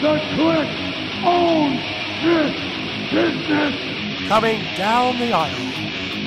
The 0.00 0.16
Kliq 0.16 0.68
owns 1.26 1.82
this 2.24 2.56
business. 3.12 3.74
Coming 4.28 4.60
down 4.74 5.18
the 5.18 5.30
aisle, 5.30 5.72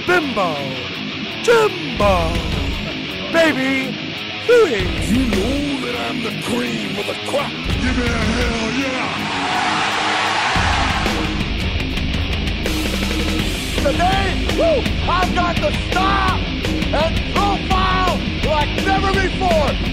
Bimbo, 0.06 0.54
Jimbo, 1.42 2.34
Baby 3.34 3.92
Huey. 4.46 4.86
You 5.10 5.26
know 5.26 5.82
that 5.88 5.96
I'm 6.06 6.22
the 6.22 6.34
cream 6.44 7.00
of 7.00 7.06
the 7.08 7.16
crop. 7.28 7.50
Give 7.82 7.98
me 7.98 8.06
a 8.06 8.22
hell 8.38 8.70
yeah. 8.78 9.10
Today, 13.82 14.30
woo, 14.56 14.84
I've 15.10 15.34
got 15.34 15.56
the 15.56 15.72
style 15.90 16.40
and 16.94 17.14
profile 17.34 18.20
like 18.46 18.72
never 18.86 19.12
before. 19.14 19.93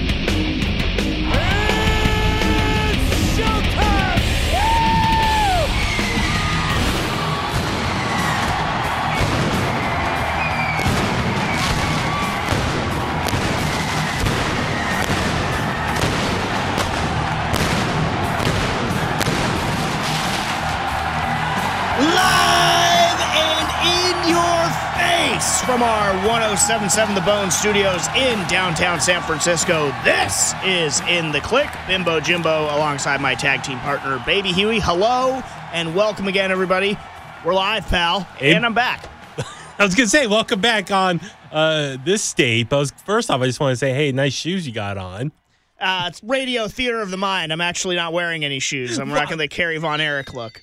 From 25.67 25.83
our 25.83 26.13
1077 26.27 27.15
The 27.15 27.21
Bone 27.21 27.51
studios 27.51 28.09
in 28.17 28.39
downtown 28.49 29.01
San 29.01 29.23
Francisco. 29.23 29.95
This 30.05 30.53
is 30.65 31.01
In 31.03 31.31
the 31.31 31.39
Kliq. 31.39 31.71
Bimbo 31.87 32.19
Jimbo 32.19 32.65
alongside 32.75 33.21
my 33.21 33.35
tag 33.37 33.63
team 33.63 33.79
partner, 33.79 34.21
Baby 34.27 34.53
Huey. 34.53 34.81
Hello 34.81 35.41
and 35.73 35.95
welcome 35.95 36.27
again, 36.27 36.51
everybody. 36.51 36.99
We're 37.45 37.55
live, 37.55 37.87
pal, 37.87 38.21
Hey. 38.39 38.55
and 38.55 38.67
I'm 38.67 38.75
back. 38.75 39.09
I 39.79 39.85
was 39.85 39.95
gonna 39.95 40.09
say, 40.09 40.27
welcome 40.27 40.61
back 40.61 40.91
on 40.91 41.21
uh, 41.53 41.99
this 42.05 42.23
state. 42.25 42.69
But 42.69 42.77
I 42.77 42.79
was, 42.81 42.91
first 43.05 43.31
off, 43.31 43.41
I 43.41 43.47
just 43.47 43.61
want 43.61 43.73
to 43.73 43.77
say, 43.77 43.93
hey, 43.93 44.11
nice 44.13 44.33
shoes 44.33 44.67
you 44.67 44.73
got 44.73 44.99
on. 44.99 45.31
Uh, 45.79 46.07
it's 46.09 46.23
radio 46.25 46.67
theater 46.69 47.01
of 47.01 47.11
the 47.11 47.17
mind. 47.17 47.53
I'm 47.53 47.61
actually 47.61 47.97
not 47.97 48.13
wearing 48.13 48.45
any 48.45 48.59
shoes. 48.59 48.99
I'm 48.99 49.13
rocking 49.13 49.39
the 49.39 49.49
Kerry 49.49 49.79
Von 49.79 50.01
Erich 50.01 50.35
look. 50.35 50.63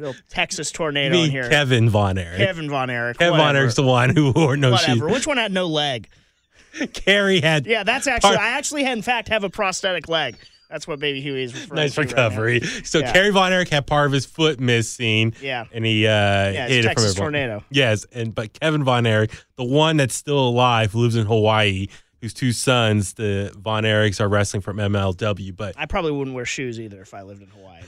Real 0.00 0.14
Texas 0.28 0.72
tornado 0.72 1.14
in 1.14 1.22
mean, 1.22 1.30
here. 1.30 1.48
Kevin 1.48 1.88
Von 1.90 2.18
Erich. 2.18 2.38
Kevin 2.38 2.68
Von 2.70 2.90
Erich. 2.90 3.18
Kevin 3.18 3.38
Von. 3.38 3.56
Erich's 3.56 3.74
the 3.76 3.82
one 3.84 4.10
who 4.10 4.32
wore 4.32 4.56
no 4.56 4.72
Whatever. 4.72 4.92
shoes. 5.08 5.12
Which 5.12 5.26
one 5.26 5.36
had 5.36 5.52
no 5.52 5.66
leg? 5.66 6.08
Kerry 6.94 7.40
had 7.40 7.66
Yeah, 7.66 7.82
that's 7.82 8.06
actually. 8.06 8.36
Part- 8.36 8.40
I 8.40 8.50
actually, 8.50 8.84
had, 8.84 8.96
in 8.96 9.02
fact, 9.02 9.28
have 9.28 9.44
a 9.44 9.50
prosthetic 9.50 10.08
leg. 10.08 10.36
That's 10.68 10.86
what 10.86 11.00
Baby 11.00 11.20
Huey 11.20 11.42
is 11.42 11.52
referring 11.52 11.76
nice 11.76 11.94
to. 11.96 12.02
right 12.02 12.10
recovery. 12.10 12.60
so 12.60 13.00
Yeah. 13.00 13.12
Kerry 13.12 13.30
Von 13.30 13.52
Erich 13.52 13.68
had 13.70 13.88
part 13.88 14.06
of 14.06 14.12
his 14.12 14.24
foot 14.24 14.60
missing. 14.60 15.34
Yeah. 15.42 15.64
and 15.72 15.84
he 15.84 16.06
uh, 16.06 16.10
Yeah, 16.10 16.68
hid 16.68 16.84
it 16.84 16.94
from 16.94 17.02
everyone. 17.02 17.14
tornado. 17.16 17.64
Yes, 17.70 18.06
and 18.12 18.32
but 18.32 18.52
Kevin 18.60 18.84
Von 18.84 19.04
Erich, 19.04 19.32
the 19.56 19.64
one 19.64 19.96
that's 19.96 20.14
still 20.14 20.38
alive, 20.48 20.92
who 20.92 21.00
lives 21.00 21.16
in 21.16 21.26
Hawaii, 21.26 21.88
whose 22.20 22.32
two 22.32 22.52
sons, 22.52 23.14
the 23.14 23.52
Von 23.58 23.82
Erichs, 23.82 24.20
are 24.20 24.28
wrestling 24.28 24.60
from 24.60 24.76
MLW. 24.76 25.56
But 25.56 25.74
I 25.76 25.86
probably 25.86 26.12
wouldn't 26.12 26.36
wear 26.36 26.44
shoes 26.44 26.78
either 26.78 27.00
if 27.02 27.14
I 27.14 27.22
lived 27.22 27.42
in 27.42 27.48
Hawaii. 27.48 27.80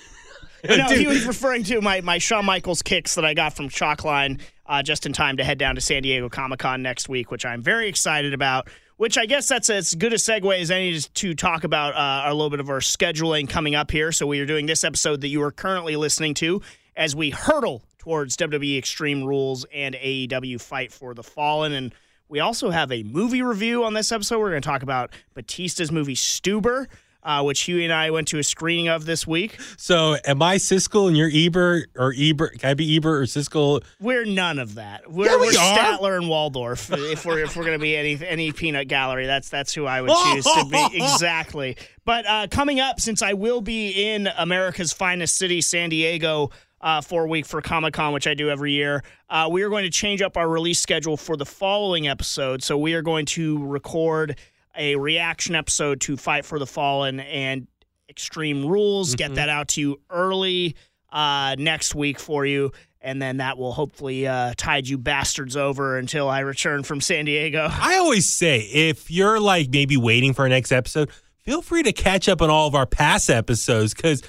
No, 0.68 0.88
Dude. 0.88 0.98
he 0.98 1.06
was 1.06 1.26
referring 1.26 1.64
to 1.64 1.80
my, 1.80 2.00
my 2.02 2.18
Shawn 2.18 2.44
Michaels 2.44 2.82
kicks 2.82 3.16
that 3.16 3.24
I 3.24 3.34
got 3.34 3.54
from 3.54 3.68
Chalkline 3.68 4.40
uh, 4.66 4.82
just 4.82 5.06
in 5.06 5.12
time 5.12 5.36
to 5.38 5.44
head 5.44 5.58
down 5.58 5.74
to 5.74 5.80
San 5.80 6.02
Diego 6.02 6.28
Comic 6.28 6.60
Con 6.60 6.82
next 6.82 7.08
week, 7.08 7.30
which 7.30 7.44
I'm 7.44 7.62
very 7.62 7.88
excited 7.88 8.32
about. 8.32 8.68
Which 8.98 9.18
I 9.18 9.26
guess 9.26 9.48
that's 9.48 9.68
as 9.68 9.94
good 9.94 10.12
a 10.12 10.16
segue 10.16 10.60
as 10.60 10.70
any 10.70 10.92
to- 11.00 11.10
to 11.14 11.34
talk 11.34 11.64
about 11.64 11.94
uh, 11.96 12.30
a 12.30 12.34
little 12.34 12.50
bit 12.50 12.60
of 12.60 12.70
our 12.70 12.78
scheduling 12.78 13.48
coming 13.48 13.74
up 13.74 13.90
here. 13.90 14.12
So 14.12 14.26
we 14.28 14.38
are 14.38 14.46
doing 14.46 14.66
this 14.66 14.84
episode 14.84 15.22
that 15.22 15.28
you 15.28 15.42
are 15.42 15.50
currently 15.50 15.96
listening 15.96 16.34
to 16.34 16.62
as 16.94 17.16
we 17.16 17.30
hurtle 17.30 17.82
towards 17.98 18.36
WWE 18.36 18.78
Extreme 18.78 19.24
Rules 19.24 19.66
and 19.74 19.96
AEW 19.96 20.60
Fight 20.60 20.92
for 20.92 21.14
the 21.14 21.24
Fallen. 21.24 21.72
And 21.72 21.92
we 22.28 22.38
also 22.38 22.70
have 22.70 22.92
a 22.92 23.02
movie 23.02 23.42
review 23.42 23.82
on 23.82 23.94
this 23.94 24.12
episode. 24.12 24.38
We're 24.38 24.50
going 24.50 24.62
to 24.62 24.68
talk 24.68 24.82
about 24.84 25.10
Batista's 25.34 25.90
movie 25.90 26.14
Stuber. 26.14 26.86
Uh, 27.24 27.40
which 27.42 27.60
Huey 27.62 27.84
and 27.84 27.92
I 27.92 28.10
went 28.10 28.26
to 28.28 28.38
a 28.38 28.42
screening 28.42 28.88
of 28.88 29.04
this 29.04 29.26
week. 29.28 29.56
so, 29.76 30.16
am 30.24 30.42
I 30.42 30.56
Siskel 30.56 31.06
and 31.06 31.16
you're 31.16 31.30
Ebert, 31.32 31.90
or 31.96 32.12
Ebert? 32.16 32.58
Can 32.58 32.70
I 32.70 32.74
be 32.74 32.96
Ebert 32.96 33.22
or 33.22 33.26
Siskel? 33.26 33.84
We're 34.00 34.24
none 34.24 34.58
of 34.58 34.74
that. 34.74 35.08
We're, 35.08 35.26
Yeah, 35.26 35.36
we 35.36 35.46
we're. 35.46 35.52
Statler 35.52 36.16
and 36.16 36.28
Waldorf. 36.28 36.90
if 36.92 37.24
we're 37.24 37.38
if 37.38 37.56
we're 37.56 37.64
gonna 37.64 37.78
be 37.78 37.96
any 37.96 38.18
any 38.26 38.50
peanut 38.50 38.88
gallery, 38.88 39.26
that's 39.26 39.48
that's 39.48 39.72
who 39.72 39.86
I 39.86 40.00
would 40.00 40.10
choose 40.10 40.44
to 40.44 40.64
be 40.68 40.88
exactly. 40.94 41.76
But 42.04 42.26
uh, 42.26 42.46
coming 42.50 42.80
up, 42.80 42.98
since 42.98 43.22
I 43.22 43.34
will 43.34 43.60
be 43.60 44.12
in 44.12 44.28
America's 44.36 44.92
finest 44.92 45.36
city, 45.36 45.60
San 45.60 45.90
Diego. 45.90 46.50
Uh, 46.80 47.00
for 47.00 47.22
a 47.22 47.28
week 47.28 47.46
for 47.46 47.62
Comic 47.62 47.94
Con, 47.94 48.12
which 48.12 48.26
I 48.26 48.34
do 48.34 48.50
every 48.50 48.72
year, 48.72 49.04
uh, 49.30 49.48
we 49.48 49.62
are 49.62 49.68
going 49.68 49.84
to 49.84 49.90
change 49.90 50.20
up 50.20 50.36
our 50.36 50.48
release 50.48 50.80
schedule 50.80 51.16
for 51.16 51.36
the 51.36 51.46
following 51.46 52.08
episode. 52.08 52.60
So 52.64 52.76
we 52.76 52.94
are 52.94 53.02
going 53.02 53.24
to 53.26 53.64
record 53.64 54.36
a 54.76 54.96
reaction 54.96 55.54
episode 55.54 56.00
to 56.02 56.16
Fight 56.16 56.44
for 56.44 56.58
the 56.58 56.66
Fallen 56.66 57.20
and 57.20 57.66
Extreme 58.08 58.66
Rules. 58.66 59.14
Get 59.14 59.34
that 59.36 59.48
out 59.48 59.68
to 59.68 59.80
you 59.80 60.00
early 60.10 60.76
uh, 61.10 61.56
next 61.58 61.94
week 61.94 62.18
for 62.18 62.44
you. 62.44 62.72
And 63.00 63.20
then 63.20 63.38
that 63.38 63.58
will 63.58 63.72
hopefully 63.72 64.26
uh, 64.26 64.54
tide 64.56 64.86
you 64.86 64.96
bastards 64.96 65.56
over 65.56 65.98
until 65.98 66.28
I 66.28 66.40
return 66.40 66.84
from 66.84 67.00
San 67.00 67.24
Diego. 67.24 67.68
I 67.70 67.96
always 67.96 68.28
say 68.28 68.60
if 68.60 69.10
you're 69.10 69.40
like 69.40 69.70
maybe 69.70 69.96
waiting 69.96 70.34
for 70.34 70.42
our 70.42 70.48
next 70.48 70.70
episode, 70.70 71.10
feel 71.42 71.62
free 71.62 71.82
to 71.82 71.92
catch 71.92 72.28
up 72.28 72.40
on 72.40 72.48
all 72.48 72.68
of 72.68 72.74
our 72.74 72.86
past 72.86 73.28
episodes 73.28 73.92
because 73.92 74.22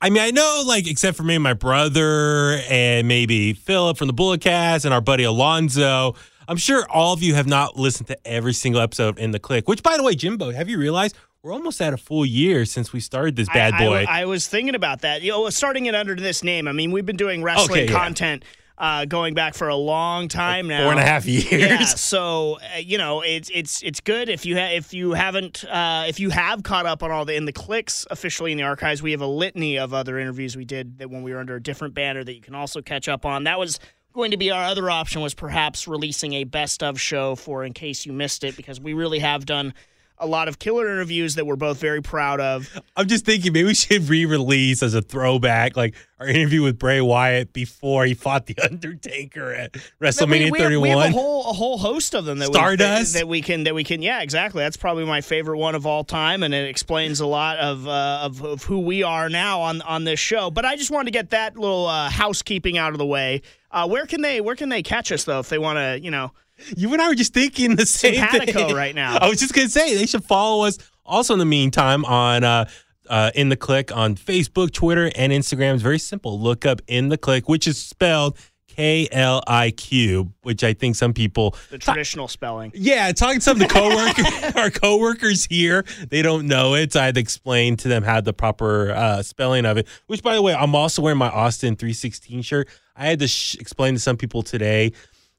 I 0.00 0.10
mean 0.10 0.22
I 0.22 0.30
know 0.30 0.62
like 0.66 0.86
except 0.86 1.16
for 1.16 1.22
me, 1.22 1.36
and 1.36 1.42
my 1.42 1.54
brother 1.54 2.60
and 2.68 3.08
maybe 3.08 3.54
Philip 3.54 3.96
from 3.96 4.08
the 4.08 4.12
Bullet 4.12 4.42
Cast 4.42 4.84
and 4.84 4.92
our 4.92 5.00
buddy 5.00 5.24
Alonzo. 5.24 6.14
I'm 6.48 6.56
sure 6.56 6.86
all 6.90 7.12
of 7.12 7.22
you 7.22 7.34
have 7.34 7.46
not 7.46 7.76
listened 7.76 8.06
to 8.08 8.18
every 8.26 8.54
single 8.54 8.80
episode 8.80 9.18
in 9.18 9.32
the 9.32 9.38
Kliq. 9.38 9.66
Which 9.66 9.82
by 9.82 9.96
the 9.98 10.02
way, 10.02 10.14
Jimbo, 10.14 10.50
have 10.50 10.68
you 10.68 10.78
realized 10.78 11.14
we're 11.42 11.52
almost 11.52 11.80
at 11.82 11.92
a 11.92 11.98
full 11.98 12.24
year 12.24 12.64
since 12.64 12.92
we 12.92 13.00
started 13.00 13.36
this 13.36 13.48
bad 13.50 13.74
I- 13.74 13.76
I- 13.76 13.86
boy? 13.86 14.04
I, 14.08 14.24
was 14.24 14.48
thinking 14.48 14.74
about 14.74 15.02
that. 15.02 15.20
You 15.22 15.32
know, 15.32 15.50
starting 15.50 15.86
it 15.86 15.94
under 15.94 16.14
this 16.14 16.42
name. 16.42 16.66
I 16.66 16.72
mean, 16.72 16.90
we've 16.90 17.06
been 17.06 17.16
doing 17.18 17.42
wrestling 17.42 17.70
Okay, 17.82 17.92
yeah. 17.92 17.98
content 17.98 18.44
uh, 18.78 19.04
going 19.04 19.34
back 19.34 19.54
for 19.54 19.68
a 19.68 19.74
long 19.76 20.28
time 20.28 20.68
now. 20.68 20.84
Four 20.84 20.92
and 20.92 21.00
a 21.00 21.04
half 21.04 21.26
years. 21.26 21.50
Yeah, 21.52 21.84
so 21.84 22.58
uh, 22.74 22.78
you 22.78 22.96
know 22.96 23.20
it's 23.22 23.50
it's 23.52 23.82
it's 23.82 24.00
good 24.00 24.28
if 24.28 24.46
you 24.46 24.56
ha- 24.56 24.70
if 24.72 24.94
you 24.94 25.12
haven't 25.12 25.64
uh, 25.64 26.04
if 26.08 26.18
you 26.20 26.30
have 26.30 26.62
caught 26.62 26.86
up 26.86 27.02
on 27.02 27.10
all 27.10 27.24
the 27.24 27.34
in 27.34 27.44
the 27.44 27.52
Kliqs 27.52 28.06
officially 28.10 28.52
in 28.52 28.56
the 28.58 28.64
archives. 28.64 29.02
We 29.02 29.10
have 29.10 29.20
a 29.20 29.26
litany 29.26 29.78
of 29.78 29.92
other 29.92 30.18
interviews 30.18 30.56
we 30.56 30.64
did 30.64 30.98
that 30.98 31.10
when 31.10 31.22
we 31.22 31.32
were 31.32 31.40
under 31.40 31.56
a 31.56 31.62
different 31.62 31.94
banner 31.94 32.24
that 32.24 32.34
you 32.34 32.40
can 32.40 32.54
also 32.54 32.80
catch 32.80 33.08
up 33.08 33.26
on. 33.26 33.44
That 33.44 33.58
was 33.58 33.80
going 34.18 34.32
to 34.32 34.36
be 34.36 34.50
our 34.50 34.64
other 34.64 34.90
option 34.90 35.22
was 35.22 35.32
perhaps 35.32 35.86
releasing 35.86 36.32
a 36.32 36.42
best 36.42 36.82
of 36.82 37.00
show 37.00 37.36
for 37.36 37.64
in 37.64 37.72
case 37.72 38.04
you 38.04 38.12
missed 38.12 38.42
it 38.42 38.56
because 38.56 38.80
we 38.80 38.92
really 38.92 39.20
have 39.20 39.46
done 39.46 39.72
a 40.20 40.26
lot 40.26 40.48
of 40.48 40.58
killer 40.58 40.90
interviews 40.90 41.36
that 41.36 41.46
we're 41.46 41.54
both 41.54 41.78
very 41.78 42.02
proud 42.02 42.40
of. 42.40 42.68
I'm 42.96 43.06
just 43.06 43.24
thinking 43.24 43.52
maybe 43.52 43.68
we 43.68 43.74
should 43.74 44.08
re-release 44.08 44.82
as 44.82 44.94
a 44.94 45.00
throwback, 45.00 45.76
like 45.76 45.94
our 46.18 46.26
interview 46.26 46.62
with 46.62 46.80
Bray 46.80 47.00
Wyatt 47.00 47.52
before 47.52 48.04
he 48.06 48.14
fought 48.14 48.46
the 48.46 48.58
Undertaker 48.64 49.52
at 49.52 49.74
WrestleMania 50.00 50.46
we, 50.46 50.50
we 50.50 50.58
have, 50.58 50.66
31. 50.66 50.82
we 50.82 50.88
have 50.88 51.10
a 51.10 51.12
whole 51.12 51.48
a 51.48 51.52
whole 51.52 51.78
host 51.78 52.14
of 52.14 52.24
them 52.24 52.40
that 52.40 52.48
Stardust? 52.48 52.80
we, 52.80 53.12
that, 53.12 53.18
that 53.20 53.28
we 53.28 53.40
can 53.40 53.64
that 53.64 53.74
we 53.76 53.84
can 53.84 54.02
yeah 54.02 54.20
exactly 54.20 54.64
that's 54.64 54.76
probably 54.76 55.04
my 55.04 55.20
favorite 55.20 55.58
one 55.58 55.76
of 55.76 55.86
all 55.86 56.02
time 56.02 56.42
and 56.42 56.52
it 56.52 56.68
explains 56.68 57.20
a 57.20 57.26
lot 57.26 57.56
of 57.58 57.86
uh, 57.86 58.20
of, 58.22 58.42
of 58.42 58.64
who 58.64 58.80
we 58.80 59.04
are 59.04 59.28
now 59.28 59.60
on 59.60 59.80
on 59.82 60.02
this 60.02 60.18
show. 60.18 60.50
But 60.50 60.64
I 60.64 60.74
just 60.74 60.90
wanted 60.90 61.06
to 61.06 61.12
get 61.12 61.30
that 61.30 61.56
little 61.56 61.86
uh, 61.86 62.10
housekeeping 62.10 62.76
out 62.76 62.90
of 62.92 62.98
the 62.98 63.06
way. 63.06 63.42
Uh, 63.70 63.86
where 63.86 64.06
can 64.06 64.22
they 64.22 64.40
where 64.40 64.56
can 64.56 64.68
they 64.68 64.82
catch 64.82 65.12
us 65.12 65.24
though 65.24 65.40
if 65.40 65.48
they 65.48 65.58
want 65.58 65.76
to 65.76 66.00
you 66.02 66.10
know 66.10 66.32
You 66.76 66.92
and 66.92 67.02
I 67.02 67.08
were 67.08 67.14
just 67.14 67.34
thinking 67.34 67.76
the 67.76 67.86
same 67.86 68.14
Simpatico 68.14 68.68
thing 68.68 68.76
right 68.76 68.94
now. 68.94 69.18
I 69.20 69.28
was 69.28 69.38
just 69.38 69.54
gonna 69.54 69.68
say 69.68 69.94
they 69.96 70.06
should 70.06 70.24
follow 70.24 70.64
us. 70.64 70.78
Also, 71.04 71.32
in 71.32 71.38
the 71.38 71.44
meantime, 71.46 72.04
on 72.04 72.44
uh, 72.44 72.68
uh, 73.08 73.30
in 73.34 73.48
the 73.48 73.56
Kliq 73.56 73.94
on 73.96 74.14
Facebook, 74.16 74.72
Twitter, 74.72 75.10
and 75.16 75.32
Instagram. 75.32 75.74
It's 75.74 75.82
very 75.82 75.98
simple. 75.98 76.38
Look 76.38 76.66
up 76.66 76.82
in 76.86 77.08
the 77.08 77.16
Kliq, 77.16 77.44
which 77.46 77.66
is 77.66 77.82
spelled 77.82 78.36
K 78.68 79.08
L 79.10 79.42
I 79.46 79.70
Q, 79.70 80.32
which 80.42 80.62
I 80.62 80.74
think 80.74 80.94
some 80.96 81.14
people. 81.14 81.56
the 81.70 81.78
traditional 81.78 82.28
spelling? 82.28 82.70
Yeah, 82.74 83.10
talking 83.12 83.38
to 83.38 83.40
some 83.42 83.60
of 83.60 83.66
the 83.66 83.74
coworkers, 83.74 84.54
our 84.56 84.70
coworkers 84.70 85.46
here, 85.46 85.84
they 86.10 86.20
don't 86.22 86.46
know 86.46 86.74
it. 86.74 86.92
So 86.92 87.00
I 87.00 87.06
had 87.06 87.14
to 87.14 87.20
explain 87.20 87.76
to 87.78 87.88
them 87.88 88.02
how 88.02 88.20
the 88.20 88.32
proper 88.34 88.90
uh, 88.92 89.22
spelling 89.22 89.64
of 89.64 89.78
it. 89.78 89.88
Which, 90.06 90.22
by 90.22 90.34
the 90.34 90.42
way, 90.42 90.54
I'm 90.54 90.74
also 90.74 91.00
wearing 91.00 91.18
my 91.18 91.30
Austin 91.30 91.74
316 91.76 92.42
shirt. 92.42 92.68
I 92.98 93.06
had 93.06 93.20
to 93.20 93.28
sh- 93.28 93.54
explain 93.56 93.94
to 93.94 94.00
some 94.00 94.16
people 94.16 94.42
today. 94.42 94.92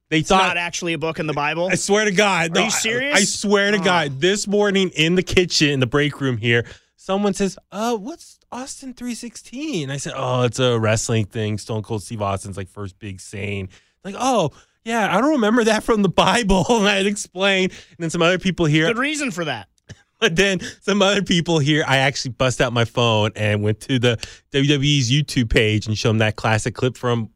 They 0.10 0.20
It's 0.20 0.30
thought 0.30 0.48
not 0.48 0.58
actually 0.58 0.94
a 0.94 0.98
book 0.98 1.20
in 1.20 1.28
the 1.28 1.34
Bible. 1.34 1.68
I 1.72 1.76
swear 1.76 2.06
to 2.06 2.12
God. 2.12 2.52
Are 2.52 2.54
no, 2.56 2.62
you 2.62 2.66
I- 2.68 2.70
serious? 2.70 3.16
I, 3.18 3.24
swear 3.26 3.72
to 3.72 3.78
Oh. 3.78 3.84
God. 3.84 4.20
This 4.22 4.48
morning 4.48 4.90
in 4.96 5.16
the 5.16 5.22
kitchen, 5.24 5.70
in 5.70 5.80
the 5.80 5.86
break 5.88 6.20
room 6.20 6.38
here, 6.38 6.66
someone 6.96 7.34
says, 7.34 7.58
uh, 7.72 7.96
what's 7.96 8.40
Austin 8.52 8.94
316? 8.94 9.92
I 9.92 9.98
said, 9.98 10.14
oh, 10.16 10.44
it's 10.44 10.58
a 10.60 10.80
wrestling 10.80 11.26
thing. 11.26 11.58
Stone 11.60 11.84
Cold 11.84 12.02
Steve 12.02 12.22
Austin's 12.22 12.58
like 12.58 12.70
first 12.70 12.98
big 12.98 13.20
saying. 13.22 13.70
Like, 14.04 14.16
oh, 14.18 14.52
yeah, 14.86 15.16
I 15.16 15.22
don't 15.22 15.32
remember 15.32 15.66
that 15.66 15.84
from 15.84 16.02
the 16.02 16.10
Bible. 16.10 16.66
And 16.70 16.88
I 16.88 16.96
had 16.96 17.06
explained. 17.06 17.72
And 17.72 17.98
then 18.00 18.10
some 18.10 18.22
other 18.24 18.40
people 18.40 18.66
here. 18.66 18.88
Good 18.88 18.98
reason 18.98 19.30
for 19.32 19.46
that. 19.46 19.68
But 20.20 20.36
then 20.36 20.60
some 20.82 21.02
other 21.02 21.22
people 21.22 21.60
here, 21.60 21.86
I 21.88 21.98
actually 21.98 22.32
bust 22.32 22.60
out 22.60 22.74
my 22.74 22.84
phone 22.84 23.32
and 23.38 23.64
went 23.64 23.80
to 23.82 24.00
the 24.00 24.18
WWE's 24.52 25.10
YouTube 25.10 25.50
page 25.50 25.88
and 25.88 25.98
showed 25.98 26.10
them 26.10 26.18
that 26.18 26.36
classic 26.36 26.76
clip 26.76 26.98
from 26.98 27.30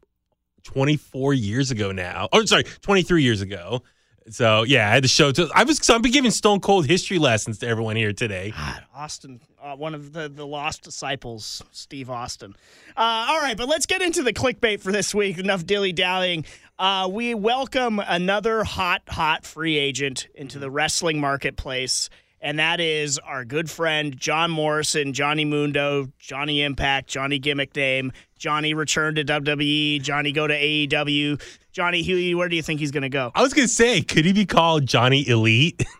24 0.64 1.34
years 1.34 1.70
ago 1.70 1.92
now. 1.92 2.28
Oh, 2.32 2.44
sorry, 2.44 2.64
23 2.64 3.22
years 3.22 3.40
ago. 3.40 3.82
So 4.30 4.62
yeah, 4.62 4.88
I 4.88 4.90
had 4.90 5.02
to 5.02 5.08
show. 5.08 5.32
To, 5.32 5.50
I 5.54 5.64
was. 5.64 5.84
So 5.84 5.94
I've 5.94 6.02
been 6.02 6.12
giving 6.12 6.30
Stone 6.30 6.60
Cold 6.60 6.86
history 6.86 7.18
lessons 7.18 7.58
to 7.58 7.68
everyone 7.68 7.96
here 7.96 8.12
today. 8.12 8.52
God, 8.56 8.84
Austin, 8.94 9.40
uh, 9.62 9.76
one 9.76 9.94
of 9.94 10.12
the, 10.14 10.30
the 10.30 10.46
lost 10.46 10.82
disciples, 10.82 11.62
Steve 11.72 12.08
Austin. 12.08 12.54
Uh, 12.96 13.26
all 13.28 13.40
right, 13.40 13.56
but 13.56 13.68
let's 13.68 13.84
get 13.84 14.00
into 14.00 14.22
the 14.22 14.32
clickbait 14.32 14.80
for 14.80 14.92
this 14.92 15.14
week. 15.14 15.38
Enough 15.38 15.66
dilly 15.66 15.92
dallying. 15.92 16.46
Uh, 16.78 17.08
we 17.12 17.34
welcome 17.34 18.00
another 18.00 18.64
hot, 18.64 19.02
hot 19.08 19.44
free 19.44 19.76
agent 19.76 20.26
into 20.34 20.58
the 20.58 20.70
wrestling 20.70 21.20
marketplace, 21.20 22.08
and 22.40 22.58
that 22.58 22.80
is 22.80 23.18
our 23.18 23.44
good 23.44 23.70
friend 23.70 24.16
John 24.16 24.50
Morrison, 24.50 25.12
Johnny 25.12 25.44
Mundo, 25.44 26.08
Johnny 26.18 26.62
Impact, 26.62 27.08
Johnny 27.08 27.38
Gimmick 27.38 27.76
Name. 27.76 28.10
Johnny 28.44 28.74
return 28.74 29.14
to 29.14 29.24
WWE. 29.24 30.02
Johnny 30.02 30.30
go 30.30 30.46
to 30.46 30.52
AEW. 30.54 31.40
Johnny 31.72 32.02
Huey, 32.02 32.34
where 32.34 32.50
do 32.50 32.56
you 32.56 32.62
think 32.62 32.78
he's 32.78 32.90
going 32.90 33.04
to 33.04 33.08
go? 33.08 33.32
I 33.34 33.40
was 33.40 33.54
gonna 33.54 33.68
say, 33.68 34.02
could 34.02 34.26
he 34.26 34.34
be 34.34 34.44
called 34.44 34.84
Johnny 34.84 35.26
Elite? 35.26 35.82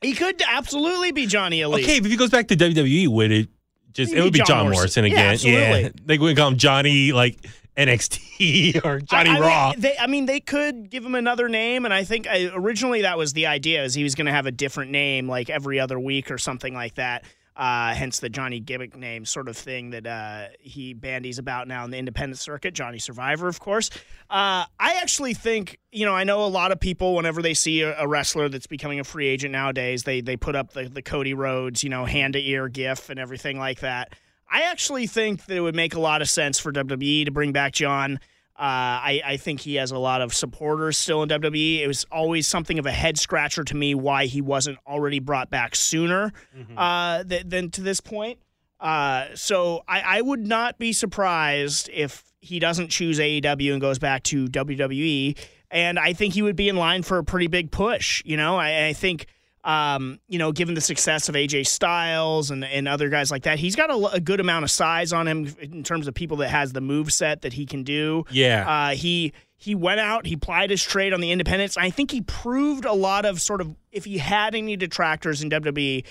He 0.00 0.12
could 0.12 0.40
absolutely 0.48 1.10
be 1.10 1.26
Johnny 1.26 1.60
Elite. 1.60 1.82
okay, 1.84 1.98
but 1.98 2.06
if 2.06 2.12
he 2.12 2.16
goes 2.16 2.30
back 2.30 2.46
to 2.46 2.56
WWE, 2.56 3.08
would 3.08 3.32
it 3.32 3.48
just? 3.92 4.12
He'd 4.12 4.20
It 4.20 4.22
would 4.22 4.32
be 4.32 4.38
John 4.38 4.46
John 4.46 4.64
Morrison. 4.70 5.02
Morrison, 5.02 5.04
Yeah, 5.06 5.10
again. 5.10 5.32
absolutely. 5.32 5.92
They 6.06 6.18
would 6.18 6.36
call 6.36 6.46
him 6.46 6.56
Johnny 6.56 7.10
like 7.10 7.36
NXT 7.76 8.84
or 8.84 9.00
Johnny 9.00 9.30
I, 9.30 9.36
I 9.36 9.40
Raw. 9.40 9.70
Mean, 9.70 9.80
they, 9.80 9.98
I 9.98 10.06
mean, 10.06 10.26
they 10.26 10.38
could 10.38 10.88
give 10.88 11.04
him 11.04 11.16
another 11.16 11.48
name, 11.48 11.84
and 11.84 11.92
I 11.92 12.04
think 12.04 12.28
I, 12.28 12.48
originally 12.54 13.02
that 13.02 13.18
was 13.18 13.32
the 13.32 13.46
idea, 13.46 13.82
is 13.82 13.92
he 13.94 14.04
was 14.04 14.14
going 14.14 14.26
to 14.26 14.32
have 14.32 14.46
a 14.46 14.52
different 14.52 14.92
name, 14.92 15.28
like 15.28 15.50
every 15.50 15.80
other 15.80 15.98
week 15.98 16.30
or 16.30 16.38
something 16.38 16.74
like 16.74 16.94
that. 16.94 17.24
Uh, 17.58 17.92
hence 17.92 18.20
the 18.20 18.28
Johnny 18.28 18.60
Gimmick 18.60 18.96
name 18.96 19.24
sort 19.24 19.48
of 19.48 19.56
thing 19.56 19.90
that 19.90 20.06
uh, 20.06 20.46
he 20.60 20.94
bandies 20.94 21.40
about 21.40 21.66
now 21.66 21.84
in 21.84 21.90
the 21.90 21.98
independent 21.98 22.38
circuit. 22.38 22.72
Johnny 22.72 23.00
Survivor, 23.00 23.48
of 23.48 23.58
course. 23.58 23.90
Uh, 24.30 24.62
I 24.78 24.94
actually 25.02 25.34
think, 25.34 25.80
you 25.90 26.06
know, 26.06 26.14
I 26.14 26.22
know 26.22 26.44
a 26.44 26.46
lot 26.46 26.70
of 26.70 26.78
people 26.78 27.16
whenever 27.16 27.42
they 27.42 27.54
see 27.54 27.82
a, 27.82 27.98
a 27.98 28.06
wrestler 28.06 28.48
that's 28.48 28.68
becoming 28.68 29.00
a 29.00 29.04
free 29.04 29.26
agent 29.26 29.50
nowadays, 29.50 30.04
they 30.04 30.20
they 30.20 30.36
put 30.36 30.54
up 30.54 30.72
the, 30.72 30.88
the 30.88 31.02
Cody 31.02 31.34
Rhodes, 31.34 31.82
you 31.82 31.90
know, 31.90 32.04
hand 32.04 32.34
to 32.34 32.40
ear 32.40 32.68
gif 32.68 33.10
and 33.10 33.18
everything 33.18 33.58
like 33.58 33.80
that. 33.80 34.14
I 34.48 34.62
actually 34.62 35.08
think 35.08 35.46
that 35.46 35.56
it 35.56 35.60
would 35.60 35.74
make 35.74 35.94
a 35.94 36.00
lot 36.00 36.22
of 36.22 36.28
sense 36.28 36.60
for 36.60 36.72
WWE 36.72 37.24
to 37.24 37.32
bring 37.32 37.50
back 37.50 37.72
John. 37.72 38.20
Uh, 38.58 38.98
I, 39.06 39.22
I 39.24 39.36
think 39.36 39.60
he 39.60 39.76
has 39.76 39.92
a 39.92 39.98
lot 39.98 40.20
of 40.20 40.34
supporters 40.34 40.98
still 40.98 41.22
in 41.22 41.28
WWE. 41.28 41.80
It 41.80 41.86
was 41.86 42.04
always 42.10 42.48
something 42.48 42.80
of 42.80 42.86
a 42.86 42.90
head 42.90 43.16
scratcher 43.16 43.62
to 43.62 43.76
me 43.76 43.94
why 43.94 44.26
he 44.26 44.40
wasn't 44.40 44.78
already 44.84 45.20
brought 45.20 45.48
back 45.48 45.76
sooner 45.76 46.32
uh, 46.76 47.22
th- 47.22 47.44
than 47.46 47.70
to 47.70 47.82
this 47.82 48.00
point. 48.00 48.40
Uh, 48.80 49.26
so 49.34 49.82
I, 49.86 50.00
I 50.18 50.20
would 50.22 50.44
not 50.44 50.76
be 50.76 50.92
surprised 50.92 51.88
if 51.92 52.24
he 52.40 52.58
doesn't 52.58 52.88
choose 52.88 53.20
AEW 53.20 53.72
and 53.72 53.80
goes 53.80 54.00
back 54.00 54.24
to 54.24 54.46
WWE. 54.48 55.38
And 55.70 55.98
I 55.98 56.12
think 56.12 56.34
he 56.34 56.42
would 56.42 56.56
be 56.56 56.68
in 56.68 56.76
line 56.76 57.02
for 57.04 57.18
a 57.18 57.24
pretty 57.24 57.46
big 57.46 57.70
push. 57.70 58.22
You 58.24 58.36
know, 58.36 58.56
I, 58.56 58.86
I 58.86 58.92
think 58.92 59.26
um, 59.64 60.20
you 60.28 60.38
know, 60.38 60.52
given 60.52 60.74
the 60.74 60.80
success 60.80 61.28
of 61.28 61.34
AJ 61.34 61.66
Styles 61.66 62.50
and, 62.50 62.64
and 62.64 62.86
other 62.88 63.08
guys 63.08 63.30
like 63.30 63.42
that, 63.42 63.58
he's 63.58 63.76
got 63.76 63.90
a, 63.90 63.96
a 64.14 64.20
good 64.20 64.40
amount 64.40 64.64
of 64.64 64.70
size 64.70 65.12
on 65.12 65.26
him 65.28 65.54
in 65.60 65.82
terms 65.82 66.06
of 66.08 66.14
people 66.14 66.36
that 66.38 66.48
has 66.50 66.72
the 66.72 66.80
move 66.80 67.12
set 67.12 67.42
that 67.42 67.52
he 67.52 67.66
can 67.66 67.82
do. 67.82 68.24
Yeah. 68.30 68.68
Uh, 68.68 68.94
he 68.94 69.32
he 69.56 69.74
went 69.74 69.98
out, 70.00 70.24
he 70.26 70.36
plied 70.36 70.70
his 70.70 70.82
trade 70.84 71.12
on 71.12 71.20
the 71.20 71.32
independents. 71.32 71.76
I 71.76 71.90
think 71.90 72.12
he 72.12 72.20
proved 72.20 72.84
a 72.84 72.92
lot 72.92 73.24
of 73.24 73.40
sort 73.42 73.60
of 73.60 73.74
if 73.90 74.04
he 74.04 74.18
had 74.18 74.54
any 74.54 74.76
detractors 74.76 75.42
in 75.42 75.50
WWE, 75.50 76.04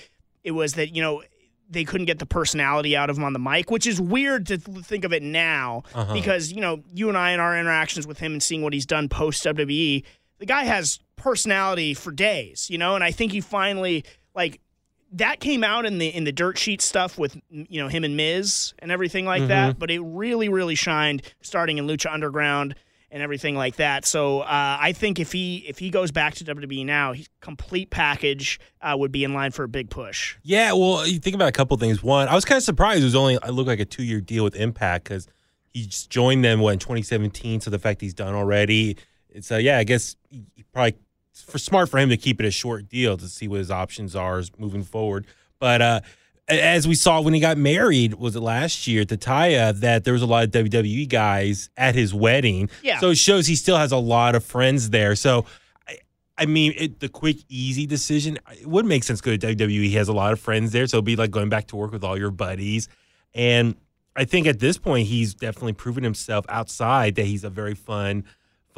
it 0.44 0.50
was 0.50 0.74
that 0.74 0.94
you 0.94 1.02
know 1.02 1.22
they 1.70 1.84
couldn't 1.84 2.06
get 2.06 2.18
the 2.18 2.26
personality 2.26 2.96
out 2.96 3.10
of 3.10 3.18
him 3.18 3.24
on 3.24 3.32
the 3.34 3.38
mic, 3.38 3.70
which 3.70 3.86
is 3.86 4.00
weird 4.00 4.46
to 4.46 4.56
th- 4.56 4.78
think 4.86 5.04
of 5.04 5.12
it 5.12 5.22
now 5.22 5.82
Uh-huh. 5.94 6.12
because 6.14 6.52
you 6.52 6.60
know 6.60 6.82
you 6.94 7.08
and 7.08 7.16
I 7.18 7.32
in 7.32 7.40
our 7.40 7.58
interactions 7.58 8.06
with 8.06 8.18
him 8.18 8.32
and 8.32 8.42
seeing 8.42 8.62
what 8.62 8.72
he's 8.72 8.86
done 8.86 9.08
post 9.08 9.42
WWE, 9.44 10.02
the 10.38 10.46
guy 10.46 10.64
has 10.64 10.98
personality 11.16 11.94
for 11.94 12.10
days, 12.12 12.68
you 12.70 12.78
know, 12.78 12.94
and 12.94 13.04
I 13.04 13.10
think 13.10 13.32
he 13.32 13.40
finally 13.40 14.04
like 14.34 14.60
that 15.12 15.40
came 15.40 15.64
out 15.64 15.86
in 15.86 15.98
the 15.98 16.08
in 16.08 16.24
the 16.24 16.32
dirt 16.32 16.58
sheet 16.58 16.80
stuff 16.82 17.18
with 17.18 17.36
you 17.50 17.80
know 17.82 17.88
him 17.88 18.04
and 18.04 18.16
Miz 18.16 18.74
and 18.78 18.92
everything 18.92 19.24
like 19.24 19.40
Mm-hmm. 19.40 19.48
that, 19.48 19.78
but 19.78 19.90
it 19.90 20.00
really 20.00 20.48
really 20.48 20.74
shined 20.74 21.22
starting 21.40 21.78
in 21.78 21.86
Lucha 21.86 22.12
Underground 22.12 22.74
and 23.10 23.22
everything 23.22 23.56
like 23.56 23.76
that. 23.76 24.04
So 24.04 24.40
uh, 24.40 24.76
I 24.80 24.92
think 24.92 25.18
if 25.18 25.32
he 25.32 25.64
if 25.66 25.78
he 25.78 25.88
goes 25.88 26.10
back 26.12 26.34
to 26.34 26.44
WWE 26.44 26.84
now, 26.84 27.14
his 27.14 27.28
complete 27.40 27.88
package 27.90 28.60
uh, 28.82 28.94
would 28.98 29.10
be 29.10 29.24
in 29.24 29.32
line 29.32 29.50
for 29.50 29.64
a 29.64 29.68
big 29.68 29.88
push. 29.88 30.36
Yeah, 30.42 30.72
well, 30.72 31.06
you 31.06 31.18
think 31.18 31.34
about 31.34 31.48
a 31.48 31.52
couple 31.52 31.76
things. 31.78 32.02
One, 32.02 32.28
I 32.28 32.34
was 32.34 32.44
kind 32.44 32.58
of 32.58 32.62
surprised 32.62 33.00
it 33.00 33.04
was 33.04 33.14
only 33.14 33.38
I 33.42 33.48
looked 33.48 33.68
like 33.68 33.80
a 33.80 33.86
two 33.86 34.04
year 34.04 34.20
deal 34.20 34.44
with 34.44 34.54
Impact 34.56 35.04
because 35.04 35.26
he 35.72 35.86
just 35.86 36.10
joined 36.10 36.44
them 36.44 36.60
what 36.60 36.74
in 36.74 36.78
2017. 36.78 37.62
So 37.62 37.70
the 37.70 37.78
fact 37.78 38.02
he's 38.02 38.12
done 38.14 38.34
already, 38.34 38.98
it's 39.30 39.50
uh, 39.52 39.56
yeah, 39.56 39.78
I 39.78 39.84
guess 39.84 40.16
probably 40.72 40.94
for 41.34 41.58
smart 41.58 41.88
for 41.88 41.98
him 41.98 42.08
to 42.08 42.16
keep 42.16 42.40
it 42.40 42.46
a 42.46 42.50
short 42.50 42.88
deal 42.88 43.16
to 43.16 43.28
see 43.28 43.46
what 43.48 43.58
his 43.58 43.70
options 43.70 44.16
are 44.16 44.38
as 44.38 44.50
moving 44.58 44.82
forward. 44.82 45.26
But 45.60 45.82
uh, 45.82 46.00
as 46.48 46.88
we 46.88 46.94
saw 46.94 47.20
when 47.20 47.34
he 47.34 47.40
got 47.40 47.56
married, 47.58 48.14
was 48.14 48.34
it 48.34 48.40
last 48.40 48.86
year 48.86 49.04
to 49.04 49.16
Taya, 49.16 49.78
that 49.80 50.04
there 50.04 50.12
was 50.12 50.22
a 50.22 50.26
lot 50.26 50.44
of 50.44 50.50
WWE 50.50 51.08
guys 51.08 51.70
at 51.76 51.94
his 51.94 52.12
wedding. 52.14 52.70
Yeah. 52.82 52.98
So 52.98 53.10
it 53.10 53.18
shows 53.18 53.46
he 53.46 53.54
still 53.54 53.76
has 53.76 53.92
a 53.92 53.96
lot 53.98 54.34
of 54.34 54.44
friends 54.44 54.90
there. 54.90 55.14
So. 55.14 55.44
I- 55.86 55.98
I 56.40 56.46
mean, 56.46 56.72
it, 56.76 57.00
the 57.00 57.08
quick, 57.08 57.38
easy 57.48 57.84
decision, 57.84 58.38
it 58.52 58.64
would 58.68 58.86
make 58.86 59.02
sense 59.02 59.20
to 59.20 59.36
go 59.36 59.36
to 59.36 59.56
WWE. 59.56 59.82
He 59.86 59.94
has 59.94 60.06
a 60.06 60.12
lot 60.12 60.32
of 60.32 60.38
friends 60.38 60.70
there. 60.70 60.86
So 60.86 60.98
it'd 60.98 61.04
be 61.04 61.16
like 61.16 61.32
going 61.32 61.48
back 61.48 61.66
to 61.66 61.76
work 61.76 61.90
with 61.90 62.04
all 62.04 62.16
your 62.16 62.30
buddies. 62.30 62.88
And 63.34 63.74
I 64.14 64.24
think 64.24 64.46
at 64.46 64.60
this 64.60 64.78
point, 64.78 65.08
he's 65.08 65.34
definitely 65.34 65.72
proven 65.72 66.04
himself 66.04 66.44
outside 66.48 67.16
that 67.16 67.24
he's 67.26 67.42
a 67.42 67.50
very 67.50 67.74
fun, 67.74 68.24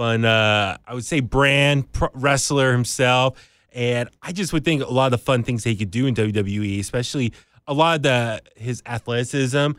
fun, 0.00 0.24
uh, 0.24 0.78
I 0.86 0.94
would 0.94 1.04
say, 1.04 1.20
brand 1.20 1.92
pro- 1.92 2.08
wrestler 2.14 2.72
himself. 2.72 3.46
And 3.74 4.08
I 4.22 4.32
just 4.32 4.54
would 4.54 4.64
think 4.64 4.82
a 4.82 4.86
lot 4.86 5.06
of 5.06 5.10
the 5.12 5.18
fun 5.18 5.42
things 5.42 5.62
he 5.62 5.76
could 5.76 5.90
do 5.90 6.06
in 6.06 6.14
WWE, 6.14 6.80
especially 6.80 7.34
a 7.66 7.74
lot 7.74 7.96
of 7.96 8.02
the 8.04 8.42
his 8.56 8.82
athleticism. 8.86 9.72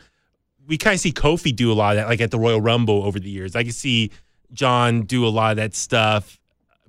We 0.67 0.77
kind 0.77 0.93
of 0.93 0.99
see 0.99 1.11
Kofi 1.11 1.55
do 1.55 1.71
a 1.71 1.73
lot 1.73 1.91
of 1.91 1.95
that, 1.97 2.07
like 2.07 2.21
at 2.21 2.29
the 2.29 2.37
Royal 2.37 2.61
Rumble 2.61 3.03
over 3.03 3.19
the 3.19 3.31
years. 3.31 3.55
I 3.55 3.63
can 3.63 3.71
see 3.71 4.11
John 4.53 5.01
do 5.01 5.25
a 5.25 5.29
lot 5.29 5.51
of 5.51 5.57
that 5.57 5.73
stuff 5.73 6.39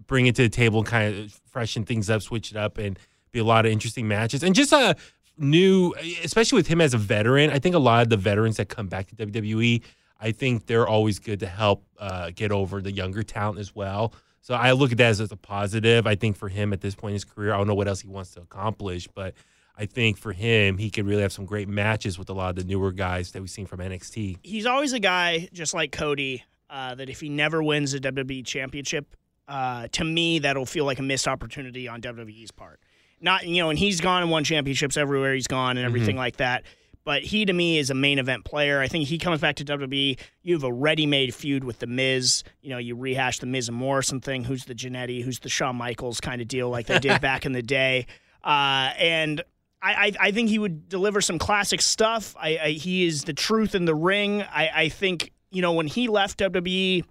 bring 0.07 0.27
it 0.27 0.37
to 0.37 0.43
the 0.43 0.49
table 0.51 0.83
kind 0.83 1.17
of 1.17 1.41
freshen 1.51 1.87
things 1.87 2.11
up, 2.11 2.21
switch 2.21 2.51
it 2.51 2.57
up, 2.59 2.77
and 2.77 2.99
be 3.31 3.39
a 3.39 3.45
lot 3.45 3.65
of 3.65 3.73
interesting 3.73 4.07
matches. 4.07 4.43
And 4.43 4.55
just 4.55 4.73
a 4.75 4.95
new, 5.39 5.95
especially 6.23 6.57
with 6.57 6.67
him 6.67 6.83
as 6.83 6.93
a 6.93 6.99
veteran, 6.99 7.49
I 7.49 7.59
think 7.59 7.75
a 7.75 7.79
lot 7.79 8.03
of 8.03 8.11
the 8.11 8.19
veterans 8.19 8.59
that 8.59 8.69
come 8.69 8.89
back 8.89 9.07
to 9.09 9.15
WWE, 9.15 9.83
I 10.23 10.31
think 10.31 10.67
they're 10.67 10.87
always 10.87 11.19
good 11.19 11.41
to 11.41 11.47
help 11.47 11.85
uh, 11.99 12.31
get 12.35 12.53
over 12.53 12.81
the 12.81 12.93
younger 12.93 13.23
talent 13.25 13.59
as 13.59 13.75
well. 13.75 14.15
So 14.41 14.55
I 14.55 14.73
look 14.73 14.93
at 14.93 14.99
that 14.99 15.11
as, 15.11 15.21
as 15.21 15.33
a 15.33 15.37
positive. 15.37 16.07
I 16.07 16.15
think 16.15 16.37
for 16.37 16.49
him 16.49 16.73
at 16.73 16.81
this 16.81 16.95
point 16.95 17.11
in 17.11 17.15
his 17.15 17.25
career, 17.25 17.53
I 17.53 17.59
don't 17.59 17.67
know 17.67 17.75
what 17.75 17.89
else 17.89 18.01
he 18.01 18.09
wants 18.09 18.33
to 18.35 18.41
accomplish, 18.41 19.09
but 19.09 19.35
I 19.77 19.87
think 19.87 20.19
for 20.19 20.33
him, 20.33 20.79
he 20.79 20.91
could 20.91 21.07
really 21.07 21.23
have 21.23 21.33
some 21.33 21.45
great 21.45 21.69
matches 21.69 22.19
with 22.19 22.31
a 22.31 22.33
lot 22.33 22.51
of 22.51 22.57
the 22.57 22.65
newer 22.65 22.93
guys 22.93 23.33
that 23.33 23.41
we've 23.41 23.51
seen 23.51 23.67
from 23.67 23.81
NXT. 23.81 24.39
he's 24.43 24.67
always 24.67 24.93
a 24.93 25.01
guy 25.01 25.49
just 25.53 25.75
like 25.75 25.93
Cody 25.93 26.45
uh, 26.71 26.95
that 26.95 27.09
if 27.09 27.21
he 27.21 27.29
never 27.29 27.63
wins 27.63 27.95
a 27.95 28.01
WWE 28.01 28.45
championship, 28.45 29.17
uh, 29.49 29.89
to 29.93 30.05
me 30.05 30.39
that'll 30.39 30.67
feel 30.67 30.85
like 30.85 30.99
a 30.99 31.03
missed 31.03 31.27
opportunity 31.27 31.89
on 31.89 32.01
WWE's 32.01 32.51
part. 32.51 32.81
Not 33.21 33.47
you 33.47 33.63
know, 33.63 33.71
and 33.71 33.79
he's 33.79 34.01
gone 34.01 34.23
and 34.23 34.31
won 34.31 34.45
championships 34.45 34.97
everywhere 34.97 35.35
he's 35.35 35.47
gone 35.47 35.77
and 35.77 35.87
everything 35.87 36.17
like 36.17 36.37
that. 36.39 36.65
But 37.05 37.23
he 37.23 37.45
to 37.45 37.53
me 37.53 37.79
is 37.79 37.91
a 37.91 37.95
main 37.95 38.19
event 38.19 38.45
player. 38.45 38.81
I 38.81 38.87
think 38.87 39.09
he 39.09 39.19
comes 39.19 39.41
back 39.41 39.57
to 39.57 39.65
WWE. 39.65 40.19
You 40.43 40.55
have 40.55 40.63
a 40.63 40.73
ready-made 40.73 41.35
feud 41.35 41.65
with 41.65 41.81
the 41.81 41.89
Miz. 41.89 42.45
You 42.61 42.71
know, 42.71 42.79
you 42.79 42.95
rehash 42.95 43.41
the 43.41 43.47
Miz 43.47 43.69
and 43.69 43.77
Morrison 43.77 44.21
thing. 44.21 44.45
Who's 44.45 44.67
the 44.67 44.75
Jannetty? 44.75 45.23
Who's 45.23 45.41
the 45.41 45.49
Shawn 45.49 45.77
Michaels 45.77 46.21
kind 46.21 46.41
of 46.41 46.47
deal 46.47 46.71
like 46.71 46.87
they 46.87 47.01
did 47.01 47.21
back 47.21 47.45
in 47.45 47.53
the 47.53 47.63
day? 47.63 48.07
Uh, 48.45 48.93
and 48.99 49.43
I, 49.83 49.93
I, 49.93 50.13
I 50.21 50.31
think 50.31 50.49
he 50.49 50.59
would 50.59 50.89
deliver 50.89 51.21
some 51.21 51.39
classic 51.39 51.83
stuff. 51.83 52.37
I, 52.39 52.59
I 52.59 52.71
he 52.71 53.05
is 53.05 53.25
the 53.25 53.33
truth 53.33 53.75
in 53.75 53.85
the 53.85 53.95
ring. 53.95 54.43
I, 54.43 54.71
I 54.73 54.89
think 54.89 55.33
you 55.51 55.61
know 55.61 55.73
when 55.73 55.89
he 55.89 56.07
left 56.07 56.39
WWE, 56.39 57.05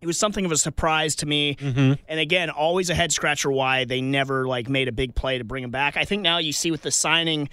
it 0.00 0.06
was 0.06 0.18
something 0.18 0.44
of 0.44 0.52
a 0.52 0.56
surprise 0.56 1.16
to 1.16 1.26
me. 1.26 1.56
Mm-hmm. 1.56 1.94
And 2.06 2.20
again, 2.20 2.50
always 2.50 2.90
a 2.90 2.94
head 2.94 3.12
scratcher 3.12 3.50
why 3.50 3.86
they 3.86 4.02
never 4.02 4.46
like 4.46 4.68
made 4.68 4.88
a 4.88 4.92
big 4.92 5.14
play 5.14 5.38
to 5.38 5.44
bring 5.44 5.64
him 5.64 5.70
back. 5.70 5.96
I 5.96 6.04
think 6.04 6.22
now 6.22 6.38
you 6.38 6.52
see 6.52 6.70
with 6.70 6.82
the 6.82 6.90
signing. 6.90 7.48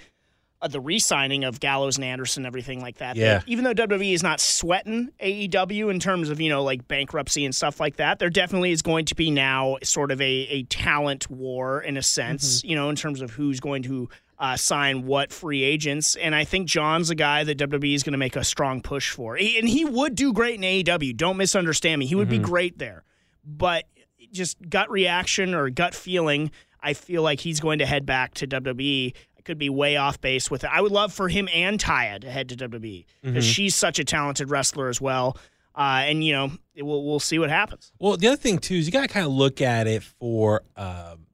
Uh, 0.64 0.68
the 0.68 0.80
re-signing 0.80 1.44
of 1.44 1.60
Gallows 1.60 1.96
and 1.96 2.04
Anderson, 2.04 2.46
everything 2.46 2.80
like 2.80 2.96
that. 2.98 3.16
Yeah. 3.16 3.34
that 3.38 3.44
even 3.48 3.64
though 3.64 3.74
WWE 3.74 4.14
is 4.14 4.22
not 4.22 4.40
sweating 4.40 5.10
AEW 5.20 5.90
in 5.90 6.00
terms 6.00 6.30
of 6.30 6.40
you 6.40 6.48
know 6.48 6.62
like 6.64 6.88
bankruptcy 6.88 7.44
and 7.44 7.54
stuff 7.54 7.78
like 7.80 7.96
that, 7.96 8.18
there 8.18 8.30
definitely 8.30 8.72
is 8.72 8.80
going 8.82 9.04
to 9.06 9.14
be 9.14 9.30
now 9.30 9.76
sort 9.82 10.10
of 10.10 10.20
a 10.20 10.24
a 10.50 10.62
talent 10.64 11.28
war 11.30 11.80
in 11.82 11.96
a 11.96 12.02
sense. 12.02 12.64
You 12.64 12.76
know, 12.76 12.88
in 12.88 12.96
terms 12.96 13.20
of 13.20 13.30
who's 13.32 13.60
going 13.60 13.82
to 13.84 14.08
uh, 14.38 14.56
sign 14.56 15.06
what 15.06 15.30
free 15.32 15.62
agents. 15.62 16.16
And 16.16 16.34
I 16.34 16.44
think 16.44 16.66
John's 16.66 17.08
a 17.10 17.14
guy 17.14 17.44
that 17.44 17.56
WWE 17.58 17.94
is 17.94 18.02
going 18.02 18.12
to 18.12 18.18
make 18.18 18.34
a 18.34 18.42
strong 18.42 18.80
push 18.82 19.10
for. 19.10 19.36
He- 19.36 19.58
And 19.58 19.68
he 19.68 19.84
would 19.84 20.14
do 20.16 20.32
great 20.32 20.56
in 20.56 20.62
AEW. 20.62 21.16
Don't 21.16 21.36
misunderstand 21.36 22.00
me. 22.00 22.06
He 22.06 22.14
would 22.16 22.28
be 22.28 22.38
great 22.40 22.78
there. 22.78 23.04
But 23.44 23.84
just 24.32 24.56
gut 24.68 24.90
reaction 24.90 25.54
or 25.54 25.70
gut 25.70 25.94
feeling, 25.94 26.50
I 26.82 26.94
feel 26.94 27.22
like 27.22 27.40
he's 27.40 27.60
going 27.60 27.78
to 27.78 27.86
head 27.86 28.06
back 28.06 28.34
to 28.34 28.46
WWE. 28.48 29.14
Could 29.44 29.58
be 29.58 29.68
way 29.68 29.96
off 29.96 30.20
base 30.20 30.50
with 30.50 30.64
it. 30.64 30.70
I 30.72 30.80
would 30.80 30.92
love 30.92 31.12
for 31.12 31.28
him 31.28 31.48
and 31.52 31.78
Taya 31.78 32.20
to 32.20 32.30
head 32.30 32.48
to 32.50 32.56
WWE 32.56 33.04
because 33.22 33.44
she's 33.44 33.74
such 33.74 33.98
a 33.98 34.04
talented 34.04 34.50
wrestler 34.50 34.88
as 34.88 35.00
well. 35.00 35.36
Uh, 35.74 36.02
and 36.04 36.24
you 36.24 36.32
know, 36.32 36.52
we'll 36.78 37.04
we'll 37.04 37.20
see 37.20 37.38
what 37.38 37.50
happens. 37.50 37.92
Well, 37.98 38.16
the 38.16 38.28
other 38.28 38.36
thing 38.36 38.58
too 38.58 38.74
is 38.74 38.86
you 38.86 38.92
got 38.92 39.02
to 39.02 39.08
kind 39.08 39.26
of 39.26 39.32
look 39.32 39.60
at 39.60 39.86
it 39.86 40.02
for 40.02 40.62
um, 40.76 41.26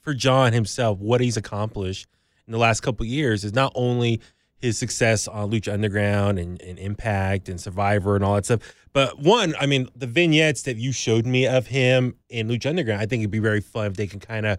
for 0.00 0.14
John 0.14 0.52
himself. 0.52 0.98
What 0.98 1.20
he's 1.20 1.36
accomplished 1.36 2.08
in 2.46 2.52
the 2.52 2.58
last 2.58 2.80
couple 2.80 3.04
of 3.04 3.08
years 3.08 3.44
is 3.44 3.54
not 3.54 3.72
only 3.74 4.20
his 4.56 4.78
success 4.78 5.28
on 5.28 5.50
Lucha 5.50 5.72
Underground 5.72 6.38
and, 6.38 6.60
and 6.62 6.78
Impact 6.78 7.48
and 7.48 7.60
Survivor 7.60 8.16
and 8.16 8.24
all 8.24 8.34
that 8.34 8.46
stuff, 8.46 8.60
but 8.92 9.18
one, 9.18 9.54
I 9.60 9.66
mean, 9.66 9.88
the 9.94 10.06
vignettes 10.06 10.62
that 10.62 10.76
you 10.76 10.90
showed 10.90 11.26
me 11.26 11.46
of 11.46 11.66
him 11.66 12.16
in 12.30 12.48
Lucha 12.48 12.70
Underground, 12.70 13.00
I 13.00 13.06
think 13.06 13.20
it'd 13.20 13.30
be 13.30 13.40
very 13.40 13.60
fun 13.60 13.86
if 13.88 13.96
they 13.96 14.06
can 14.06 14.20
kind 14.20 14.46
of 14.46 14.58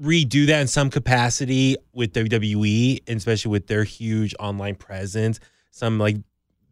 redo 0.00 0.46
that 0.46 0.60
in 0.60 0.66
some 0.66 0.90
capacity 0.90 1.76
with 1.92 2.12
WWE, 2.12 3.02
and 3.06 3.16
especially 3.16 3.50
with 3.50 3.66
their 3.66 3.84
huge 3.84 4.34
online 4.38 4.74
presence. 4.74 5.38
Some 5.70 5.98
like 5.98 6.16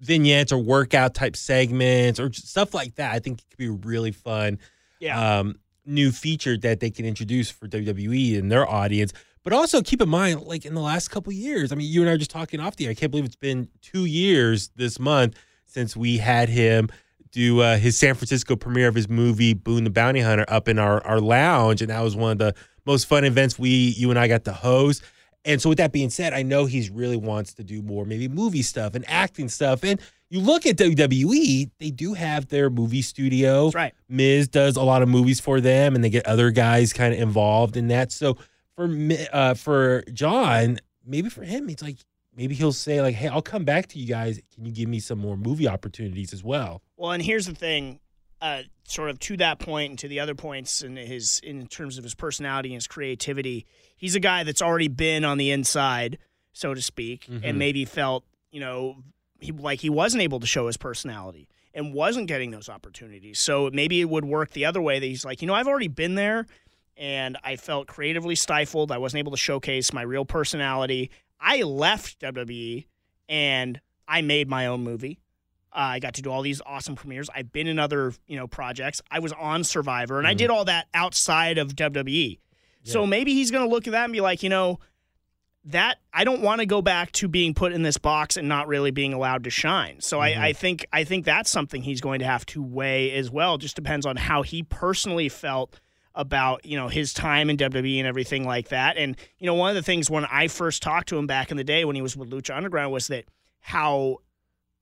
vignettes 0.00 0.52
or 0.52 0.58
workout 0.58 1.14
type 1.14 1.36
segments 1.36 2.18
or 2.18 2.32
stuff 2.32 2.74
like 2.74 2.94
that. 2.96 3.14
I 3.14 3.18
think 3.18 3.40
it 3.40 3.44
could 3.50 3.58
be 3.58 3.68
really 3.68 4.12
fun 4.12 4.58
Yeah. 4.98 5.38
um, 5.40 5.56
new 5.86 6.10
feature 6.10 6.56
that 6.58 6.80
they 6.80 6.90
can 6.90 7.04
introduce 7.04 7.50
for 7.50 7.66
WWE 7.68 8.38
and 8.38 8.50
their 8.50 8.68
audience. 8.68 9.12
But 9.42 9.52
also 9.54 9.80
keep 9.82 10.00
in 10.02 10.08
mind, 10.08 10.42
like 10.42 10.64
in 10.66 10.74
the 10.74 10.80
last 10.82 11.08
couple 11.08 11.30
of 11.30 11.36
years, 11.36 11.72
I 11.72 11.74
mean, 11.74 11.90
you 11.90 12.00
and 12.02 12.10
I 12.10 12.12
are 12.14 12.18
just 12.18 12.30
talking 12.30 12.60
off 12.60 12.76
the 12.76 12.84
air. 12.86 12.90
I 12.90 12.94
can't 12.94 13.10
believe 13.10 13.24
it's 13.24 13.36
been 13.36 13.68
two 13.80 14.04
years 14.04 14.70
this 14.76 14.98
month 14.98 15.36
since 15.64 15.96
we 15.96 16.18
had 16.18 16.48
him 16.48 16.88
do 17.32 17.60
uh, 17.60 17.76
his 17.78 17.96
San 17.98 18.14
Francisco 18.14 18.56
premiere 18.56 18.88
of 18.88 18.94
his 18.94 19.08
movie 19.08 19.54
Boone 19.54 19.84
the 19.84 19.90
Bounty 19.90 20.20
Hunter 20.20 20.44
up 20.48 20.66
in 20.68 20.78
our, 20.78 21.02
our 21.06 21.20
lounge. 21.20 21.80
And 21.80 21.90
that 21.90 22.00
was 22.02 22.16
one 22.16 22.32
of 22.32 22.38
the 22.38 22.54
most 22.84 23.06
fun 23.06 23.24
events 23.24 23.58
we, 23.58 23.70
you 23.70 24.10
and 24.10 24.18
I 24.18 24.28
got 24.28 24.44
to 24.44 24.52
host. 24.52 25.02
And 25.44 25.60
so 25.60 25.70
with 25.70 25.78
that 25.78 25.92
being 25.92 26.10
said, 26.10 26.32
I 26.34 26.42
know 26.42 26.66
he's 26.66 26.90
really 26.90 27.16
wants 27.16 27.54
to 27.54 27.64
do 27.64 27.82
more 27.82 28.04
maybe 28.04 28.28
movie 28.28 28.62
stuff 28.62 28.94
and 28.94 29.04
acting 29.08 29.48
stuff. 29.48 29.82
And 29.84 30.00
you 30.28 30.40
look 30.40 30.66
at 30.66 30.76
WWE, 30.76 31.70
they 31.78 31.90
do 31.90 32.14
have 32.14 32.48
their 32.48 32.70
movie 32.70 33.02
studio. 33.02 33.64
That's 33.64 33.74
right. 33.74 33.94
Miz 34.08 34.48
does 34.48 34.76
a 34.76 34.82
lot 34.82 35.02
of 35.02 35.08
movies 35.08 35.40
for 35.40 35.60
them, 35.60 35.94
and 35.94 36.04
they 36.04 36.10
get 36.10 36.26
other 36.26 36.50
guys 36.50 36.92
kind 36.92 37.12
of 37.12 37.20
involved 37.20 37.76
in 37.76 37.88
that. 37.88 38.12
So 38.12 38.36
for 38.76 38.88
uh, 39.32 39.54
for 39.54 40.02
John, 40.12 40.78
maybe 41.04 41.28
for 41.30 41.42
him, 41.42 41.68
it's 41.68 41.82
like 41.82 41.96
maybe 42.36 42.54
he'll 42.54 42.72
say 42.72 43.02
like, 43.02 43.16
"Hey, 43.16 43.28
I'll 43.28 43.42
come 43.42 43.64
back 43.64 43.88
to 43.88 43.98
you 43.98 44.06
guys. 44.06 44.40
Can 44.54 44.64
you 44.64 44.72
give 44.72 44.88
me 44.88 45.00
some 45.00 45.18
more 45.18 45.36
movie 45.36 45.66
opportunities 45.66 46.32
as 46.32 46.44
well?" 46.44 46.82
Well, 46.96 47.10
and 47.10 47.22
here's 47.22 47.46
the 47.46 47.54
thing, 47.54 47.98
uh, 48.40 48.62
sort 48.84 49.10
of 49.10 49.18
to 49.20 49.36
that 49.38 49.58
point 49.58 49.90
and 49.90 49.98
to 50.00 50.08
the 50.08 50.20
other 50.20 50.34
points 50.34 50.82
in 50.82 50.96
his 50.96 51.40
in 51.42 51.66
terms 51.66 51.98
of 51.98 52.04
his 52.04 52.14
personality 52.14 52.70
and 52.70 52.74
his 52.76 52.86
creativity, 52.86 53.66
he's 53.96 54.14
a 54.14 54.20
guy 54.20 54.42
that's 54.44 54.62
already 54.62 54.88
been 54.88 55.24
on 55.24 55.38
the 55.38 55.50
inside, 55.50 56.18
so 56.52 56.74
to 56.74 56.82
speak, 56.82 57.26
Mhm. 57.26 57.40
and 57.44 57.58
maybe 57.58 57.84
felt 57.84 58.24
you 58.50 58.60
know 58.60 59.02
he 59.40 59.52
like 59.52 59.80
he 59.80 59.90
wasn't 59.90 60.22
able 60.22 60.40
to 60.40 60.46
show 60.46 60.66
his 60.66 60.76
personality 60.76 61.48
and 61.74 61.94
wasn't 61.94 62.26
getting 62.26 62.50
those 62.50 62.68
opportunities. 62.68 63.38
So 63.38 63.70
maybe 63.72 64.00
it 64.00 64.08
would 64.08 64.24
work 64.24 64.50
the 64.50 64.64
other 64.64 64.82
way 64.82 64.98
that 64.98 65.06
he's 65.06 65.24
like, 65.24 65.40
you 65.40 65.46
know, 65.46 65.54
I've 65.54 65.68
already 65.68 65.86
been 65.88 66.14
there, 66.16 66.46
and 66.96 67.38
I 67.44 67.56
felt 67.56 67.86
creatively 67.86 68.34
stifled. 68.34 68.90
I 68.90 68.98
wasn't 68.98 69.20
able 69.20 69.30
to 69.32 69.38
showcase 69.38 69.92
my 69.92 70.02
real 70.02 70.24
personality. 70.24 71.10
I 71.40 71.62
left 71.62 72.18
WWE 72.20 72.86
and 73.28 73.80
I 74.08 74.20
made 74.22 74.48
my 74.48 74.66
own 74.66 74.82
movie. 74.82 75.20
Uh, 75.72 75.94
I 75.94 75.98
got 76.00 76.14
to 76.14 76.22
do 76.22 76.30
all 76.30 76.42
these 76.42 76.60
awesome 76.66 76.96
premieres. 76.96 77.30
I've 77.34 77.52
been 77.52 77.66
in 77.66 77.78
other, 77.78 78.12
you 78.26 78.36
know, 78.36 78.46
projects. 78.46 79.00
I 79.10 79.20
was 79.20 79.32
on 79.32 79.62
Survivor, 79.64 80.18
and 80.18 80.26
I 80.26 80.34
did 80.34 80.50
all 80.50 80.64
that 80.64 80.88
outside 80.94 81.58
of 81.58 81.74
WWE. 81.76 82.38
So 82.82 83.06
maybe 83.06 83.34
he's 83.34 83.50
going 83.50 83.68
to 83.68 83.70
look 83.70 83.86
at 83.86 83.92
that 83.92 84.04
and 84.04 84.12
be 84.12 84.20
like, 84.20 84.42
you 84.42 84.48
know, 84.48 84.80
that 85.66 85.98
I 86.12 86.24
don't 86.24 86.40
want 86.40 86.60
to 86.60 86.66
go 86.66 86.80
back 86.80 87.12
to 87.12 87.28
being 87.28 87.52
put 87.54 87.72
in 87.72 87.82
this 87.82 87.98
box 87.98 88.36
and 88.36 88.48
not 88.48 88.66
really 88.66 88.90
being 88.90 89.12
allowed 89.12 89.44
to 89.44 89.50
shine. 89.50 90.00
So 90.00 90.18
I, 90.18 90.46
I 90.46 90.52
think 90.54 90.86
I 90.92 91.04
think 91.04 91.24
that's 91.24 91.50
something 91.50 91.82
he's 91.82 92.00
going 92.00 92.20
to 92.20 92.24
have 92.24 92.46
to 92.46 92.62
weigh 92.62 93.12
as 93.12 93.30
well. 93.30 93.58
Just 93.58 93.76
depends 93.76 94.06
on 94.06 94.16
how 94.16 94.42
he 94.42 94.62
personally 94.62 95.28
felt 95.28 95.78
about 96.14 96.64
you 96.64 96.76
know 96.76 96.88
his 96.88 97.12
time 97.12 97.50
in 97.50 97.56
WWE 97.56 97.98
and 97.98 98.06
everything 98.06 98.44
like 98.44 98.68
that. 98.68 98.96
And 98.96 99.16
you 99.38 99.46
know, 99.46 99.54
one 99.54 99.68
of 99.68 99.76
the 99.76 99.82
things 99.82 100.08
when 100.10 100.24
I 100.24 100.48
first 100.48 100.82
talked 100.82 101.10
to 101.10 101.18
him 101.18 101.26
back 101.26 101.50
in 101.50 101.58
the 101.58 101.64
day 101.64 101.84
when 101.84 101.94
he 101.94 102.02
was 102.02 102.16
with 102.16 102.30
Lucha 102.30 102.56
Underground 102.56 102.92
was 102.92 103.08
that 103.08 103.26
how 103.60 104.18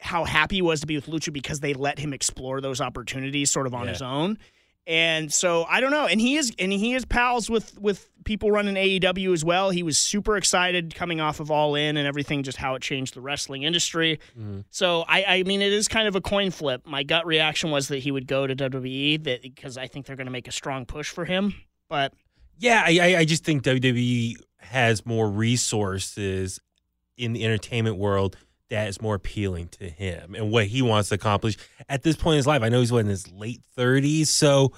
how 0.00 0.24
happy 0.24 0.56
he 0.56 0.62
was 0.62 0.80
to 0.80 0.86
be 0.86 0.96
with 0.96 1.06
Lucha 1.06 1.32
because 1.32 1.60
they 1.60 1.74
let 1.74 1.98
him 1.98 2.12
explore 2.12 2.60
those 2.60 2.80
opportunities 2.80 3.50
sort 3.50 3.66
of 3.66 3.74
on 3.74 3.84
Yeah. 3.86 3.92
his 3.92 4.02
own. 4.02 4.38
And 4.86 5.30
so 5.30 5.64
I 5.68 5.80
don't 5.80 5.90
know. 5.90 6.06
And 6.06 6.18
he 6.18 6.36
is 6.36 6.50
and 6.58 6.72
he 6.72 6.94
is 6.94 7.04
pals 7.04 7.50
with 7.50 7.78
with 7.78 8.08
people 8.24 8.50
running 8.50 8.74
AEW 8.74 9.34
as 9.34 9.44
well. 9.44 9.68
He 9.68 9.82
was 9.82 9.98
super 9.98 10.36
excited 10.38 10.94
coming 10.94 11.20
off 11.20 11.40
of 11.40 11.50
All 11.50 11.74
In 11.74 11.98
and 11.98 12.06
everything, 12.06 12.42
just 12.42 12.56
how 12.56 12.74
it 12.74 12.80
changed 12.80 13.12
the 13.14 13.20
wrestling 13.20 13.64
industry. 13.64 14.18
Mm-hmm. 14.38 14.60
So 14.70 15.04
I, 15.06 15.24
I 15.28 15.42
mean, 15.42 15.60
it 15.60 15.72
is 15.74 15.88
kind 15.88 16.08
of 16.08 16.16
a 16.16 16.22
coin 16.22 16.50
flip. 16.50 16.86
My 16.86 17.02
gut 17.02 17.26
reaction 17.26 17.70
was 17.70 17.88
that 17.88 17.98
he 17.98 18.10
would 18.10 18.26
go 18.26 18.46
to 18.46 18.56
WWE 18.56 19.22
that 19.24 19.42
because 19.42 19.76
I 19.76 19.88
think 19.88 20.06
they're 20.06 20.16
going 20.16 20.26
to 20.26 20.30
make 20.32 20.48
a 20.48 20.52
strong 20.52 20.86
push 20.86 21.10
for 21.10 21.26
him. 21.26 21.54
But 21.90 22.14
Yeah, 22.58 22.82
I- 22.86 23.16
I 23.18 23.24
just 23.26 23.44
think 23.44 23.64
WWE 23.64 24.36
has 24.60 25.04
more 25.04 25.28
resources 25.30 26.60
in 27.18 27.32
the 27.34 27.44
entertainment 27.44 27.96
world 27.98 28.36
that 28.70 28.88
is 28.88 29.00
more 29.00 29.14
appealing 29.14 29.68
to 29.68 29.88
him 29.88 30.34
and 30.34 30.50
what 30.50 30.66
he 30.66 30.82
wants 30.82 31.08
to 31.08 31.14
accomplish 31.14 31.56
at 31.88 32.02
this 32.02 32.16
point 32.16 32.34
in 32.34 32.38
his 32.38 32.46
life. 32.46 32.62
I 32.62 32.68
know 32.68 32.80
he's 32.80 32.92
what, 32.92 33.00
in 33.00 33.06
his 33.06 33.30
late 33.30 33.62
30s, 33.76 34.26
so 34.26 34.72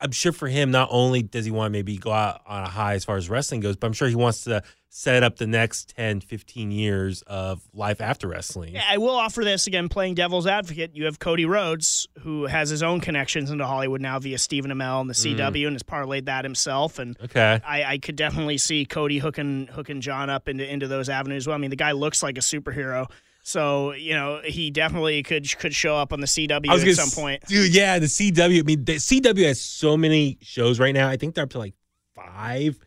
I'm 0.00 0.12
sure 0.12 0.32
for 0.32 0.48
him, 0.48 0.70
not 0.70 0.88
only 0.90 1.22
does 1.22 1.44
he 1.44 1.50
want 1.50 1.66
to 1.66 1.72
maybe 1.72 1.96
go 1.96 2.12
out 2.12 2.42
on 2.46 2.64
a 2.64 2.68
high 2.68 2.94
as 2.94 3.04
far 3.04 3.16
as 3.16 3.30
wrestling 3.30 3.60
goes, 3.60 3.76
but 3.76 3.86
I'm 3.86 3.92
sure 3.92 4.08
he 4.08 4.14
wants 4.14 4.44
to 4.44 4.62
set 4.90 5.22
up 5.22 5.36
the 5.36 5.46
next 5.46 5.94
10, 5.96 6.20
15 6.20 6.70
years 6.70 7.22
of 7.22 7.60
life 7.74 8.00
after 8.00 8.28
wrestling. 8.28 8.74
Yeah, 8.74 8.84
I 8.88 8.96
will 8.96 9.14
offer 9.14 9.44
this 9.44 9.66
again, 9.66 9.88
playing 9.90 10.14
devil's 10.14 10.46
advocate. 10.46 10.92
You 10.94 11.04
have 11.04 11.18
Cody 11.18 11.44
Rhodes, 11.44 12.08
who 12.20 12.46
has 12.46 12.70
his 12.70 12.82
own 12.82 13.00
connections 13.00 13.50
into 13.50 13.66
Hollywood 13.66 14.00
now 14.00 14.18
via 14.18 14.38
Stephen 14.38 14.70
Amell 14.70 15.02
and 15.02 15.10
the 15.10 15.14
mm. 15.14 15.36
CW, 15.36 15.66
and 15.66 15.74
has 15.74 15.82
parlayed 15.82 16.26
that 16.26 16.44
himself. 16.44 16.98
And 16.98 17.16
Okay. 17.22 17.60
I, 17.66 17.84
I 17.84 17.98
could 17.98 18.16
definitely 18.16 18.58
see 18.58 18.86
Cody 18.86 19.18
hooking 19.18 19.68
hooking 19.70 20.00
John 20.00 20.30
up 20.30 20.48
into 20.48 20.66
into 20.66 20.88
those 20.88 21.08
avenues. 21.08 21.46
Well, 21.46 21.54
I 21.54 21.58
mean, 21.58 21.70
the 21.70 21.76
guy 21.76 21.92
looks 21.92 22.22
like 22.22 22.38
a 22.38 22.42
superhero, 22.42 23.10
so 23.48 23.92
you 23.92 24.12
know 24.12 24.40
he 24.44 24.72
definitely 24.72 25.22
could 25.22 25.46
could 25.58 25.72
show 25.74 25.94
up 25.96 26.12
on 26.12 26.18
the 26.20 26.26
CW 26.26 26.68
at 26.68 26.80
some 26.96 27.04
s- 27.04 27.14
point. 27.14 27.46
dude. 27.46 27.72
Yeah, 27.72 28.00
the 28.00 28.06
CW. 28.06 28.58
I 28.58 28.62
mean, 28.62 28.84
the 28.84 28.96
CW 28.96 29.44
has 29.46 29.60
so 29.60 29.96
many 29.96 30.36
shows 30.42 30.80
right 30.80 30.92
now. 30.92 31.08
I 31.08 31.16
think 31.16 31.34
they're 31.36 31.44
up 31.44 31.50
to 31.50 31.58
like 31.58 31.74
five 32.14 32.78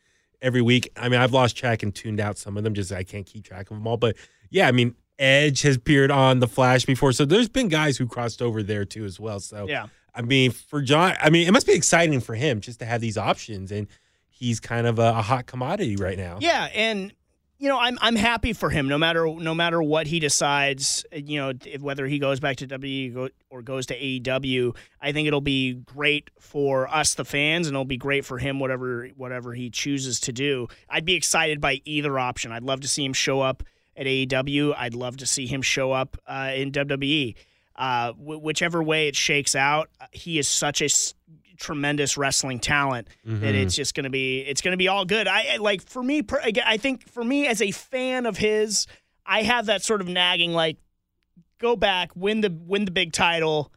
every 0.42 0.62
week. 0.62 0.90
I 0.98 1.08
mean, 1.10 1.20
I've 1.22 1.32
lost 1.34 1.56
track 1.56 1.82
and 1.84 1.96
tuned 1.96 2.20
out 2.20 2.38
some 2.38 2.58
of 2.58 2.64
them. 2.64 2.74
Just 2.74 2.92
I 2.92 3.04
can't 3.04 3.26
keep 3.26 3.46
track 3.46 3.72
of 3.72 3.78
them 3.78 3.88
all. 3.88 3.98
But 3.98 4.18
yeah, 4.50 4.68
I 4.68 4.72
mean, 4.74 4.96
Edge 5.18 5.62
has 5.62 5.78
appeared 5.78 6.12
on 6.12 6.40
the 6.40 6.48
Flash 6.48 6.86
before, 6.86 7.14
so 7.14 7.24
there's 7.26 7.50
been 7.50 7.70
guys 7.70 7.98
who 7.98 8.06
crossed 8.08 8.42
over 8.42 8.62
there 8.62 8.84
too 8.86 9.06
as 9.06 9.20
well. 9.20 9.40
So 9.40 9.68
Yeah. 9.68 9.88
I 10.14 10.22
mean, 10.24 10.52
for 10.52 10.82
John, 10.82 11.16
I 11.22 11.30
mean, 11.30 11.48
it 11.48 11.52
must 11.52 11.68
be 11.68 11.74
exciting 11.74 12.20
for 12.20 12.36
him 12.36 12.60
just 12.62 12.80
to 12.80 12.86
have 12.86 13.00
these 13.00 13.18
options, 13.18 13.72
and 13.72 13.88
he's 14.28 14.60
kind 14.60 14.88
of 14.88 14.98
a, 15.00 15.10
a 15.10 15.22
hot 15.22 15.46
commodity 15.46 15.96
right 15.96 16.18
now. 16.18 16.38
Yeah, 16.42 16.68
and 16.74 17.14
you 17.60 17.68
know, 17.68 17.78
I'm 17.78 18.00
I'm 18.02 18.16
happy 18.16 18.54
for 18.54 18.70
him. 18.70 18.88
No 18.88 18.98
matter 18.98 19.28
no 19.28 19.54
matter 19.54 19.84
what 19.84 20.08
he 20.08 20.20
decides, 20.20 21.06
you 21.12 21.40
know, 21.40 21.54
whether 21.82 22.08
he 22.08 22.18
goes 22.18 22.40
back 22.40 22.56
to 22.58 22.68
WWE 22.68 23.30
or 23.50 23.62
goes 23.62 23.86
to 23.88 24.00
AEW, 24.00 24.76
I 25.02 25.12
think 25.12 25.28
it'll 25.28 25.42
be 25.42 25.74
great 25.74 26.30
for 26.40 26.88
us, 26.88 27.16
the 27.16 27.26
fans, 27.26 27.68
and 27.68 27.76
it'll 27.76 27.84
be 27.84 27.98
great 27.98 28.24
for 28.24 28.38
him, 28.38 28.60
whatever 28.60 29.10
whatever 29.18 29.54
he 29.54 29.70
chooses 29.70 30.22
to 30.22 30.32
do. 30.32 30.70
I'd 30.90 31.06
be 31.06 31.16
excited 31.16 31.60
by 31.60 31.82
either 31.84 32.18
option. 32.18 32.54
I'd 32.54 32.64
love 32.64 32.80
to 32.82 32.88
see 32.88 33.04
him 33.04 33.14
show 33.14 33.42
up 33.42 33.64
at 33.98 34.06
AEW. 34.06 34.74
I'd 34.78 34.96
love 34.96 35.18
to 35.18 35.28
see 35.28 35.46
him 35.46 35.62
show 35.62 35.92
up 35.92 36.18
uh, 36.28 36.52
in 36.56 36.72
WWE. 36.72 37.36
Uh, 37.76 38.14
wh- 38.14 38.42
whichever 38.42 38.82
way 38.82 39.08
it 39.10 39.16
shakes 39.16 39.56
out, 39.56 39.90
uh, 40.00 40.06
he 40.12 40.40
is 40.40 40.48
such 40.48 40.82
a 40.82 40.88
tremendous 41.60 42.18
wrestling 42.18 42.60
talent 42.60 43.08
that 43.26 43.54
it's 43.56 43.76
just 43.76 43.94
going 43.94 44.06
to 44.06 44.10
be 44.10 44.40
it's 44.42 44.62
going 44.62 44.72
to 44.72 44.78
be 44.78 44.88
all 44.88 45.06
good. 45.06 45.28
I 45.28 45.54
I- 45.54 45.58
like 45.58 45.82
for 45.82 46.02
me 46.02 46.22
per, 46.22 46.40
I 46.66 46.78
think 46.78 47.08
for 47.10 47.24
me 47.24 47.48
as 47.48 47.62
a 47.62 47.72
fan 47.72 48.26
of 48.26 48.38
his, 48.38 48.88
I 49.26 49.44
have 49.44 49.66
that 49.68 49.84
sort 49.84 50.02
of 50.02 50.08
nagging 50.08 50.54
like 50.54 50.78
go 51.60 51.76
back, 51.76 52.12
win 52.16 52.42
the 52.42 52.50
win 52.66 52.86
the 52.86 52.92
big 52.92 53.12
title, 53.14 53.72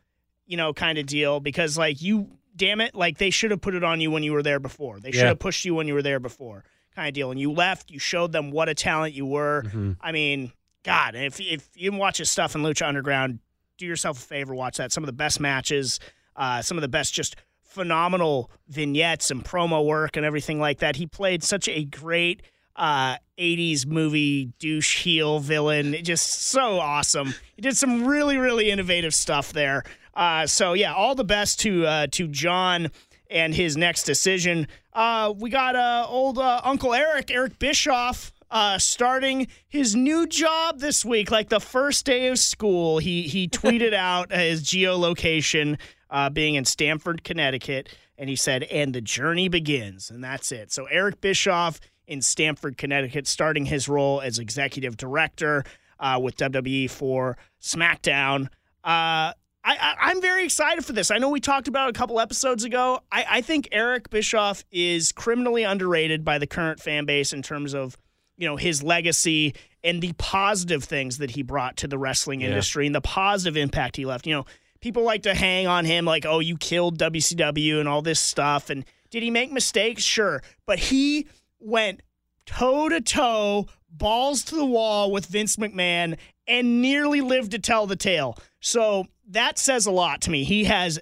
you 0.46 0.56
know, 0.56 0.72
kind 0.72 0.98
of 0.98 1.06
deal 1.06 1.40
because 1.40 1.76
like 1.76 2.00
you 2.02 2.28
damn 2.54 2.80
it, 2.80 2.94
like 2.94 3.18
they 3.18 3.30
should 3.30 3.50
have 3.50 3.60
put 3.60 3.74
it 3.74 3.82
on 3.82 4.00
you 4.00 4.10
when 4.10 4.22
you 4.22 4.32
were 4.32 4.42
there 4.42 4.60
before. 4.60 5.00
They 5.00 5.10
should 5.10 5.22
have 5.28 5.38
pushed 5.38 5.64
you 5.64 5.74
when 5.74 5.88
you 5.88 5.94
were 5.94 6.02
there 6.02 6.20
before. 6.20 6.64
Kind 6.94 7.08
of 7.08 7.14
deal. 7.14 7.30
And 7.30 7.40
you 7.40 7.50
left, 7.50 7.90
you 7.90 7.98
showed 7.98 8.32
them 8.32 8.50
what 8.50 8.68
a 8.68 8.74
talent 8.74 9.14
you 9.14 9.24
were. 9.24 9.64
I 10.00 10.12
mean, 10.12 10.52
God, 10.84 11.14
if 11.14 11.40
if 11.40 11.68
you 11.74 11.92
watch 11.92 12.18
his 12.18 12.30
stuff 12.30 12.54
in 12.54 12.62
Lucha 12.62 12.86
Underground, 12.86 13.38
do 13.78 13.86
yourself 13.86 14.18
a 14.18 14.20
favor, 14.22 14.54
watch 14.54 14.76
that. 14.76 14.92
Some 14.92 15.02
of 15.02 15.06
the 15.06 15.12
best 15.14 15.40
matches, 15.40 15.98
uh, 16.36 16.60
some 16.62 16.76
of 16.76 16.82
the 16.82 16.88
best 16.88 17.14
just 17.14 17.34
phenomenal 17.72 18.50
vignettes 18.68 19.30
and 19.30 19.42
promo 19.44 19.84
work 19.84 20.16
and 20.16 20.26
everything 20.26 20.60
like 20.60 20.80
that. 20.80 20.96
He 20.96 21.06
played 21.06 21.42
such 21.42 21.68
a 21.68 21.84
great 21.84 22.42
uh, 22.76 23.16
80s 23.38 23.86
movie 23.86 24.52
douche 24.58 25.02
heel 25.02 25.38
villain. 25.40 25.96
Just 26.02 26.42
so 26.44 26.78
awesome. 26.78 27.34
He 27.56 27.62
did 27.62 27.76
some 27.76 28.04
really, 28.06 28.36
really 28.36 28.70
innovative 28.70 29.14
stuff 29.14 29.52
there. 29.52 29.84
Uh, 30.14 30.46
so 30.46 30.74
yeah, 30.74 30.92
all 30.92 31.14
the 31.14 31.24
best 31.24 31.60
to 31.60 31.86
uh, 31.86 32.06
to 32.12 32.28
John 32.28 32.90
and 33.30 33.54
his 33.54 33.76
next 33.78 34.02
decision. 34.04 34.68
Uh, 34.92 35.32
we 35.34 35.48
got 35.48 35.74
uh, 35.74 36.04
old 36.06 36.38
uh, 36.38 36.60
Uncle 36.64 36.92
Eric, 36.92 37.30
Eric 37.30 37.58
Bischoff. 37.58 38.32
uh, 38.52 38.78
starting 38.78 39.48
his 39.66 39.96
new 39.96 40.26
job 40.26 40.78
this 40.78 41.04
week, 41.04 41.30
like 41.30 41.48
the 41.48 41.58
first 41.58 42.04
day 42.04 42.28
of 42.28 42.38
school. 42.38 42.98
He 42.98 43.22
he 43.22 43.48
tweeted 43.48 43.94
out 44.10 44.30
his 44.30 44.62
geolocation 44.62 45.78
uh, 46.12 46.30
being 46.30 46.54
in 46.54 46.64
Stamford, 46.64 47.24
Connecticut, 47.24 47.88
and 48.16 48.28
he 48.30 48.36
said, 48.36 48.62
"And 48.64 48.94
the 48.94 49.00
journey 49.00 49.48
begins," 49.48 50.10
and 50.10 50.22
that's 50.22 50.52
it. 50.52 50.70
So 50.70 50.84
Eric 50.84 51.20
Bischoff 51.20 51.80
in 52.06 52.22
Stamford, 52.22 52.76
Connecticut, 52.76 53.26
starting 53.26 53.66
his 53.66 53.88
role 53.88 54.20
as 54.20 54.38
executive 54.38 54.96
director 54.96 55.64
uh, 55.98 56.20
with 56.22 56.36
WWE 56.36 56.88
for 56.90 57.36
SmackDown. 57.60 58.46
Uh, 58.84 59.32
I, 59.64 59.96
I, 60.00 60.10
am 60.10 60.20
very 60.20 60.44
excited 60.44 60.84
for 60.84 60.92
this. 60.92 61.12
I 61.12 61.18
know 61.18 61.30
we 61.30 61.38
talked 61.38 61.68
about 61.68 61.88
it 61.88 61.96
a 61.96 61.98
couple 61.98 62.18
episodes 62.18 62.64
ago. 62.64 63.00
I, 63.12 63.24
I 63.30 63.40
think 63.42 63.68
Eric 63.70 64.10
Bischoff 64.10 64.64
is 64.72 65.12
criminally 65.12 65.62
underrated 65.62 66.24
by 66.24 66.38
the 66.38 66.48
current 66.48 66.80
fan 66.80 67.04
base 67.04 67.32
in 67.32 67.42
terms 67.42 67.72
of 67.72 67.96
you 68.36 68.48
know 68.48 68.56
his 68.56 68.82
legacy 68.82 69.54
and 69.84 70.02
the 70.02 70.12
positive 70.14 70.82
things 70.82 71.18
that 71.18 71.30
he 71.30 71.42
brought 71.42 71.76
to 71.78 71.86
the 71.86 71.96
wrestling 71.98 72.40
Yeah. 72.40 72.48
industry 72.48 72.86
and 72.86 72.94
the 72.94 73.00
positive 73.00 73.56
impact 73.56 73.96
he 73.96 74.04
left. 74.04 74.26
You 74.26 74.34
know, 74.34 74.46
people 74.82 75.04
like 75.04 75.22
to 75.22 75.34
hang 75.34 75.66
on 75.66 75.86
him 75.86 76.04
like, 76.04 76.26
"Oh, 76.26 76.40
you 76.40 76.58
killed 76.58 76.98
WCW" 76.98 77.80
and 77.80 77.88
all 77.88 78.02
this 78.02 78.20
stuff. 78.20 78.68
And 78.68 78.84
did 79.10 79.22
he 79.22 79.30
make 79.30 79.50
mistakes? 79.50 80.02
Sure, 80.02 80.42
but 80.66 80.78
he 80.78 81.26
went 81.58 82.02
toe 82.44 82.90
to 82.90 83.00
toe, 83.00 83.68
balls 83.90 84.42
to 84.44 84.56
the 84.56 84.66
wall 84.66 85.10
with 85.10 85.26
Vince 85.26 85.56
McMahon 85.56 86.18
and 86.46 86.82
nearly 86.82 87.20
lived 87.20 87.52
to 87.52 87.58
tell 87.58 87.86
the 87.86 87.96
tale. 87.96 88.36
So 88.60 89.06
that 89.28 89.58
says 89.58 89.86
a 89.86 89.90
lot 89.90 90.20
to 90.22 90.30
me. 90.30 90.44
He 90.44 90.64
has 90.64 90.98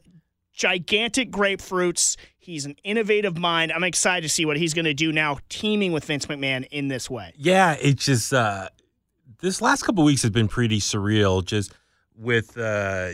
gigantic 0.53 1.31
grapefruits. 1.31 2.17
He's 2.39 2.67
an 2.67 2.77
innovative 2.85 3.39
mind. 3.39 3.73
I'm 3.73 3.85
excited 3.85 4.23
to 4.23 4.29
see 4.29 4.45
what 4.45 4.59
he's 4.59 4.75
going 4.75 4.85
to 4.85 4.95
do 4.95 5.13
now, 5.13 5.39
teaming 5.49 5.93
with 5.93 6.05
Vince 6.05 6.27
McMahon 6.27 6.67
in 6.71 6.89
this 6.89 7.09
way. 7.09 7.33
Yeah, 7.37 7.77
it's 7.81 8.05
just 8.05 8.33
uh 8.33 8.69
this 9.41 9.63
last 9.63 9.85
couple 9.85 10.05
weeks 10.05 10.23
has 10.23 10.31
been 10.31 10.49
pretty 10.49 10.79
surreal 10.79 11.43
just 11.45 11.73
with 12.15 12.59
uh 12.59 13.13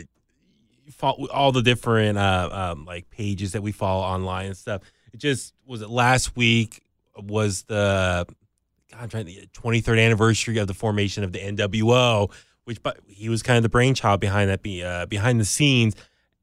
fo- 0.91 1.27
all 1.27 1.51
the 1.51 1.61
different 1.61 2.17
uh 2.17 2.73
um, 2.73 2.85
like 2.85 3.09
pages 3.09 3.53
that 3.53 3.61
we 3.61 3.71
follow 3.71 4.03
online 4.03 4.47
and 4.47 4.57
stuff. 4.57 4.81
It 5.13 5.17
just 5.17 5.53
was 5.65 5.81
it 5.81 5.89
last 5.89 6.35
week 6.35 6.81
was 7.15 7.63
the 7.63 8.27
God, 8.91 9.01
I'm 9.01 9.09
trying 9.09 9.25
to 9.25 9.47
23rd 9.47 10.03
anniversary 10.03 10.57
of 10.57 10.67
the 10.67 10.73
formation 10.73 11.23
of 11.23 11.31
the 11.31 11.39
NWO, 11.39 12.31
which 12.65 12.81
but 12.81 12.99
he 13.07 13.29
was 13.29 13.43
kind 13.43 13.57
of 13.57 13.63
the 13.63 13.69
brainchild 13.69 14.19
behind 14.19 14.49
that 14.49 14.83
uh, 14.83 15.05
behind 15.05 15.39
the 15.39 15.45
scenes. 15.45 15.95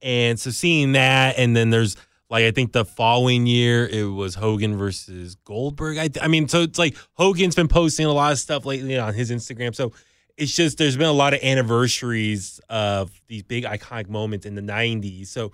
And 0.02 0.38
so 0.38 0.50
seeing 0.50 0.92
that 0.92 1.38
and 1.38 1.56
then 1.56 1.70
there's 1.70 1.96
like 2.30 2.44
I 2.44 2.50
think 2.50 2.72
the 2.72 2.84
following 2.84 3.46
year 3.46 3.86
it 3.86 4.04
was 4.04 4.34
Hogan 4.34 4.76
versus 4.76 5.36
Goldberg. 5.36 5.98
I, 5.98 6.10
I 6.20 6.28
mean, 6.28 6.48
so 6.48 6.62
it's 6.62 6.78
like 6.78 6.96
Hogan's 7.14 7.54
been 7.54 7.68
posting 7.68 8.06
a 8.06 8.12
lot 8.12 8.32
of 8.32 8.38
stuff 8.38 8.66
lately 8.66 8.98
on 8.98 9.14
his 9.14 9.30
Instagram. 9.30 9.74
So 9.74 9.92
it's 10.36 10.54
just 10.54 10.78
there's 10.78 10.96
been 10.96 11.06
a 11.06 11.12
lot 11.12 11.34
of 11.34 11.42
anniversaries 11.42 12.60
of 12.68 13.10
these 13.28 13.42
big 13.42 13.64
iconic 13.64 14.08
moments 14.08 14.46
in 14.46 14.54
the 14.54 14.62
90s. 14.62 15.28
So 15.28 15.52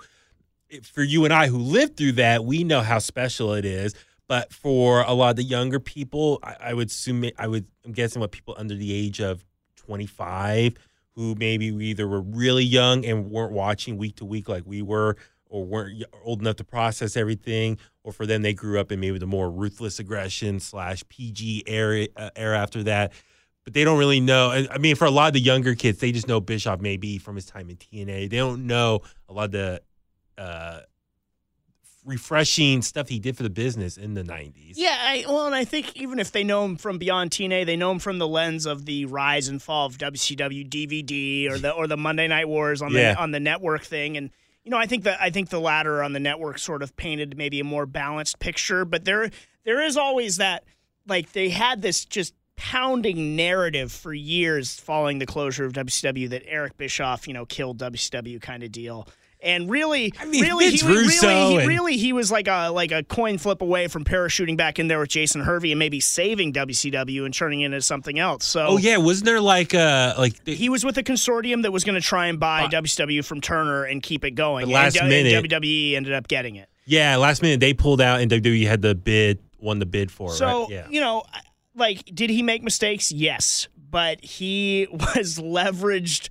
for 0.82 1.02
you 1.02 1.25
and 1.25 1.34
I 1.34 1.49
who 1.49 1.58
lived 1.58 1.96
through 1.96 2.12
that, 2.12 2.44
we 2.44 2.64
know 2.64 2.80
how 2.80 2.99
special 2.99 3.54
it 3.54 3.64
is. 3.64 3.94
But 4.26 4.52
for 4.52 5.00
a 5.02 5.12
lot 5.12 5.30
of 5.30 5.37
the 5.37 5.42
younger 5.42 5.80
people, 5.80 6.38
I, 6.42 6.56
I 6.60 6.75
would 6.75 6.88
assume 6.88 7.25
I 7.37 7.49
would 7.49 7.66
I'm 7.84 7.92
guessing 7.92 8.20
what 8.20 8.30
people 8.30 8.54
under 8.56 8.76
the 8.76 8.92
age 8.92 9.20
of 9.20 9.44
25 9.76 10.76
who 11.16 11.34
maybe 11.34 11.66
either 11.66 12.06
were 12.06 12.20
really 12.20 12.64
young 12.64 13.04
and 13.04 13.30
weren't 13.30 13.52
watching 13.52 13.99
week 13.99 14.16
to 14.16 14.25
week 14.25 14.49
like 14.49 14.62
we 14.64 14.80
were, 14.82 15.16
or 15.46 15.64
weren't 15.64 16.04
old 16.25 16.40
enough 16.40 16.56
to 16.56 16.64
process 16.64 17.16
everything, 17.16 17.76
or 18.04 18.12
for 18.12 18.25
them 18.25 18.42
they 18.42 18.54
grew 18.54 18.78
up 18.78 18.92
in 18.92 19.00
maybe 19.00 19.18
the 19.18 19.26
more 19.26 19.50
ruthless 19.50 19.99
aggression 19.99 20.60
slash 20.60 21.02
PG 21.08 21.64
era 21.66 22.06
uh, 22.16 22.30
era 22.37 22.58
after 22.58 22.84
that. 22.84 23.12
But 23.70 23.74
they 23.74 23.84
don't 23.84 23.98
really 24.00 24.18
know. 24.18 24.50
I 24.50 24.66
I 24.68 24.78
mean, 24.78 24.96
for 24.96 25.04
a 25.04 25.10
lot 25.12 25.28
of 25.28 25.32
the 25.34 25.40
younger 25.40 25.76
kids, 25.76 25.98
they 26.00 26.11
just 26.11 26.26
know 26.26 26.40
Bischoff 26.40 26.80
maybe 26.80 27.18
from 27.18 27.37
his 27.37 27.46
time 27.46 27.70
in 27.70 27.76
TNA. 27.76 28.28
They 28.28 28.37
don't 28.38 28.66
know 28.66 29.02
a 29.28 29.33
lot 29.33 29.44
of 29.44 29.52
the 29.52 29.80
uh, 30.37 30.80
refreshing 32.04 32.83
stuff 32.83 33.09
he 33.09 33.18
did 33.20 33.37
for 33.37 33.42
the 33.42 33.50
business 33.50 33.96
in 33.96 34.14
the 34.14 34.22
90s. 34.24 34.72
Yeah, 34.74 34.96
I, 35.00 35.24
well, 35.28 35.46
and 35.46 35.54
I 35.54 35.64
think 35.64 35.96
even 35.96 36.18
if 36.18 36.33
they 36.33 36.42
know 36.42 36.64
him 36.64 36.76
from 36.76 36.98
beyond 36.98 37.30
TNA, 37.30 37.66
they 37.66 37.76
know 37.76 37.92
him 37.92 37.98
from 37.98 38.18
the 38.18 38.26
lens 38.26 38.66
of 38.66 38.87
the 38.87 39.04
rise 39.04 39.48
and 39.48 39.62
fall 39.62 39.87
of 39.87 39.98
WCW 39.98 40.68
DVD 40.68 41.48
or 41.50 41.59
the 41.59 41.70
or 41.70 41.87
the 41.87 41.96
Monday 41.96 42.26
Night 42.26 42.48
Wars 42.48 42.83
on 42.83 42.92
Yeah. 42.92 43.14
the 43.14 43.20
on 43.20 43.30
the 43.30 43.40
network 43.40 43.85
thing. 43.85 44.16
And 44.16 44.30
you 44.64 44.70
know, 44.70 44.78
I 44.78 44.87
think 44.87 45.04
that 45.04 45.20
I 45.20 45.30
think 45.30 45.50
the 45.50 45.61
latter 45.61 46.02
on 46.02 46.12
the 46.12 46.20
network 46.20 46.59
sort 46.59 46.83
of 46.83 46.96
painted 46.96 47.37
maybe 47.37 47.61
a 47.61 47.64
more 47.64 47.87
balanced 47.87 48.40
picture. 48.40 48.85
But 48.85 49.04
there 49.04 49.30
there 49.64 49.80
is 49.80 49.96
always 49.96 50.38
that 50.38 50.64
like 51.06 51.33
they 51.33 51.50
had 51.50 51.83
this 51.83 52.04
just 52.04 52.35
pounding 52.61 53.37
narrative 53.37 53.90
for 53.90 54.12
years 54.12 54.79
following 54.79 55.18
the 55.18 55.25
closure 55.25 55.64
of 55.64 55.73
WCW 55.73 56.29
that 56.29 56.42
Eric 56.46 56.77
Bischoff, 56.77 57.27
you 57.27 57.33
know, 57.33 57.46
killed 57.46 57.79
WCW 57.79 58.38
kind 58.42 58.62
of 58.62 58.70
deal. 58.70 59.09
And 59.42 59.70
really, 59.70 60.12
I 60.20 60.27
mean, 60.27 60.42
really, 60.42 60.70
he, 60.70 60.87
really, 60.87 61.05
Russo 61.05 61.49
he, 61.49 61.57
and- 61.57 61.66
really, 61.66 61.96
he 61.96 62.12
was 62.12 62.31
like 62.31 62.46
a 62.46 62.68
like 62.68 62.92
a 62.92 63.03
coin 63.03 63.38
flip 63.38 63.62
away 63.62 63.88
from 63.88 64.05
parachuting 64.05 64.59
back 64.59 64.79
in 64.79 64.88
there 64.88 64.99
with 64.99 65.09
Jason 65.09 65.40
Hervey 65.40 65.73
and 65.73 65.79
maybe 65.79 65.99
saving 65.99 66.53
WCW 66.53 67.25
and 67.25 67.33
turning 67.33 67.62
it 67.62 67.66
into 67.66 67.81
something 67.81 68.18
else. 68.18 68.44
So 68.44 68.66
Oh 68.66 68.77
yeah, 68.77 68.99
wasn't 68.99 69.25
there 69.25 69.40
like 69.40 69.75
uh 69.75 70.12
like 70.18 70.44
the, 70.44 70.55
he 70.55 70.68
was 70.68 70.85
with 70.85 70.99
a 70.99 71.03
consortium 71.03 71.62
that 71.62 71.73
was 71.73 71.85
going 71.85 71.94
to 71.99 72.07
try 72.07 72.27
and 72.27 72.38
buy 72.38 72.68
But- 72.70 72.85
WCW 72.85 73.25
from 73.25 73.40
Turner 73.40 73.85
and 73.85 74.03
keep 74.03 74.27
it 74.27 74.33
going. 74.33 74.68
Last 74.68 74.99
and, 74.99 75.09
minute- 75.09 75.33
and 75.33 75.49
WWE 75.49 75.94
ended 75.94 76.12
up 76.12 76.29
getting 76.29 76.57
it. 76.57 76.68
yeah 76.85 77.16
last 77.16 77.40
minute 77.40 77.61
they 77.61 77.73
pulled 77.73 78.03
out 78.03 78.20
and 78.20 78.31
WWE 78.31 78.66
had 78.66 78.83
the 78.83 78.94
bid 78.94 79.38
won 79.59 79.79
the 79.79 79.87
bid 79.87 80.11
for 80.11 80.33
it. 80.33 80.35
So 80.35 80.61
right? 80.64 80.70
yeah. 80.70 80.87
you 80.90 81.01
know, 81.01 81.23
like, 81.74 82.04
did 82.14 82.30
he 82.30 82.42
make 82.42 82.62
mistakes? 82.62 83.12
Yes, 83.12 83.68
but 83.90 84.24
he 84.24 84.87
was 84.92 85.38
leveraged 85.38 86.28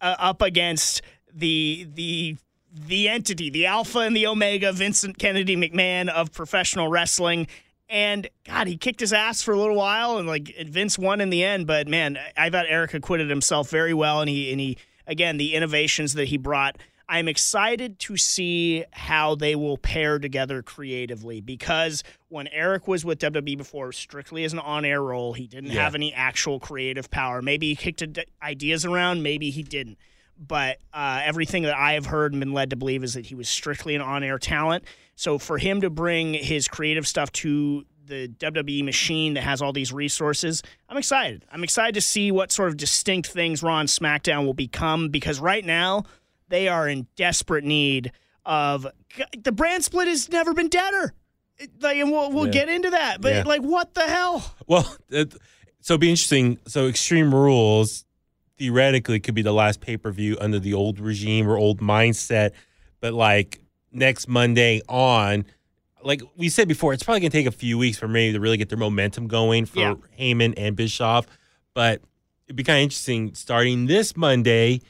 uh, 0.00 0.16
up 0.18 0.42
against 0.42 1.02
the 1.32 1.88
the 1.94 2.36
the 2.70 3.08
entity, 3.08 3.50
the 3.50 3.66
alpha 3.66 4.00
and 4.00 4.14
the 4.14 4.26
omega, 4.26 4.72
Vincent 4.72 5.18
Kennedy 5.18 5.56
McMahon 5.56 6.08
of 6.08 6.32
professional 6.32 6.88
wrestling. 6.88 7.46
And 7.88 8.28
God, 8.44 8.66
he 8.66 8.76
kicked 8.76 9.00
his 9.00 9.14
ass 9.14 9.40
for 9.40 9.52
a 9.52 9.58
little 9.58 9.74
while, 9.74 10.18
and 10.18 10.28
like 10.28 10.54
Vince 10.66 10.98
won 10.98 11.20
in 11.20 11.30
the 11.30 11.42
end. 11.42 11.66
But 11.66 11.88
man, 11.88 12.18
I 12.36 12.50
thought 12.50 12.66
Eric 12.68 12.94
acquitted 12.94 13.30
himself 13.30 13.70
very 13.70 13.94
well, 13.94 14.20
and 14.20 14.28
he 14.28 14.50
and 14.50 14.60
he 14.60 14.76
again 15.06 15.38
the 15.38 15.54
innovations 15.54 16.14
that 16.14 16.28
he 16.28 16.36
brought. 16.36 16.76
I'm 17.08 17.26
excited 17.28 17.98
to 18.00 18.16
see 18.18 18.84
how 18.92 19.34
they 19.34 19.54
will 19.54 19.78
pair 19.78 20.18
together 20.18 20.62
creatively 20.62 21.40
because 21.40 22.02
when 22.28 22.48
Eric 22.48 22.86
was 22.86 23.04
with 23.04 23.18
WWE 23.18 23.56
before, 23.56 23.92
strictly 23.92 24.44
as 24.44 24.52
an 24.52 24.58
on-air 24.58 25.02
role, 25.02 25.32
he 25.32 25.46
didn't 25.46 25.70
Yeah. 25.70 25.84
have 25.84 25.94
any 25.94 26.12
actual 26.12 26.60
creative 26.60 27.10
power. 27.10 27.40
Maybe 27.40 27.68
he 27.68 27.76
kicked 27.76 28.02
ideas 28.42 28.84
around, 28.84 29.22
maybe 29.22 29.50
he 29.50 29.62
didn't. 29.62 29.96
But 30.38 30.78
uh, 30.92 31.20
everything 31.24 31.62
that 31.64 31.74
I 31.76 31.94
have 31.94 32.06
heard 32.06 32.32
and 32.32 32.40
been 32.40 32.52
led 32.52 32.70
to 32.70 32.76
believe 32.76 33.02
is 33.02 33.14
that 33.14 33.26
he 33.26 33.34
was 33.34 33.48
strictly 33.48 33.94
an 33.94 34.02
on-air 34.02 34.38
talent. 34.38 34.84
So 35.16 35.38
for 35.38 35.58
him 35.58 35.80
to 35.80 35.90
bring 35.90 36.34
his 36.34 36.68
creative 36.68 37.08
stuff 37.08 37.32
to 37.32 37.84
the 38.06 38.28
WWE 38.28 38.84
machine 38.84 39.34
that 39.34 39.42
has 39.42 39.60
all 39.60 39.72
these 39.72 39.92
resources, 39.92 40.62
I'm 40.88 40.96
excited. 40.96 41.44
I'm 41.50 41.64
excited 41.64 41.94
to 41.94 42.00
see 42.00 42.30
what 42.30 42.52
sort 42.52 42.68
of 42.68 42.76
distinct 42.76 43.28
things 43.30 43.62
Raw 43.62 43.80
and 43.80 43.88
SmackDown 43.88 44.44
will 44.46 44.54
become 44.54 45.08
because 45.08 45.40
right 45.40 45.64
now 45.64 46.04
they 46.48 46.68
are 46.68 46.88
in 46.88 47.06
desperate 47.16 47.64
need 47.64 48.12
of 48.46 48.86
the 49.42 49.52
brand 49.52 49.84
split 49.84 50.08
has 50.08 50.28
never 50.30 50.54
been 50.54 50.68
deader. 50.68 51.12
Like, 51.80 51.96
and 51.98 52.10
we'll 52.10 52.30
we'll 52.30 52.46
Yeah. 52.46 52.52
get 52.52 52.68
into 52.68 52.90
that, 52.90 53.20
but 53.20 53.32
Yeah. 53.34 53.42
like, 53.44 53.62
what 53.62 53.94
the 53.94 54.06
hell? 54.06 54.54
Well, 54.66 54.96
it, 55.10 55.32
so 55.80 55.94
it'd 55.94 56.00
be 56.00 56.10
interesting. 56.10 56.58
So 56.66 56.86
Extreme 56.86 57.34
Rules 57.34 58.04
theoretically 58.58 59.20
could 59.20 59.34
be 59.34 59.42
the 59.42 59.52
last 59.52 59.80
pay 59.80 59.96
per 59.96 60.10
view 60.10 60.36
under 60.40 60.58
the 60.58 60.74
old 60.74 60.98
regime 61.00 61.48
or 61.48 61.56
old 61.56 61.80
mindset, 61.80 62.52
but 63.00 63.12
like 63.14 63.60
next 63.92 64.28
Monday 64.28 64.82
on, 64.88 65.44
like 66.02 66.22
we 66.36 66.48
said 66.48 66.68
before, 66.68 66.92
it's 66.92 67.02
probably 67.02 67.20
gonna 67.20 67.30
take 67.30 67.46
a 67.46 67.50
few 67.52 67.76
weeks 67.78 67.98
for 67.98 68.08
maybe 68.08 68.32
to 68.32 68.40
really 68.40 68.56
get 68.56 68.68
their 68.68 68.78
momentum 68.78 69.26
going 69.26 69.64
for 69.66 69.78
Yeah. 69.80 69.94
Heyman 70.18 70.54
and 70.56 70.76
Bischoff, 70.76 71.26
but 71.74 72.00
it'd 72.46 72.56
be 72.56 72.62
kind 72.64 72.78
of 72.78 72.82
interesting 72.84 73.34
starting 73.34 73.86
this 73.86 74.16
Monday, 74.16 74.80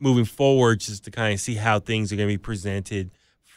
moving 0.00 0.24
forward, 0.24 0.80
just 0.80 1.04
to 1.04 1.10
kind 1.10 1.34
of 1.34 1.40
see 1.40 1.54
how 1.54 1.80
things 1.80 2.12
are 2.12 2.16
gonna 2.16 2.26
be 2.26 2.38
presented 2.38 3.10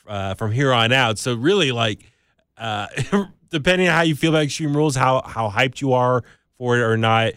uh, 0.08 0.36
from 0.36 0.52
here 0.52 0.74
on 0.74 0.92
out. 0.92 1.18
So 1.18 1.36
really, 1.36 1.72
like 1.72 2.12
uh, 2.58 2.88
depending 3.50 3.88
on 3.88 3.94
how 3.94 4.02
you 4.02 4.16
feel 4.16 4.32
about 4.32 4.44
Extreme 4.44 4.76
Rules, 4.76 4.96
how 4.96 5.22
how 5.26 5.50
hyped 5.50 5.82
you 5.82 5.94
are 5.94 6.24
for 6.58 6.78
it 6.78 6.82
or 6.82 6.98
not, 6.98 7.34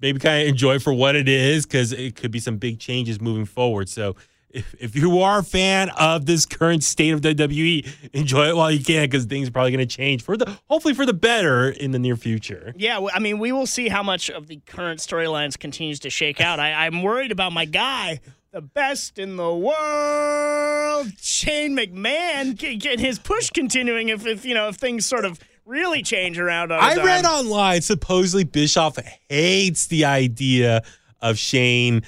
maybe 0.00 0.18
kind 0.18 0.42
of 0.42 0.48
enjoy 0.48 0.78
for 0.78 0.92
what 0.92 1.16
it 1.16 1.28
is 1.28 1.66
because 1.66 1.92
it 1.92 2.16
could 2.16 2.30
be 2.30 2.40
some 2.40 2.58
big 2.58 2.78
changes 2.78 3.20
moving 3.20 3.46
forward. 3.46 3.88
So. 3.88 4.16
If, 4.50 4.72
if 4.78 4.94
you 4.94 5.18
are 5.18 5.40
a 5.40 5.42
fan 5.42 5.88
of 5.98 6.26
this 6.26 6.46
current 6.46 6.84
state 6.84 7.10
of 7.10 7.22
WWE, 7.22 8.12
enjoy 8.12 8.50
it 8.50 8.54
while 8.54 8.70
you 8.70 8.84
can 8.84 9.02
because 9.02 9.24
things 9.24 9.48
are 9.48 9.50
probably 9.50 9.72
going 9.72 9.84
to 9.84 9.96
change 9.96 10.22
for 10.22 10.36
the 10.36 10.58
hopefully 10.68 10.94
for 10.94 11.04
the 11.04 11.12
better 11.12 11.70
in 11.70 11.90
the 11.90 11.98
near 11.98 12.14
future. 12.14 12.72
Yeah, 12.76 13.04
I 13.12 13.18
mean, 13.18 13.40
we 13.40 13.50
will 13.50 13.66
see 13.66 13.88
how 13.88 14.04
much 14.04 14.30
of 14.30 14.46
the 14.46 14.60
current 14.64 15.00
storylines 15.00 15.58
continues 15.58 15.98
to 15.98 16.10
shake 16.10 16.40
out. 16.40 16.60
I, 16.60 16.86
I'm 16.86 17.02
worried 17.02 17.32
about 17.32 17.52
my 17.52 17.64
guy, 17.64 18.20
the 18.54 18.62
best 18.62 19.18
in 19.18 19.34
the 19.36 19.52
world, 19.52 21.08
Shane 21.18 21.76
McMahon, 21.76 22.56
get, 22.56 22.78
get 22.78 23.00
his 23.00 23.18
push 23.18 23.50
continuing. 23.50 24.10
If, 24.10 24.24
if 24.26 24.44
you 24.44 24.54
know 24.54 24.68
if 24.68 24.76
things 24.76 25.04
sort 25.04 25.24
of 25.24 25.40
really 25.66 26.04
change 26.04 26.38
around 26.38 26.72
I 26.72 26.94
read 26.94 27.24
online 27.24 27.82
supposedly 27.82 28.44
Bischoff 28.44 28.96
hates 29.28 29.88
the 29.88 30.04
idea 30.04 30.84
of 31.20 31.36
Shane, 31.36 32.02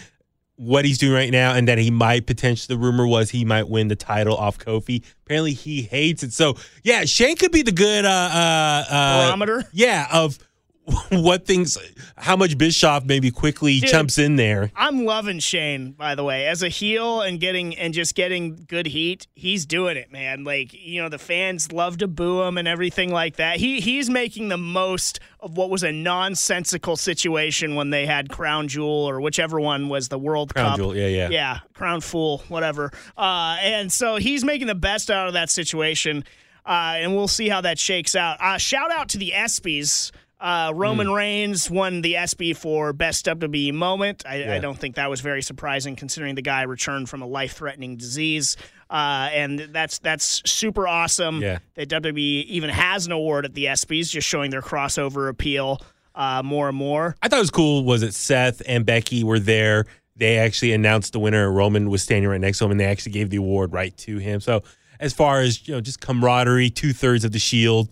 what 0.55 0.85
he's 0.85 0.99
doing 0.99 1.15
right 1.15 1.33
now, 1.33 1.53
and 1.53 1.67
that 1.67 1.79
he 1.79 1.91
might 1.91 2.29
potentially. 2.29 2.77
The 2.77 2.81
rumor 2.81 3.09
was 3.09 3.31
he 3.31 3.45
might 3.45 3.69
win 3.69 3.89
the 3.89 3.97
title 3.97 4.37
off 4.37 4.57
Kofi. 4.57 5.03
Apparently, 5.25 5.53
he 5.53 5.83
hates 5.83 6.23
it. 6.23 6.33
So 6.33 6.55
yeah, 6.85 7.07
Shane 7.07 7.35
could 7.35 7.51
be 7.51 7.63
the 7.63 7.73
good 7.73 8.05
uh, 8.05 8.09
uh, 8.09 8.85
uh, 8.89 9.27
Barometer? 9.27 9.65
Yeah, 9.73 10.07
of 10.13 10.39
what 11.11 11.47
things, 11.47 11.77
how 12.17 12.37
much 12.37 12.57
Bischoff 12.57 13.05
maybe 13.05 13.31
quickly 13.31 13.81
Dude. 13.81 13.91
jumps 13.91 14.19
in 14.19 14.37
there. 14.37 14.71
I'm 14.77 15.05
loving 15.05 15.41
Shane, 15.41 15.93
by 15.93 16.15
the 16.15 16.23
way, 16.23 16.47
as 16.47 16.63
a 16.63 16.69
heel 16.69 17.23
and 17.23 17.41
getting 17.41 17.77
and 17.77 17.93
just 17.93 18.15
getting 18.15 18.65
good 18.69 18.87
heat. 18.87 19.27
He's 19.35 19.67
doing 19.67 19.97
it, 19.97 20.13
man. 20.13 20.45
Like 20.45 20.73
you 20.73 21.03
know, 21.03 21.09
the 21.09 21.19
fans 21.19 21.73
love 21.73 21.99
to 21.99 22.09
boo 22.09 22.43
him 22.43 22.57
and 22.57 22.69
everything 22.69 23.11
like 23.11 23.37
that. 23.37 23.59
He 23.59 23.81
he's 23.81 24.09
making 24.09 24.49
the 24.49 24.57
most 24.57 25.19
of 25.41 25.57
what 25.57 25.71
was 25.71 25.83
a 25.83 25.93
nonsensical 25.93 26.97
situation 26.97 27.75
when 27.75 27.91
they 27.91 28.07
had 28.07 28.29
Crown 28.29 28.69
Jewel 28.69 29.09
or 29.09 29.21
whichever 29.21 29.61
one 29.61 29.89
was 29.89 30.09
the 30.09 30.19
World 30.19 30.55
Crown 30.55 30.71
Cup. 30.71 30.77
Jewel, 30.77 30.97
yeah, 30.97 31.09
yeah. 31.09 31.29
yeah, 31.31 31.59
Crown 31.75 32.01
Fool, 32.01 32.45
whatever. 32.49 32.93
Uh, 33.17 33.57
and 33.61 33.93
so 33.93 34.17
he's 34.17 34.45
making 34.45 34.69
the 34.69 34.75
best 34.75 35.11
out 35.11 35.27
of 35.27 35.35
that 35.35 35.51
situation, 35.51 36.25
uh, 36.65 36.95
and 36.97 37.15
we'll 37.15 37.29
see 37.29 37.49
how 37.49 37.61
that 37.61 37.79
shakes 37.79 38.15
out. 38.15 38.41
Uh, 38.41 38.59
shout 38.59 38.93
out 38.93 39.09
to 39.09 39.19
the 39.19 39.33
ESPYS. 39.35 40.13
Uh, 40.39 40.71
Roman 40.75 41.11
Reigns 41.11 41.71
won 41.71 42.03
the 42.03 42.17
ESPY 42.17 42.53
for 42.53 42.93
best 42.93 43.25
WWE 43.25 43.73
moment. 43.73 44.23
I, 44.27 44.57
I 44.57 44.59
don't 44.59 44.79
think 44.79 44.97
that 44.97 45.09
was 45.09 45.23
very 45.23 45.41
surprising, 45.41 45.97
considering 45.97 46.35
the 46.35 46.43
guy 46.43 46.63
returned 46.63 47.09
from 47.09 47.23
a 47.23 47.27
life-threatening 47.27 47.97
disease, 47.97 48.57
uh, 48.91 49.31
and 49.33 49.59
that's 49.59 49.99
that's 49.99 50.43
super 50.49 50.87
awesome. 50.87 51.41
Yeah. 51.41 51.59
that 51.75 51.89
WWE 51.89 52.45
even 52.45 52.69
has 52.69 53.07
an 53.07 53.13
award 53.13 53.47
at 53.47 53.55
the 53.55 53.65
ESPYS, 53.65 54.11
just 54.11 54.29
showing 54.29 54.51
their 54.51 54.61
crossover 54.61 55.31
appeal 55.31 55.81
uh, 56.15 56.43
more 56.45 56.69
and 56.69 56.77
more. 56.77 57.17
I 57.23 57.29
thought 57.29 57.39
it 57.39 57.41
was 57.41 57.51
cool 57.51 57.85
was 57.85 58.03
that 58.03 58.13
Seth 58.13 58.61
and 58.69 58.85
Becky 58.85 59.25
were 59.25 59.39
there. 59.39 59.87
They 60.17 60.39
actually 60.39 60.73
announced 60.73 61.13
the 61.13 61.19
winner. 61.19 61.51
Roman 61.51 61.89
was 61.89 62.03
standing 62.03 62.29
right 62.29 62.41
next 62.41 62.59
to 62.59 62.67
him, 62.67 62.73
and 62.73 62.81
they 62.81 62.87
actually 62.87 63.13
gave 63.13 63.31
the 63.31 63.37
award 63.37 63.73
right 63.73 63.97
to 63.99 64.19
him. 64.19 64.41
So, 64.41 64.63
as 65.01 65.13
far 65.15 65.41
as 65.41 65.67
you 65.67 65.75
know, 65.75 65.81
just 65.81 66.01
camaraderie, 66.01 66.71
two 66.71 66.93
thirds 66.93 67.25
of 67.25 67.33
the 67.33 67.39
Shield 67.39 67.89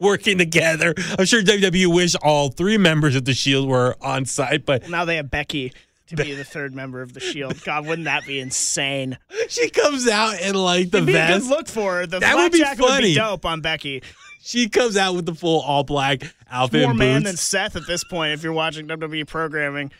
working 0.00 0.38
together. 0.38 0.94
I'm 1.18 1.24
sure 1.26 1.42
WWE 1.42 1.86
wish 1.94 2.14
all 2.16 2.50
three 2.50 2.78
members 2.78 3.16
of 3.16 3.24
the 3.24 3.34
Shield 3.34 3.68
were 3.68 3.96
on 4.00 4.24
site, 4.24 4.64
but 4.66 4.88
Now 4.88 5.04
they 5.04 5.16
have 5.16 5.30
Becky 5.30 5.72
to 6.08 6.16
be 6.16 6.34
the 6.34 6.44
third 6.44 6.74
member 6.74 7.02
of 7.02 7.14
the 7.14 7.20
Shield. 7.20 7.62
God, 7.64 7.86
wouldn't 7.86 8.04
that 8.04 8.26
be 8.26 8.38
insane? 8.40 9.18
she 9.48 9.68
comes 9.70 10.06
out 10.08 10.40
in 10.40 10.54
like 10.54 10.90
the 10.90 10.98
It'd 10.98 11.06
be 11.06 11.14
a 11.16 11.38
good 11.38 11.44
look 11.44 11.68
for 11.68 11.96
her. 11.96 12.06
The 12.06 12.20
That 12.20 12.36
would 12.36 12.52
be 12.52 12.58
jacket 12.58 12.80
would 12.82 12.88
funny. 12.90 13.08
be 13.08 13.14
dope 13.14 13.44
on 13.44 13.60
Becky. 13.60 14.02
She 14.42 14.68
comes 14.68 14.96
out 14.96 15.16
with 15.16 15.26
the 15.26 15.34
full 15.34 15.60
all 15.62 15.82
black 15.82 16.22
outfit 16.48 16.82
More 16.82 16.90
and 16.90 16.98
man 17.00 17.22
than 17.24 17.36
Seth 17.36 17.74
at 17.74 17.86
this 17.88 18.04
point. 18.04 18.32
If 18.32 18.44
you're 18.44 18.52
watching 18.52 18.86
WWE 18.86 19.26
programming. 19.26 19.90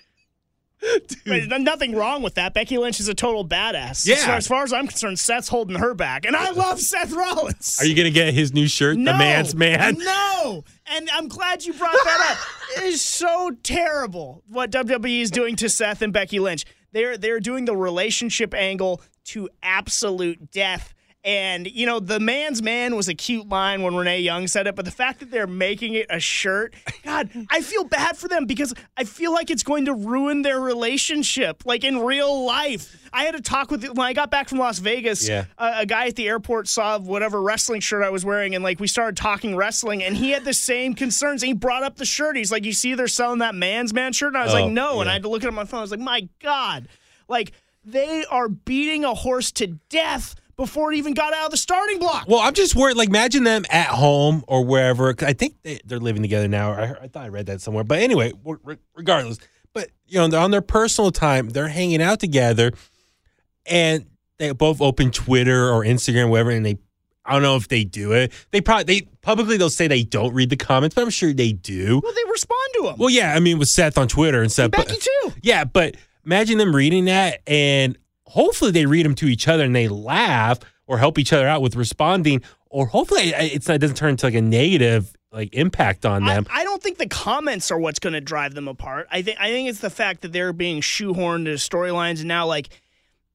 There's 1.25 1.49
nothing 1.49 1.95
wrong 1.95 2.23
with 2.23 2.35
that. 2.35 2.55
Becky 2.55 2.79
Lynch 2.79 3.01
is 3.01 3.09
a 3.09 3.15
total 3.15 3.47
badass. 3.47 4.07
Yeah. 4.07 4.17
So 4.17 4.33
as 4.33 4.47
far 4.47 4.63
as 4.63 4.73
I'm 4.73 4.87
concerned, 4.87 5.19
Seth's 5.19 5.49
holding 5.49 5.77
her 5.79 5.95
back, 5.95 6.25
and 6.25 6.37
I 6.37 6.51
love 6.51 6.81
Seth 6.81 7.13
Rollins. 7.13 7.79
Are 7.81 7.87
you 7.87 7.95
gonna 7.95 8.11
get 8.11 8.33
his 8.35 8.53
new 8.53 8.69
shirt, 8.69 8.97
no, 8.97 9.13
the 9.13 9.19
man's 9.19 9.55
man? 9.55 9.99
No. 9.99 10.65
And 10.87 11.11
I'm 11.13 11.29
glad 11.29 11.65
you 11.65 11.73
brought 11.73 11.97
that 12.05 12.29
up. 12.31 12.79
It 12.79 12.85
is 12.85 13.03
so 13.03 13.51
terrible 13.63 14.43
what 14.49 14.71
WWE 14.71 15.21
is 15.21 15.31
doing 15.31 15.57
to 15.57 15.69
Seth 15.69 16.03
and 16.03 16.13
Becky 16.13 16.39
Lynch. 16.39 16.65
They're 16.93 17.17
they're 17.19 17.41
doing 17.41 17.65
the 17.65 17.77
relationship 17.77 18.55
angle 18.55 19.03
to 19.25 19.49
absolute 19.63 20.51
death. 20.51 20.95
And 21.27 21.67
you 21.67 21.87
know, 21.87 21.99
the 21.99 22.21
man's 22.21 22.63
man 22.63 22.95
was 22.95 23.09
a 23.09 23.15
cute 23.15 23.49
line 23.49 23.83
when 23.83 23.97
Renee 23.97 24.21
Young 24.21 24.47
said 24.47 24.69
it, 24.69 24.77
but 24.77 24.85
the 24.85 24.93
fact 24.93 25.19
that 25.19 25.33
they're 25.33 25.49
making 25.49 25.95
it 25.95 26.07
a 26.09 26.21
shirt, 26.21 26.73
God, 27.05 27.29
I 27.51 27.63
feel 27.63 27.83
bad 27.83 28.17
for 28.17 28.29
them 28.29 28.47
because 28.47 28.73
I 28.97 29.03
feel 29.03 29.33
like 29.33 29.51
it's 29.51 29.65
going 29.65 29.87
to 29.87 29.93
ruin 29.93 30.43
their 30.43 30.61
relationship, 30.61 31.65
like 31.67 31.83
in 31.83 31.99
real 31.99 32.45
life. 32.47 33.11
I 33.13 33.25
had 33.25 33.35
a 33.35 33.41
talk 33.41 33.73
with 33.73 33.83
when 33.85 34.07
I 34.07 34.13
got 34.13 34.31
back 34.31 34.49
from 34.49 34.59
Las 34.59 34.79
Vegas. 34.79 35.29
Yeah. 35.29 35.47
a, 35.59 35.81
a 35.81 35.87
guy 35.87 36.07
at 36.07 36.15
the 36.15 36.29
airport 36.29 36.69
saw 36.69 36.99
whatever 37.01 37.43
wrestling 37.43 37.81
shirt 37.81 38.05
I 38.05 38.11
was 38.11 38.25
wearing, 38.25 38.55
and 38.55 38.63
like 38.63 38.79
we 38.79 38.87
started 38.87 39.17
talking 39.17 39.57
wrestling, 39.57 40.05
and 40.05 40.17
he 40.17 40.31
had 40.31 40.45
the 40.45 40.55
same 40.55 40.95
concerns. 40.95 41.43
He 41.43 41.53
brought 41.55 41.83
up 41.83 41.97
the 41.97 42.05
shirt. 42.07 42.37
He's 42.37 42.53
like, 42.53 42.65
"You 42.65 42.73
see, 42.73 42.95
they're 42.95 43.09
selling 43.09 43.41
that 43.41 43.57
man's 43.57 43.93
man 43.93 44.13
shirt." 44.13 44.29
And 44.29 44.37
I 44.39 44.45
was 44.45 44.55
Oh, 44.55 44.63
like, 44.63 44.71
"No," 44.73 45.01
and. 45.01 45.11
I 45.11 45.15
had 45.15 45.23
to 45.23 45.29
look 45.29 45.43
at 45.43 45.47
it 45.47 45.49
on 45.49 45.55
my 45.55 45.65
phone. 45.65 45.79
I 45.79 45.83
was 45.83 45.91
like, 45.91 45.99
"My 45.99 46.29
God!" 46.41 46.87
Like 47.29 47.51
they 47.85 48.25
are 48.31 48.49
beating 48.49 49.05
a 49.05 49.15
horse 49.15 49.51
to 49.53 49.67
death 49.89 50.37
before 50.57 50.93
it 50.93 50.97
even 50.97 51.15
got 51.15 51.35
out 51.35 51.47
of 51.47 51.51
the 51.51 51.57
starting 51.57 51.99
block. 51.99 52.27
Well, 52.29 52.41
I'm 52.41 52.55
just 52.55 52.75
worried. 52.75 52.97
Like, 52.97 53.09
imagine 53.09 53.45
them 53.45 53.65
at 53.71 53.89
home 53.89 54.43
or 54.49 54.65
wherever. 54.65 55.15
I 55.21 55.33
think 55.33 55.57
they, 55.63 55.81
they're 55.85 55.99
living 56.01 56.23
together 56.23 56.49
now. 56.49 56.73
I, 56.73 56.91
I 57.03 57.09
thought 57.09 57.25
I 57.25 57.29
read 57.29 57.47
that 57.47 57.61
somewhere. 57.61 57.85
But 57.85 57.99
anyway, 57.99 58.33
regardless. 58.95 59.39
But 59.73 59.91
you 60.07 60.19
know, 60.19 60.29
they're 60.29 60.41
on 60.41 60.51
their 60.51 60.63
personal 60.63 61.11
time. 61.11 61.51
They're 61.51 61.69
hanging 61.69 62.01
out 62.01 62.19
together, 62.21 62.73
and 63.67 64.07
they 64.39 64.51
both 64.53 64.81
open 64.81 65.11
Twitter 65.11 65.69
or 65.71 65.85
Instagram, 65.85 66.31
whatever. 66.31 66.51
And 66.51 66.65
they, 66.65 66.79
I 67.25 67.33
don't 67.35 67.43
know 67.43 67.57
if 67.57 67.69
they 67.69 67.85
do 67.85 68.13
it. 68.13 68.33
They 68.53 68.61
probably 68.63 68.85
they 68.85 69.09
publicly 69.21 69.57
they'll 69.59 69.69
say 69.69 69.89
they 69.89 70.05
don't 70.05 70.33
read 70.33 70.49
the 70.51 70.57
comments, 70.57 70.95
but 70.95 71.03
I'm 71.03 71.11
sure 71.11 71.33
they 71.35 71.53
do. 71.53 72.01
Well, 72.03 72.13
they 72.15 72.31
respond 72.31 72.71
to 72.77 72.83
them. 72.85 72.95
Well, 72.99 73.11
yeah. 73.11 73.35
I 73.35 73.41
mean, 73.41 73.59
with 73.59 73.69
Seth 73.69 73.99
on 73.99 74.09
Twitter 74.09 74.41
and 74.41 74.51
stuff. 74.51 74.71
but- 74.71 74.87
Becky 74.87 75.01
too. 75.01 75.33
yeah, 75.43 75.65
but 75.65 75.97
imagine 76.25 76.57
them 76.59 76.75
reading 76.75 77.05
that 77.07 77.41
and 77.47 77.99
hopefully 78.27 78.71
they 78.71 78.87
read 78.87 79.05
them 79.05 79.15
to 79.17 79.27
each 79.27 79.49
other 79.49 79.65
and 79.65 79.75
they 79.75 79.89
laugh 79.89 80.59
or 80.87 80.99
help 80.99 81.19
each 81.19 81.33
other 81.33 81.49
out 81.49 81.63
with 81.63 81.77
responding 81.77 82.43
or 82.71 82.87
hopefully 82.87 83.33
it's 83.35 83.69
not, 83.69 83.75
it 83.75 83.79
doesn't 83.79 83.97
turn 83.97 84.11
into 84.11 84.27
like 84.27 84.35
a 84.35 84.43
negative 84.43 85.17
like 85.33 85.55
impact 85.55 86.07
on 86.07 86.25
them. 86.25 86.47
I 86.51 86.65
don't 86.65 86.83
think 86.83 86.99
the 86.99 87.09
comments 87.09 87.71
are 87.71 87.79
what's 87.79 87.99
going 87.99 88.15
to 88.15 88.21
drive 88.21 88.55
them 88.55 88.69
apart. 88.69 89.07
I 89.11 89.23
think 89.23 89.39
I 89.41 89.49
think 89.51 89.69
it's 89.69 89.81
the 89.81 89.91
fact 89.91 90.23
that 90.23 90.33
they're 90.33 90.53
being 90.53 90.81
shoehorned 90.81 91.41
into 91.41 91.53
storylines 91.53 92.21
and 92.21 92.29
now 92.29 92.47
like 92.47 92.69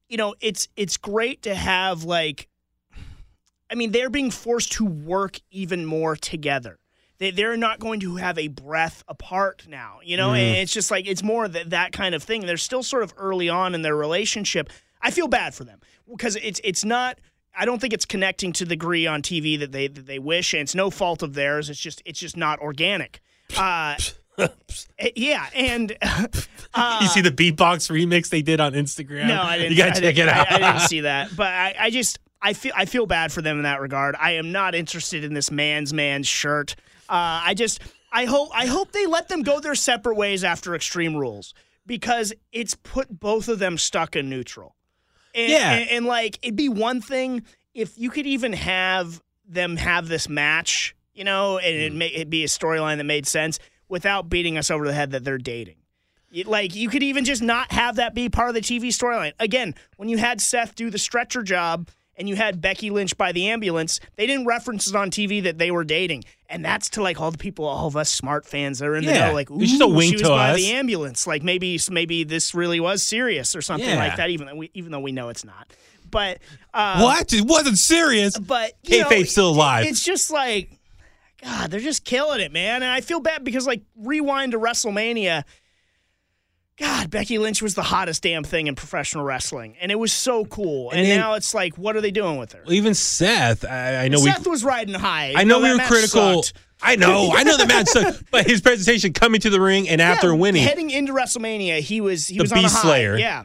you 0.08 0.16
know, 0.16 0.34
it's 0.40 0.68
it's 0.76 0.96
great 0.96 1.42
to 1.42 1.54
have 1.54 2.04
like 2.04 2.48
I 3.70 3.74
mean, 3.74 3.90
they're 3.90 4.10
being 4.10 4.30
forced 4.30 4.72
to 4.72 4.84
work 4.84 5.38
even 5.50 5.86
more 5.86 6.14
together. 6.14 6.78
They 7.22 7.30
they're 7.30 7.56
not 7.56 7.78
going 7.78 8.00
to 8.00 8.16
have 8.16 8.36
a 8.36 8.48
breath 8.48 9.04
apart 9.06 9.66
now, 9.68 10.00
you 10.02 10.16
know? 10.16 10.34
And 10.34 10.56
it's 10.56 10.72
just 10.72 10.90
like 10.90 11.06
it's 11.06 11.22
more 11.22 11.46
that 11.46 11.70
that 11.70 11.92
kind 11.92 12.16
of 12.16 12.22
thing. 12.24 12.46
They're 12.46 12.56
still 12.56 12.82
sort 12.82 13.04
of 13.04 13.14
early 13.16 13.48
on 13.48 13.76
in 13.76 13.82
their 13.82 13.94
relationship. 13.94 14.68
I 15.00 15.12
feel 15.12 15.28
bad 15.28 15.54
for 15.54 15.62
them 15.62 15.78
because 16.10 16.34
it's 16.34 16.60
it's 16.64 16.84
not 16.84 17.20
I 17.56 17.64
don't 17.64 17.80
think 17.80 17.92
it's 17.92 18.04
connecting 18.06 18.52
to 18.54 18.64
the 18.64 18.70
degree 18.70 19.06
on 19.06 19.22
TV 19.22 19.56
that 19.60 19.70
they 19.70 19.86
that 19.86 20.06
they 20.06 20.18
wish, 20.18 20.52
and 20.52 20.62
it's 20.62 20.74
no 20.74 20.90
fault 20.90 21.22
of 21.22 21.34
theirs. 21.34 21.70
It's 21.70 21.78
just 21.78 22.02
it's 22.04 22.18
just 22.18 22.36
not 22.36 22.58
organic. 22.58 23.20
Uh, 23.56 23.96
eh, 24.98 25.10
yeah, 25.14 25.46
and 25.54 25.94
uh, 26.74 26.98
you 27.02 27.08
see 27.08 27.20
the 27.20 27.30
beatbox 27.30 27.90
remix 27.90 28.30
they 28.30 28.40
did 28.40 28.60
on 28.60 28.72
Instagram? 28.72 29.28
no, 29.28 29.42
I 29.42 29.58
didn't. 29.58 29.72
You 29.72 29.76
gotta 29.76 29.90
I 29.90 29.94
check 29.94 30.14
didn't- 30.14 30.28
it 30.28 30.34
out. 30.34 30.50
I, 30.50 30.56
I 30.56 30.72
didn't 30.72 30.88
see 30.88 31.00
that, 31.00 31.36
but 31.36 31.48
I, 31.48 31.74
I 31.78 31.90
just 31.90 32.18
I 32.40 32.54
feel 32.54 32.72
I 32.74 32.86
feel 32.86 33.04
bad 33.06 33.30
for 33.30 33.42
them 33.42 33.58
in 33.58 33.62
that 33.64 33.80
regard. 33.80 34.16
I 34.18 34.32
am 34.32 34.50
not 34.50 34.74
interested 34.74 35.22
in 35.22 35.34
this 35.34 35.50
man's 35.50 35.92
man's 35.92 36.26
shirt. 36.26 36.74
Uh, 37.12 37.44
I 37.44 37.54
just 37.54 37.80
I 38.10 38.24
hope 38.24 38.48
I 38.54 38.66
hope 38.66 38.92
they 38.92 39.04
let 39.06 39.28
them 39.28 39.42
go 39.42 39.60
their 39.60 39.74
separate 39.74 40.16
ways 40.16 40.42
after 40.44 40.74
Extreme 40.74 41.14
Rules 41.16 41.52
because 41.86 42.32
it's 42.52 42.74
put 42.74 43.20
both 43.20 43.48
of 43.48 43.58
them 43.58 43.76
stuck 43.76 44.16
in 44.16 44.30
neutral. 44.30 44.74
And, 45.34 45.50
Yeah. 45.50 45.72
and, 45.72 45.90
and 45.90 46.06
like 46.06 46.38
it'd 46.42 46.56
be 46.56 46.68
one 46.70 47.00
thing 47.02 47.42
if 47.74 47.98
you 47.98 48.08
could 48.10 48.26
even 48.26 48.52
have 48.54 49.22
them 49.46 49.76
have 49.76 50.08
this 50.08 50.28
match, 50.28 50.94
you 51.14 51.24
know, 51.24 51.58
and 51.58 51.92
Mm. 51.94 52.02
it 52.06 52.12
it'd 52.14 52.30
be 52.30 52.44
a 52.44 52.48
storyline 52.48 52.96
that 52.96 53.04
made 53.04 53.26
sense 53.26 53.58
without 53.88 54.30
beating 54.30 54.56
us 54.56 54.70
over 54.70 54.86
the 54.86 54.94
head 54.94 55.10
that 55.10 55.22
they're 55.22 55.36
dating. 55.38 55.76
Like 56.46 56.74
you 56.74 56.88
could 56.88 57.02
even 57.02 57.26
just 57.26 57.42
not 57.42 57.72
have 57.72 57.96
that 57.96 58.14
be 58.14 58.30
part 58.30 58.48
of 58.48 58.54
the 58.54 58.62
TV 58.62 58.88
storyline. 58.88 59.32
Again, 59.38 59.74
when 59.98 60.08
you 60.08 60.16
had 60.16 60.40
Seth 60.40 60.74
do 60.74 60.88
the 60.88 60.96
stretcher 60.98 61.42
job 61.42 61.90
and 62.16 62.28
you 62.28 62.36
had 62.36 62.60
Becky 62.60 62.90
Lynch 62.90 63.16
by 63.16 63.32
the 63.32 63.48
ambulance, 63.48 63.98
they 64.16 64.26
didn't 64.26 64.46
reference 64.46 64.86
it 64.88 64.94
on 64.94 65.10
TV 65.10 65.42
that 65.44 65.58
they 65.58 65.70
were 65.70 65.84
dating, 65.84 66.24
and 66.48 66.64
that's 66.64 66.90
to 66.90 67.02
like 67.02 67.20
all 67.20 67.30
the 67.30 67.38
people, 67.38 67.64
all 67.64 67.86
of 67.86 67.96
us 67.96 68.10
smart 68.10 68.44
fans 68.46 68.78
that 68.80 68.86
are 68.88 68.96
in 68.96 69.04
the 69.04 69.12
Yeah. 69.12 69.28
know, 69.28 69.34
like, 69.34 69.50
ooh, 69.50 69.60
just 69.60 69.80
a 69.80 69.86
wink 69.86 70.10
she 70.10 70.14
was 70.16 70.22
to 70.22 70.28
by 70.28 70.54
the 70.54 70.72
ambulance. 70.72 71.26
Like 71.26 71.42
maybe 71.42 71.78
maybe 71.90 72.24
this 72.24 72.54
really 72.54 72.80
was 72.80 73.02
serious 73.02 73.56
or 73.56 73.62
something 73.62 73.88
Yeah. 73.88 73.96
like 73.96 74.16
that. 74.16 74.30
Even 74.30 74.46
though 74.46 74.56
we 74.56 74.70
even 74.74 74.92
though 74.92 75.00
we 75.00 75.12
know 75.12 75.28
it's 75.30 75.44
not, 75.44 75.72
but 76.10 76.38
uh, 76.74 77.00
what? 77.00 77.32
It 77.32 77.46
wasn't 77.46 77.78
serious. 77.78 78.38
but 78.38 78.72
you 78.82 79.00
know, 79.00 79.22
still 79.24 79.50
alive. 79.50 79.86
It's 79.86 80.04
just 80.04 80.30
like, 80.30 80.78
God, 81.42 81.70
they're 81.70 81.80
just 81.80 82.04
killing 82.04 82.40
it, 82.40 82.52
man. 82.52 82.82
And 82.82 82.90
I 82.92 83.00
feel 83.00 83.18
bad 83.20 83.42
because, 83.42 83.66
like, 83.66 83.82
rewind 83.96 84.52
to 84.52 84.58
WrestleMania. 84.58 85.42
God, 86.82 87.10
Becky 87.10 87.38
Lynch 87.38 87.62
was 87.62 87.74
the 87.74 87.82
hottest 87.82 88.22
damn 88.22 88.44
thing 88.44 88.66
in 88.66 88.74
professional 88.74 89.24
wrestling, 89.24 89.76
and 89.80 89.90
it 89.92 89.98
was 89.98 90.12
so 90.12 90.44
cool. 90.44 90.90
And, 90.90 91.00
And 91.00 91.08
then- 91.08 91.20
now 91.20 91.34
it's 91.34 91.54
like, 91.54 91.76
what 91.78 91.96
are 91.96 92.00
they 92.00 92.10
doing 92.10 92.36
with 92.38 92.52
her? 92.52 92.62
Even 92.68 92.94
Seth, 92.94 93.64
I, 93.64 94.04
I 94.04 94.08
know 94.08 94.18
we 94.20 94.30
Seth 94.30 94.46
was 94.46 94.64
riding 94.64 94.94
high. 94.94 95.32
I 95.36 95.44
know 95.44 95.60
we 95.60 95.70
were 95.72 95.78
critical. 95.84 96.42
sucked. 96.42 96.58
I 96.84 96.96
know, 96.96 97.30
I 97.32 97.44
know 97.44 97.56
the 97.56 97.66
match 97.66 97.86
sucked, 97.86 98.24
but 98.32 98.46
his 98.46 98.60
presentation 98.60 99.12
coming 99.12 99.40
to 99.42 99.50
the 99.50 99.60
ring 99.60 99.88
and 99.88 100.00
after 100.00 100.28
Yeah, 100.28 100.34
winning, 100.34 100.62
heading 100.64 100.90
into 100.90 101.12
WrestleMania, 101.12 101.78
he 101.78 102.00
was 102.00 102.26
he 102.26 102.38
The 102.38 102.42
was 102.42 102.52
on 102.52 102.58
Beast 102.62 102.74
high. 102.76 102.82
Slayer. 102.82 103.16
Yeah, 103.16 103.44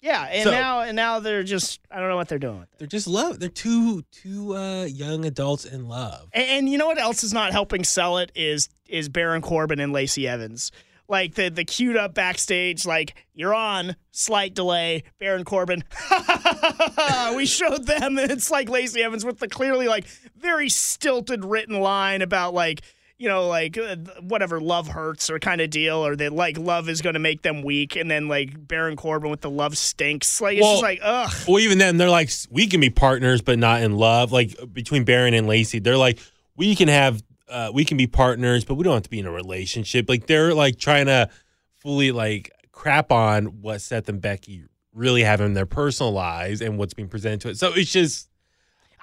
Yeah, 0.00 0.22
and 0.30 0.44
So- 0.44 0.50
now 0.52 0.80
and 0.82 0.94
now 0.94 1.18
they're 1.18 1.42
just 1.42 1.80
I 1.90 1.98
don't 1.98 2.08
know 2.08 2.14
what 2.16 2.28
they're 2.28 2.38
doing. 2.38 2.66
They're 2.78 2.86
just 2.86 3.08
love. 3.08 3.40
They're 3.40 3.48
two 3.48 4.02
two 4.12 4.54
uh, 4.54 4.84
young 4.84 5.24
adults 5.24 5.64
in 5.64 5.88
love. 5.88 6.28
And, 6.32 6.44
and 6.48 6.68
you 6.68 6.78
know 6.78 6.86
what 6.86 6.98
else 6.98 7.24
is 7.24 7.32
not 7.32 7.50
helping 7.50 7.82
sell 7.82 8.18
it 8.18 8.30
is 8.36 8.68
is 8.86 9.08
Baron 9.08 9.42
Corbin 9.42 9.80
and 9.80 9.92
Lacey 9.92 10.28
Evans. 10.28 10.70
Like 11.08 11.34
the 11.34 11.48
the 11.48 11.64
queued 11.64 11.96
up 11.96 12.12
backstage, 12.12 12.84
like 12.84 13.14
you're 13.32 13.54
on, 13.54 13.96
slight 14.10 14.54
delay, 14.54 15.04
Baron 15.18 15.44
Corbin. 15.44 15.82
we 17.34 17.46
showed 17.46 17.86
them, 17.86 18.18
and 18.18 18.30
it's 18.30 18.50
like 18.50 18.68
Lacey 18.68 19.02
Evans 19.02 19.24
with 19.24 19.38
the 19.38 19.48
clearly 19.48 19.88
like 19.88 20.06
very 20.36 20.68
stilted 20.68 21.46
written 21.46 21.80
line 21.80 22.20
about 22.20 22.52
like 22.52 22.82
you 23.16 23.26
know 23.26 23.48
like 23.48 23.78
uh, 23.78 23.96
whatever 24.20 24.60
love 24.60 24.88
hurts 24.88 25.30
or 25.30 25.38
kind 25.38 25.62
of 25.62 25.70
deal, 25.70 25.96
or 25.96 26.14
that 26.14 26.32
like 26.32 26.58
love 26.58 26.90
is 26.90 27.00
going 27.00 27.14
to 27.14 27.20
make 27.20 27.40
them 27.40 27.62
weak, 27.62 27.96
and 27.96 28.10
then 28.10 28.28
like 28.28 28.68
Baron 28.68 28.94
Corbin 28.96 29.30
with 29.30 29.40
the 29.40 29.50
love 29.50 29.78
stinks. 29.78 30.42
Like 30.42 30.58
it's 30.58 30.66
just 30.66 30.82
like 30.82 31.00
ugh. 31.02 31.32
Well, 31.48 31.60
even 31.60 31.78
then, 31.78 31.96
they're 31.96 32.10
like, 32.10 32.30
we 32.50 32.66
can 32.66 32.80
be 32.80 32.90
partners, 32.90 33.40
but 33.40 33.58
not 33.58 33.82
in 33.82 33.96
love. 33.96 34.30
Like 34.30 34.54
between 34.74 35.04
Baron 35.04 35.32
and 35.32 35.46
Lacey, 35.46 35.78
they're 35.78 35.96
like, 35.96 36.18
we 36.54 36.76
can 36.76 36.88
have, 36.88 37.22
uh, 37.50 37.70
we 37.72 37.84
can 37.84 37.96
be 37.96 38.06
partners, 38.06 38.64
but 38.64 38.74
we 38.74 38.84
don't 38.84 38.94
have 38.94 39.02
to 39.04 39.10
be 39.10 39.18
in 39.18 39.26
a 39.26 39.30
relationship. 39.32 40.08
Like 40.08 40.26
they're 40.26 40.54
like 40.54 40.78
trying 40.78 41.06
to 41.06 41.28
fully 41.76 42.12
like 42.12 42.50
crap 42.72 43.10
on 43.12 43.60
what 43.62 43.80
Seth 43.80 44.08
and 44.08 44.20
Becky 44.20 44.64
really 44.94 45.22
have 45.22 45.40
in 45.40 45.54
their 45.54 45.66
personal 45.66 46.12
lives 46.12 46.60
and 46.60 46.78
what's 46.78 46.94
being 46.94 47.08
presented 47.08 47.40
to 47.42 47.48
it. 47.50 47.58
So 47.58 47.72
it's 47.74 47.92
just 47.92 48.28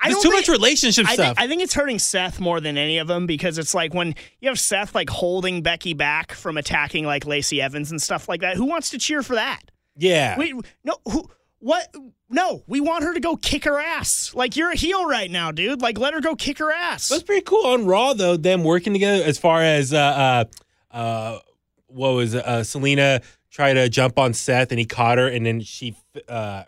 I 0.01 0.09
there's 0.09 0.21
too 0.21 0.29
think- 0.29 0.41
much 0.41 0.49
relationship 0.49 1.07
I 1.07 1.13
stuff. 1.13 1.25
think, 1.37 1.39
I 1.41 1.47
think 1.47 1.61
it's 1.61 1.73
hurting 1.73 1.99
Seth 1.99 2.39
more 2.39 2.59
than 2.59 2.77
any 2.77 2.97
of 2.97 3.07
them 3.07 3.25
because 3.27 3.57
it's 3.57 3.73
like 3.73 3.93
when 3.93 4.13
you 4.41 4.49
have 4.49 4.59
Seth 4.59 4.93
like 4.93 5.09
holding 5.09 5.61
Becky 5.61 5.93
back 5.93 6.33
from 6.33 6.57
attacking 6.57 7.05
like 7.05 7.25
Lacey 7.25 7.61
Evans 7.61 7.91
and 7.91 8.01
stuff 8.01 8.27
like 8.27 8.41
that. 8.41 8.57
Who 8.57 8.65
wants 8.65 8.89
to 8.89 8.97
cheer 8.97 9.23
for 9.23 9.35
that? 9.35 9.61
yeah. 9.97 10.37
We 10.37 10.59
no 10.83 10.97
who 11.09 11.29
what 11.59 11.87
no, 12.29 12.63
we 12.67 12.79
want 12.79 13.03
her 13.03 13.13
to 13.13 13.19
go 13.19 13.35
kick 13.35 13.65
her 13.65 13.79
ass. 13.79 14.33
Like 14.33 14.55
you're 14.55 14.71
a 14.71 14.75
heel 14.75 15.05
right 15.05 15.29
now, 15.29 15.51
dude. 15.51 15.81
Like 15.81 15.97
let 15.97 16.13
her 16.13 16.21
go 16.21 16.35
kick 16.35 16.57
her 16.59 16.71
ass. 16.71 17.09
That's 17.09 17.23
pretty 17.23 17.43
cool 17.43 17.65
on 17.65 17.85
Raw 17.85 18.13
though. 18.13 18.37
Them 18.37 18.63
working 18.63 18.93
together 18.93 19.23
as 19.23 19.37
far 19.37 19.61
as 19.61 19.93
uh 19.93 20.45
uh 20.91 20.95
uh 20.95 21.39
what 21.87 22.09
was 22.09 22.35
uh 22.35 22.61
Zelina 22.61 23.23
tried 23.51 23.73
to 23.73 23.87
jump 23.89 24.17
on 24.17 24.33
Seth 24.33 24.71
and 24.71 24.79
he 24.79 24.85
caught 24.85 25.17
her 25.17 25.27
and 25.27 25.45
then 25.45 25.61
she 25.61 25.95
uh 26.27 26.63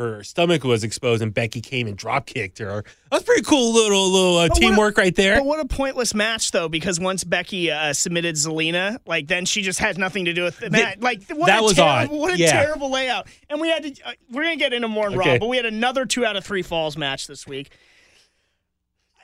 her 0.00 0.24
stomach 0.24 0.64
was 0.64 0.82
exposed 0.84 1.22
and 1.22 1.32
Becky 1.32 1.60
came 1.60 1.86
and 1.86 1.96
drop 1.96 2.26
kicked 2.26 2.58
her. 2.58 2.84
That's 3.10 3.22
pretty 3.24 3.42
cool 3.42 3.72
little 3.74 4.10
little 4.10 4.38
uh, 4.38 4.48
what 4.48 4.56
a- 4.56 4.60
teamwork 4.60 4.96
right 4.98 5.14
there. 5.14 5.36
But 5.36 5.46
what 5.46 5.60
a 5.60 5.64
pointless 5.66 6.14
match, 6.14 6.50
though, 6.50 6.68
because 6.68 6.98
once 6.98 7.22
Becky 7.24 7.70
uh, 7.70 7.92
submitted 7.92 8.34
Zelina, 8.36 8.98
like 9.06 9.28
then 9.28 9.44
she 9.44 9.62
just 9.62 9.78
had 9.78 9.98
nothing 9.98 10.24
to 10.24 10.32
do 10.32 10.44
with 10.44 10.58
the 10.58 10.70
match. 10.70 10.98
Like 11.00 11.22
what 11.28 11.46
that 11.46 11.60
a 11.60 11.62
was 11.62 11.74
terrible, 11.74 12.14
odd. 12.14 12.20
What 12.20 12.34
a 12.34 12.38
Yeah. 12.38 12.52
terrible 12.52 12.90
layout. 12.90 13.26
And 13.48 13.60
we 13.60 13.68
had 13.68 13.82
to. 13.82 14.02
Uh, 14.04 14.12
we're 14.30 14.42
gonna 14.44 14.56
get 14.56 14.72
into 14.72 14.88
more 14.88 15.06
in 15.08 15.18
Okay. 15.18 15.32
Raw, 15.32 15.38
but 15.38 15.48
we 15.48 15.56
had 15.56 15.66
another 15.66 16.06
two 16.06 16.24
out 16.24 16.36
of 16.36 16.44
three 16.44 16.62
falls 16.62 16.96
match 16.96 17.26
this 17.26 17.46
week. 17.46 17.70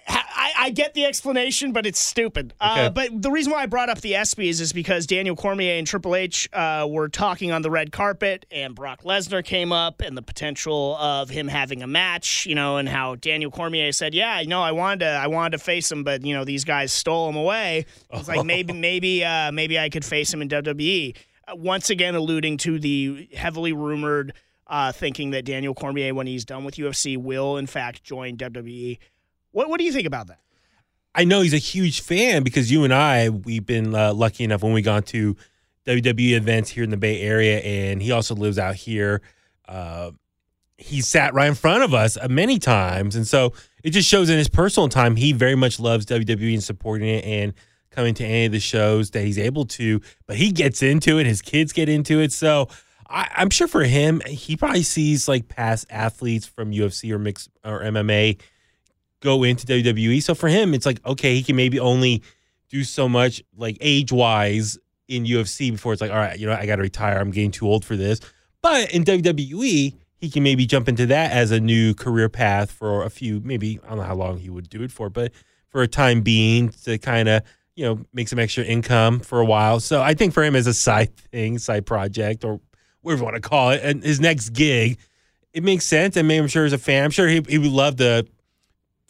I, 0.08 0.52
I- 0.58 0.70
get 0.70 0.94
the 0.94 1.04
explanation, 1.04 1.72
but 1.72 1.86
it's 1.86 1.98
stupid. 2.00 2.52
Uh, 2.60 2.90
but 2.90 3.22
the 3.22 3.30
reason 3.30 3.52
why 3.52 3.62
I 3.62 3.66
brought 3.66 3.88
up 3.88 4.00
the 4.00 4.12
ESPYS 4.12 4.60
is 4.60 4.72
because 4.72 5.06
Daniel 5.06 5.34
Cormier 5.36 5.74
and 5.78 5.86
Triple 5.86 6.14
H 6.16 6.48
uh, 6.52 6.86
were 6.88 7.08
talking 7.08 7.52
on 7.52 7.62
the 7.62 7.70
red 7.70 7.92
carpet, 7.92 8.46
and 8.50 8.74
Brock 8.74 9.02
Lesnar 9.02 9.44
came 9.44 9.72
up, 9.72 10.00
and 10.00 10.16
the 10.16 10.22
potential 10.22 10.96
of 10.96 11.30
him 11.30 11.48
having 11.48 11.82
a 11.82 11.86
match, 11.86 12.46
you 12.46 12.54
know, 12.54 12.76
and 12.78 12.88
how 12.88 13.14
Daniel 13.14 13.50
Cormier 13.50 13.92
said, 13.92 14.12
"Yeah, 14.14 14.42
no, 14.46 14.60
I 14.60 14.72
wanted 14.72 15.00
to, 15.00 15.06
I 15.08 15.28
wanted 15.28 15.56
to 15.56 15.58
face 15.64 15.90
him, 15.90 16.04
but 16.04 16.24
you 16.24 16.34
know, 16.34 16.44
these 16.44 16.64
guys 16.64 16.92
stole 16.92 17.28
him 17.28 17.36
away." 17.36 17.86
It's 18.12 18.28
like 18.28 18.44
maybe, 18.44 18.72
maybe, 18.72 19.24
uh, 19.24 19.52
maybe 19.52 19.78
I 19.78 19.88
could 19.88 20.04
face 20.04 20.32
him 20.32 20.42
in 20.42 20.48
WWE. 20.48 21.16
Uh, 21.48 21.56
once 21.56 21.90
again, 21.90 22.14
alluding 22.14 22.56
to 22.58 22.78
the 22.78 23.28
heavily 23.34 23.72
rumored. 23.72 24.32
Uh, 24.68 24.90
thinking 24.90 25.30
that 25.30 25.44
Daniel 25.44 25.74
Cormier, 25.74 26.12
when 26.12 26.26
he's 26.26 26.44
done 26.44 26.64
with 26.64 26.74
UFC, 26.74 27.16
will 27.16 27.56
in 27.56 27.68
fact 27.68 28.02
join 28.02 28.36
WWE. 28.36 28.98
What 29.56 29.70
What 29.70 29.78
do 29.78 29.86
you 29.86 29.92
think 29.92 30.06
about 30.06 30.26
that? 30.26 30.40
I 31.14 31.24
know 31.24 31.40
he's 31.40 31.54
a 31.54 31.58
huge 31.58 32.02
fan 32.02 32.42
because 32.42 32.70
you 32.70 32.84
and 32.84 32.92
I 32.92 33.30
we've 33.30 33.64
been 33.64 33.94
uh, 33.94 34.12
lucky 34.12 34.44
enough 34.44 34.62
when 34.62 34.74
we 34.74 34.82
gone 34.82 35.02
to 35.04 35.34
WWE 35.86 36.36
events 36.36 36.68
here 36.68 36.84
in 36.84 36.90
the 36.90 36.98
Bay 36.98 37.22
Area, 37.22 37.60
and 37.60 38.02
he 38.02 38.12
also 38.12 38.34
lives 38.34 38.58
out 38.58 38.74
here. 38.74 39.22
Uh, 39.66 40.10
he 40.76 41.00
sat 41.00 41.32
right 41.32 41.48
in 41.48 41.54
front 41.54 41.84
of 41.84 41.94
us 41.94 42.18
uh, 42.18 42.28
many 42.28 42.58
times, 42.58 43.16
and 43.16 43.26
so 43.26 43.54
it 43.82 43.90
just 43.90 44.06
shows 44.06 44.28
in 44.28 44.36
his 44.36 44.48
personal 44.48 44.90
time 44.90 45.16
he 45.16 45.32
very 45.32 45.54
much 45.54 45.80
loves 45.80 46.04
WWE 46.04 46.52
and 46.52 46.62
supporting 46.62 47.08
it 47.08 47.24
and 47.24 47.54
coming 47.90 48.12
to 48.12 48.24
any 48.26 48.44
of 48.44 48.52
the 48.52 48.60
shows 48.60 49.12
that 49.12 49.22
he's 49.22 49.38
able 49.38 49.64
to. 49.64 50.02
But 50.26 50.36
he 50.36 50.52
gets 50.52 50.82
into 50.82 51.18
it; 51.18 51.24
his 51.24 51.40
kids 51.40 51.72
get 51.72 51.88
into 51.88 52.20
it, 52.20 52.32
so. 52.32 52.68
I, 53.08 53.30
I'm 53.36 53.50
sure 53.50 53.68
for 53.68 53.84
him, 53.84 54.20
he 54.26 54.56
probably 54.56 54.82
sees 54.82 55.28
like 55.28 55.46
past 55.46 55.86
athletes 55.90 56.44
from 56.44 56.72
UFC 56.72 57.12
or 57.12 57.20
mix 57.20 57.48
or 57.64 57.82
MMA 57.82 58.40
go 59.26 59.42
into 59.42 59.66
WWE. 59.66 60.22
So 60.22 60.34
for 60.34 60.48
him, 60.48 60.72
it's 60.72 60.86
like 60.86 61.04
okay, 61.04 61.34
he 61.34 61.42
can 61.42 61.56
maybe 61.56 61.78
only 61.80 62.22
do 62.70 62.84
so 62.84 63.08
much 63.08 63.42
like 63.56 63.76
age 63.80 64.12
wise 64.12 64.78
in 65.08 65.24
UFC 65.24 65.70
before 65.72 65.92
it's 65.92 66.00
like 66.00 66.10
all 66.10 66.16
right, 66.16 66.38
you 66.38 66.46
know, 66.46 66.54
I 66.54 66.64
got 66.64 66.76
to 66.76 66.82
retire. 66.82 67.18
I'm 67.18 67.30
getting 67.30 67.50
too 67.50 67.68
old 67.68 67.84
for 67.84 67.96
this. 67.96 68.20
But 68.62 68.92
in 68.92 69.04
WWE, 69.04 69.94
he 70.16 70.30
can 70.30 70.42
maybe 70.42 70.64
jump 70.66 70.88
into 70.88 71.06
that 71.06 71.32
as 71.32 71.50
a 71.50 71.60
new 71.60 71.94
career 71.94 72.28
path 72.28 72.70
for 72.70 73.04
a 73.04 73.10
few, 73.10 73.40
maybe 73.40 73.78
I 73.84 73.88
don't 73.88 73.98
know 73.98 74.04
how 74.04 74.14
long 74.14 74.38
he 74.38 74.48
would 74.48 74.68
do 74.68 74.82
it 74.82 74.90
for, 74.90 75.10
but 75.10 75.32
for 75.68 75.82
a 75.82 75.88
time 75.88 76.22
being 76.22 76.70
to 76.84 76.98
kind 76.98 77.28
of 77.28 77.42
you 77.74 77.84
know 77.84 78.00
make 78.12 78.28
some 78.28 78.38
extra 78.38 78.64
income 78.64 79.20
for 79.20 79.40
a 79.40 79.44
while. 79.44 79.80
So 79.80 80.02
I 80.02 80.14
think 80.14 80.32
for 80.32 80.42
him 80.42 80.56
as 80.56 80.66
a 80.66 80.74
side 80.74 81.14
thing, 81.16 81.58
side 81.58 81.84
project, 81.84 82.44
or 82.44 82.60
whatever 83.02 83.20
you 83.20 83.24
want 83.24 83.42
to 83.42 83.48
call 83.48 83.70
it, 83.70 83.80
and 83.82 84.02
his 84.02 84.20
next 84.20 84.50
gig, 84.50 84.98
it 85.52 85.62
makes 85.62 85.84
sense. 85.84 86.16
And 86.16 86.30
I'm 86.30 86.48
sure 86.48 86.64
as 86.64 86.72
a 86.72 86.78
fan, 86.78 87.04
I'm 87.04 87.10
sure 87.10 87.28
he, 87.28 87.42
he 87.48 87.58
would 87.58 87.70
love 87.70 87.96
to 87.96 88.26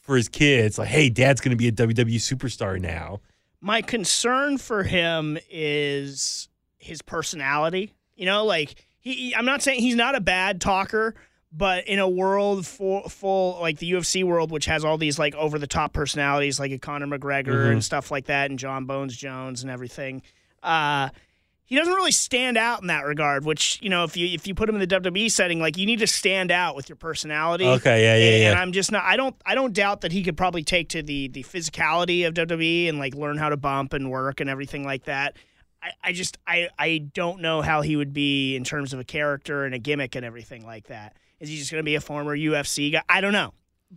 for 0.07 0.17
his 0.17 0.29
kids, 0.29 0.79
like, 0.79 0.89
hey, 0.89 1.09
dad's 1.11 1.41
going 1.41 1.51
to 1.51 1.57
be 1.57 1.69
a 1.69 1.73
WWE 1.73 2.17
superstar 2.17 2.81
now. 2.81 3.21
My 3.61 3.83
concern 3.83 4.59
for 4.59 4.85
him 4.85 5.37
is 5.51 6.49
his 6.79 7.03
personality. 7.03 7.93
You 8.15 8.27
know, 8.27 8.45
like 8.45 8.87
he, 9.01 9.35
I'm 9.35 9.45
not 9.45 9.63
saying 9.63 9.81
he's 9.81 9.97
not 9.97 10.15
a 10.15 10.21
bad 10.21 10.61
talker, 10.61 11.17
but 11.53 11.87
in 11.89 11.99
a 11.99 12.09
world 12.09 12.65
full, 12.65 13.09
full 13.09 13.61
like 13.61 13.79
the 13.79 13.91
UFC 13.91 14.23
world, 14.23 14.53
which 14.53 14.67
has 14.67 14.85
all 14.85 14.97
these 14.97 15.19
like 15.19 15.35
over 15.35 15.59
the 15.59 15.67
top 15.67 15.93
personalities, 15.93 16.61
like 16.61 16.71
a 16.71 16.79
Conor 16.79 17.07
McGregor 17.07 17.73
and 17.73 17.85
stuff 17.85 18.11
like 18.11 18.27
that, 18.27 18.51
and 18.51 18.59
Jon 18.59 18.85
Bones 18.85 19.17
Jones 19.17 19.63
and 19.63 19.71
everything, 19.71 20.23
uh, 20.63 21.09
he 21.67 21.75
doesn't 21.75 21.93
really 21.93 22.13
stand 22.13 22.57
out 22.57 22.81
in 22.81 22.87
that 22.87 23.05
regard. 23.05 23.45
Which 23.45 23.79
you 23.83 23.91
know, 23.91 24.05
if 24.05 24.17
you 24.17 24.27
if 24.29 24.47
you 24.47 24.55
put 24.55 24.69
him 24.69 24.77
in 24.77 24.81
the 24.81 24.87
WWE 24.87 25.31
setting, 25.31 25.61
like 25.61 25.77
you 25.77 25.85
need 25.85 25.99
to 25.99 26.07
stand 26.07 26.51
out 26.51 26.77
with 26.77 26.89
your 26.89 26.97
personality. 26.97 27.67
Okay, 27.67 28.03
yeah, 28.03 28.17
yeah, 28.17 28.31
and, 28.31 28.43
yeah. 28.43 28.51
And 28.51 28.59
I'm 28.59 28.73
just 28.73 28.93
not. 28.93 29.05
I 29.05 29.17
don't. 29.17 29.35
I 29.45 29.55
don't 29.55 29.73
doubt 29.73 30.03
that 30.03 30.13
he 30.13 30.23
could 30.23 30.37
probably 30.37 30.63
take 30.63 30.89
to 30.91 31.03
the 31.03 31.29
the 31.29 31.43
physicality 31.43 32.27
of 32.27 32.35
WWE 32.35 32.89
and 32.89 32.99
like 32.99 33.15
learn 33.15 33.37
how 33.37 33.49
to 33.49 33.57
bump 33.57 33.93
and 33.93 34.11
work 34.11 34.41
and 34.41 34.49
everything 34.49 34.85
like 34.85 35.05
that. 35.05 35.37
I, 35.83 35.91
I 36.05 36.13
just 36.13 36.39
I 36.47 36.69
I 36.79 36.99
don't 36.99 37.41
know 37.41 37.63
how 37.63 37.83
he 37.83 37.97
would 37.97 38.13
be 38.13 38.55
in 38.55 38.63
terms 38.63 38.93
of 38.93 39.01
a 39.01 39.05
character 39.05 39.65
and 39.65 39.75
a 39.75 39.79
gimmick 39.79 40.15
and 40.15 40.25
everything 40.25 40.65
like 40.65 40.87
that. 40.87 41.17
Is 41.41 41.49
he 41.49 41.57
just 41.57 41.71
going 41.71 41.81
to 41.83 41.85
be 41.85 41.97
a 41.97 42.01
former 42.01 42.37
UFC 42.37 42.93
guy? 42.93 43.03
I 43.09 43.21
don't 43.21 43.33
know, 43.33 43.53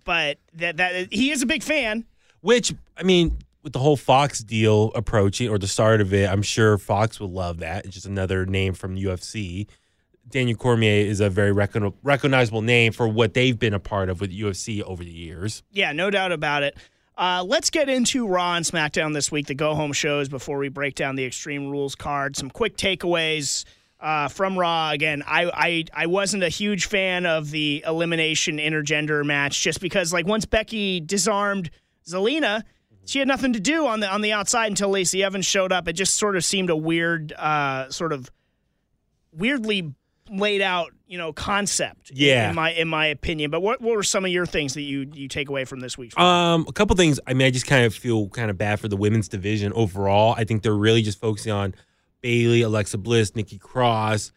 but 0.06 0.40
that 0.56 0.78
that 0.78 1.14
he 1.14 1.30
is 1.30 1.44
a 1.44 1.46
big 1.46 1.64
fan. 1.64 2.06
Which, 2.42 2.74
I 2.98 3.04
mean, 3.04 3.38
with 3.70 3.74
the 3.74 3.80
whole 3.80 3.98
Fox 3.98 4.40
deal 4.40 4.92
approaching 4.96 5.48
or 5.48 5.60
the 5.60 5.68
start 5.68 6.02
of 6.02 6.12
it, 6.12 6.28
I'm 6.28 6.42
sure 6.42 6.80
Fox 6.80 7.20
would 7.20 7.30
love 7.30 7.60
that. 7.60 7.86
It's 7.86 7.94
just 7.94 8.08
another 8.08 8.48
name 8.48 8.74
from 8.74 8.96
UFC. 8.96 9.68
Daniel 10.28 10.58
Cormier 10.58 11.06
is 11.06 11.20
a 11.20 11.30
very 11.30 11.52
recon- 11.52 11.94
recognizable 12.02 12.64
name 12.64 12.94
for 12.94 13.08
what 13.08 13.36
they've 13.36 13.58
been 13.58 13.76
a 13.76 13.80
part 13.80 14.10
of 14.10 14.22
with 14.22 14.32
UFC 14.32 14.82
over 14.82 15.04
the 15.04 15.12
years. 15.12 15.62
Yeah, 15.72 15.92
no 15.92 16.10
doubt 16.10 16.32
about 16.32 16.64
it. 16.64 16.78
Uh, 17.16 17.44
let's 17.46 17.70
get 17.70 17.90
into 17.90 18.28
Raw 18.28 18.56
and 18.56 18.66
SmackDown 18.66 19.14
this 19.14 19.32
week, 19.32 19.46
the 19.46 19.54
go 19.54 19.76
home 19.76 19.94
shows, 19.94 20.30
before 20.30 20.58
we 20.58 20.70
break 20.70 20.96
down 20.96 21.16
the 21.16 21.26
Extreme 21.26 21.70
Rules 21.70 21.94
card. 21.94 22.36
Some 22.36 22.50
quick 22.50 22.76
takeaways 22.76 23.66
uh, 24.00 24.30
from 24.30 24.58
Raw. 24.58 24.90
Again, 24.90 25.22
I, 25.28 25.52
I 25.54 25.86
I 25.94 26.06
wasn't 26.08 26.42
a 26.42 26.50
huge 26.50 26.88
fan 26.88 27.28
of 27.28 27.52
the 27.52 27.84
elimination 27.86 28.58
intergender 28.58 29.24
match 29.24 29.62
just 29.62 29.80
because, 29.80 30.12
like, 30.12 30.26
once 30.26 30.46
Becky 30.46 31.02
disarmed 31.02 31.70
Zelina, 32.08 32.64
she 33.10 33.20
had 33.20 33.28
nothing 33.28 33.54
to 33.54 33.60
do 33.60 33.88
on 33.88 34.00
the 34.02 34.08
on 34.10 34.22
the 34.22 34.32
outside 34.34 34.68
until 34.68 34.90
Lacey 34.90 35.24
Evans 35.24 35.46
showed 35.46 35.72
up. 35.72 35.88
It 35.88 35.94
just 35.94 36.16
sort 36.18 36.36
of 36.36 36.46
seemed 36.46 36.70
a 36.70 36.76
weird, 36.76 37.32
uh, 37.34 37.90
sort 37.90 38.14
of 38.14 38.30
weirdly 39.32 39.94
laid 40.32 40.62
out, 40.62 40.92
you 41.08 41.18
know, 41.18 41.34
concept. 41.34 42.12
in- 42.12 42.18
Yeah. 42.18 42.50
in 42.50 42.56
my 42.56 42.72
in 42.72 42.88
my 42.88 43.08
opinion. 43.08 43.50
But 43.52 43.62
what 43.62 43.82
what 43.82 43.96
were 43.96 44.04
some 44.04 44.26
of 44.26 44.32
your 44.32 44.46
things 44.46 44.74
that 44.76 44.82
you 44.84 45.10
you 45.14 45.28
take 45.28 45.50
away 45.50 45.66
from 45.66 45.80
this 45.80 45.98
week's? 45.98 46.18
Um, 46.18 46.66
a 46.68 46.72
couple 46.72 46.96
things. 46.96 47.20
I 47.28 47.34
mean, 47.34 47.48
I 47.48 47.52
just 47.52 47.66
kind 47.68 47.86
of 47.86 47.94
feel 47.96 48.30
kind 48.30 48.50
of 48.52 48.58
bad 48.58 48.80
for 48.80 48.88
the 48.88 48.98
women's 48.98 49.28
division 49.28 49.74
overall. 49.74 50.36
I 50.38 50.44
think 50.44 50.62
they're 50.64 50.76
really 50.76 51.02
just 51.02 51.20
focusing 51.20 51.52
on 51.52 51.74
Bayley, 52.22 52.62
Alexa 52.62 52.98
Bliss, 53.00 53.36
Nikki 53.36 53.58
Cross, 53.58 54.32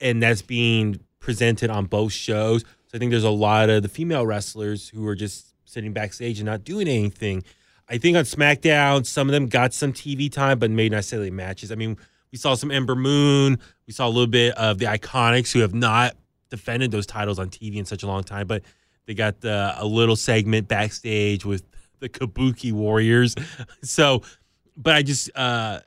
and 0.00 0.22
that's 0.22 0.42
being 0.42 1.00
presented 1.20 1.70
on 1.70 1.86
both 1.86 2.12
shows. 2.12 2.62
So 2.86 2.96
I 2.96 2.98
think 2.98 3.10
there's 3.10 3.24
a 3.24 3.30
lot 3.30 3.70
of 3.70 3.82
the 3.82 3.88
female 3.88 4.26
wrestlers 4.26 4.88
who 4.88 5.06
are 5.06 5.14
just 5.14 5.54
sitting 5.64 5.92
backstage 5.92 6.38
and 6.40 6.46
not 6.46 6.64
doing 6.64 6.88
anything. 6.88 7.44
I 7.88 7.98
think 7.98 8.16
on 8.16 8.24
SmackDown, 8.24 9.04
some 9.04 9.28
of 9.28 9.32
them 9.32 9.46
got 9.46 9.74
some 9.74 9.92
TV 9.92 10.32
time, 10.32 10.58
but 10.58 10.70
maybe 10.70 10.90
not 10.90 10.98
necessarily 10.98 11.30
matches. 11.30 11.70
I 11.70 11.74
mean, 11.74 11.98
we 12.32 12.38
saw 12.38 12.54
some 12.54 12.70
Ember 12.70 12.94
Moon. 12.96 13.58
We 13.86 13.92
saw 13.92 14.06
a 14.06 14.08
little 14.08 14.26
bit 14.26 14.56
of 14.56 14.78
the 14.78 14.86
Iconics 14.86 15.52
who 15.52 15.60
have 15.60 15.74
not 15.74 16.16
defended 16.50 16.90
those 16.90 17.06
titles 17.06 17.38
on 17.38 17.50
TV 17.50 17.76
in 17.76 17.84
such 17.84 18.02
a 18.02 18.06
long 18.06 18.24
time, 18.24 18.46
but 18.46 18.62
they 19.06 19.14
got 19.14 19.40
the, 19.40 19.74
a 19.76 19.84
little 19.86 20.16
segment 20.16 20.66
backstage 20.68 21.44
with 21.44 21.62
the 22.00 22.08
Kabuki 22.08 22.72
Warriors. 22.72 23.34
So, 23.82 24.22
but 24.76 24.94
I 24.94 25.02
just 25.02 25.30
uh 25.36 25.80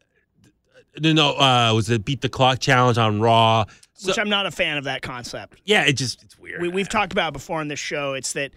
no 0.99 1.11
no 1.13 1.31
uh 1.31 1.71
was 1.75 1.89
it 1.89 2.05
beat 2.05 2.21
the 2.21 2.29
clock 2.29 2.59
challenge 2.59 2.97
on 2.97 3.19
Raw. 3.19 3.65
So, 3.93 4.09
which 4.09 4.19
I'm 4.19 4.29
not 4.29 4.45
a 4.45 4.51
fan 4.51 4.77
of 4.77 4.83
that 4.85 5.01
concept. 5.01 5.59
yeah, 5.65 5.83
it 5.83 5.93
just 5.93 6.23
it's 6.23 6.37
weird. 6.37 6.61
We, 6.61 6.69
we've 6.69 6.87
talked 6.87 7.11
about 7.11 7.29
it 7.29 7.33
before 7.33 7.59
on 7.59 7.67
this 7.67 7.79
show. 7.79 8.13
It's 8.13 8.33
that, 8.33 8.51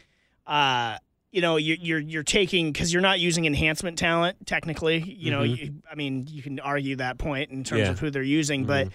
uh, 0.46 0.98
you 1.32 1.40
know, 1.40 1.56
you're 1.56 1.76
you're, 1.80 1.98
you're 1.98 2.22
taking 2.22 2.72
because 2.72 2.92
you're 2.92 3.02
not 3.02 3.20
using 3.20 3.44
enhancement 3.46 3.98
talent 3.98 4.46
technically. 4.46 4.98
You 4.98 5.30
know, 5.30 5.42
you, 5.42 5.74
I 5.90 5.94
mean, 5.94 6.26
you 6.28 6.42
can 6.42 6.58
argue 6.60 6.96
that 6.96 7.18
point 7.18 7.50
in 7.50 7.64
terms 7.64 7.80
Mm-hmm. 7.80 7.86
Yeah. 7.86 7.90
of 7.92 7.98
who 8.00 8.10
they're 8.10 8.22
using, 8.22 8.64
but 8.64 8.88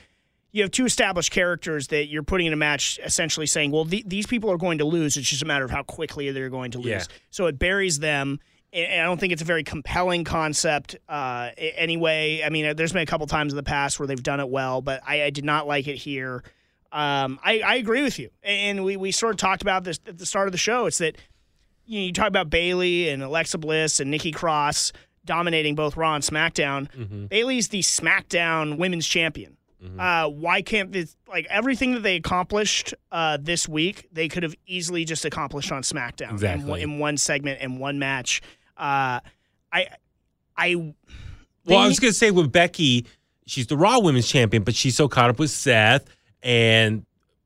you 0.51 0.61
have 0.63 0.71
two 0.71 0.85
established 0.85 1.31
characters 1.31 1.87
that 1.87 2.07
you're 2.07 2.23
putting 2.23 2.47
in 2.47 2.53
a 2.53 2.57
match, 2.57 2.97
essentially 3.03 3.45
saying, 3.45 3.71
well, 3.71 3.83
the, 3.83 4.03
these 4.07 4.25
people 4.25 4.49
are 4.51 4.57
going 4.57 4.77
to 4.77 4.85
lose. 4.85 5.17
It's 5.17 5.29
just 5.29 5.41
a 5.41 5.45
matter 5.45 5.65
of 5.65 5.71
how 5.71 5.83
quickly 5.83 6.31
they're 6.31 6.49
going 6.49 6.71
to 6.71 6.77
lose. 6.77 6.87
Yeah. 6.87 7.03
So 7.29 7.47
it 7.47 7.59
buries 7.59 7.99
them. 7.99 8.39
And 8.71 8.85
and 8.87 9.01
I 9.01 9.05
don't 9.05 9.19
think 9.19 9.31
it's 9.31 9.41
a 9.41 9.45
very 9.45 9.63
compelling 9.63 10.25
concept 10.25 10.97
uh, 11.07 11.51
anyway. 11.57 12.41
I 12.45 12.49
mean, 12.49 12.75
there's 12.75 12.91
been 12.91 13.01
a 13.03 13.05
couple 13.05 13.25
times 13.27 13.53
in 13.53 13.57
the 13.57 13.63
past 13.63 13.99
where 13.99 14.07
they've 14.07 14.21
done 14.21 14.39
it 14.41 14.49
well, 14.49 14.81
but 14.81 15.01
I, 15.07 15.23
I 15.23 15.29
did 15.29 15.45
not 15.45 15.65
like 15.67 15.87
it 15.87 15.95
here. 15.95 16.43
Um, 16.91 17.39
I, 17.43 17.59
I 17.59 17.75
agree 17.75 18.01
with 18.03 18.19
you. 18.19 18.29
And 18.43 18.83
we, 18.83 18.95
we 18.97 19.11
sort 19.11 19.33
of 19.33 19.37
talked 19.37 19.61
about 19.61 19.83
this 19.83 19.99
at 20.07 20.17
the 20.17 20.25
start 20.25 20.47
of 20.47 20.51
the 20.51 20.57
show. 20.57 20.85
It's 20.87 20.97
that 20.99 21.17
you, 21.85 21.99
know, 21.99 22.05
you 22.07 22.13
talk 22.13 22.27
about 22.27 22.49
Bayley 22.49 23.09
and 23.09 23.21
Alexa 23.23 23.57
Bliss 23.57 23.99
and 23.99 24.09
Nikki 24.11 24.31
Cross 24.31 24.91
dominating 25.25 25.75
both 25.75 25.97
Raw 25.97 26.15
and 26.15 26.23
SmackDown. 26.23 27.29
Bayley's 27.29 27.69
the 27.69 27.81
SmackDown 27.81 28.77
Women's 28.77 29.07
Champion. 29.07 29.57
Uh, 29.99 30.27
why 30.27 30.63
can't 30.63 30.91
this 30.91 31.15
like 31.27 31.45
everything 31.47 31.93
that 31.93 31.99
they 32.01 32.15
accomplished 32.15 32.95
uh, 33.11 33.37
this 33.39 33.69
week? 33.69 34.07
They 34.11 34.27
could 34.27 34.41
have 34.41 34.55
easily 34.65 35.05
just 35.05 35.25
accomplished 35.25 35.71
on 35.71 35.83
SmackDown 35.83 36.29
in, 36.29 36.33
Exactly. 36.35 36.69
one, 36.71 36.79
in 36.79 36.97
one 36.97 37.17
segment 37.17 37.59
and 37.61 37.79
one 37.79 37.99
match. 37.99 38.41
Uh, 38.75 39.19
I, 39.71 39.87
I. 40.57 40.93
Well, 41.65 41.77
I 41.77 41.87
was 41.87 41.99
gonna 41.99 42.13
say 42.13 42.31
with 42.31 42.51
Becky, 42.51 43.05
she's 43.45 43.67
the 43.67 43.77
Raw 43.77 43.99
Women's 43.99 44.27
Champion, 44.27 44.63
but 44.63 44.73
she's 44.73 44.95
so 44.95 45.07
caught 45.07 45.29
up 45.29 45.37
with 45.37 45.51
Seth 45.51 46.05
and 46.41 47.05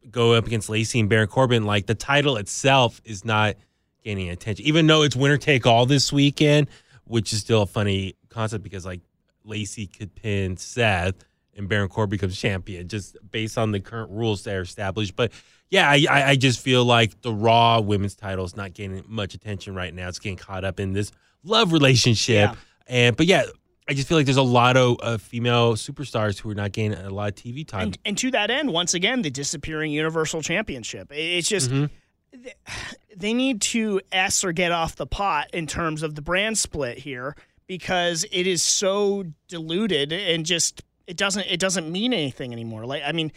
go 0.09 0.31
up 0.31 0.47
against 0.47 0.69
Lacey 0.69 1.01
and 1.01 1.09
Baron 1.09 1.27
Corbin. 1.27 1.65
Like 1.65 1.87
the 1.87 1.95
title 1.95 2.37
itself 2.37 3.01
is 3.03 3.25
not 3.25 3.55
gaining 4.03 4.29
attention, 4.29 4.65
even 4.65 4.87
though 4.87 5.03
it's 5.03 5.15
winner 5.15 5.37
take 5.37 5.65
all 5.65 5.85
this 5.85 6.11
weekend, 6.11 6.67
which 7.05 7.33
is 7.33 7.39
still 7.39 7.63
a 7.63 7.67
funny 7.67 8.15
concept 8.29 8.63
because 8.63 8.85
like 8.85 9.01
Lacey 9.43 9.87
could 9.87 10.13
pin 10.15 10.57
Seth 10.57 11.15
and 11.55 11.67
Baron 11.67 11.89
Corbin 11.89 12.11
becomes 12.11 12.39
champion 12.39 12.87
just 12.87 13.17
based 13.31 13.57
on 13.57 13.71
the 13.71 13.79
current 13.79 14.11
rules 14.11 14.43
that 14.43 14.55
are 14.55 14.61
established. 14.61 15.15
But 15.15 15.31
yeah, 15.69 15.89
I, 15.89 16.05
I, 16.09 16.23
I 16.29 16.35
just 16.35 16.61
feel 16.61 16.85
like 16.85 17.21
the 17.21 17.33
Raw 17.33 17.79
Women's 17.81 18.15
title 18.15 18.45
is 18.45 18.55
not 18.55 18.73
gaining 18.73 19.03
much 19.07 19.33
attention 19.33 19.75
right 19.75 19.93
now. 19.93 20.07
It's 20.07 20.19
getting 20.19 20.37
caught 20.37 20.63
up 20.63 20.79
in 20.79 20.93
this 20.93 21.11
love 21.43 21.73
relationship. 21.73 22.51
Yeah. 22.51 22.55
And 22.87 23.17
but 23.17 23.25
yeah, 23.25 23.43
I 23.87 23.93
just 23.93 24.07
feel 24.07 24.17
like 24.17 24.25
there's 24.25 24.37
a 24.37 24.41
lot 24.41 24.77
of 24.77 24.97
uh, 25.01 25.17
female 25.17 25.73
superstars 25.73 26.39
who 26.39 26.49
are 26.51 26.55
not 26.55 26.71
getting 26.71 26.93
a 26.93 27.09
lot 27.09 27.29
of 27.29 27.35
TV 27.35 27.67
time. 27.67 27.87
And, 27.87 27.97
and 28.05 28.17
to 28.19 28.31
that 28.31 28.51
end, 28.51 28.71
once 28.71 28.93
again, 28.93 29.23
the 29.23 29.31
disappearing 29.31 29.91
Universal 29.91 30.43
Championship. 30.43 31.11
It's 31.11 31.47
just 31.47 31.69
Mm-hmm. 31.71 31.85
Th- 32.31 32.55
they 33.15 33.33
need 33.33 33.61
to 33.61 34.01
s 34.11 34.43
or 34.43 34.51
get 34.51 34.71
off 34.71 34.95
the 34.95 35.07
pot 35.07 35.49
in 35.53 35.67
terms 35.67 36.03
of 36.03 36.15
the 36.15 36.21
brand 36.21 36.57
split 36.57 36.97
here 36.99 37.35
because 37.67 38.25
it 38.31 38.47
is 38.47 38.61
so 38.63 39.25
diluted 39.47 40.11
and 40.13 40.45
just 40.45 40.83
it 41.07 41.17
doesn't 41.17 41.45
it 41.47 41.59
doesn't 41.59 41.91
mean 41.91 42.13
anything 42.13 42.51
anymore. 42.53 42.85
Like 42.85 43.03
I 43.05 43.11
mean. 43.11 43.31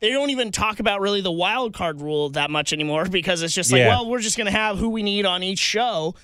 They 0.00 0.10
don't 0.10 0.28
even 0.30 0.50
talk 0.52 0.80
about 0.80 1.00
really 1.00 1.22
the 1.22 1.32
wild 1.32 1.72
card 1.72 2.02
rule 2.02 2.28
that 2.30 2.50
much 2.50 2.74
anymore 2.74 3.04
because 3.10 3.40
it's 3.42 3.54
just 3.54 3.72
like, 3.72 3.78
Yeah. 3.78 3.88
well, 3.88 4.10
we're 4.10 4.18
just 4.20 4.36
going 4.36 4.46
to 4.46 4.50
have 4.50 4.76
who 4.76 4.90
we 4.90 5.02
need 5.02 5.24
on 5.24 5.42
each 5.42 5.60
show 5.60 6.14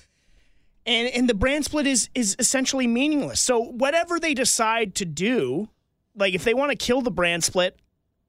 and 0.85 1.07
and 1.09 1.27
the 1.29 1.33
brand 1.33 1.65
split 1.65 1.87
is 1.87 2.09
is 2.13 2.35
essentially 2.37 2.85
meaningless. 2.85 3.39
So 3.39 3.59
whatever 3.59 4.19
they 4.19 4.33
decide 4.33 4.93
to 4.95 5.05
do, 5.05 5.69
like 6.15 6.33
if 6.35 6.43
they 6.43 6.53
want 6.53 6.71
to 6.71 6.75
kill 6.75 7.01
the 7.01 7.11
brand 7.11 7.43
split, 7.43 7.79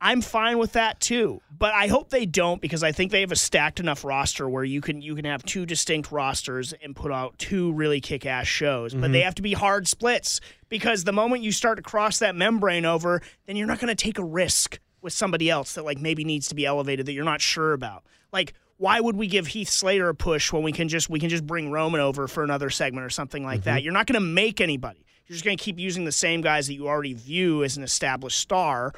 I'm 0.04 0.20
fine 0.20 0.58
with 0.58 0.72
that 0.72 0.98
too. 0.98 1.40
But 1.56 1.72
I 1.74 1.86
hope 1.86 2.10
they 2.10 2.26
don't 2.26 2.60
because 2.60 2.82
I 2.82 2.90
think 2.90 3.12
they 3.12 3.20
have 3.20 3.30
a 3.30 3.36
stacked 3.36 3.78
enough 3.78 4.04
roster 4.04 4.48
where 4.48 4.64
you 4.64 4.80
can 4.80 5.00
you 5.00 5.14
can 5.14 5.24
have 5.24 5.44
two 5.44 5.64
distinct 5.64 6.10
rosters 6.10 6.74
and 6.82 6.96
put 6.96 7.12
out 7.12 7.38
two 7.38 7.72
really 7.72 8.00
kick 8.00 8.26
ass 8.26 8.48
shows. 8.48 8.94
But 8.94 9.12
they 9.12 9.18
mm-hmm. 9.18 9.24
have 9.26 9.36
to 9.36 9.42
be 9.42 9.52
hard 9.52 9.86
splits 9.86 10.40
because 10.68 11.04
the 11.04 11.12
moment 11.12 11.44
you 11.44 11.52
start 11.52 11.76
to 11.76 11.82
cross 11.82 12.18
that 12.18 12.34
membrane 12.34 12.84
over, 12.84 13.22
then 13.46 13.54
you're 13.54 13.68
not 13.68 13.78
going 13.78 13.94
to 13.94 14.04
take 14.04 14.18
a 14.18 14.24
risk 14.24 14.80
with 15.02 15.12
somebody 15.12 15.48
else 15.48 15.74
that 15.74 15.84
like 15.84 15.98
maybe 15.98 16.24
needs 16.24 16.48
to 16.48 16.56
be 16.56 16.66
elevated 16.66 17.06
that 17.06 17.12
you're 17.12 17.24
not 17.24 17.40
sure 17.40 17.72
about. 17.72 18.02
Like 18.32 18.54
why 18.78 18.98
would 18.98 19.14
we 19.14 19.28
give 19.28 19.46
Heath 19.46 19.68
Slater 19.68 20.08
a 20.08 20.14
push 20.16 20.52
when 20.52 20.64
we 20.64 20.72
can 20.72 20.88
just 20.88 21.08
we 21.08 21.20
can 21.20 21.28
just 21.28 21.46
bring 21.46 21.70
Roman 21.70 22.00
over 22.00 22.26
for 22.26 22.42
another 22.42 22.68
segment 22.68 23.06
or 23.06 23.10
something 23.10 23.44
like 23.44 23.62
that? 23.62 23.76
Mm-hmm. 23.76 23.84
You're 23.84 23.92
not 23.92 24.06
going 24.06 24.14
to 24.14 24.26
make 24.26 24.60
anybody. 24.60 25.06
You're 25.28 25.34
just 25.34 25.44
going 25.44 25.56
to 25.56 25.62
keep 25.62 25.78
using 25.78 26.04
the 26.04 26.10
same 26.10 26.40
guys 26.40 26.66
that 26.66 26.74
you 26.74 26.88
already 26.88 27.14
view 27.14 27.62
as 27.62 27.76
an 27.76 27.84
established 27.84 28.40
star, 28.40 28.92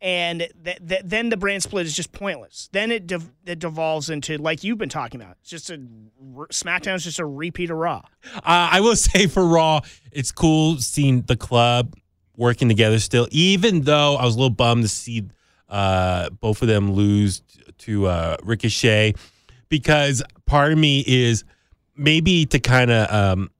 and 0.00 0.48
th- 0.64 0.78
th- 0.86 1.02
then 1.04 1.28
the 1.28 1.36
brand 1.36 1.62
split 1.62 1.86
is 1.86 1.94
just 1.94 2.12
pointless. 2.12 2.68
Then 2.72 2.90
it 2.90 3.12
it 3.46 3.58
devolves 3.58 4.10
into 4.10 4.38
like 4.38 4.64
you've 4.64 4.78
been 4.78 4.88
talking 4.88 5.20
about. 5.20 5.36
It's 5.40 5.50
just 5.50 5.70
a 5.70 5.78
SmackDown's 6.50 7.04
just 7.04 7.18
a 7.18 7.26
repeat 7.26 7.70
of 7.70 7.76
Raw. 7.76 8.02
Uh, 8.36 8.40
I 8.44 8.80
will 8.80 8.96
say 8.96 9.26
for 9.26 9.46
Raw, 9.46 9.80
it's 10.12 10.32
cool 10.32 10.78
seeing 10.78 11.22
the 11.22 11.36
club 11.36 11.94
working 12.36 12.68
together 12.68 12.98
still, 12.98 13.28
even 13.30 13.82
though 13.82 14.16
I 14.16 14.24
was 14.24 14.34
a 14.34 14.38
little 14.38 14.50
bummed 14.50 14.82
to 14.84 14.88
see 14.88 15.28
uh, 15.68 16.30
both 16.30 16.62
of 16.62 16.68
them 16.68 16.92
lose 16.92 17.42
to 17.78 18.06
uh, 18.06 18.36
Ricochet 18.42 19.14
because 19.68 20.22
part 20.46 20.72
of 20.72 20.78
me 20.78 21.04
is 21.06 21.44
maybe 21.96 22.46
to 22.46 22.58
kind 22.58 22.90
of 22.90 23.12
um, 23.12 23.50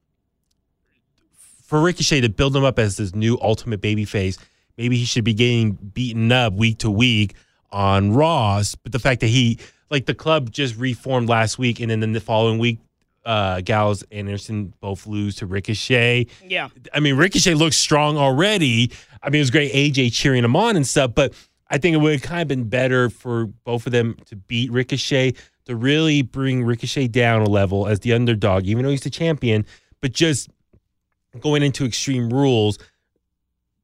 for 1.63 1.79
Ricochet 1.81 2.21
to 2.21 2.29
build 2.29 2.55
him 2.55 2.63
up 2.63 2.79
as 2.79 2.97
this 2.97 3.15
new 3.15 3.37
ultimate 3.41 3.81
babyface. 3.81 4.37
Maybe 4.81 4.97
he 4.97 5.05
should 5.05 5.23
be 5.23 5.35
getting 5.35 5.73
beaten 5.73 6.31
up 6.31 6.53
week 6.53 6.79
to 6.79 6.89
week 6.89 7.35
on 7.71 8.13
Raws, 8.13 8.73
but 8.73 8.91
the 8.91 8.97
fact 8.97 9.21
that 9.21 9.27
he 9.27 9.59
like 9.91 10.07
the 10.07 10.15
club 10.15 10.49
just 10.49 10.75
reformed 10.75 11.29
last 11.29 11.59
week, 11.59 11.79
and 11.79 11.91
then 11.91 12.13
the 12.13 12.19
following 12.19 12.57
week, 12.57 12.79
uh, 13.23 13.61
Gallows 13.61 14.03
and 14.09 14.27
Anderson 14.27 14.73
both 14.79 15.05
lose 15.05 15.35
to 15.35 15.45
Ricochet. 15.45 16.25
Yeah, 16.43 16.69
I 16.95 16.99
mean, 16.99 17.15
Ricochet 17.15 17.53
looks 17.53 17.77
strong 17.77 18.17
already. 18.17 18.91
I 19.21 19.29
mean, 19.29 19.35
it 19.35 19.43
was 19.43 19.51
great 19.51 19.71
AJ 19.71 20.13
cheering 20.13 20.43
him 20.43 20.55
on 20.55 20.75
and 20.75 20.87
stuff, 20.87 21.13
but 21.13 21.35
I 21.69 21.77
think 21.77 21.93
it 21.93 21.97
would 21.97 22.13
have 22.13 22.23
kind 22.23 22.41
of 22.41 22.47
been 22.47 22.67
better 22.67 23.11
for 23.11 23.45
both 23.45 23.85
of 23.85 23.91
them 23.91 24.17
to 24.25 24.35
beat 24.35 24.71
Ricochet, 24.71 25.35
to 25.65 25.75
really 25.75 26.23
bring 26.23 26.63
Ricochet 26.63 27.09
down 27.09 27.43
a 27.43 27.49
level 27.49 27.85
as 27.85 27.99
the 27.99 28.13
underdog, 28.13 28.65
even 28.65 28.83
though 28.83 28.89
he's 28.89 29.01
the 29.01 29.11
champion, 29.11 29.63
but 30.01 30.11
just 30.11 30.49
going 31.39 31.61
into 31.61 31.85
extreme 31.85 32.29
rules. 32.29 32.79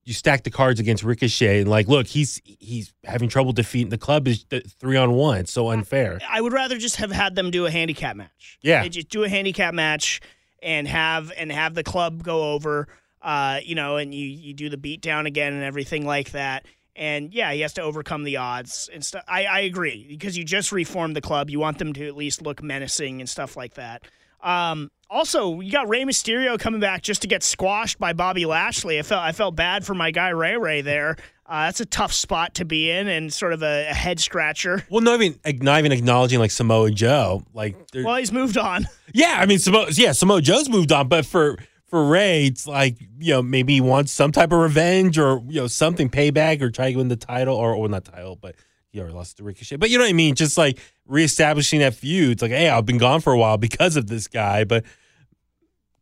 You 0.08 0.14
stack 0.14 0.44
the 0.44 0.50
cards 0.50 0.80
against 0.80 1.04
Ricochet 1.04 1.60
and 1.60 1.70
like, 1.70 1.90
look, 1.90 2.08
he's 2.08 2.42
he's 2.46 2.94
having 3.04 3.28
trouble 3.28 3.52
defeating 3.52 3.90
the 3.90 3.98
club 3.98 4.26
is 4.26 4.46
three 4.80 4.96
on 4.96 5.12
one. 5.12 5.40
It's 5.40 5.52
so 5.52 5.70
unfair. 5.70 6.20
I 6.30 6.40
would 6.40 6.54
rather 6.54 6.78
just 6.78 6.96
have 6.96 7.12
had 7.12 7.36
them 7.36 7.52
do 7.52 7.66
a 7.66 7.72
handicap 7.72 8.16
match. 8.16 8.58
Yeah. 8.62 8.84
They 8.84 8.90
just 8.90 9.10
do 9.10 9.26
a 9.26 9.30
handicap 9.30 9.74
match 9.74 10.22
and 10.64 10.88
have 10.88 11.34
and 11.36 11.52
have 11.52 11.74
the 11.74 11.84
club 11.84 12.24
go 12.24 12.54
over, 12.54 12.88
uh, 13.22 13.60
you 13.62 13.76
know, 13.76 13.98
and 13.98 14.14
you 14.14 14.26
you 14.26 14.54
do 14.54 14.70
the 14.70 14.78
beat 14.78 15.02
down 15.02 15.26
again 15.26 15.52
and 15.52 15.64
everything 15.64 16.06
like 16.06 16.32
that. 16.32 16.66
And 16.96 17.34
yeah, 17.34 17.52
he 17.52 17.60
has 17.60 17.74
to 17.74 17.82
overcome 17.82 18.24
the 18.24 18.38
odds 18.38 18.90
and 18.94 19.04
stuff. 19.04 19.26
I, 19.28 19.44
I 19.44 19.60
agree 19.60 20.06
because 20.08 20.38
you 20.38 20.46
just 20.46 20.72
reformed 20.72 21.18
the 21.18 21.22
club. 21.22 21.50
You 21.50 21.60
want 21.60 21.80
them 21.80 21.92
to 21.92 22.08
at 22.08 22.16
least 22.16 22.42
look 22.42 22.64
menacing 22.64 23.20
and 23.20 23.30
stuff 23.30 23.58
like 23.58 23.74
that. 23.74 24.04
Um, 24.42 24.90
also, 25.10 25.60
you 25.62 25.72
got 25.72 25.88
Rey 25.88 26.04
Mysterio 26.04 26.60
coming 26.60 26.80
back 26.80 27.02
just 27.02 27.22
to 27.22 27.28
get 27.28 27.44
squashed 27.44 28.00
by 28.00 28.14
Bobby 28.14 28.46
Lashley. 28.46 29.00
I 29.00 29.02
felt 29.04 29.22
I 29.22 29.32
felt 29.32 29.56
bad 29.56 29.86
for 29.86 29.94
my 29.94 30.12
guy 30.12 30.30
Ray 30.30 30.58
Ray 30.58 30.82
there. 30.82 31.16
Uh, 31.46 31.68
that's 31.68 31.80
a 31.80 31.86
tough 31.86 32.12
spot 32.12 32.56
to 32.56 32.66
be 32.66 32.92
in 32.92 33.08
and 33.08 33.32
sort 33.32 33.54
of 33.54 33.64
a, 33.64 33.88
a 33.90 33.94
head 33.94 34.20
scratcher. 34.20 34.86
Well, 34.90 35.00
not 35.02 35.22
even 35.22 35.40
not 35.62 35.80
even 35.80 35.92
acknowledging 35.94 36.40
like 36.40 36.52
Samoa 36.52 36.92
Joe. 36.92 37.44
Like, 37.54 37.90
they're- 37.92 38.04
Well, 38.04 38.18
he's 38.18 38.34
moved 38.34 38.58
on. 38.58 38.86
yeah, 39.14 39.38
I 39.40 39.46
mean, 39.46 39.60
Samoa, 39.60 39.88
yeah, 39.92 40.12
Samoa 40.12 40.42
Joe's 40.42 40.68
moved 40.70 40.92
on, 40.92 41.08
but 41.08 41.26
for 41.26 41.58
for 41.86 42.06
Rey, 42.06 42.48
it's 42.48 42.68
like 42.68 42.98
you 43.20 43.32
know 43.34 43.42
maybe 43.42 43.76
he 43.76 43.82
wants 43.82 44.12
some 44.12 44.34
type 44.34 44.52
of 44.52 44.60
revenge 44.60 45.18
or 45.18 45.42
you 45.48 45.62
know 45.62 45.68
something 45.68 46.10
payback 46.10 46.62
or 46.62 46.70
try 46.70 46.92
to 46.92 46.98
win 46.98 47.08
the 47.08 47.16
title 47.16 47.56
or 47.56 47.74
or 47.74 47.88
not 47.88 48.04
title, 48.04 48.36
but 48.36 48.56
he 48.92 49.00
already 49.00 49.16
lost 49.16 49.38
to 49.38 49.44
Ricochet. 49.44 49.78
But 49.78 49.90
you 49.90 49.98
know 49.98 50.04
what 50.04 50.10
I 50.10 50.14
mean? 50.14 50.36
Just 50.36 50.58
like 50.58 50.80
reestablishing 51.06 51.80
that 51.80 51.94
feud. 51.94 52.34
It's 52.34 52.42
like, 52.42 52.52
hey, 52.52 52.70
I've 52.70 52.86
been 52.86 52.98
gone 52.98 53.22
for 53.22 53.34
a 53.34 53.38
while 53.38 53.58
because 53.58 53.96
of 53.96 54.08
this 54.08 54.28
guy, 54.28 54.64
but 54.64 54.84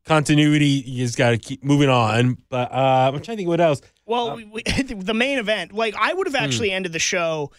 continuity. 0.05 0.83
You 0.85 1.05
just 1.05 1.17
got 1.17 1.31
to 1.31 1.37
keep 1.37 1.63
moving 1.63 1.89
on. 1.89 2.37
But 2.49 2.71
uh, 2.71 3.11
I'm 3.13 3.21
trying 3.21 3.21
to 3.21 3.35
think 3.37 3.49
what 3.49 3.59
else. 3.59 3.81
Well, 4.05 4.35
we, 4.35 4.45
we, 4.45 4.63
the 4.63 5.13
main 5.13 5.39
event, 5.39 5.73
like 5.73 5.95
I 5.99 6.13
would 6.13 6.27
have 6.27 6.35
actually 6.35 6.71
ended 6.71 6.93
the 6.93 6.99
show 6.99 7.51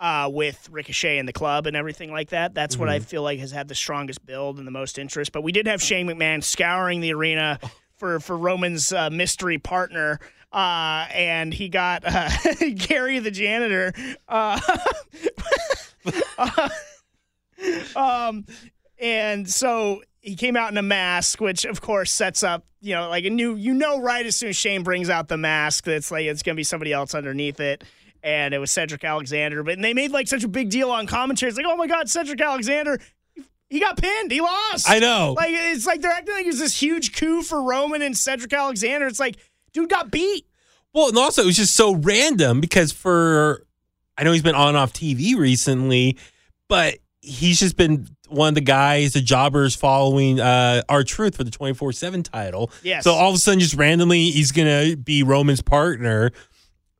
uh, 0.00 0.28
with 0.32 0.68
Ricochet 0.70 1.18
and 1.18 1.28
the 1.28 1.32
club 1.32 1.66
and 1.66 1.76
everything 1.76 2.10
like 2.10 2.30
that. 2.30 2.54
That's 2.54 2.76
what 2.76 2.88
I 2.88 2.98
feel 2.98 3.22
like 3.22 3.38
has 3.38 3.52
had 3.52 3.68
the 3.68 3.74
strongest 3.74 4.26
build 4.26 4.58
and 4.58 4.66
the 4.66 4.72
most 4.72 4.98
interest. 4.98 5.30
But 5.30 5.42
we 5.42 5.52
did 5.52 5.68
have 5.68 5.80
Shane 5.80 6.08
McMahon 6.08 6.42
scouring 6.42 7.00
the 7.00 7.14
arena 7.14 7.60
for 7.96 8.18
for 8.18 8.36
Roman's 8.36 8.92
uh, 8.92 9.10
mystery 9.10 9.58
partner. 9.58 10.18
Uh, 10.52 11.06
and 11.14 11.54
he 11.54 11.68
got 11.70 12.02
uh, 12.04 12.28
Gary 12.76 13.18
the 13.20 13.30
janitor 13.30 13.94
uh, 14.28 14.60
um, 17.96 18.44
and 18.98 19.48
so 19.48 20.02
he 20.20 20.36
came 20.36 20.56
out 20.56 20.70
in 20.70 20.76
a 20.78 20.82
mask, 20.82 21.40
which 21.40 21.64
of 21.64 21.80
course 21.80 22.12
sets 22.12 22.42
up, 22.42 22.64
you 22.80 22.94
know, 22.94 23.08
like 23.08 23.24
a 23.24 23.30
new, 23.30 23.56
you 23.56 23.74
know, 23.74 24.00
right 24.00 24.24
as 24.24 24.36
soon 24.36 24.50
as 24.50 24.56
Shane 24.56 24.82
brings 24.82 25.10
out 25.10 25.28
the 25.28 25.36
mask, 25.36 25.84
that's 25.84 26.10
like 26.10 26.26
it's 26.26 26.42
gonna 26.42 26.54
be 26.54 26.64
somebody 26.64 26.92
else 26.92 27.14
underneath 27.14 27.60
it. 27.60 27.84
And 28.22 28.54
it 28.54 28.58
was 28.58 28.70
Cedric 28.70 29.02
Alexander, 29.02 29.64
but 29.64 29.74
and 29.74 29.84
they 29.84 29.94
made 29.94 30.12
like 30.12 30.28
such 30.28 30.44
a 30.44 30.48
big 30.48 30.70
deal 30.70 30.90
on 30.90 31.06
commentary. 31.06 31.48
It's 31.48 31.56
like, 31.56 31.66
oh 31.68 31.76
my 31.76 31.88
God, 31.88 32.08
Cedric 32.08 32.40
Alexander, 32.40 33.00
he 33.68 33.80
got 33.80 33.96
pinned, 33.96 34.30
he 34.30 34.40
lost. 34.40 34.88
I 34.88 35.00
know. 35.00 35.34
Like 35.36 35.50
it's 35.50 35.86
like 35.86 36.02
they're 36.02 36.12
acting 36.12 36.34
like 36.34 36.46
it's 36.46 36.60
this 36.60 36.80
huge 36.80 37.16
coup 37.16 37.42
for 37.42 37.62
Roman 37.62 38.02
and 38.02 38.16
Cedric 38.16 38.52
Alexander. 38.52 39.06
It's 39.06 39.18
like, 39.18 39.36
dude 39.72 39.90
got 39.90 40.10
beat. 40.10 40.46
Well, 40.94 41.08
and 41.08 41.18
also 41.18 41.42
it 41.42 41.46
was 41.46 41.56
just 41.56 41.74
so 41.74 41.94
random 41.94 42.60
because 42.60 42.92
for 42.92 43.66
I 44.16 44.24
know 44.24 44.32
he's 44.32 44.42
been 44.42 44.54
on 44.54 44.68
and 44.68 44.76
off 44.76 44.92
TV 44.92 45.36
recently, 45.36 46.18
but 46.68 46.98
he's 47.20 47.58
just 47.60 47.76
been 47.76 48.08
one 48.28 48.48
of 48.48 48.54
the 48.54 48.60
guys, 48.60 49.12
the 49.12 49.20
jobbers 49.20 49.74
following 49.74 50.40
uh 50.40 50.82
R-Truth 50.88 51.36
for 51.36 51.44
the 51.44 51.50
24-7 51.50 52.24
title. 52.24 52.70
Yes. 52.82 53.04
So 53.04 53.12
all 53.12 53.30
of 53.30 53.36
a 53.36 53.38
sudden 53.38 53.60
just 53.60 53.74
randomly 53.74 54.30
he's 54.30 54.52
gonna 54.52 54.96
be 54.96 55.22
Roman's 55.22 55.62
partner. 55.62 56.32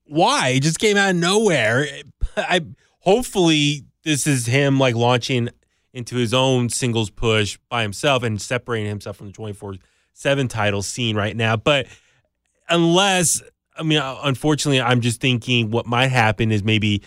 Why? 0.04 0.50
It 0.50 0.62
just 0.62 0.78
came 0.78 0.96
out 0.96 1.10
of 1.10 1.16
nowhere. 1.16 1.86
I 2.36 2.62
hopefully 3.00 3.84
this 4.04 4.26
is 4.26 4.46
him 4.46 4.78
like 4.78 4.94
launching 4.94 5.50
into 5.92 6.16
his 6.16 6.32
own 6.32 6.68
singles 6.70 7.10
push 7.10 7.58
by 7.68 7.82
himself 7.82 8.22
and 8.22 8.40
separating 8.40 8.88
himself 8.88 9.16
from 9.16 9.26
the 9.26 9.32
24-7 9.32 10.48
title 10.48 10.82
scene 10.82 11.16
right 11.16 11.36
now. 11.36 11.56
But 11.56 11.86
unless 12.72 13.42
I 13.76 13.82
mean, 13.82 13.98
uh, 13.98 14.18
unfortunately, 14.24 14.80
I'm 14.80 15.00
just 15.00 15.20
thinking 15.20 15.70
what 15.70 15.86
might 15.86 16.08
happen 16.08 16.52
is 16.52 16.62
maybe 16.62 17.02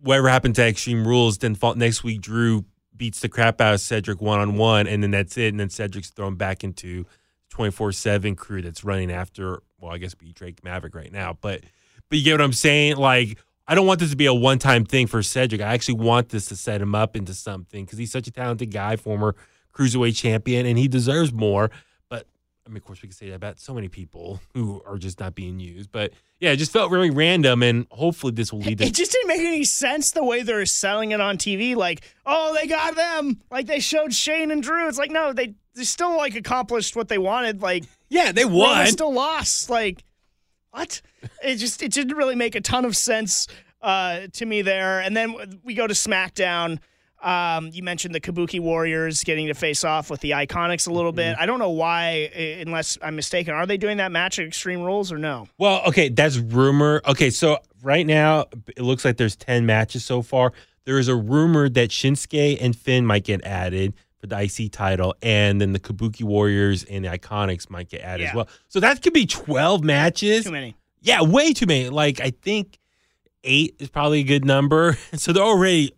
whatever 0.00 0.28
happened 0.28 0.54
to 0.56 0.66
Extreme 0.66 1.06
Rules, 1.06 1.38
then 1.38 1.56
next 1.76 2.04
week 2.04 2.20
Drew 2.20 2.64
beats 2.96 3.20
the 3.20 3.28
crap 3.28 3.60
out 3.60 3.74
of 3.74 3.80
Cedric 3.80 4.20
one 4.20 4.40
on 4.40 4.56
one, 4.56 4.86
and 4.86 5.02
then 5.02 5.10
that's 5.10 5.36
it. 5.36 5.48
And 5.48 5.60
then 5.60 5.70
Cedric's 5.70 6.10
thrown 6.10 6.36
back 6.36 6.64
into 6.64 7.04
24 7.50 7.92
7 7.92 8.36
crew 8.36 8.62
that's 8.62 8.84
running 8.84 9.10
after, 9.10 9.62
well, 9.78 9.92
I 9.92 9.98
guess 9.98 10.14
be 10.14 10.32
Drake 10.32 10.62
Maverick 10.64 10.94
right 10.94 11.12
now. 11.12 11.36
But, 11.40 11.62
but 12.08 12.18
you 12.18 12.24
get 12.24 12.32
what 12.32 12.42
I'm 12.42 12.52
saying? 12.52 12.96
Like, 12.96 13.38
I 13.68 13.74
don't 13.74 13.86
want 13.86 14.00
this 14.00 14.10
to 14.10 14.16
be 14.16 14.26
a 14.26 14.34
one 14.34 14.58
time 14.58 14.84
thing 14.84 15.06
for 15.06 15.22
Cedric. 15.22 15.60
I 15.60 15.74
actually 15.74 16.00
want 16.00 16.28
this 16.28 16.46
to 16.46 16.56
set 16.56 16.80
him 16.80 16.94
up 16.94 17.16
into 17.16 17.34
something 17.34 17.84
because 17.84 17.98
he's 17.98 18.12
such 18.12 18.28
a 18.28 18.30
talented 18.30 18.70
guy, 18.70 18.96
former 18.96 19.34
cruiserweight 19.74 20.16
champion, 20.16 20.66
and 20.66 20.78
he 20.78 20.88
deserves 20.88 21.32
more. 21.32 21.70
I 22.66 22.68
mean, 22.68 22.78
of 22.78 22.84
course, 22.84 23.00
we 23.00 23.08
can 23.08 23.14
say 23.14 23.28
that 23.28 23.36
about 23.36 23.60
so 23.60 23.72
many 23.72 23.88
people 23.88 24.40
who 24.52 24.82
are 24.84 24.98
just 24.98 25.20
not 25.20 25.36
being 25.36 25.60
used. 25.60 25.92
But 25.92 26.12
yeah, 26.40 26.50
it 26.50 26.56
just 26.56 26.72
felt 26.72 26.90
really 26.90 27.10
random, 27.10 27.62
and 27.62 27.86
hopefully 27.90 28.32
this 28.32 28.52
will 28.52 28.60
lead 28.60 28.78
to. 28.78 28.84
It 28.84 28.94
just 28.94 29.12
didn't 29.12 29.28
make 29.28 29.40
any 29.40 29.64
sense 29.64 30.10
the 30.10 30.24
way 30.24 30.42
they're 30.42 30.66
selling 30.66 31.12
it 31.12 31.20
on 31.20 31.38
TV. 31.38 31.76
Like, 31.76 32.02
oh, 32.26 32.54
they 32.54 32.66
got 32.66 32.96
them. 32.96 33.40
Like 33.50 33.66
they 33.66 33.78
showed 33.78 34.12
Shane 34.12 34.50
and 34.50 34.62
Drew. 34.62 34.88
It's 34.88 34.98
like, 34.98 35.12
no, 35.12 35.32
they 35.32 35.54
they 35.74 35.84
still 35.84 36.16
like 36.16 36.34
accomplished 36.34 36.96
what 36.96 37.08
they 37.08 37.18
wanted. 37.18 37.62
Like, 37.62 37.84
yeah, 38.08 38.32
they 38.32 38.44
won. 38.44 38.86
still 38.88 39.12
lost. 39.12 39.70
Like, 39.70 40.02
what? 40.72 41.00
It 41.44 41.56
just 41.56 41.82
it 41.82 41.92
didn't 41.92 42.16
really 42.16 42.34
make 42.34 42.56
a 42.56 42.60
ton 42.60 42.84
of 42.84 42.96
sense 42.96 43.46
uh, 43.80 44.26
to 44.32 44.44
me 44.44 44.62
there. 44.62 45.00
And 45.00 45.16
then 45.16 45.60
we 45.62 45.74
go 45.74 45.86
to 45.86 45.94
SmackDown. 45.94 46.80
Um, 47.22 47.70
you 47.72 47.82
mentioned 47.82 48.14
the 48.14 48.20
Kabuki 48.20 48.60
Warriors 48.60 49.24
getting 49.24 49.46
to 49.46 49.54
face 49.54 49.84
off 49.84 50.10
with 50.10 50.20
the 50.20 50.32
Iconics 50.32 50.86
a 50.86 50.92
little 50.92 51.12
bit. 51.12 51.36
I 51.38 51.46
don't 51.46 51.58
know 51.58 51.70
why, 51.70 52.30
unless 52.64 52.98
I'm 53.02 53.16
mistaken. 53.16 53.54
Are 53.54 53.66
they 53.66 53.76
doing 53.76 53.96
that 53.96 54.12
match 54.12 54.38
at 54.38 54.46
Extreme 54.46 54.82
Rules 54.82 55.10
or 55.10 55.18
no? 55.18 55.48
Well, 55.58 55.82
okay, 55.88 56.08
that's 56.10 56.36
rumor. 56.36 57.00
Okay, 57.06 57.30
so 57.30 57.58
right 57.82 58.06
now 58.06 58.46
it 58.76 58.82
looks 58.82 59.04
like 59.04 59.16
there's 59.16 59.34
10 59.36 59.64
matches 59.66 60.04
so 60.04 60.22
far. 60.22 60.52
There 60.84 60.98
is 60.98 61.08
a 61.08 61.16
rumor 61.16 61.68
that 61.70 61.90
Shinsuke 61.90 62.58
and 62.60 62.76
Finn 62.76 63.04
might 63.06 63.24
get 63.24 63.44
added 63.44 63.94
for 64.20 64.26
the 64.28 64.40
IC 64.40 64.70
title, 64.72 65.14
and 65.20 65.60
then 65.60 65.72
the 65.72 65.80
Kabuki 65.80 66.22
Warriors 66.22 66.84
and 66.84 67.04
the 67.04 67.08
Iconics 67.08 67.68
might 67.70 67.88
get 67.88 68.02
added 68.02 68.22
Yeah. 68.24 68.28
as 68.30 68.34
well. 68.36 68.48
So 68.68 68.78
that 68.80 69.02
could 69.02 69.12
be 69.12 69.26
12 69.26 69.82
matches. 69.82 70.44
Too 70.44 70.52
many. 70.52 70.76
Yeah, 71.00 71.22
way 71.22 71.52
too 71.52 71.66
many. 71.66 71.88
Like 71.88 72.20
I 72.20 72.30
think 72.30 72.78
eight 73.42 73.76
is 73.78 73.88
probably 73.88 74.20
a 74.20 74.24
good 74.24 74.44
number. 74.44 74.96
So 75.16 75.32
they're 75.32 75.42
already 75.42 75.92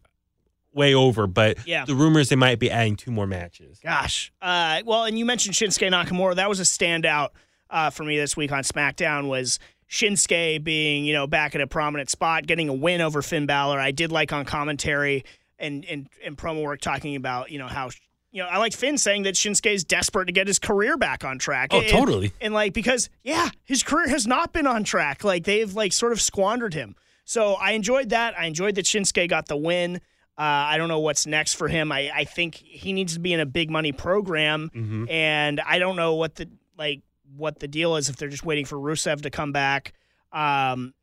way 0.72 0.94
over, 0.94 1.26
but 1.26 1.58
Yeah. 1.66 1.84
the 1.84 1.94
rumors 1.94 2.28
they 2.28 2.36
might 2.36 2.58
be 2.58 2.70
adding 2.70 2.96
two 2.96 3.10
more 3.10 3.26
matches. 3.26 3.80
Gosh. 3.82 4.32
Uh, 4.40 4.82
well, 4.84 5.04
and 5.04 5.18
you 5.18 5.24
mentioned 5.24 5.54
Shinsuke 5.54 5.88
Nakamura. 5.90 6.36
That 6.36 6.48
was 6.48 6.60
a 6.60 6.64
standout 6.64 7.30
uh, 7.70 7.90
for 7.90 8.04
me 8.04 8.16
this 8.16 8.36
week 8.36 8.52
on 8.52 8.62
SmackDown. 8.62 9.28
Was 9.28 9.58
Shinsuke 9.90 10.62
being 10.62 11.04
you 11.04 11.12
know 11.12 11.26
back 11.26 11.54
at 11.54 11.60
a 11.60 11.66
prominent 11.66 12.10
spot, 12.10 12.46
getting 12.46 12.68
a 12.68 12.74
win 12.74 13.00
over 13.00 13.22
Finn 13.22 13.46
Balor. 13.46 13.80
I 13.80 13.90
did 13.90 14.12
like 14.12 14.32
on 14.32 14.44
commentary 14.44 15.24
and 15.58 15.84
and, 15.86 16.08
and 16.24 16.36
promo 16.36 16.62
work 16.62 16.80
talking 16.80 17.16
about 17.16 17.50
you 17.50 17.58
know 17.58 17.66
how. 17.66 17.90
You 18.30 18.42
know, 18.42 18.48
I 18.50 18.58
like 18.58 18.74
Finn 18.74 18.98
saying 18.98 19.22
that 19.22 19.36
Shinsuke 19.36 19.72
is 19.72 19.84
desperate 19.84 20.26
to 20.26 20.32
get 20.32 20.46
his 20.46 20.58
career 20.58 20.98
back 20.98 21.24
on 21.24 21.38
track. 21.38 21.70
Oh, 21.72 21.80
And- 21.80 21.88
totally. 21.88 22.30
And 22.42 22.52
like 22.52 22.74
because 22.74 23.08
yeah, 23.24 23.48
his 23.64 23.82
career 23.82 24.06
has 24.08 24.26
not 24.26 24.52
been 24.52 24.66
on 24.66 24.84
track. 24.84 25.24
Like 25.24 25.44
they've 25.44 25.72
like 25.72 25.94
sort 25.94 26.12
of 26.12 26.20
squandered 26.20 26.74
him. 26.74 26.94
So 27.24 27.54
I 27.54 27.72
enjoyed 27.72 28.10
that. 28.10 28.38
I 28.38 28.44
enjoyed 28.44 28.74
that 28.74 28.84
Shinsuke 28.84 29.28
got 29.30 29.48
the 29.48 29.56
win. 29.56 30.02
Uh, 30.39 30.43
I 30.70 30.76
don't 30.78 30.86
know 30.89 31.01
what's 31.01 31.26
next 31.26 31.55
for 31.55 31.66
him. 31.66 31.91
I, 31.91 32.11
I 32.14 32.24
think 32.24 32.55
he 32.55 32.93
needs 32.93 33.14
to 33.14 33.20
be 33.20 33.32
in 33.32 33.41
a 33.41 33.47
big 33.47 33.70
money 33.70 33.91
program, 33.93 34.70
Mm-hmm. 34.72 35.09
and 35.11 35.61
I 35.61 35.78
don't 35.80 35.97
know 35.97 36.14
what 36.14 36.36
the 36.36 36.49
like 36.78 37.03
what 37.36 37.59
the 37.59 37.66
deal 37.68 37.97
is 37.97 38.09
if 38.09 38.16
they're 38.16 38.28
just 38.28 38.45
waiting 38.45 38.64
for 38.64 38.76
Rusev 38.76 39.22
to 39.22 39.30
come 39.30 39.51
back. 39.53 39.93
Um, 40.32 40.95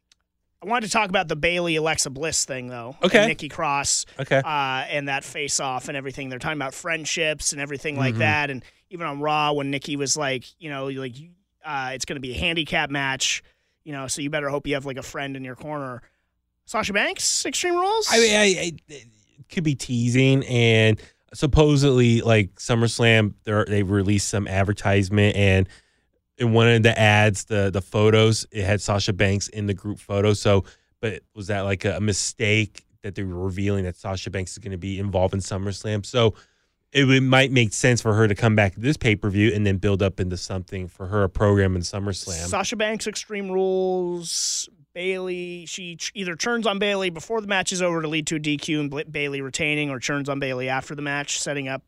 I 0.64 0.68
wanted 0.68 0.88
to 0.88 0.92
talk 0.94 1.10
about 1.10 1.28
the 1.28 1.36
Bayley 1.36 1.76
Alexa 1.76 2.10
Bliss 2.12 2.46
thing 2.46 2.68
though. 2.68 2.96
Okay. 3.04 3.28
Nikki 3.28 3.50
Cross 3.50 4.06
Okay. 4.20 4.38
uh, 4.38 4.86
and 4.90 5.10
that 5.10 5.24
face 5.24 5.60
off 5.60 5.88
and 5.90 5.98
everything. 5.98 6.30
They're 6.30 6.40
talking 6.40 6.58
about 6.58 6.74
friendships 6.74 7.52
and 7.52 7.62
everything 7.62 7.98
like 7.98 8.16
Mhm. 8.16 8.20
that. 8.20 8.50
And 8.50 8.64
even 8.90 9.06
on 9.06 9.20
Raw, 9.20 9.52
when 9.52 9.70
Nikki 9.70 9.96
was 9.98 10.16
like, 10.18 10.46
you 10.60 10.70
know, 10.70 10.88
like 10.88 11.14
uh, 11.64 11.92
it's 11.94 12.06
going 12.06 12.16
to 12.16 12.22
be 12.22 12.32
a 12.32 12.38
handicap 12.40 12.90
match, 12.90 13.44
you 13.84 13.92
know, 13.92 14.08
so 14.08 14.22
you 14.22 14.30
better 14.30 14.50
hope 14.50 14.66
you 14.66 14.74
have 14.76 14.86
like 14.86 14.98
a 14.98 15.04
friend 15.04 15.36
in 15.36 15.44
your 15.44 15.56
corner. 15.56 16.02
Sasha 16.66 16.94
Banks, 16.94 17.46
Extreme 17.46 17.76
Rules. 17.76 18.08
I 18.10 18.20
mean, 18.20 18.36
I, 18.36 18.44
I, 18.96 19.02
could 19.50 19.64
be 19.64 19.76
teasing, 19.76 20.46
and 20.46 21.02
supposedly, 21.34 22.22
like 22.22 22.56
SummerSlam, 22.56 23.34
they 23.68 23.84
released 23.84 24.30
some 24.30 24.48
advertisement, 24.48 25.36
and 25.36 25.70
in 26.38 26.54
one 26.54 26.68
of 26.68 26.84
the 26.84 26.98
ads, 26.98 27.46
the 27.46 27.70
the 27.72 27.82
photos, 27.82 28.46
it 28.52 28.64
had 28.64 28.82
Sasha 28.82 29.14
Banks 29.14 29.48
in 29.48 29.68
the 29.68 29.74
group 29.74 30.00
photo. 30.00 30.34
So, 30.34 30.66
but 31.02 31.22
was 31.34 31.48
that 31.48 31.62
like 31.62 31.86
a, 31.86 32.00
mistake 32.02 32.86
that 33.04 33.16
they 33.16 33.24
were 33.24 33.46
revealing 33.46 33.86
that 33.86 33.96
Sasha 33.96 34.30
Banks 34.30 34.52
is 34.54 34.58
going 34.58 34.72
to 34.72 34.78
be 34.78 35.00
involved 35.00 35.34
in 35.34 35.40
SummerSlam? 35.40 36.06
So. 36.06 36.36
It 36.92 37.04
would, 37.04 37.24
might 37.24 37.52
make 37.52 37.74
sense 37.74 38.02
for 38.02 38.14
her 38.14 38.26
to 38.26 38.36
come 38.36 38.56
back 38.56 38.76
to 38.76 38.80
this 38.80 38.96
pay 38.96 39.18
per 39.18 39.30
view 39.30 39.52
and 39.54 39.68
then 39.68 39.80
build 39.80 40.02
up 40.02 40.22
into 40.22 40.38
something 40.38 40.88
for 40.88 41.08
her 41.08 41.24
a 41.24 41.30
program 41.30 41.76
in 41.76 41.82
SummerSlam. 41.82 42.48
Sasha 42.48 42.78
Banks, 42.78 43.06
Extreme 43.06 43.52
Rules. 43.52 44.70
Bayley, 44.96 45.66
she 45.68 45.98
ch- 45.98 46.12
either 46.16 46.36
turns 46.36 46.66
on 46.66 46.80
Bayley 46.80 47.10
before 47.12 47.42
the 47.42 47.48
match 47.48 47.72
is 47.74 47.82
over 47.82 48.02
to 48.02 48.08
lead 48.08 48.26
to 48.28 48.38
a 48.38 48.40
DQ 48.40 48.80
and 48.80 49.12
Bayley 49.12 49.42
retaining, 49.42 49.90
or 49.92 50.00
turns 50.00 50.30
on 50.30 50.40
Bayley 50.40 50.70
after 50.70 50.96
the 50.96 51.02
match, 51.02 51.40
setting 51.40 51.68
up 51.68 51.84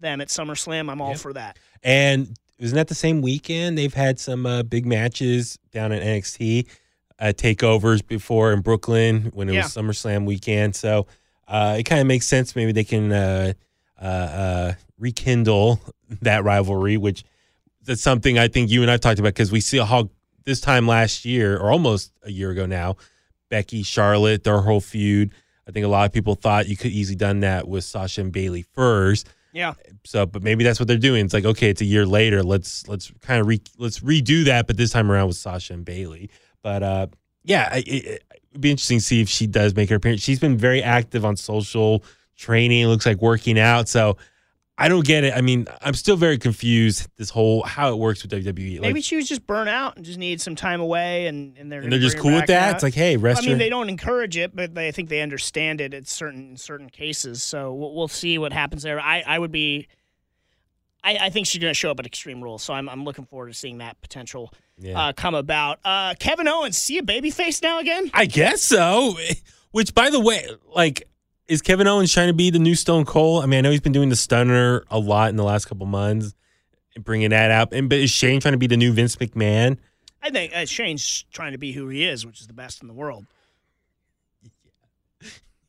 them 0.00 0.20
at 0.22 0.28
SummerSlam. 0.28 0.90
I'm 0.90 1.00
all 1.02 1.10
Yep. 1.10 1.18
for 1.18 1.32
that. 1.34 1.58
And 1.84 2.34
isn't 2.58 2.74
that 2.74 2.88
the 2.88 2.94
same 2.94 3.20
weekend? 3.20 3.76
They've 3.76 3.92
had 3.94 4.18
some 4.18 4.46
uh, 4.46 4.62
big 4.62 4.86
matches 4.86 5.58
down 5.70 5.92
in 5.92 6.02
NXT 6.02 6.66
uh, 7.20 7.26
takeovers 7.36 8.04
before 8.06 8.52
in 8.52 8.62
Brooklyn 8.62 9.30
when 9.34 9.48
it 9.50 9.54
Yeah. 9.54 9.64
was 9.64 9.74
SummerSlam 9.74 10.24
weekend. 10.24 10.74
So 10.74 11.06
uh, 11.46 11.76
it 11.78 11.82
kind 11.84 12.00
of 12.00 12.06
makes 12.06 12.26
sense. 12.26 12.56
Maybe 12.56 12.72
they 12.72 12.84
can 12.84 13.12
uh, 13.12 13.52
uh, 14.00 14.04
uh, 14.04 14.72
rekindle 14.98 15.78
that 16.22 16.42
rivalry, 16.42 16.96
which 16.96 17.22
that's 17.84 18.00
something 18.02 18.38
I 18.38 18.48
think 18.48 18.70
you 18.70 18.80
and 18.82 18.90
I 18.90 18.96
talked 18.96 19.18
about 19.18 19.28
because 19.34 19.52
we 19.52 19.60
see 19.60 19.78
how 19.78 20.08
this 20.46 20.60
time 20.60 20.86
last 20.86 21.24
year 21.24 21.58
or 21.58 21.70
almost 21.70 22.12
a 22.22 22.30
year 22.30 22.50
ago 22.50 22.64
now, 22.64 22.96
Becky, 23.50 23.82
Charlotte, 23.82 24.44
their 24.44 24.60
whole 24.60 24.80
feud. 24.80 25.32
I 25.68 25.72
think 25.72 25.84
a 25.84 25.88
lot 25.88 26.06
of 26.06 26.12
people 26.12 26.36
thought 26.36 26.68
you 26.68 26.76
could 26.76 26.92
easily 26.92 27.16
done 27.16 27.40
that 27.40 27.68
with 27.68 27.84
Sasha 27.84 28.22
and 28.22 28.32
Bayley 28.32 28.62
first. 28.62 29.28
Yeah. 29.52 29.74
So, 30.04 30.26
but 30.26 30.42
maybe 30.42 30.64
that's 30.64 30.78
what 30.78 30.86
they're 30.86 30.96
doing. 30.96 31.24
It's 31.24 31.34
like, 31.34 31.44
okay, 31.44 31.70
it's 31.70 31.80
a 31.80 31.86
year 31.86 32.06
later. 32.06 32.42
Let's 32.42 32.86
let's 32.88 33.10
kind 33.22 33.40
of 33.40 33.46
re, 33.46 33.60
let's 33.78 34.00
redo 34.00 34.44
that, 34.44 34.66
but 34.66 34.76
this 34.76 34.90
time 34.90 35.10
around 35.10 35.28
with 35.28 35.36
Sasha 35.36 35.72
and 35.72 35.84
Bayley. 35.84 36.30
But 36.62 36.82
uh, 36.82 37.06
yeah, 37.42 37.74
it, 37.74 38.22
it'd 38.50 38.60
be 38.60 38.70
interesting 38.70 38.98
to 38.98 39.04
see 39.04 39.20
if 39.20 39.28
she 39.28 39.46
does 39.46 39.74
make 39.74 39.88
her 39.90 39.96
appearance. 39.96 40.22
She's 40.22 40.38
been 40.38 40.56
very 40.56 40.82
active 40.82 41.24
on 41.24 41.36
social 41.36 42.04
training. 42.36 42.86
Looks 42.86 43.06
like 43.06 43.20
working 43.20 43.58
out. 43.58 43.88
So 43.88 44.18
I 44.78 44.88
don't 44.88 45.06
get 45.06 45.24
it. 45.24 45.32
I 45.34 45.40
mean, 45.40 45.66
I'm 45.80 45.94
still 45.94 46.16
very 46.16 46.36
confused. 46.36 47.08
This 47.16 47.30
whole 47.30 47.62
how 47.62 47.90
it 47.92 47.96
works 47.96 48.22
with 48.22 48.30
WWE. 48.32 48.72
Like, 48.74 48.80
Maybe 48.82 49.00
she 49.00 49.16
was 49.16 49.26
just 49.26 49.46
burnt 49.46 49.70
out 49.70 49.96
and 49.96 50.04
just 50.04 50.18
needed 50.18 50.40
some 50.42 50.54
time 50.54 50.80
away, 50.82 51.26
and, 51.28 51.56
and 51.56 51.72
they're 51.72 51.80
and 51.80 51.90
they're 51.90 51.98
just 51.98 52.18
cool 52.18 52.34
with 52.34 52.46
that. 52.48 52.74
It's 52.74 52.82
like, 52.82 52.92
hey, 52.94 53.16
rest 53.16 53.42
I 53.42 53.46
mean, 53.46 53.56
they 53.56 53.70
don't 53.70 53.88
encourage 53.88 54.36
it, 54.36 54.54
but 54.54 54.74
they, 54.74 54.88
I 54.88 54.90
think 54.90 55.08
they 55.08 55.22
understand 55.22 55.80
it 55.80 55.94
at 55.94 56.06
certain 56.06 56.58
certain 56.58 56.90
cases. 56.90 57.42
So 57.42 57.72
we'll, 57.72 57.94
we'll 57.94 58.08
see 58.08 58.36
what 58.36 58.52
happens 58.52 58.82
there. 58.82 59.00
I, 59.00 59.22
I 59.26 59.38
would 59.38 59.50
be, 59.52 59.88
I, 61.02 61.16
I 61.22 61.30
think 61.30 61.46
she's 61.46 61.60
going 61.62 61.70
to 61.70 61.74
show 61.74 61.90
up 61.90 61.98
at 61.98 62.04
Extreme 62.06 62.42
Rules, 62.42 62.62
so 62.62 62.74
I'm, 62.74 62.88
I'm 62.90 63.04
looking 63.04 63.24
forward 63.24 63.48
to 63.48 63.54
seeing 63.54 63.78
that 63.78 63.98
potential 64.02 64.52
Yeah. 64.76 65.00
uh, 65.00 65.12
come 65.14 65.34
about. 65.34 65.78
Uh, 65.86 66.14
Kevin 66.18 66.48
Owens, 66.48 66.76
see 66.76 66.98
a 66.98 67.02
baby 67.02 67.30
face 67.30 67.62
now 67.62 67.78
again? 67.78 68.10
I 68.12 68.26
guess 68.26 68.60
so. 68.60 69.16
Which, 69.70 69.94
by 69.94 70.10
the 70.10 70.20
way, 70.20 70.46
like 70.74 71.08
is 71.48 71.62
Kevin 71.62 71.86
Owens 71.86 72.12
trying 72.12 72.28
to 72.28 72.34
be 72.34 72.50
the 72.50 72.58
new 72.58 72.74
Stone 72.74 73.04
Cold? 73.04 73.42
I 73.42 73.46
mean, 73.46 73.58
I 73.58 73.60
know 73.62 73.70
he's 73.70 73.80
been 73.80 73.92
doing 73.92 74.08
the 74.08 74.16
stunner 74.16 74.84
a 74.90 74.98
lot 74.98 75.30
in 75.30 75.36
the 75.36 75.44
last 75.44 75.66
couple 75.66 75.86
months, 75.86 76.34
and 76.94 77.04
bringing 77.04 77.30
that 77.30 77.50
out. 77.50 77.72
And 77.72 77.88
but 77.88 77.98
is 77.98 78.10
Shane 78.10 78.40
trying 78.40 78.52
to 78.52 78.58
be 78.58 78.66
the 78.66 78.76
new 78.76 78.92
Vince 78.92 79.16
McMahon? 79.16 79.78
I 80.22 80.30
think 80.30 80.52
uh, 80.56 80.64
Shane's 80.64 81.24
trying 81.32 81.52
to 81.52 81.58
be 81.58 81.72
who 81.72 81.88
he 81.88 82.04
is, 82.04 82.26
which 82.26 82.40
is 82.40 82.46
the 82.46 82.52
best 82.52 82.82
in 82.82 82.88
the 82.88 82.94
world. 82.94 83.26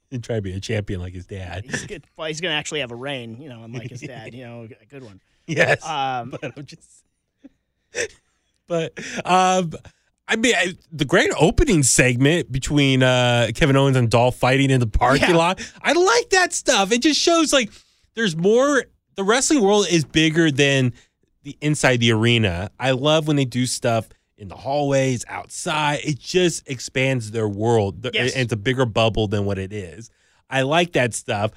And 0.09 0.23
try 0.23 0.37
to 0.37 0.41
be 0.41 0.53
a 0.53 0.59
champion 0.61 1.01
like 1.01 1.13
his 1.13 1.25
dad. 1.25 1.65
He's 1.65 1.85
good. 1.85 2.05
Well, 2.15 2.27
he's 2.29 2.39
going 2.39 2.53
to 2.53 2.55
actually 2.57 2.79
have 2.79 2.91
a 2.93 2.95
reign, 2.95 3.41
you 3.41 3.49
know, 3.49 3.63
unlike 3.63 3.89
his 3.89 3.99
dad. 3.99 4.33
You 4.33 4.45
know, 4.45 4.67
a 4.81 4.85
good 4.85 5.03
one. 5.03 5.19
Yes, 5.47 5.85
Um, 5.85 6.29
but 6.29 6.53
I'm 6.57 6.65
just. 6.65 7.03
but 8.67 8.97
um, 9.25 9.73
I 10.27 10.35
mean, 10.35 10.53
I, 10.55 10.73
the 10.91 11.05
great 11.05 11.31
opening 11.39 11.83
segment 11.83 12.51
between 12.51 13.01
uh, 13.01 13.47
Kevin 13.55 13.75
Owens 13.77 13.95
and 13.95 14.09
Dolph 14.09 14.35
fighting 14.35 14.69
in 14.69 14.79
the 14.79 14.87
parking 14.87 15.29
Yeah. 15.29 15.35
lot. 15.37 15.71
I 15.81 15.93
like 15.93 16.29
that 16.31 16.51
stuff. 16.53 16.91
It 16.91 17.01
just 17.01 17.19
shows 17.19 17.53
like 17.53 17.71
there's 18.15 18.35
more. 18.35 18.85
The 19.15 19.23
wrestling 19.23 19.63
world 19.63 19.87
is 19.89 20.03
bigger 20.05 20.51
than 20.51 20.93
the 21.43 21.57
inside 21.61 21.97
the 22.01 22.11
arena. 22.11 22.69
I 22.79 22.91
love 22.91 23.25
when 23.27 23.35
they 23.35 23.45
do 23.45 23.65
stuff 23.65 24.07
in 24.37 24.47
the 24.47 24.55
hallways, 24.55 25.25
outside. 25.27 26.01
It 26.03 26.19
just 26.19 26.69
expands 26.69 27.31
their 27.31 27.47
world. 27.49 28.07
Yes. 28.13 28.33
And 28.33 28.43
it's 28.43 28.53
a 28.53 28.57
bigger 28.57 28.85
bubble 28.85 29.27
than 29.27 29.45
what 29.45 29.57
it 29.57 29.73
is. 29.73 30.11
I 30.49 30.61
like 30.63 30.91
that 30.93 31.13
stuff. 31.15 31.51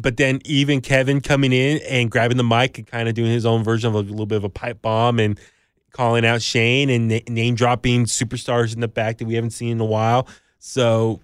But 0.00 0.16
then 0.16 0.40
even 0.44 0.80
Kevin 0.80 1.20
coming 1.20 1.52
in 1.52 1.80
and 1.88 2.10
grabbing 2.10 2.36
the 2.36 2.42
mic 2.44 2.78
and 2.78 2.86
kind 2.86 3.08
of 3.08 3.14
doing 3.14 3.30
his 3.30 3.46
own 3.46 3.62
version 3.62 3.88
of 3.88 3.94
a 3.94 4.00
little 4.00 4.26
bit 4.26 4.36
of 4.36 4.44
a 4.44 4.48
pipe 4.50 4.82
bomb 4.82 5.20
and 5.20 5.38
calling 5.92 6.24
out 6.24 6.42
Shane 6.42 6.90
and 6.90 7.08
na- 7.08 7.18
name 7.28 7.54
dropping 7.54 8.04
superstars 8.04 8.74
in 8.74 8.80
the 8.80 8.88
back 8.88 9.18
that 9.18 9.26
we 9.26 9.34
haven't 9.34 9.50
seen 9.50 9.72
in 9.72 9.80
a 9.80 9.84
while. 9.84 10.28
So 10.58 11.20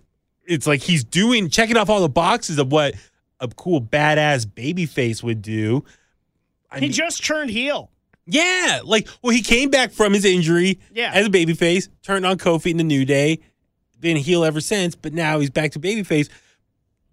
it's 0.46 0.66
like 0.66 0.80
he's 0.82 1.04
doing 1.04 1.48
checking 1.50 1.76
off 1.76 1.88
all 1.90 2.00
the 2.00 2.08
boxes 2.08 2.58
of 2.58 2.70
what 2.72 2.94
a 3.40 3.48
cool 3.48 3.80
badass 3.80 4.46
babyface 4.46 5.22
would 5.22 5.42
do. 5.42 5.84
I 6.70 6.76
he 6.76 6.82
mean, 6.86 6.92
just 6.92 7.24
turned 7.24 7.50
heel. 7.50 7.90
yeah, 8.26 8.80
like 8.84 9.08
well, 9.22 9.34
he 9.34 9.42
came 9.42 9.70
back 9.70 9.90
from 9.92 10.12
his 10.12 10.24
injury 10.24 10.78
Yeah. 10.92 11.10
as 11.14 11.26
a 11.26 11.30
babyface, 11.30 11.88
turned 12.02 12.24
on 12.26 12.38
Kofi 12.38 12.70
in 12.70 12.76
the 12.78 12.84
New 12.84 13.04
Day, 13.04 13.40
been 14.00 14.16
heel 14.16 14.44
ever 14.44 14.60
since, 14.60 14.94
but 14.94 15.12
now 15.12 15.38
he's 15.40 15.50
back 15.50 15.72
to 15.72 15.80
babyface. 15.80 16.28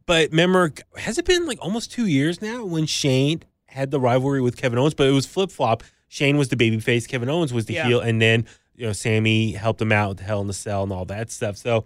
But 0.06 0.32
remember, 0.32 0.74
has 0.98 1.18
it 1.18 1.26
been 1.26 1.46
like 1.46 1.60
almost 1.62 1.92
two 1.92 2.06
years 2.08 2.42
now 2.42 2.66
when 2.66 2.86
Shane 2.86 3.44
had 3.68 3.92
the 3.92 4.00
rivalry 4.00 4.42
with 4.42 4.58
Kevin 4.58 4.80
Owens? 4.80 4.94
But 4.94 5.08
it 5.08 5.12
was 5.12 5.26
flip 5.26 5.52
flop. 5.52 5.84
Shane 6.14 6.36
was 6.36 6.50
the 6.50 6.58
babyface, 6.58 7.08
Kevin 7.08 7.30
Owens 7.30 7.54
was 7.54 7.68
the 7.68 7.76
Yeah. 7.76 7.88
heel, 7.88 8.00
and 8.02 8.22
then 8.22 8.46
you 8.76 8.86
know 8.86 8.92
Sami 8.92 9.54
helped 9.54 9.82
him 9.82 9.94
out 9.94 10.10
with 10.10 10.20
Hell 10.20 10.42
in 10.42 10.48
the 10.48 10.54
Cell 10.54 10.84
and 10.84 10.92
all 10.92 11.06
that 11.06 11.32
stuff. 11.32 11.56
So 11.56 11.86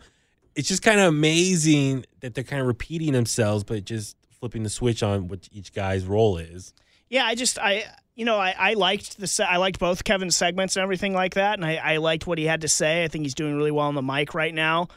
it's 0.55 0.67
just 0.67 0.81
kind 0.81 0.99
of 0.99 1.09
amazing 1.09 2.05
that 2.21 2.33
they're 2.33 2.43
kind 2.43 2.59
of 2.59 2.65
repeating 2.65 3.13
themselves, 3.13 3.63
but 3.63 3.85
just 3.85 4.17
flipping 4.39 4.63
the 4.63 4.69
switch 4.71 5.03
on 5.03 5.27
what 5.27 5.47
each 5.51 5.73
guy's 5.73 6.05
role 6.05 6.37
is. 6.39 6.73
Yeah, 7.07 7.23
I 7.23 7.35
just 7.35 7.59
I 7.59 7.83
you 8.15 8.25
know 8.25 8.39
I, 8.39 8.55
I 8.57 8.73
liked 8.73 9.19
the 9.19 9.27
se- 9.27 9.43
I 9.47 9.57
liked 9.57 9.77
both 9.77 10.03
Kevin's 10.03 10.35
segments 10.35 10.75
and 10.75 10.81
everything 10.81 11.13
like 11.13 11.35
that, 11.35 11.59
and 11.59 11.63
I, 11.63 11.75
I 11.75 11.97
liked 11.97 12.25
what 12.25 12.39
he 12.39 12.45
had 12.45 12.61
to 12.61 12.67
say. 12.67 13.03
I 13.03 13.07
think 13.07 13.25
he's 13.25 13.35
doing 13.35 13.55
really 13.55 13.69
well 13.69 13.85
on 13.85 13.93
the 13.93 14.01
mic 14.01 14.33
right 14.33 14.55
now. 14.55 14.87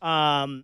Um, 0.00 0.62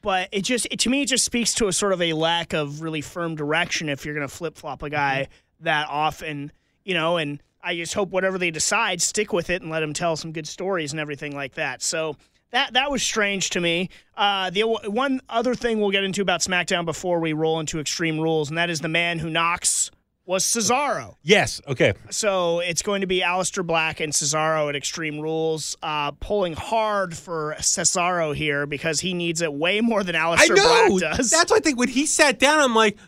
but 0.00 0.28
it 0.32 0.42
just 0.42 0.66
it, 0.70 0.78
to 0.80 0.88
me 0.90 1.02
it 1.02 1.06
just 1.08 1.24
speaks 1.26 1.52
to 1.54 1.66
a 1.68 1.72
sort 1.72 1.92
of 1.92 2.00
a 2.00 2.12
lack 2.14 2.54
of 2.54 2.80
really 2.80 3.00
firm 3.02 3.34
direction 3.34 3.90
if 3.90 4.06
you're 4.06 4.14
going 4.14 4.26
to 4.26 4.34
flip 4.34 4.56
flop 4.56 4.82
a 4.82 4.88
guy 4.90 5.28
that 5.60 5.88
often, 5.88 6.52
you 6.84 6.94
know. 6.94 7.16
And 7.16 7.42
I 7.62 7.76
just 7.76 7.94
hope 7.94 8.10
whatever 8.10 8.38
they 8.38 8.50
decide, 8.50 9.02
stick 9.02 9.32
with 9.32 9.50
it 9.50 9.62
and 9.62 9.70
let 9.70 9.80
them 9.80 9.92
tell 9.92 10.16
some 10.16 10.32
good 10.32 10.46
stories 10.46 10.92
and 10.92 11.00
everything 11.00 11.34
like 11.34 11.54
that. 11.54 11.82
So. 11.82 12.16
That, 12.50 12.72
that 12.72 12.90
was 12.90 13.02
strange 13.02 13.50
to 13.50 13.60
me. 13.60 13.90
Uh, 14.16 14.48
the 14.48 14.62
one 14.62 15.20
other 15.28 15.54
thing 15.54 15.80
we'll 15.80 15.90
get 15.90 16.02
into 16.02 16.22
about 16.22 16.40
SmackDown 16.40 16.86
before 16.86 17.20
we 17.20 17.34
roll 17.34 17.60
into 17.60 17.78
Extreme 17.78 18.18
Rules, 18.18 18.48
and 18.48 18.56
that 18.56 18.70
is 18.70 18.80
the 18.80 18.88
man 18.88 19.18
who 19.18 19.28
knocks 19.28 19.90
was 20.28 20.44
Cesaro. 20.44 21.16
Yes. 21.22 21.60
Okay. 21.66 21.94
So 22.10 22.60
it's 22.60 22.82
going 22.82 23.00
to 23.00 23.06
be 23.06 23.20
Aleister 23.20 23.66
Black 23.66 24.00
and 24.00 24.12
Cesaro 24.12 24.68
at 24.68 24.76
Extreme 24.76 25.20
Rules, 25.20 25.74
uh, 25.82 26.12
pulling 26.12 26.52
hard 26.52 27.16
for 27.16 27.54
Cesaro 27.58 28.34
here 28.34 28.66
because 28.66 29.00
he 29.00 29.14
needs 29.14 29.40
it 29.40 29.52
way 29.52 29.80
more 29.80 30.04
than 30.04 30.14
Aleister. 30.14 30.54
Black 30.54 31.16
does. 31.16 31.30
That's 31.30 31.50
why 31.50 31.56
I 31.56 31.60
think 31.60 31.78
when 31.78 31.88
he 31.88 32.04
sat 32.04 32.38
down, 32.38 32.60
I'm 32.60 32.74
like, 32.74 32.98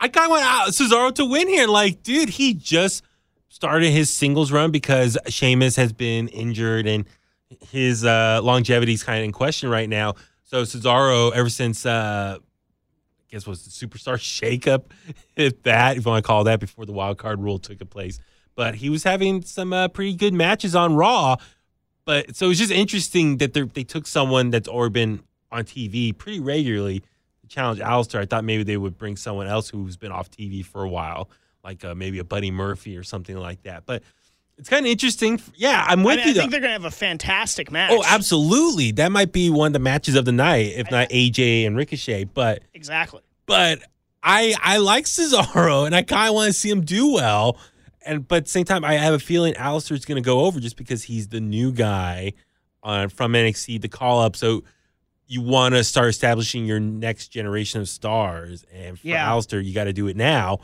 I 0.00 0.08
kind 0.08 0.24
of 0.26 0.30
want 0.30 0.44
out 0.44 0.68
Cesaro 0.68 1.14
to 1.16 1.26
win 1.26 1.46
here. 1.46 1.66
Like, 1.66 2.02
dude, 2.02 2.30
he 2.30 2.54
just 2.54 3.04
started 3.50 3.90
his 3.90 4.08
singles 4.08 4.50
run 4.50 4.70
because 4.70 5.18
Sheamus 5.28 5.76
has 5.76 5.92
been 5.92 6.28
injured 6.28 6.86
and 6.86 7.04
his 7.70 8.04
uh, 8.04 8.40
longevity 8.42 8.94
is 8.94 9.02
kind 9.02 9.18
of 9.18 9.24
in 9.24 9.32
question 9.32 9.68
right 9.68 9.88
now. 9.88 10.14
So 10.44 10.62
Cesaro, 10.62 11.32
ever 11.34 11.50
since 11.50 11.84
uh, 11.84 12.38
I 12.40 13.24
guess 13.30 13.46
was 13.46 13.64
the 13.64 13.70
superstar 13.70 14.14
shakeup, 14.16 14.84
if 15.36 15.62
that, 15.64 15.98
if 15.98 16.06
you 16.06 16.10
want 16.10 16.24
to 16.24 16.26
call 16.26 16.44
that, 16.44 16.60
before 16.60 16.86
the 16.86 16.92
wild 16.92 17.18
card 17.18 17.38
rule 17.40 17.58
took 17.58 17.78
place. 17.90 18.18
But 18.54 18.76
he 18.76 18.88
was 18.88 19.04
having 19.04 19.42
some 19.42 19.74
uh, 19.74 19.88
pretty 19.88 20.14
good 20.14 20.32
matches 20.32 20.74
on 20.74 20.96
Raw. 20.96 21.36
But 22.06 22.34
so 22.34 22.48
it's 22.48 22.58
just 22.58 22.72
interesting 22.72 23.36
that 23.36 23.52
they 23.52 23.84
took 23.84 24.06
someone 24.06 24.48
that's 24.48 24.66
already 24.68 24.92
been 24.92 25.20
on 25.52 25.64
TV 25.64 26.16
pretty 26.16 26.40
regularly 26.40 27.02
challenge 27.50 27.80
Aleister. 27.80 28.18
I 28.18 28.24
thought 28.24 28.44
maybe 28.44 28.62
they 28.62 28.78
would 28.78 28.96
bring 28.96 29.16
someone 29.16 29.46
else 29.46 29.68
who's 29.68 29.98
been 29.98 30.12
off 30.12 30.30
TV 30.30 30.64
for 30.64 30.82
a 30.82 30.88
while, 30.88 31.28
like 31.62 31.84
uh, 31.84 31.94
maybe 31.94 32.18
a 32.18 32.24
Buddy 32.24 32.50
Murphy 32.50 32.96
or 32.96 33.02
something 33.02 33.36
like 33.36 33.62
that. 33.64 33.84
But 33.84 34.02
it's 34.56 34.68
kind 34.68 34.86
of 34.86 34.90
interesting. 34.90 35.40
Yeah, 35.54 35.84
I'm 35.86 36.00
I, 36.00 36.04
with 36.04 36.16
mean, 36.16 36.24
you. 36.26 36.30
I 36.30 36.34
though. 36.34 36.40
think 36.40 36.52
they're 36.52 36.60
going 36.60 36.70
to 36.70 36.82
have 36.82 36.84
a 36.84 36.90
fantastic 36.90 37.70
match. 37.70 37.92
Oh, 37.92 38.02
absolutely. 38.06 38.92
That 38.92 39.10
might 39.12 39.32
be 39.32 39.50
one 39.50 39.66
of 39.68 39.72
the 39.74 39.78
matches 39.80 40.14
of 40.14 40.24
the 40.24 40.32
night, 40.32 40.72
if 40.76 40.90
not 40.90 41.08
AJ 41.10 41.66
and 41.66 41.76
Ricochet. 41.76 42.24
But 42.24 42.62
Exactly. 42.72 43.20
but 43.46 43.80
I 44.22 44.54
I 44.62 44.78
like 44.78 45.04
Cesaro 45.06 45.86
and 45.86 45.94
I 45.94 46.02
kind 46.02 46.28
of 46.28 46.34
want 46.34 46.46
to 46.48 46.52
see 46.52 46.70
him 46.70 46.82
do 46.82 47.12
well. 47.12 47.58
And 48.06 48.26
but 48.26 48.36
at 48.36 48.44
the 48.44 48.50
same 48.50 48.64
time, 48.64 48.84
I 48.84 48.94
have 48.94 49.12
a 49.14 49.18
feeling 49.18 49.54
Aleister's 49.54 50.04
going 50.04 50.22
to 50.22 50.26
go 50.26 50.40
over 50.40 50.60
just 50.60 50.76
because 50.76 51.02
he's 51.04 51.28
the 51.28 51.40
new 51.40 51.72
guy 51.72 52.32
on 52.82 53.08
from 53.08 53.32
NXT, 53.32 53.80
the 53.82 53.88
call 53.88 54.20
up. 54.20 54.36
So 54.36 54.62
you 55.30 55.40
want 55.40 55.76
to 55.76 55.84
start 55.84 56.08
establishing 56.08 56.64
your 56.66 56.80
next 56.80 57.28
generation 57.28 57.80
of 57.80 57.88
stars, 57.88 58.66
and 58.74 58.98
for 58.98 59.06
Yeah. 59.06 59.28
Aleister, 59.30 59.64
you 59.64 59.72
got 59.72 59.84
to 59.84 59.92
do 59.92 60.08
it 60.08 60.16
now. 60.16 60.58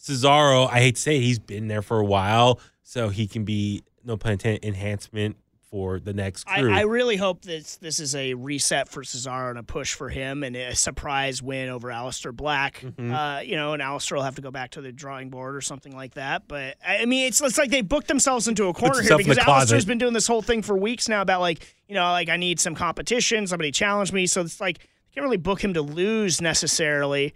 Cesaro, 0.00 0.68
I 0.70 0.78
hate 0.78 0.94
to 0.94 1.00
say, 1.00 1.16
it, 1.16 1.22
he's 1.22 1.40
been 1.40 1.66
there 1.66 1.82
for 1.82 1.98
a 1.98 2.04
while, 2.04 2.60
so 2.84 3.08
he 3.08 3.26
can 3.26 3.44
be 3.44 3.82
no 4.04 4.16
pun 4.16 4.32
intended 4.32 4.64
enhancement 4.64 5.36
for 5.72 5.98
the 5.98 6.12
next 6.12 6.46
I, 6.46 6.60
crew. 6.60 6.70
I 6.70 6.82
really 6.82 7.16
hope 7.16 7.42
this 7.42 7.76
this 7.78 7.98
is 7.98 8.14
a 8.14 8.34
reset 8.34 8.90
for 8.90 9.02
Cesaro 9.02 9.48
and 9.48 9.58
a 9.58 9.62
push 9.62 9.94
for 9.94 10.10
him 10.10 10.44
and 10.44 10.54
a 10.54 10.76
surprise 10.76 11.42
win 11.42 11.70
over 11.70 11.88
Aleister 11.88 12.30
Black. 12.30 12.80
Mm-hmm. 12.82 13.12
Uh, 13.12 13.40
you 13.40 13.56
know, 13.56 13.72
and 13.72 13.82
Aleister 13.82 14.14
will 14.14 14.22
have 14.22 14.34
to 14.34 14.42
go 14.42 14.50
back 14.50 14.72
to 14.72 14.82
the 14.82 14.92
drawing 14.92 15.30
board 15.30 15.56
or 15.56 15.62
something 15.62 15.96
like 15.96 16.12
that. 16.14 16.46
But 16.46 16.76
I 16.86 16.98
I 16.98 17.04
mean, 17.06 17.26
it's 17.26 17.40
it's 17.40 17.56
like 17.56 17.70
they 17.70 17.80
booked 17.80 18.08
themselves 18.08 18.48
into 18.48 18.66
a 18.66 18.74
corner 18.74 19.00
here 19.00 19.16
because 19.16 19.38
closet. 19.38 19.74
Aleister's 19.74 19.86
been 19.86 19.96
doing 19.96 20.12
this 20.12 20.26
whole 20.26 20.42
thing 20.42 20.60
for 20.60 20.76
weeks 20.76 21.08
now 21.08 21.22
about 21.22 21.40
like 21.40 21.74
you 21.88 21.94
know 21.94 22.04
like 22.12 22.28
I 22.28 22.36
need 22.36 22.60
some 22.60 22.74
competition. 22.74 23.46
Somebody 23.46 23.72
challenge 23.72 24.12
me, 24.12 24.26
so 24.26 24.42
it's 24.42 24.60
like 24.60 24.78
you 24.78 25.14
can't 25.14 25.24
really 25.24 25.38
book 25.38 25.64
him 25.64 25.72
to 25.72 25.82
lose 25.82 26.42
necessarily. 26.42 27.34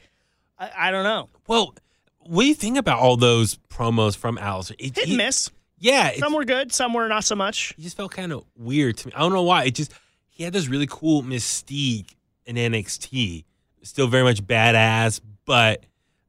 I, 0.59 0.71
I 0.77 0.91
don't 0.91 1.05
know. 1.05 1.31
well, 1.47 1.75
what 2.21 2.43
do 2.43 2.49
you 2.49 2.55
think 2.55 2.77
about 2.77 2.99
all 2.99 3.17
those 3.17 3.57
promos 3.71 4.15
from 4.15 4.37
Aleister? 4.37 4.75
It, 4.79 4.95
Hit 4.95 5.09
and 5.09 5.17
miss. 5.17 5.51
Yeah, 5.87 6.13
Some 6.19 6.33
were 6.35 6.45
good, 6.45 6.73
some 6.73 6.93
were 6.93 7.07
not 7.09 7.25
so 7.25 7.37
much. 7.37 7.73
he 7.77 7.83
just 7.83 7.97
felt 7.97 8.11
kind 8.11 8.33
of 8.33 8.45
weird 8.57 8.97
to 8.99 9.07
me. 9.09 9.13
I 9.15 9.21
don't 9.21 9.33
know 9.33 9.43
why. 9.43 9.65
It 9.65 9.75
just 9.75 9.93
he 10.29 10.43
had 10.45 10.53
this 10.53 10.69
really 10.69 10.87
cool 10.89 11.23
mystique 11.23 12.15
in 12.45 12.57
NXT. 12.57 13.45
Still 13.83 14.09
very 14.09 14.25
much 14.25 14.43
badass, 14.45 15.21
but 15.45 15.85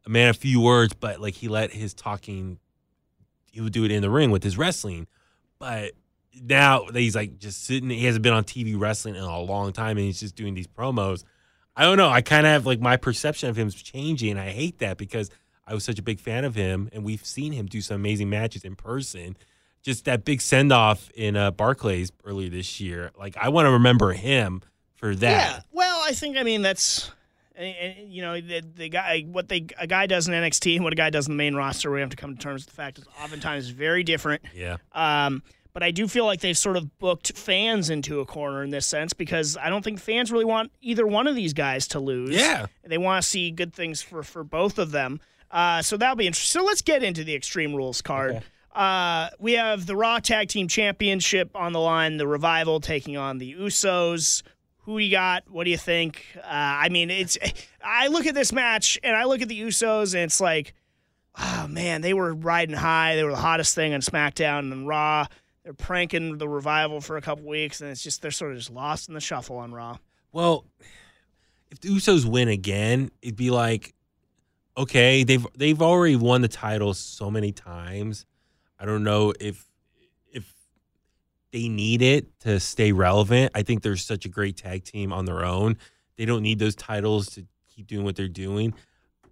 a 0.06 0.10
man 0.10 0.30
of 0.30 0.38
few 0.38 0.62
words. 0.62 0.94
But 0.94 1.20
like 1.20 1.34
he 1.34 1.48
let 1.48 1.72
his 1.72 1.94
talking, 1.94 2.60
he 3.52 3.62
would 3.62 3.74
do 3.74 3.84
it 3.84 3.92
in 3.92 4.02
the 4.02 4.10
ring 4.12 4.30
with 4.30 4.44
his 4.44 4.58
wrestling. 4.58 5.08
But 5.58 5.94
now 6.40 6.86
that 6.86 7.00
he's 7.00 7.16
like 7.16 7.40
just 7.40 7.66
sitting, 7.66 7.90
he 7.90 8.06
hasn't 8.06 8.22
been 8.22 8.34
on 8.34 8.44
TV 8.44 8.80
wrestling 8.80 9.16
in 9.16 9.24
a 9.24 9.40
long 9.40 9.74
time, 9.74 9.98
and 9.98 10.06
he's 10.06 10.20
just 10.20 10.36
doing 10.36 10.54
these 10.54 10.68
promos. 10.68 11.24
I 11.76 11.84
don't 11.84 11.98
know. 11.98 12.10
I 12.10 12.22
kind 12.22 12.46
of 12.46 12.52
have 12.52 12.66
like 12.68 12.80
my 12.80 12.96
perception 12.98 13.50
of 13.50 13.58
him 13.58 13.68
is 13.68 13.76
changing, 13.76 14.38
I 14.38 14.50
hate 14.50 14.80
that 14.80 14.98
because 14.98 15.30
I 15.68 15.74
was 15.74 15.84
such 15.84 16.00
a 16.00 16.02
big 16.02 16.20
fan 16.20 16.46
of 16.46 16.56
him, 16.56 16.90
and 16.94 17.04
we've 17.04 17.26
seen 17.26 17.52
him 17.52 17.66
do 17.66 17.82
some 17.82 17.96
amazing 17.96 18.30
matches 18.30 18.64
in 18.64 18.76
person. 18.76 19.36
Just 19.84 20.06
that 20.06 20.26
big 20.26 20.42
send 20.42 20.72
off 20.72 21.10
in 21.16 21.36
uh, 21.36 21.52
Barclays 21.52 22.12
earlier 22.26 22.50
this 22.50 22.80
year. 22.80 23.12
Like 23.18 23.36
I 23.38 23.50
want 23.50 23.68
to 23.68 23.72
remember 23.72 24.14
him 24.14 24.62
for 24.96 25.14
that. 25.16 25.52
Yeah. 25.52 25.60
Well, 25.72 26.02
I 26.04 26.14
think 26.14 26.38
I 26.38 26.44
mean 26.44 26.62
that's 26.62 27.12
and- 27.56 28.12
you 28.12 28.22
know 28.22 28.40
the, 28.40 28.62
the 28.76 28.90
guy 28.90 29.22
what 29.28 29.48
they 29.50 29.68
a 29.78 29.88
guy 29.88 30.08
does 30.08 30.28
in 30.28 30.34
NXT 30.34 30.76
and 30.76 30.84
what 30.84 30.94
a 30.94 30.96
guy 30.96 31.10
does 31.10 31.28
in 31.28 31.34
the 31.34 31.38
main 31.38 31.56
roster. 31.56 31.92
We 31.92 32.00
have 32.02 32.10
to 32.10 32.18
come 32.18 32.36
to 32.36 32.42
terms 32.42 32.66
with 32.66 32.76
the 32.76 32.76
fact 32.82 32.98
is 32.98 33.06
oftentimes 33.22 33.70
very 33.70 34.04
different. 34.04 34.42
Yeah. 34.56 34.78
Um, 34.94 35.44
but 35.74 35.84
I 35.84 35.92
do 35.92 36.08
feel 36.08 36.26
like 36.26 36.40
they've 36.40 36.58
sort 36.58 36.76
of 36.76 36.98
booked 36.98 37.38
fans 37.38 37.92
into 37.92 38.20
a 38.20 38.26
corner 38.26 38.64
in 38.64 38.72
this 38.72 38.88
sense 38.88 39.14
because 39.14 39.56
I 39.58 39.70
don't 39.70 39.84
think 39.84 40.00
fans 40.00 40.32
really 40.32 40.44
want 40.46 40.72
either 40.82 41.06
one 41.06 41.28
of 41.28 41.36
these 41.36 41.54
guys 41.54 41.88
to 41.90 42.00
lose. 42.00 42.32
Yeah. 42.36 42.66
They 42.84 42.98
want 42.98 43.22
to 43.24 43.30
see 43.30 43.52
good 43.52 43.74
things 43.76 44.02
for, 44.02 44.24
for 44.24 44.44
both 44.44 44.80
of 44.80 44.90
them. 44.90 45.22
Uh, 45.50 45.82
so 45.82 45.98
that'll 45.98 46.16
be 46.16 46.28
interesting. 46.28 46.62
So 46.62 46.66
let's 46.66 46.82
get 46.82 47.04
into 47.04 47.24
the 47.24 47.36
Extreme 47.36 47.76
Rules 47.76 48.02
card. 48.02 48.44
Uh, 48.74 49.30
we 49.40 49.54
have 49.54 49.86
the 49.86 49.96
Raw 49.96 50.20
Tag 50.20 50.50
Team 50.50 50.68
Championship 50.68 51.50
on 51.56 51.74
the 51.74 51.80
line, 51.80 52.18
the 52.18 52.28
Revival 52.28 52.80
taking 52.80 53.18
on 53.18 53.40
the 53.40 53.56
Usos. 53.56 54.44
Who 54.82 55.00
do 55.00 55.04
you 55.04 55.12
got? 55.12 55.50
What 55.50 55.64
do 55.64 55.72
you 55.72 55.78
think? 55.78 56.24
Uh, 56.38 56.42
I 56.46 56.90
mean, 56.90 57.10
it's. 57.10 57.38
I 57.84 58.08
look 58.08 58.26
at 58.26 58.36
this 58.36 58.52
match 58.52 59.00
and 59.04 59.16
I 59.16 59.24
look 59.24 59.42
at 59.42 59.48
the 59.48 59.60
Usos 59.60 60.14
and 60.14 60.24
it's 60.24 60.40
like, 60.40 60.74
oh 61.40 61.68
man, 61.68 62.02
they 62.02 62.14
were 62.14 62.34
riding 62.34 62.76
high. 62.76 63.16
They 63.16 63.24
were 63.24 63.32
the 63.32 63.38
hottest 63.38 63.74
thing 63.74 63.94
on 63.94 64.02
SmackDown 64.02 64.72
and 64.72 64.88
Raw. 64.88 65.26
They're 65.64 65.74
pranking 65.74 66.38
the 66.38 66.48
revival 66.48 67.02
for 67.02 67.18
a 67.18 67.22
couple 67.22 67.46
weeks, 67.46 67.82
and 67.82 67.90
it's 67.90 68.02
just 68.02 68.22
they're 68.22 68.32
sort 68.32 68.52
of 68.52 68.58
just 68.58 68.70
lost 68.70 69.10
in 69.10 69.16
the 69.16 69.20
shuffle 69.20 69.58
on 69.58 69.74
Raw. 69.74 69.98
Well, 70.32 70.66
if 71.72 71.80
the 71.82 71.90
Usos 71.90 72.26
win 72.26 72.48
again, 72.48 73.12
it'd 73.22 73.36
be 73.36 73.50
like, 73.50 73.94
okay, 74.78 75.24
they've 75.24 75.46
they've 75.56 75.82
already 75.82 76.16
won 76.16 76.42
the 76.42 76.48
title 76.48 76.94
so 76.94 77.32
many 77.32 77.52
times. 77.52 78.26
I 78.80 78.86
don't 78.86 79.04
know 79.04 79.34
if 79.40 79.66
if 80.32 80.54
they 81.52 81.68
need 81.68 82.02
it 82.02 82.40
to 82.42 82.60
stay 82.60 82.92
relevant. 82.92 83.52
I 83.56 83.64
think 83.64 83.82
they're 83.82 83.96
such 83.96 84.26
a 84.26 84.30
great 84.30 84.58
tag 84.58 84.84
team 84.84 85.12
on 85.12 85.26
their 85.26 85.44
own. 85.44 85.78
They 86.18 86.26
don't 86.26 86.44
need 86.44 86.60
those 86.60 86.76
titles 86.76 87.28
to 87.32 87.46
keep 87.68 87.88
doing 87.88 88.06
what 88.06 88.16
they're 88.16 88.28
doing. 88.28 88.74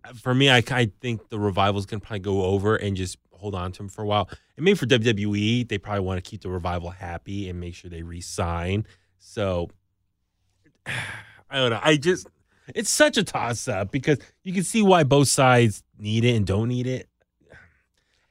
Uh, 0.03 0.13
for 0.13 0.33
me, 0.33 0.49
I, 0.49 0.63
I 0.71 0.91
think 0.99 1.29
the 1.29 1.39
revival's 1.39 1.85
gonna 1.85 1.99
probably 1.99 2.19
go 2.19 2.43
over 2.43 2.75
and 2.75 2.97
just 2.97 3.17
hold 3.31 3.53
on 3.53 3.71
to 3.73 3.77
them 3.77 3.89
for 3.89 4.01
a 4.01 4.07
while. 4.07 4.27
And 4.55 4.65
maybe 4.65 4.77
for 4.77 4.87
WWE, 4.87 5.67
they 5.67 5.77
probably 5.77 6.01
want 6.01 6.23
to 6.23 6.27
keep 6.29 6.41
the 6.41 6.49
revival 6.49 6.89
happy 6.89 7.49
and 7.49 7.59
make 7.59 7.75
sure 7.75 7.89
they 7.89 8.01
re-sign. 8.01 8.87
So 9.19 9.69
I 10.85 11.59
don't 11.59 11.69
know. 11.69 11.79
I 11.83 11.97
just 11.97 12.27
it's 12.73 12.89
such 12.89 13.17
a 13.17 13.23
toss 13.23 13.67
up 13.67 13.91
because 13.91 14.17
you 14.43 14.53
can 14.53 14.63
see 14.63 14.81
why 14.81 15.03
both 15.03 15.27
sides 15.27 15.83
need 15.97 16.25
it 16.25 16.35
and 16.35 16.45
don't 16.45 16.69
need 16.69 16.87
it. 16.87 17.09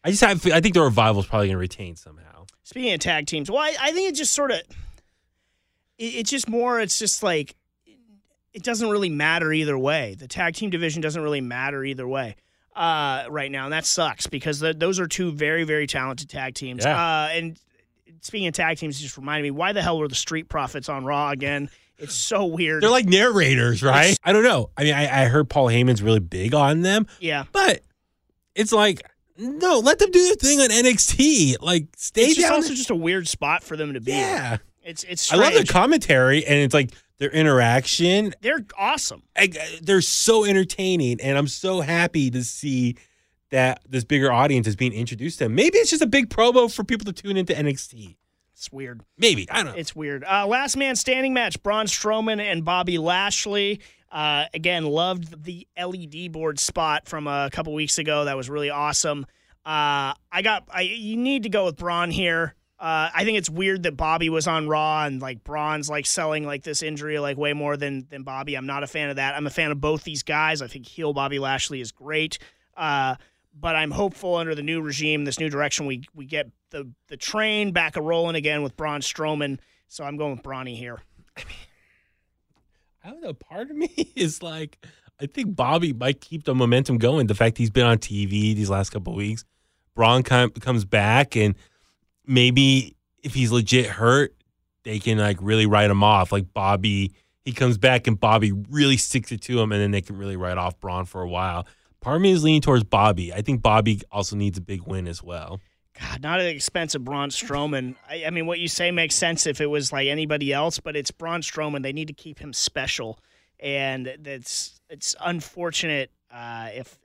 I 0.02 0.10
just 0.10 0.22
have 0.22 0.46
I 0.52 0.60
think 0.60 0.74
the 0.74 0.82
revival 0.82 1.20
is 1.20 1.26
probably 1.26 1.48
going 1.48 1.54
to 1.54 1.58
retain 1.58 1.96
somehow. 1.96 2.46
Speaking 2.62 2.92
of 2.92 3.00
tag 3.00 3.26
teams, 3.26 3.50
well, 3.50 3.60
I, 3.60 3.74
I 3.80 3.92
think 3.92 4.08
it 4.08 4.14
just 4.14 4.32
sort 4.32 4.50
of, 4.50 4.58
it, 5.98 6.04
it's 6.04 6.30
just 6.30 6.48
more. 6.48 6.80
It's 6.80 6.98
just 6.98 7.22
like 7.22 7.54
it 8.52 8.62
doesn't 8.62 8.88
really 8.88 9.08
matter 9.08 9.52
either 9.52 9.78
way. 9.78 10.16
The 10.18 10.28
tag 10.28 10.54
team 10.54 10.70
division 10.70 11.02
doesn't 11.02 11.22
really 11.22 11.40
matter 11.40 11.84
either 11.84 12.06
way 12.06 12.36
uh, 12.74 13.24
right 13.28 13.50
now, 13.50 13.64
and 13.64 13.72
that 13.72 13.84
sucks 13.84 14.26
because 14.26 14.60
the, 14.60 14.74
those 14.74 15.00
are 15.00 15.06
two 15.06 15.32
very 15.32 15.64
very 15.64 15.86
talented 15.86 16.28
tag 16.28 16.54
teams. 16.54 16.84
Yeah. 16.84 16.96
Uh, 16.98 17.28
and 17.32 17.58
speaking 18.20 18.48
of 18.48 18.54
tag 18.54 18.78
teams, 18.78 18.98
it 18.98 19.02
just 19.02 19.16
reminded 19.16 19.42
me 19.42 19.50
why 19.50 19.72
the 19.72 19.82
hell 19.82 19.98
were 19.98 20.08
the 20.08 20.14
Street 20.14 20.48
Profits 20.48 20.88
on 20.88 21.04
Raw 21.04 21.30
again? 21.30 21.70
It's 21.98 22.14
so 22.14 22.46
weird. 22.46 22.82
They're 22.82 22.90
like 22.90 23.06
narrators, 23.06 23.82
right? 23.82 24.16
I 24.24 24.32
don't 24.32 24.42
know. 24.44 24.70
I 24.76 24.84
mean, 24.84 24.94
I, 24.94 25.22
I 25.22 25.24
heard 25.26 25.48
Paul 25.48 25.66
Heyman's 25.68 26.02
really 26.02 26.20
big 26.20 26.54
on 26.54 26.82
them, 26.82 27.06
yeah. 27.20 27.44
but 27.52 27.82
it's 28.54 28.72
like 28.72 29.02
no, 29.38 29.78
let 29.80 29.98
them 29.98 30.10
do 30.10 30.24
their 30.26 30.36
thing 30.36 30.60
on 30.60 30.68
NXT. 30.68 31.56
Like 31.60 31.86
stay 31.96 32.26
It's 32.26 32.36
just 32.36 32.46
down. 32.48 32.54
also 32.56 32.74
just 32.74 32.90
a 32.90 32.94
weird 32.94 33.26
spot 33.28 33.64
for 33.64 33.76
them 33.76 33.94
to 33.94 34.00
be. 34.00 34.12
in. 34.12 34.18
yeah, 34.18 34.56
It's 34.82 35.04
it's 35.04 35.32
I 35.32 35.36
love 35.36 35.52
their 35.54 35.64
commentary 35.64 36.44
and 36.46 36.56
it's 36.58 36.74
like 36.74 36.90
their 37.18 37.30
interaction. 37.30 38.34
They're 38.42 38.64
awesome. 38.78 39.22
I, 39.36 39.50
they're 39.82 40.00
so 40.00 40.44
entertaining, 40.44 41.20
and 41.20 41.38
I'm 41.38 41.48
so 41.48 41.80
happy 41.80 42.30
to 42.30 42.42
see 42.44 42.96
that 43.50 43.82
this 43.88 44.04
bigger 44.04 44.32
audience 44.32 44.66
is 44.66 44.74
being 44.76 44.92
introduced 44.92 45.38
to 45.38 45.44
them. 45.44 45.54
Maybe 45.54 45.78
it's 45.78 45.90
just 45.90 46.02
a 46.02 46.06
big 46.08 46.28
promo 46.28 46.72
for 46.72 46.82
people 46.82 47.04
to 47.04 47.12
tune 47.12 47.36
into 47.36 47.52
NXT. 47.54 48.16
It's 48.56 48.70
weird. 48.72 49.02
Maybe 49.18 49.50
I 49.50 49.56
don't 49.56 49.66
know. 49.66 49.78
It's 49.78 49.96
weird. 49.96 50.24
Uh, 50.24 50.46
last 50.46 50.76
man 50.76 50.96
standing 50.96 51.34
match: 51.34 51.62
Braun 51.62 51.86
Strowman 51.86 52.40
and 52.40 52.64
Bobby 52.64 52.98
Lashley. 52.98 53.80
Uh, 54.10 54.44
again, 54.54 54.84
loved 54.84 55.44
the 55.44 55.66
LED 55.76 56.30
board 56.30 56.60
spot 56.60 57.08
from 57.08 57.26
a 57.26 57.50
couple 57.50 57.74
weeks 57.74 57.98
ago. 57.98 58.24
That 58.26 58.36
was 58.36 58.48
really 58.48 58.70
awesome. 58.70 59.26
Uh, 59.66 60.14
I 60.30 60.42
got. 60.42 60.68
I 60.72 60.82
you 60.82 61.16
need 61.16 61.42
to 61.44 61.48
go 61.48 61.64
with 61.64 61.76
Braun 61.76 62.10
here. 62.10 62.54
Uh, 62.78 63.08
I 63.14 63.24
think 63.24 63.38
it's 63.38 63.48
weird 63.48 63.84
that 63.84 63.96
Bobby 63.96 64.28
was 64.28 64.46
on 64.46 64.68
Raw 64.68 65.04
and 65.04 65.22
like 65.22 65.42
Braun's 65.42 65.88
like 65.88 66.06
selling 66.06 66.44
like 66.44 66.62
this 66.62 66.82
injury 66.82 67.18
like 67.18 67.36
way 67.36 67.54
more 67.54 67.76
than 67.76 68.06
than 68.10 68.22
Bobby. 68.22 68.56
I'm 68.56 68.66
not 68.66 68.82
a 68.82 68.86
fan 68.86 69.10
of 69.10 69.16
that. 69.16 69.34
I'm 69.34 69.46
a 69.46 69.50
fan 69.50 69.70
of 69.72 69.80
both 69.80 70.04
these 70.04 70.22
guys. 70.22 70.62
I 70.62 70.66
think 70.66 70.86
heel 70.86 71.12
Bobby 71.12 71.38
Lashley 71.38 71.80
is 71.80 71.92
great. 71.92 72.38
Uh, 72.76 73.16
but 73.58 73.76
I'm 73.76 73.90
hopeful 73.90 74.34
under 74.34 74.54
the 74.54 74.62
new 74.62 74.80
regime, 74.80 75.24
this 75.24 75.38
new 75.38 75.48
direction, 75.48 75.86
we 75.86 76.04
we 76.14 76.26
get 76.26 76.50
the 76.70 76.90
the 77.08 77.16
train 77.16 77.72
back 77.72 77.96
a 77.96 78.02
rolling 78.02 78.36
again 78.36 78.62
with 78.62 78.76
Braun 78.76 79.00
Strowman. 79.00 79.58
So 79.88 80.04
I'm 80.04 80.16
going 80.16 80.32
with 80.32 80.42
Bronny 80.42 80.76
here. 80.76 81.00
I 83.04 83.10
don't 83.10 83.22
know. 83.22 83.34
Part 83.34 83.70
of 83.70 83.76
me 83.76 84.12
is 84.16 84.42
like, 84.42 84.84
I 85.20 85.26
think 85.26 85.54
Bobby 85.54 85.92
might 85.92 86.20
keep 86.20 86.44
the 86.44 86.54
momentum 86.54 86.98
going. 86.98 87.26
The 87.26 87.34
fact 87.34 87.58
he's 87.58 87.70
been 87.70 87.86
on 87.86 87.98
TV 87.98 88.54
these 88.54 88.70
last 88.70 88.90
couple 88.90 89.14
weeks, 89.14 89.44
Braun 89.94 90.22
com- 90.22 90.50
comes 90.50 90.84
back, 90.84 91.36
and 91.36 91.54
maybe 92.26 92.96
if 93.22 93.34
he's 93.34 93.52
legit 93.52 93.86
hurt, 93.86 94.34
they 94.84 94.98
can 94.98 95.18
like 95.18 95.38
really 95.40 95.66
write 95.66 95.90
him 95.90 96.02
off. 96.02 96.32
Like 96.32 96.52
Bobby, 96.52 97.12
he 97.44 97.52
comes 97.52 97.78
back 97.78 98.06
and 98.06 98.18
Bobby 98.18 98.52
really 98.70 98.96
sticks 98.96 99.30
it 99.32 99.42
to 99.42 99.60
him, 99.60 99.70
and 99.70 99.80
then 99.80 99.90
they 99.90 100.00
can 100.00 100.16
really 100.16 100.36
write 100.36 100.58
off 100.58 100.80
Braun 100.80 101.04
for 101.04 101.20
a 101.20 101.28
while. 101.28 101.66
Part 102.04 102.16
of 102.16 102.22
me 102.22 102.32
is 102.32 102.44
leaning 102.44 102.60
towards 102.60 102.84
Bobby. 102.84 103.32
I 103.32 103.40
think 103.40 103.62
Bobby 103.62 104.02
also 104.12 104.36
needs 104.36 104.58
a 104.58 104.60
big 104.60 104.82
win 104.82 105.08
as 105.08 105.22
well. 105.22 105.58
God, 105.98 106.22
not 106.22 106.38
at 106.38 106.42
the 106.42 106.50
expense 106.50 106.94
of 106.94 107.02
Braun 107.02 107.30
Strowman. 107.30 107.96
I, 108.06 108.26
I 108.26 108.30
mean, 108.30 108.44
what 108.44 108.58
you 108.58 108.68
say 108.68 108.90
makes 108.90 109.14
sense 109.14 109.46
if 109.46 109.58
it 109.58 109.68
was 109.68 109.90
like 109.90 110.08
anybody 110.08 110.52
else, 110.52 110.78
but 110.78 110.96
it's 110.96 111.10
Braun 111.10 111.40
Strowman. 111.40 111.82
They 111.82 111.94
need 111.94 112.08
to 112.08 112.12
keep 112.12 112.38
him 112.38 112.52
special, 112.52 113.18
and 113.58 114.18
that's 114.20 114.82
it's 114.90 115.14
unfortunate. 115.24 116.10
Uh, 116.30 116.68
if, 116.74 116.98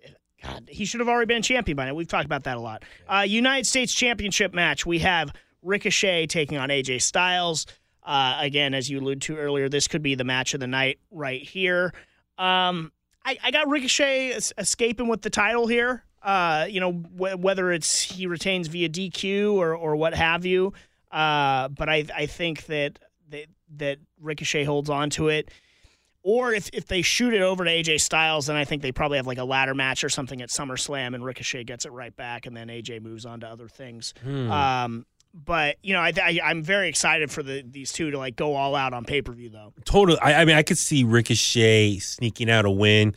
God, 0.44 0.68
he 0.70 0.84
should 0.84 1.00
have 1.00 1.08
already 1.08 1.28
been 1.34 1.44
champion 1.44 1.78
by 1.78 1.86
now. 1.86 1.94
We've 1.94 2.06
talked 2.06 2.26
about 2.26 2.44
that 2.44 2.58
a 2.58 2.60
lot. 2.60 2.84
Uh, 3.08 3.24
United 3.26 3.68
States 3.68 3.94
Championship 3.94 4.54
match. 4.54 4.86
We 4.86 5.00
have 5.00 5.32
Ricochet 5.62 6.28
taking 6.28 6.58
on 6.58 6.68
AJ 6.68 7.04
Styles. 7.04 7.68
Uh, 8.04 8.38
again, 8.42 8.74
as 8.74 8.90
you 8.90 9.00
alluded 9.00 9.22
to 9.22 9.38
earlier, 9.38 9.70
this 9.70 9.88
could 9.88 10.04
be 10.04 10.16
the 10.16 10.26
match 10.26 10.54
of 10.54 10.60
the 10.60 10.68
night 10.68 11.00
right 11.10 11.42
here. 11.42 11.94
Um, 12.38 12.92
I, 13.30 13.38
I 13.48 13.52
got 13.52 13.68
Ricochet 13.70 14.32
es- 14.32 14.54
escaping 14.58 15.08
with 15.08 15.22
the 15.22 15.30
title 15.30 15.68
here. 15.68 16.04
Uh, 16.22 16.66
you 16.70 16.80
know, 16.80 16.92
wh- 16.92 17.40
whether 17.40 17.72
it's 17.72 18.02
he 18.02 18.28
retains 18.28 18.68
via 18.68 18.90
DQ 18.90 19.54
or 19.54 19.76
or 19.76 19.96
what 19.96 20.14
have 20.14 20.46
you. 20.46 20.74
Uh, 21.12 21.68
but 21.70 21.88
I 21.90 22.06
I 22.16 22.26
think 22.26 22.66
that 22.66 23.00
that 23.30 23.46
that 23.78 24.00
Ricochet 24.20 24.64
holds 24.64 24.90
on 24.90 25.10
to 25.12 25.30
it. 25.30 25.50
Or 26.22 26.54
if, 26.54 26.70
if 26.74 26.86
they 26.86 27.02
shoot 27.02 27.34
it 27.34 27.42
over 27.42 27.64
to 27.64 27.72
AJ 27.72 28.02
Styles, 28.02 28.48
then 28.48 28.58
I 28.58 28.66
think 28.66 28.82
they 28.82 28.92
probably 28.92 29.18
have 29.18 29.26
like 29.26 29.38
a 29.38 29.46
ladder 29.46 29.74
match 29.74 30.04
or 30.04 30.10
something 30.10 30.42
at 30.42 30.50
SummerSlam, 30.50 31.16
and 31.16 31.24
Ricochet 31.24 31.64
gets 31.64 31.86
it 31.86 31.94
right 31.94 32.14
back, 32.14 32.46
and 32.46 32.56
then 32.58 32.68
AJ 32.68 33.02
moves 33.02 33.26
on 33.26 33.40
to 33.40 33.48
other 33.48 33.70
things. 33.70 34.14
Um, 34.28 35.06
but 35.34 35.78
you 35.84 35.94
know, 35.94 36.00
I, 36.00 36.12
I 36.22 36.40
I'm 36.44 36.64
very 36.64 36.90
excited 36.90 37.32
for 37.32 37.44
the 37.44 37.64
these 37.68 37.92
two 37.92 38.12
to 38.12 38.18
like 38.18 38.36
go 38.36 38.56
all 38.56 38.76
out 38.76 38.94
on 38.94 39.06
pay 39.06 39.22
per 39.22 39.32
view 39.32 39.50
though. 39.50 39.74
Totally. 39.86 40.20
I, 40.20 40.42
I 40.42 40.46
mean, 40.46 40.56
I 40.56 40.64
could 40.64 40.78
see 40.78 41.04
Ricochet 41.04 42.00
sneaking 42.00 42.50
out 42.50 42.66
a 42.66 42.72
win. 42.72 43.14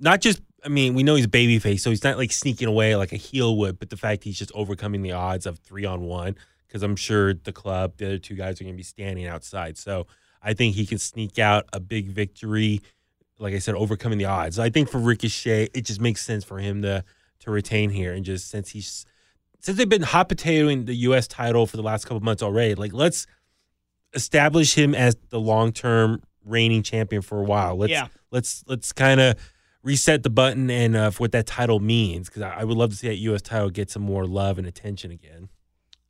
Not 0.00 0.20
just, 0.20 0.40
I 0.64 0.68
mean, 0.68 0.94
we 0.94 1.04
know 1.04 1.14
he's 1.14 1.28
babyface, 1.28 1.80
so 1.80 1.90
he's 1.90 2.02
not 2.02 2.16
like 2.16 2.32
sneaking 2.32 2.68
away 2.68 2.96
like 2.96 3.12
a 3.12 3.16
heel 3.16 3.56
would, 3.58 3.78
but 3.78 3.90
the 3.90 3.96
fact 3.96 4.24
he's 4.24 4.38
just 4.38 4.50
overcoming 4.54 5.02
the 5.02 5.12
odds 5.12 5.46
of 5.46 5.58
three 5.60 5.84
on 5.84 6.02
one, 6.02 6.36
because 6.66 6.82
I'm 6.82 6.96
sure 6.96 7.34
the 7.34 7.52
club, 7.52 7.96
the 7.98 8.06
other 8.06 8.18
two 8.18 8.34
guys 8.34 8.60
are 8.60 8.64
going 8.64 8.74
to 8.74 8.78
be 8.78 8.82
standing 8.82 9.26
outside. 9.26 9.78
So 9.78 10.08
I 10.42 10.54
think 10.54 10.74
he 10.74 10.86
can 10.86 10.98
sneak 10.98 11.38
out 11.38 11.66
a 11.72 11.78
big 11.78 12.08
victory. 12.08 12.80
Like 13.38 13.54
I 13.54 13.60
said, 13.60 13.76
overcoming 13.76 14.18
the 14.18 14.24
odds. 14.24 14.58
I 14.58 14.70
think 14.70 14.88
for 14.88 14.98
Ricochet, 14.98 15.68
it 15.74 15.82
just 15.82 16.00
makes 16.00 16.24
sense 16.24 16.44
for 16.44 16.58
him 16.58 16.82
to 16.82 17.04
to 17.40 17.50
retain 17.50 17.90
here, 17.90 18.12
and 18.12 18.24
just 18.24 18.50
since 18.50 18.70
he's 18.70 19.04
since 19.62 19.78
they've 19.78 19.88
been 19.88 20.02
hot 20.02 20.28
potatoing 20.28 20.84
the 20.86 20.94
U.S. 20.94 21.26
title 21.26 21.66
for 21.66 21.76
the 21.78 21.82
last 21.82 22.04
couple 22.04 22.20
months 22.20 22.42
already, 22.42 22.74
like 22.74 22.92
let's 22.92 23.26
establish 24.14 24.74
him 24.74 24.94
as 24.94 25.16
the 25.30 25.40
long 25.40 25.72
term 25.72 26.22
reigning 26.44 26.82
champion 26.82 27.22
for 27.22 27.40
a 27.40 27.44
while. 27.44 27.76
Let's 27.76 27.90
Yeah. 27.92 28.08
let's 28.30 28.64
let's 28.66 28.92
kind 28.92 29.20
of 29.20 29.36
reset 29.82 30.22
the 30.22 30.30
button 30.30 30.70
and 30.70 30.94
uh, 30.96 31.10
for 31.10 31.24
what 31.24 31.32
that 31.32 31.46
title 31.46 31.80
means 31.80 32.28
because 32.28 32.42
I, 32.42 32.60
I 32.60 32.64
would 32.64 32.76
love 32.76 32.90
to 32.90 32.96
see 32.96 33.08
that 33.08 33.16
U.S. 33.16 33.42
title 33.42 33.70
get 33.70 33.90
some 33.90 34.02
more 34.02 34.26
love 34.26 34.58
and 34.58 34.66
attention 34.66 35.10
again. 35.10 35.48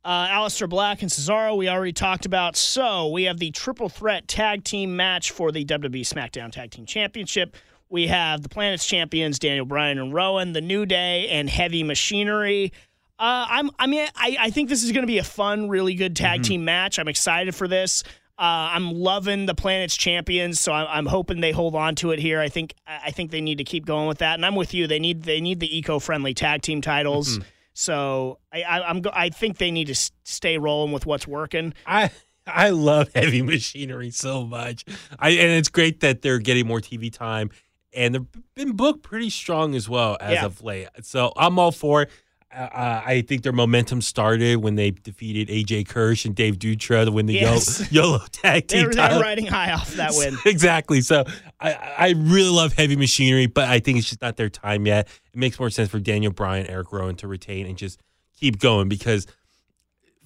Uh, 0.03 0.27
Aleister 0.27 0.67
Black 0.67 1.01
and 1.01 1.09
Cesaro, 1.09 1.55
we 1.55 1.69
already 1.69 1.93
talked 1.93 2.25
about. 2.25 2.57
So 2.57 3.07
we 3.07 3.23
have 3.23 3.37
the 3.37 3.51
triple 3.51 3.87
threat 3.87 4.27
tag 4.27 4.65
team 4.65 4.97
match 4.97 5.31
for 5.31 5.49
the 5.51 5.63
WWE 5.63 6.01
SmackDown 6.01 6.51
Tag 6.51 6.71
Team 6.71 6.85
Championship. 6.85 7.55
We 7.89 8.07
have 8.07 8.41
the 8.41 8.49
Planet's 8.49 8.85
champions 8.85 9.39
Daniel 9.39 9.65
Bryan 9.65 9.97
and 9.99 10.13
Rowan, 10.13 10.51
the 10.51 10.59
New 10.61 10.85
Day, 10.85 11.29
and 11.29 11.49
Heavy 11.49 11.83
Machinery. 11.83 12.73
Uh, 13.19 13.45
I'm, 13.49 13.69
I 13.79 13.87
mean, 13.87 14.07
I, 14.15 14.37
I 14.39 14.49
think 14.49 14.69
this 14.69 14.83
is 14.83 14.91
going 14.91 15.03
to 15.03 15.07
be 15.07 15.17
a 15.19 15.23
fun, 15.23 15.69
really 15.69 15.93
good 15.93 16.15
tag 16.15 16.43
team 16.43 16.65
match. 16.65 16.97
I'm 16.99 17.07
excited 17.07 17.53
for 17.55 17.67
this. 17.67 18.03
Uh, 18.37 18.73
I'm 18.73 18.91
loving 18.91 19.45
the 19.45 19.53
Planet's 19.53 19.95
champions, 19.95 20.59
so 20.59 20.73
I'm, 20.73 20.87
I'm 20.89 21.05
hoping 21.05 21.39
they 21.39 21.51
hold 21.51 21.75
on 21.75 21.93
to 21.95 22.11
it 22.11 22.19
here. 22.19 22.39
I 22.41 22.49
think 22.49 22.73
I 22.87 23.11
think 23.11 23.29
they 23.29 23.41
need 23.41 23.59
to 23.59 23.63
keep 23.63 23.85
going 23.85 24.07
with 24.07 24.17
that, 24.17 24.33
and 24.33 24.45
I'm 24.45 24.55
with 24.55 24.73
you. 24.73 24.87
They 24.87 24.97
need 24.99 25.23
they 25.23 25.39
need 25.39 25.59
the 25.59 25.77
eco-friendly 25.77 26.33
tag 26.33 26.63
team 26.63 26.81
titles. 26.81 27.39
So 27.73 28.39
I, 28.51 28.63
I, 28.63 28.89
I'm 28.89 29.01
go- 29.01 29.11
I 29.13 29.29
think 29.29 29.57
they 29.59 29.71
need 29.71 29.85
to 29.85 29.91
s- 29.93 30.11
stay 30.25 30.57
rolling 30.57 30.91
with 30.91 31.05
what's 31.05 31.27
working. 31.27 31.73
I 31.85 32.09
I 32.47 32.69
love 32.71 33.11
heavy 33.15 33.41
machinery 33.43 34.09
so 34.09 34.43
much. 34.45 34.83
I 35.19 35.29
and 35.29 35.51
it's 35.51 35.69
great 35.69 35.99
that 36.01 36.23
they're 36.23 36.39
getting 36.39 36.67
more 36.67 36.81
TV 36.81 37.13
time 37.13 37.51
and 37.95 38.15
they've 38.15 38.25
been 38.55 38.71
booked 38.75 39.03
pretty 39.03 39.29
strong 39.29 39.75
as 39.75 39.87
well 39.87 40.17
as 40.19 40.33
Yeah. 40.33 40.45
of 40.45 40.63
late. 40.63 40.87
So 41.03 41.31
I'm 41.37 41.59
all 41.59 41.71
for 41.71 42.01
it. 42.03 42.09
Uh, 42.55 43.01
I 43.05 43.21
think 43.27 43.43
their 43.43 43.51
momentum 43.51 44.01
started 44.01 44.57
when 44.57 44.75
they 44.75 44.91
defeated 44.91 45.47
AJ 45.49 45.87
Kirsch 45.87 46.25
and 46.25 46.35
Dave 46.35 46.59
Dutra 46.59 47.05
to 47.05 47.11
win 47.11 47.25
the 47.25 47.33
Yes. 47.33 47.91
YOLO, 47.91 48.07
YOLO 48.17 48.25
tag 48.31 48.67
team 48.67 48.87
were, 48.87 48.93
they 48.93 49.01
were 49.01 49.21
riding 49.21 49.45
high 49.47 49.71
off 49.71 49.93
that 49.95 50.11
win. 50.15 50.37
exactly. 50.45 51.01
So 51.01 51.23
I, 51.59 51.73
I 51.73 52.09
really 52.17 52.49
love 52.49 52.73
heavy 52.73 52.95
machinery, 52.95 53.47
but 53.47 53.69
I 53.69 53.79
think 53.79 53.97
it's 53.97 54.07
just 54.09 54.21
not 54.21 54.37
their 54.37 54.49
time 54.49 54.85
yet. 54.85 55.07
It 55.33 55.39
makes 55.39 55.59
more 55.59 55.69
sense 55.69 55.89
for 55.89 55.99
Daniel 55.99 56.31
Bryan, 56.31 56.67
Eric 56.67 56.91
Rowan 56.91 57.15
to 57.17 57.27
retain 57.27 57.65
and 57.65 57.77
just 57.77 57.99
keep 58.39 58.59
going 58.59 58.87
because 58.89 59.25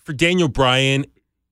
for 0.03 0.13
Daniel 0.13 0.47
Bryan, 0.49 1.05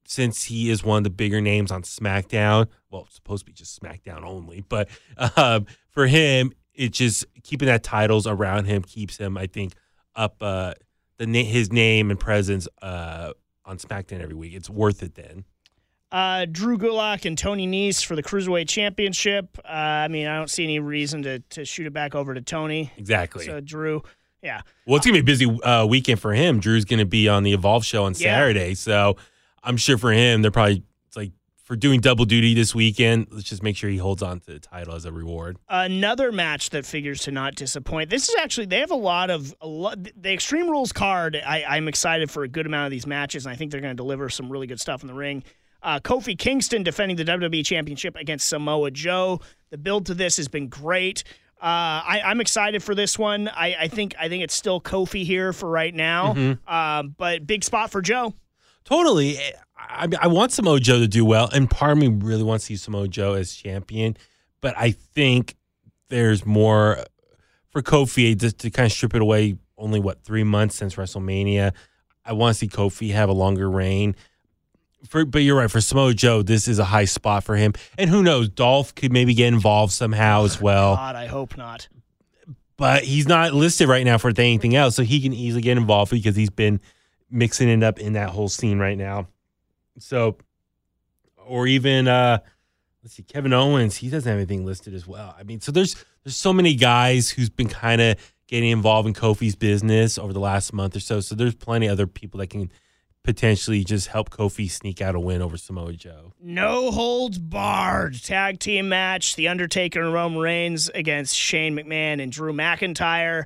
since 0.07 0.43
he 0.43 0.69
is 0.69 0.83
one 0.83 0.99
of 0.99 1.03
the 1.03 1.09
bigger 1.09 1.41
names 1.41 1.71
on 1.71 1.81
SmackDown, 1.83 2.67
well, 2.91 3.03
it's 3.07 3.15
supposed 3.15 3.41
to 3.45 3.51
be 3.51 3.53
just 3.53 3.81
SmackDown 3.81 4.23
only, 4.23 4.63
but 4.67 4.87
um, 5.37 5.65
for 5.89 6.05
him, 6.07 6.51
it 6.73 6.91
just 6.91 7.25
keeping 7.43 7.67
that 7.67 7.83
titles 7.83 8.27
around 8.27 8.65
him 8.65 8.83
keeps 8.83 9.17
him, 9.17 9.37
I 9.37 9.47
think, 9.47 9.73
up 10.15 10.37
uh, 10.41 10.73
the 11.17 11.27
na- 11.27 11.43
his 11.43 11.71
name 11.71 12.11
and 12.11 12.19
presence 12.19 12.67
uh, 12.81 13.31
on 13.65 13.77
SmackDown 13.77 14.21
every 14.21 14.35
week. 14.35 14.53
It's 14.53 14.69
worth 14.69 15.03
it 15.03 15.15
then. 15.15 15.45
Uh, 16.11 16.45
Drew 16.49 16.77
Gulak 16.77 17.25
and 17.25 17.37
Tony 17.37 17.67
Nese 17.67 18.05
for 18.05 18.15
the 18.15 18.23
Cruiserweight 18.23 18.69
Championship. 18.69 19.57
Uh, 19.65 19.67
I 19.71 20.07
mean, 20.07 20.27
I 20.27 20.37
don't 20.37 20.49
see 20.49 20.63
any 20.63 20.79
reason 20.79 21.23
to, 21.23 21.39
to 21.39 21.65
shoot 21.65 21.87
it 21.87 21.93
back 21.93 22.15
over 22.15 22.33
to 22.33 22.41
Tony. 22.41 22.91
Exactly. 22.95 23.45
So, 23.45 23.59
Drew, 23.59 24.01
yeah. 24.41 24.61
Well, 24.85 24.97
it's 24.97 25.05
gonna 25.05 25.15
be 25.15 25.19
a 25.19 25.23
busy 25.23 25.45
uh, 25.61 25.85
weekend 25.85 26.19
for 26.21 26.33
him. 26.33 26.59
Drew's 26.59 26.85
gonna 26.85 27.05
be 27.05 27.27
on 27.27 27.43
the 27.43 27.53
Evolve 27.53 27.83
show 27.83 28.05
on 28.05 28.13
Yeah. 28.13 28.35
Saturday, 28.35 28.75
so 28.75 29.17
I'm 29.63 29.77
sure 29.77 29.97
for 29.97 30.11
him, 30.11 30.41
they're 30.41 30.51
probably 30.51 30.83
for 31.65 31.75
doing 31.75 31.99
double 31.99 32.25
duty 32.25 32.53
this 32.53 32.73
weekend. 32.75 33.27
Let's 33.31 33.43
just 33.43 33.63
make 33.63 33.75
sure 33.75 33.89
he 33.89 33.97
holds 33.97 34.21
on 34.21 34.39
to 34.41 34.53
the 34.53 34.59
title 34.59 34.93
as 34.93 35.03
a 35.03 35.11
reward. 35.11 35.57
Another 35.67 36.31
match 36.31 36.69
that 36.69 36.85
figures 36.85 37.21
to 37.21 37.31
not 37.31 37.55
disappoint. 37.55 38.11
This 38.11 38.29
is 38.29 38.35
actually 38.39 38.67
they 38.67 38.79
have 38.79 38.91
a 38.91 38.95
lot 38.95 39.29
of 39.31 39.53
a 39.59 39.67
lot, 39.67 39.97
the 40.15 40.31
Extreme 40.31 40.69
Rules 40.69 40.93
card. 40.93 41.35
I, 41.35 41.65
I'm 41.67 41.87
excited 41.87 42.29
for 42.31 42.43
a 42.43 42.47
good 42.47 42.67
amount 42.67 42.85
of 42.85 42.91
these 42.91 43.07
matches, 43.07 43.45
and 43.45 43.53
I 43.53 43.55
think 43.57 43.71
they're 43.71 43.81
going 43.81 43.95
to 43.95 44.01
deliver 44.01 44.29
some 44.29 44.49
really 44.51 44.67
good 44.67 44.79
stuff 44.79 45.01
in 45.01 45.07
the 45.07 45.13
ring. 45.13 45.43
Uh, 45.81 45.99
Kofi 45.99 46.37
Kingston 46.37 46.83
defending 46.83 47.17
the 47.17 47.25
WWE 47.25 47.65
Championship 47.65 48.15
against 48.15 48.47
Samoa 48.47 48.91
Joe. 48.91 49.41
The 49.71 49.77
build 49.77 50.05
to 50.07 50.13
this 50.13 50.37
has 50.37 50.47
been 50.47 50.67
great. 50.67 51.23
Uh, 51.61 52.05
I, 52.05 52.21
I'm 52.25 52.41
excited 52.41 52.83
for 52.83 52.93
this 52.93 53.17
one. 53.17 53.47
I, 53.47 53.75
I 53.81 53.87
think 53.87 54.13
I 54.19 54.29
think 54.29 54.43
it's 54.43 54.53
still 54.53 54.79
Kofi 54.79 55.23
here 55.23 55.51
for 55.51 55.67
right 55.69 55.93
now, 55.93 56.57
um, 56.67 57.15
but 57.17 57.47
big 57.47 57.63
spot 57.63 57.91
for 57.91 58.01
Joe. 58.03 58.33
Totally. 58.83 59.39
I, 59.89 60.07
I 60.21 60.27
want 60.27 60.51
Samoa 60.51 60.79
Joe 60.79 60.99
to 60.99 61.07
do 61.07 61.25
well, 61.25 61.49
and 61.53 61.69
part 61.69 61.93
of 61.93 61.97
me 61.97 62.07
really 62.07 62.43
wants 62.43 62.65
to 62.65 62.67
see 62.67 62.77
Samoa 62.77 63.07
Joe 63.07 63.33
as 63.33 63.53
champion, 63.53 64.17
but 64.61 64.75
I 64.77 64.91
think 64.91 65.55
there's 66.09 66.45
more 66.45 67.03
for 67.69 67.81
Kofi 67.81 68.37
just 68.37 68.59
to 68.59 68.69
kind 68.69 68.85
of 68.85 68.91
strip 68.91 69.15
it 69.15 69.21
away. 69.21 69.57
Only 69.77 69.99
what 69.99 70.23
three 70.23 70.43
months 70.43 70.75
since 70.75 70.95
WrestleMania. 70.95 71.73
I 72.23 72.33
want 72.33 72.55
to 72.55 72.59
see 72.59 72.67
Kofi 72.67 73.11
have 73.11 73.27
a 73.29 73.33
longer 73.33 73.69
reign. 73.69 74.15
For, 75.09 75.25
but 75.25 75.39
you're 75.39 75.57
right. 75.57 75.69
For 75.69 75.81
Samoa 75.81 76.13
Joe, 76.13 76.41
this 76.41 76.67
is 76.67 76.79
a 76.79 76.85
high 76.85 77.05
spot 77.05 77.43
for 77.43 77.55
him, 77.55 77.73
and 77.97 78.09
who 78.09 78.23
knows? 78.23 78.49
Dolph 78.49 78.95
could 78.95 79.11
maybe 79.11 79.33
get 79.33 79.47
involved 79.49 79.91
somehow 79.93 80.45
as 80.45 80.61
well 80.61 80.95
God, 80.95 81.15
I 81.15 81.27
hope 81.27 81.57
not. 81.57 81.87
but 82.77 83.03
he's 83.03 83.27
not 83.27 83.53
listed 83.53 83.87
right 83.89 84.05
now 84.05 84.17
for 84.17 84.29
anything 84.29 84.75
else, 84.75 84.95
so 84.95 85.03
he 85.03 85.21
can 85.21 85.33
easily 85.33 85.61
get 85.61 85.77
involved 85.77 86.11
because 86.11 86.35
he's 86.35 86.49
been 86.49 86.79
mixing 87.29 87.67
it 87.69 87.83
up 87.83 87.99
in 87.99 88.13
that 88.13 88.29
whole 88.29 88.47
scene 88.47 88.79
right 88.79 88.97
now. 88.97 89.27
So, 89.99 90.37
or 91.45 91.67
even 91.67 92.07
uh 92.07 92.39
let's 93.03 93.15
see, 93.15 93.23
Kevin 93.23 93.53
Owens, 93.53 93.97
he 93.97 94.09
doesn't 94.09 94.27
have 94.29 94.37
anything 94.37 94.65
listed 94.65 94.93
as 94.93 95.05
well. 95.07 95.35
I 95.37 95.43
mean, 95.43 95.61
so 95.61 95.71
there's 95.71 95.95
there's 96.23 96.35
so 96.37 96.51
many 96.53 96.75
guys 96.75 97.29
who's 97.29 97.49
been 97.49 97.69
kind 97.69 98.01
of 98.01 98.33
getting 98.47 98.69
involved 98.69 99.07
in 99.07 99.13
Kofi's 99.13 99.55
business 99.55 100.17
over 100.17 100.33
the 100.33 100.39
last 100.39 100.73
month 100.73 100.95
or 100.95 100.99
so. 100.99 101.19
So 101.19 101.33
there's 101.35 101.55
plenty 101.55 101.87
of 101.87 101.93
other 101.93 102.07
people 102.07 102.39
that 102.39 102.47
can 102.47 102.71
potentially 103.23 103.83
just 103.83 104.07
help 104.07 104.29
Kofi 104.29 104.69
sneak 104.69 105.01
out 105.01 105.15
a 105.15 105.19
win 105.19 105.41
over 105.41 105.57
Samoa 105.57 105.93
Joe. 105.93 106.33
No 106.39 106.91
holds 106.91 107.39
barred 107.39 108.21
tag 108.23 108.59
team 108.59 108.89
match: 108.89 109.35
The 109.35 109.47
Undertaker 109.47 110.01
and 110.03 110.13
Roman 110.13 110.39
Reigns 110.39 110.89
against 110.89 111.35
Shane 111.35 111.75
McMahon 111.75 112.21
and 112.21 112.31
Drew 112.31 112.53
McIntyre. 112.53 113.45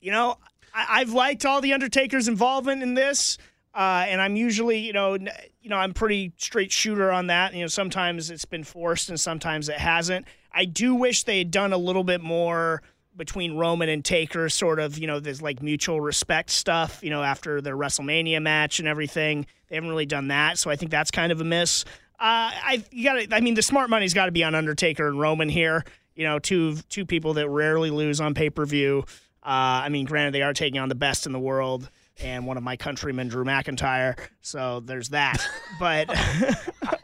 You 0.00 0.12
know, 0.12 0.36
I- 0.74 1.00
I've 1.00 1.12
liked 1.12 1.44
all 1.44 1.60
the 1.60 1.72
Undertaker's 1.72 2.28
involvement 2.28 2.82
in 2.84 2.94
this, 2.94 3.36
uh, 3.78 4.04
and 4.08 4.20
I'm 4.20 4.34
usually, 4.34 4.80
you 4.80 4.92
know, 4.92 5.14
you 5.14 5.70
know, 5.70 5.76
I'm 5.76 5.94
pretty 5.94 6.32
straight 6.36 6.72
shooter 6.72 7.12
on 7.12 7.28
that. 7.28 7.54
You 7.54 7.60
know, 7.60 7.68
sometimes 7.68 8.28
it's 8.28 8.44
been 8.44 8.64
forced 8.64 9.08
and 9.08 9.20
sometimes 9.20 9.68
it 9.68 9.76
hasn't. 9.76 10.26
I 10.52 10.64
do 10.64 10.96
wish 10.96 11.22
they 11.22 11.38
had 11.38 11.52
done 11.52 11.72
a 11.72 11.78
little 11.78 12.02
bit 12.02 12.20
more 12.20 12.82
between 13.16 13.56
Roman 13.56 13.88
and 13.88 14.04
Taker, 14.04 14.48
sort 14.48 14.80
of, 14.80 14.98
you 14.98 15.06
know, 15.06 15.20
there's 15.20 15.40
like 15.40 15.62
mutual 15.62 16.00
respect 16.00 16.50
stuff, 16.50 16.98
you 17.04 17.10
know, 17.10 17.22
after 17.22 17.60
their 17.60 17.76
WrestleMania 17.76 18.42
match 18.42 18.80
and 18.80 18.88
everything. 18.88 19.46
They 19.68 19.76
haven't 19.76 19.90
really 19.90 20.06
done 20.06 20.26
that, 20.28 20.58
so 20.58 20.70
I 20.70 20.76
think 20.76 20.90
that's 20.90 21.12
kind 21.12 21.30
of 21.30 21.40
a 21.40 21.44
miss. 21.44 21.84
Uh, 22.18 22.50
I 22.50 22.84
got 23.04 23.32
I 23.32 23.38
mean, 23.38 23.54
the 23.54 23.62
smart 23.62 23.90
money's 23.90 24.12
got 24.12 24.26
to 24.26 24.32
be 24.32 24.42
on 24.42 24.56
Undertaker 24.56 25.06
and 25.06 25.20
Roman 25.20 25.48
here. 25.48 25.84
You 26.16 26.24
know, 26.24 26.40
two 26.40 26.78
two 26.88 27.06
people 27.06 27.34
that 27.34 27.48
rarely 27.48 27.90
lose 27.90 28.20
on 28.20 28.34
pay 28.34 28.50
per 28.50 28.66
view. 28.66 29.04
Uh, 29.40 29.86
I 29.86 29.88
mean, 29.88 30.04
granted, 30.04 30.34
they 30.34 30.42
are 30.42 30.52
taking 30.52 30.80
on 30.80 30.88
the 30.88 30.96
best 30.96 31.26
in 31.26 31.32
the 31.32 31.38
world 31.38 31.88
and 32.20 32.46
one 32.46 32.56
of 32.56 32.62
my 32.62 32.76
countrymen, 32.76 33.28
Drew 33.28 33.44
McIntyre. 33.44 34.18
So 34.40 34.80
there's 34.80 35.10
that. 35.10 35.38
But 35.78 36.08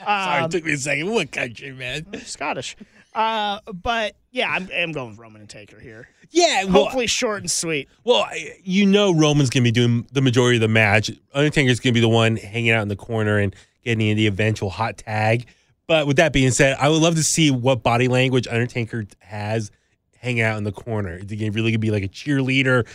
Sorry, 0.04 0.44
it 0.44 0.50
took 0.50 0.64
me 0.64 0.72
a 0.72 0.76
second. 0.76 1.08
What 1.10 1.30
country, 1.30 1.70
man? 1.70 2.06
Scottish. 2.24 2.76
Uh, 3.14 3.60
but 3.72 4.16
yeah, 4.32 4.50
I'm, 4.50 4.68
I'm 4.74 4.90
going 4.90 5.10
with 5.10 5.18
Roman 5.18 5.40
and 5.40 5.48
Taker 5.48 5.78
here. 5.78 6.08
Yeah, 6.30 6.64
well, 6.64 6.84
Hopefully, 6.84 7.06
short 7.06 7.42
and 7.42 7.50
sweet. 7.50 7.88
Well, 8.02 8.26
you 8.64 8.86
know 8.86 9.14
Roman's 9.14 9.50
going 9.50 9.62
to 9.62 9.68
be 9.68 9.72
doing 9.72 10.06
the 10.12 10.20
majority 10.20 10.56
of 10.56 10.62
the 10.62 10.68
match. 10.68 11.10
Undertaker's 11.32 11.78
going 11.78 11.92
to 11.92 11.94
be 11.94 12.00
the 12.00 12.08
one 12.08 12.36
hanging 12.36 12.70
out 12.70 12.82
in 12.82 12.88
the 12.88 12.96
corner 12.96 13.38
and 13.38 13.54
getting 13.84 14.08
in 14.08 14.16
the 14.16 14.26
eventual 14.26 14.70
hot 14.70 14.98
tag. 14.98 15.46
But 15.86 16.06
with 16.06 16.16
that 16.16 16.32
being 16.32 16.50
said, 16.50 16.76
I 16.80 16.88
would 16.88 17.02
love 17.02 17.14
to 17.16 17.22
see 17.22 17.50
what 17.50 17.82
body 17.82 18.08
language 18.08 18.48
Undertaker 18.48 19.04
has 19.20 19.70
hanging 20.18 20.42
out 20.42 20.58
in 20.58 20.64
the 20.64 20.72
corner. 20.72 21.16
Is 21.16 21.30
he 21.30 21.50
really 21.50 21.72
to 21.72 21.78
be 21.78 21.90
like 21.90 22.02
a 22.02 22.08
cheerleader, 22.08 22.88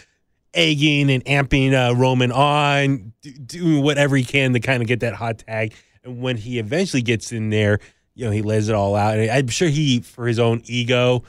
egging 0.54 1.10
and 1.12 1.24
amping 1.26 1.74
uh, 1.74 1.96
Roman 1.96 2.32
on, 2.32 3.14
do, 3.22 3.32
doing 3.32 3.84
whatever 3.84 4.16
he 4.16 4.24
can 4.24 4.54
to 4.54 4.60
kind 4.60 4.82
of 4.82 4.88
get 4.88 5.02
that 5.02 5.16
hot 5.16 5.40
tag? 5.40 5.74
And 6.04 6.22
when 6.22 6.38
he 6.38 6.60
eventually 6.60 7.02
gets 7.02 7.32
in 7.32 7.50
there, 7.50 7.80
you 8.16 8.26
know, 8.26 8.32
he 8.32 8.42
lays 8.42 8.70
it 8.70 8.76
all 8.76 8.96
out. 8.96 9.18
And 9.18 9.30
I'm 9.30 9.48
sure 9.48 9.70
he, 9.70 10.02
for 10.02 10.28
his 10.28 10.40
own 10.40 10.62
ego, 10.66 11.24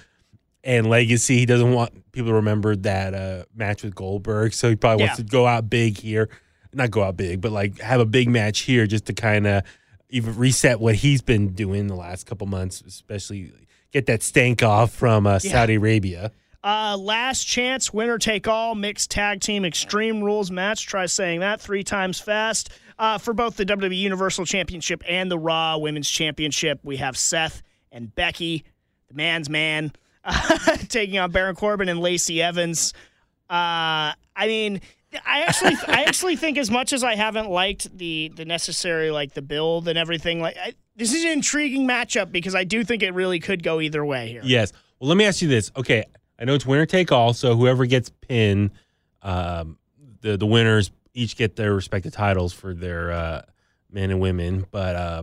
and 0.64 0.88
legacy. 0.88 1.38
He 1.38 1.46
doesn't 1.46 1.72
want 1.72 2.12
people 2.12 2.30
to 2.30 2.34
remember 2.34 2.76
that 2.76 3.14
uh, 3.14 3.44
match 3.54 3.82
with 3.82 3.94
Goldberg, 3.94 4.52
so 4.52 4.68
he 4.68 4.76
probably 4.76 5.04
wants 5.04 5.16
to 5.16 5.24
go 5.24 5.46
out 5.46 5.70
big 5.70 5.98
here. 5.98 6.28
Not 6.72 6.90
go 6.90 7.02
out 7.02 7.16
big, 7.16 7.40
but 7.40 7.50
like 7.50 7.80
have 7.80 8.00
a 8.00 8.06
big 8.06 8.28
match 8.28 8.60
here 8.60 8.86
just 8.86 9.06
to 9.06 9.12
kind 9.12 9.46
of 9.46 9.64
even 10.08 10.36
reset 10.36 10.80
what 10.80 10.96
he's 10.96 11.22
been 11.22 11.48
doing 11.52 11.86
the 11.86 11.96
last 11.96 12.26
couple 12.26 12.46
months, 12.46 12.80
especially 12.86 13.52
get 13.92 14.06
that 14.06 14.22
stank 14.22 14.62
off 14.62 14.92
from 14.92 15.26
uh, 15.26 15.38
Saudi 15.38 15.74
Arabia. 15.74 16.30
Uh, 16.62 16.96
last 16.98 17.44
chance, 17.44 17.92
winner 17.92 18.18
take 18.18 18.46
all, 18.46 18.74
mixed 18.74 19.10
tag 19.10 19.40
team 19.40 19.64
extreme 19.64 20.22
rules 20.22 20.50
match. 20.50 20.86
Try 20.86 21.06
saying 21.06 21.40
that 21.40 21.60
three 21.60 21.82
times 21.82 22.20
fast. 22.20 22.70
Uh, 22.98 23.16
for 23.16 23.32
both 23.32 23.56
the 23.56 23.64
WWE 23.64 23.96
Universal 23.96 24.44
Championship 24.44 25.02
and 25.08 25.30
the 25.30 25.38
Raw 25.38 25.78
Women's 25.78 26.10
Championship, 26.10 26.80
we 26.82 26.98
have 26.98 27.16
Seth 27.16 27.62
and 27.90 28.14
Becky, 28.14 28.62
the 29.08 29.14
man's 29.14 29.48
man, 29.48 29.92
taking 30.88 31.18
on 31.18 31.30
Baron 31.30 31.56
Corbin 31.56 31.88
and 31.88 31.98
Lacey 32.00 32.42
Evans. 32.42 32.92
Uh, 33.48 34.12
I 34.36 34.46
mean, 34.46 34.82
I 35.24 35.42
actually, 35.42 35.76
I 35.86 36.02
actually 36.02 36.36
think 36.36 36.58
as 36.58 36.70
much 36.70 36.92
as 36.92 37.02
I 37.02 37.14
haven't 37.14 37.48
liked 37.48 37.96
the 37.96 38.30
the 38.36 38.44
necessary 38.44 39.10
like 39.10 39.32
the 39.32 39.42
build 39.42 39.88
and 39.88 39.98
everything, 39.98 40.40
like 40.42 40.58
I, 40.58 40.74
this 40.94 41.14
is 41.14 41.24
an 41.24 41.30
intriguing 41.30 41.88
matchup 41.88 42.30
because 42.30 42.54
I 42.54 42.64
do 42.64 42.84
think 42.84 43.02
it 43.02 43.14
really 43.14 43.40
could 43.40 43.62
go 43.62 43.80
either 43.80 44.04
way 44.04 44.28
here. 44.28 44.42
Yes. 44.44 44.72
Well, 45.00 45.08
let 45.08 45.16
me 45.16 45.24
ask 45.24 45.40
you 45.40 45.48
this. 45.48 45.72
Okay, 45.74 46.04
I 46.40 46.44
know 46.44 46.54
it's 46.54 46.66
winner 46.66 46.86
take 46.86 47.12
all, 47.12 47.34
so 47.34 47.54
whoever 47.54 47.84
gets 47.86 48.08
pinned, 48.08 48.70
um, 49.22 49.76
the 50.22 50.36
the 50.36 50.46
winners 50.46 50.90
each 51.12 51.36
get 51.36 51.56
their 51.56 51.74
respective 51.74 52.12
titles 52.12 52.52
for 52.52 52.72
their 52.74 53.12
uh, 53.12 53.42
men 53.90 54.10
and 54.10 54.20
women. 54.20 54.66
But 54.70 54.96
uh, 54.96 55.22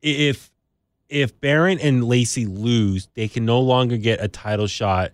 if 0.00 0.50
if 1.08 1.38
Baron 1.40 1.78
and 1.78 2.04
Lacey 2.04 2.46
lose, 2.46 3.08
they 3.14 3.28
can 3.28 3.44
no 3.44 3.60
longer 3.60 3.96
get 3.98 4.22
a 4.22 4.28
title 4.28 4.66
shot. 4.66 5.12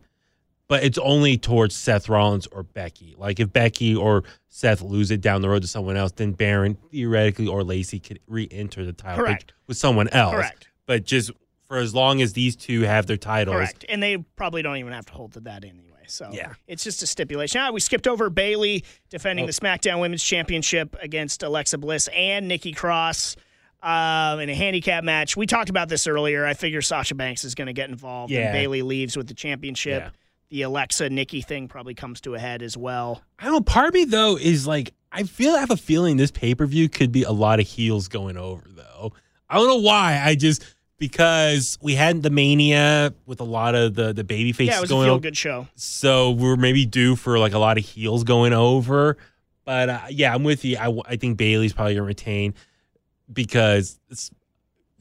But 0.69 0.85
it's 0.85 0.99
only 0.99 1.39
towards 1.39 1.75
Seth 1.75 2.11
Rollins 2.11 2.47
or 2.47 2.63
Becky. 2.63 3.15
Like 3.17 3.41
if 3.41 3.51
Becky 3.51 3.97
or 3.97 4.25
Seth 4.49 4.83
lose 4.83 5.11
it 5.11 5.23
down 5.23 5.41
the 5.41 5.49
road 5.49 5.63
to 5.63 5.69
someone 5.69 5.97
else, 5.97 6.13
then 6.13 6.33
Baron 6.33 6.77
theoretically 6.91 7.47
or 7.47 7.65
Lacey 7.65 7.99
could 7.99 8.21
re-enter 8.27 8.85
the 8.85 8.93
title 8.93 9.25
Correct. 9.25 9.55
with 9.67 9.79
someone 9.79 10.09
else. 10.09 10.35
Correct. 10.35 10.69
But 10.85 11.05
just 11.05 11.31
for 11.69 11.77
as 11.79 11.95
long 11.95 12.21
as 12.23 12.33
these 12.33 12.57
two 12.57 12.83
have 12.83 13.07
their 13.07 13.17
titles, 13.17 13.57
Correct. 13.57 13.85
And 13.89 14.03
they 14.03 14.17
probably 14.37 14.63
don't 14.63 14.77
even 14.79 14.93
have 14.93 15.07
to 15.07 15.13
hold 15.13 15.35
to 15.35 15.41
that 15.41 15.65
anyway. 15.65 15.85
So 16.07 16.31
Yeah. 16.33 16.55
it's 16.67 16.83
just 16.83 17.03
a 17.03 17.07
stipulation. 17.07 17.61
Ah, 17.61 17.71
we 17.71 17.81
skipped 17.81 18.09
over 18.09 18.31
Bayley 18.31 18.85
defending 19.11 19.45
Oh. 19.45 19.47
the 19.47 19.53
SmackDown 19.53 20.01
Women's 20.01 20.23
Championship 20.25 20.97
against 21.03 21.43
Alexa 21.43 21.77
Bliss 21.79 22.09
and 22.15 22.49
Nikki 22.49 22.73
Cross 22.73 23.37
um, 23.83 24.41
in 24.41 24.49
a 24.49 24.55
handicap 24.55 25.05
match. 25.05 25.37
We 25.37 25.47
talked 25.47 25.69
about 25.71 25.89
this 25.89 26.07
earlier. 26.07 26.45
I 26.47 26.55
figure 26.55 26.81
Sasha 26.83 27.15
Banks 27.15 27.45
is 27.45 27.55
going 27.55 27.67
to 27.67 27.73
get 27.75 27.91
involved 27.91 28.33
Yeah. 28.33 28.47
and 28.47 28.53
Bayley 28.53 28.83
leaves 28.83 29.17
with 29.17 29.29
the 29.29 29.35
championship. 29.35 30.03
Yeah. 30.05 30.11
the 30.51 30.63
Alexa 30.63 31.11
Nikki 31.11 31.43
thing 31.43 31.69
probably 31.69 31.93
comes 31.93 32.23
to 32.23 32.35
a 32.35 32.39
head 32.39 32.63
as 32.63 32.75
well. 32.75 33.23
I 33.39 33.45
don't 33.45 33.53
know. 33.53 33.61
Part 33.61 33.89
of 33.89 33.93
me 33.93 34.07
though 34.07 34.39
is 34.39 34.67
like 34.67 34.95
I 35.13 35.25
feel 35.25 35.55
I 35.55 35.61
have 35.61 35.71
a 35.71 35.77
feeling 35.77 36.17
this 36.17 36.31
pay 36.31 36.55
per 36.55 36.65
view 36.65 36.89
could 36.89 37.13
be 37.13 37.23
a 37.23 37.33
lot 37.33 37.61
of 37.61 37.67
heels 37.67 38.09
going 38.09 38.39
over 38.39 38.65
though. 38.67 39.13
I 39.51 39.57
don't 39.57 39.67
know 39.69 39.77
why. 39.77 40.19
I 40.25 40.35
just 40.37 40.65
because 40.99 41.79
we 41.81 41.95
had 41.95 42.23
the 42.23 42.31
mania 42.31 43.13
with 43.27 43.41
a 43.41 43.45
lot 43.45 43.75
of 43.75 43.95
the 43.95 44.13
the 44.13 44.25
baby 44.25 44.53
faces 44.53 44.73
Yeah, 44.75 44.79
it 44.79 44.81
was 44.83 44.91
a 44.91 44.95
going 44.95 45.07
feel 45.09 45.19
good 45.19 45.37
show. 45.37 45.69
so 45.77 46.31
we're 46.33 46.57
maybe 46.57 46.85
due 46.87 47.17
for 47.17 47.39
like 47.39 47.53
a 47.55 47.59
lot 47.59 47.79
of 47.79 47.85
heels 47.85 48.25
going 48.25 48.53
over. 48.53 49.17
But 49.65 49.89
uh, 49.91 50.01
yeah, 50.11 50.35
I'm 50.35 50.45
with 50.45 50.65
you. 50.65 50.77
I, 50.79 50.91
I 51.07 51.17
think 51.17 51.37
Bayley's 51.37 51.73
probably 51.73 51.95
gonna 51.95 52.07
retain 52.07 52.55
because 53.33 53.99
it's, 54.11 54.31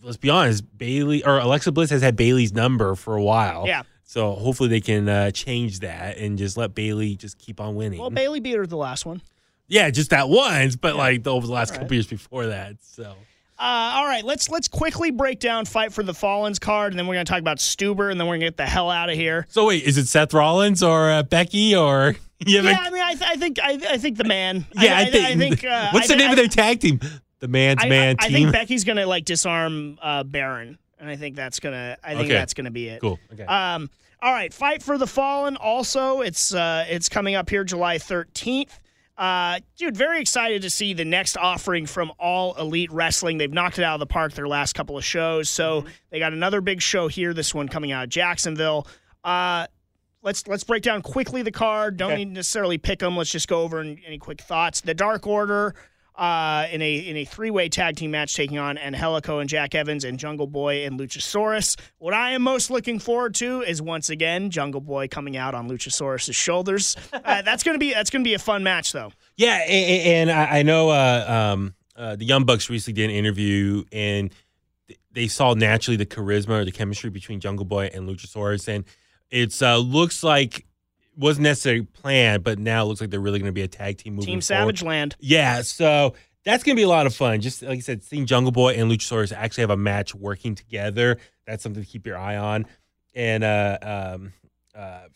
let's 0.02 0.18
be 0.18 0.30
honest, 0.30 0.64
Bayley 0.78 1.24
or 1.24 1.40
Alexa 1.40 1.72
Bliss 1.72 1.90
has 1.92 2.02
had 2.02 2.16
Bayley's 2.16 2.54
number 2.54 2.96
for 2.96 3.16
a 3.16 3.24
while. 3.24 3.66
Yeah. 3.68 3.84
So 4.04 4.34
hopefully 4.34 4.70
they 4.70 4.82
can 4.82 5.08
uh, 5.10 5.32
change 5.32 5.80
that 5.80 6.18
and 6.18 6.38
just 6.38 6.58
let 6.58 6.74
Bayley 6.76 7.16
just 7.16 7.38
keep 7.38 7.60
on 7.60 7.76
winning. 7.76 8.00
Well, 8.00 8.10
Bayley 8.10 8.40
beat 8.40 8.56
her 8.56 8.66
the 8.66 8.78
last 8.78 9.06
one. 9.06 9.22
yeah, 9.68 9.90
just 9.90 10.10
that 10.12 10.30
once, 10.30 10.76
but 10.76 10.96
Yeah. 10.96 11.02
like 11.02 11.28
over 11.28 11.46
the 11.46 11.52
last 11.54 11.72
All 11.72 11.76
couple 11.78 11.88
right. 11.88 11.92
years 11.96 12.08
before 12.08 12.48
that. 12.48 12.76
So 12.82 13.16
Uh, 13.60 13.94
all 13.96 14.06
right, 14.06 14.24
let's 14.24 14.50
let's 14.50 14.68
quickly 14.68 15.10
break 15.12 15.40
down 15.40 15.66
Fight 15.66 15.92
for 15.92 16.04
the 16.04 16.14
Fallens 16.14 16.60
card, 16.60 16.94
and 16.94 17.00
then 17.00 17.08
we're 17.08 17.16
going 17.16 17.26
to 17.26 17.30
talk 17.32 17.40
about 17.40 17.58
Stuber, 17.58 18.12
and 18.12 18.20
then 18.20 18.28
we're 18.28 18.34
going 18.34 18.42
to 18.42 18.46
get 18.48 18.58
the 18.58 18.68
hell 18.68 18.90
out 18.92 19.10
of 19.10 19.16
here. 19.16 19.48
so 19.50 19.66
wait, 19.68 19.84
is 19.84 19.98
it 19.98 20.08
Seth 20.08 20.34
Rollins 20.34 20.84
or 20.84 21.10
uh, 21.10 21.24
Becky 21.24 21.76
or 21.76 22.16
Yeah, 22.46 22.60
I 22.62 22.90
mean, 22.92 23.02
I, 23.02 23.14
th- 23.16 23.30
I 23.32 23.36
think 23.36 23.60
I, 23.62 23.80
I 23.94 23.98
think 23.98 24.18
the 24.18 24.24
man. 24.24 24.66
yeah, 24.76 24.96
I, 24.98 25.06
think. 25.10 25.26
I 25.26 25.36
think. 25.36 25.64
Uh, 25.64 25.90
what's 25.94 26.08
I 26.10 26.14
the 26.14 26.20
name 26.20 26.28
I- 26.30 26.34
of 26.34 26.38
their 26.38 26.48
tag 26.48 26.80
team? 26.82 27.00
The 27.40 27.48
man's 27.48 27.84
I, 27.84 27.90
man 27.90 28.16
I, 28.20 28.26
I 28.28 28.30
think 28.32 28.52
Becky's 28.52 28.84
going 28.84 28.98
to 28.98 29.06
like 29.08 29.26
disarm 29.26 29.98
uh, 30.04 30.24
Baron, 30.24 30.78
and 31.00 31.10
I 31.10 31.16
think 31.16 31.36
that's 31.36 31.60
gonna. 31.60 31.98
I 32.04 32.10
think 32.10 32.26
Okay. 32.26 32.34
that's 32.34 32.54
going 32.54 32.66
to 32.66 32.72
be 32.72 32.90
it. 32.90 33.02
cool. 33.02 33.18
Okay. 33.34 33.44
Um, 33.44 33.90
all 34.22 34.32
right, 34.34 34.52
Fight 34.54 34.82
for 34.84 34.98
the 34.98 35.06
Fallen. 35.08 35.56
Also, 35.58 36.22
it's 36.22 36.54
uh, 36.54 36.86
it's 36.90 37.10
coming 37.10 37.34
up 37.36 37.50
here 37.50 37.64
July 37.64 37.98
thirteenth. 37.98 38.80
Uh, 39.18 39.60
dude, 39.78 39.98
very 39.98 40.22
excited 40.22 40.62
to 40.62 40.70
see 40.70 40.94
the 40.94 41.04
next 41.06 41.38
offering 41.38 41.88
from 41.88 42.12
All 42.20 42.54
Elite 42.56 42.92
Wrestling. 42.92 43.40
They've 43.40 43.52
knocked 43.52 43.80
it 43.80 43.84
out 43.84 43.96
of 43.96 44.00
the 44.00 44.06
park 44.06 44.34
their 44.34 44.48
last 44.48 44.74
couple 44.74 44.96
of 44.98 45.04
shows, 45.04 45.50
so 45.50 45.86
they 46.12 46.20
got 46.20 46.34
another 46.34 46.62
big 46.62 46.82
show 46.82 47.08
here. 47.08 47.34
This 47.34 47.54
one 47.54 47.68
coming 47.68 47.92
out 47.92 48.04
of 48.04 48.10
Jacksonville. 48.10 48.88
Uh, 49.24 49.66
let's 50.22 50.48
let's 50.48 50.64
break 50.64 50.84
down 50.84 51.02
quickly 51.02 51.42
the 51.42 51.52
card. 51.52 51.98
Don't 51.98 52.12
Okay. 52.12 52.26
need 52.26 52.34
necessarily 52.34 52.78
pick 52.78 53.00
them. 53.00 53.18
Let's 53.18 53.32
just 53.32 53.48
go 53.48 53.62
over 53.64 53.80
any, 53.80 54.02
any 54.06 54.20
quick 54.20 54.40
thoughts. 54.40 54.82
The 54.82 54.94
Dark 54.94 55.26
Order 55.26 55.74
uh, 56.18 56.68
in 56.72 56.82
a 56.82 56.96
in 56.96 57.18
a 57.18 57.26
three 57.26 57.52
way 57.52 57.70
tag 57.70 57.96
team 57.96 58.12
match 58.12 58.36
taking 58.36 58.58
on 58.58 58.78
Angelico 58.78 59.40
and 59.40 59.50
Jack 59.50 59.76
Evans 59.76 60.04
and 60.04 60.18
Jungle 60.18 60.48
Boy 60.48 60.86
and 60.86 61.00
Luchasaurus. 61.00 61.80
What 62.00 62.14
I 62.14 62.32
am 62.32 62.42
most 62.42 62.72
looking 62.72 63.00
forward 63.00 63.36
to 63.36 63.62
is 63.62 63.82
once 63.82 64.10
again 64.10 64.50
Jungle 64.50 64.82
Boy 64.82 65.08
coming 65.08 65.38
out 65.38 65.54
on 65.54 65.70
Luchasaurus's 65.70 66.36
shoulders. 66.36 66.96
Uh, 67.28 67.42
that's 67.42 67.64
gonna 67.64 67.78
be 67.78 67.94
that's 67.94 68.10
gonna 68.10 68.24
be 68.24 68.36
a 68.36 68.40
fun 68.40 68.64
match 68.64 68.94
though. 68.94 69.12
Yeah, 69.36 69.58
and 69.58 70.32
I 70.32 70.60
I 70.60 70.64
know 70.64 70.90
uh, 70.90 71.26
um, 71.54 71.74
uh, 71.96 72.16
the 72.16 72.24
Young 72.26 72.46
Bucks 72.46 72.70
recently 72.70 73.02
did 73.02 73.10
an 73.10 73.16
interview, 73.16 73.84
and 73.92 74.32
they 75.12 75.28
saw 75.28 75.54
naturally 75.54 75.98
the 75.98 76.06
charisma 76.06 76.62
or 76.62 76.66
the 76.66 76.72
chemistry 76.72 77.10
between 77.10 77.40
Jungle 77.40 77.66
Boy 77.66 77.90
and 77.94 78.08
Luchasaurus, 78.08 78.68
and 78.68 78.86
it's 79.30 79.62
uh, 79.62 79.78
looks 79.78 80.24
like 80.24 80.67
wasn't 81.18 81.44
necessarily 81.44 81.84
planned, 81.84 82.44
but 82.44 82.60
now 82.60 82.84
it 82.84 82.88
looks 82.88 83.02
like 83.02 83.10
they're 83.10 83.20
really 83.20 83.40
going 83.40 83.50
to 83.50 83.54
be 83.54 83.64
a 83.64 83.68
tag 83.68 83.98
team 83.98 84.14
moving 84.14 84.26
Team 84.26 84.42
forward. 84.42 84.44
Savage 84.78 84.84
Land. 84.84 85.16
Yeah, 85.20 85.62
so 85.64 86.14
that's 86.46 86.64
gonna 86.64 86.76
be 86.76 86.84
a 86.84 86.88
lot 86.88 87.06
of 87.08 87.14
fun. 87.16 87.42
Just 87.42 87.62
like 87.62 87.78
I 87.78 87.82
said, 87.82 88.04
seeing 88.04 88.26
Jungle 88.26 88.52
Boy 88.54 88.76
and 88.76 88.90
Luchasaurus 88.90 89.34
actually 89.36 89.64
have 89.64 89.70
a 89.72 89.78
match 89.78 90.16
working 90.16 90.56
together. 90.56 91.18
That's 91.46 91.62
something 91.64 91.84
to 91.84 91.90
keep 91.90 92.08
your 92.08 92.18
eye 92.18 92.38
on. 92.38 92.66
And 93.14 93.44
uh, 93.44 93.78
um, 93.82 94.34
uh, 94.74 95.08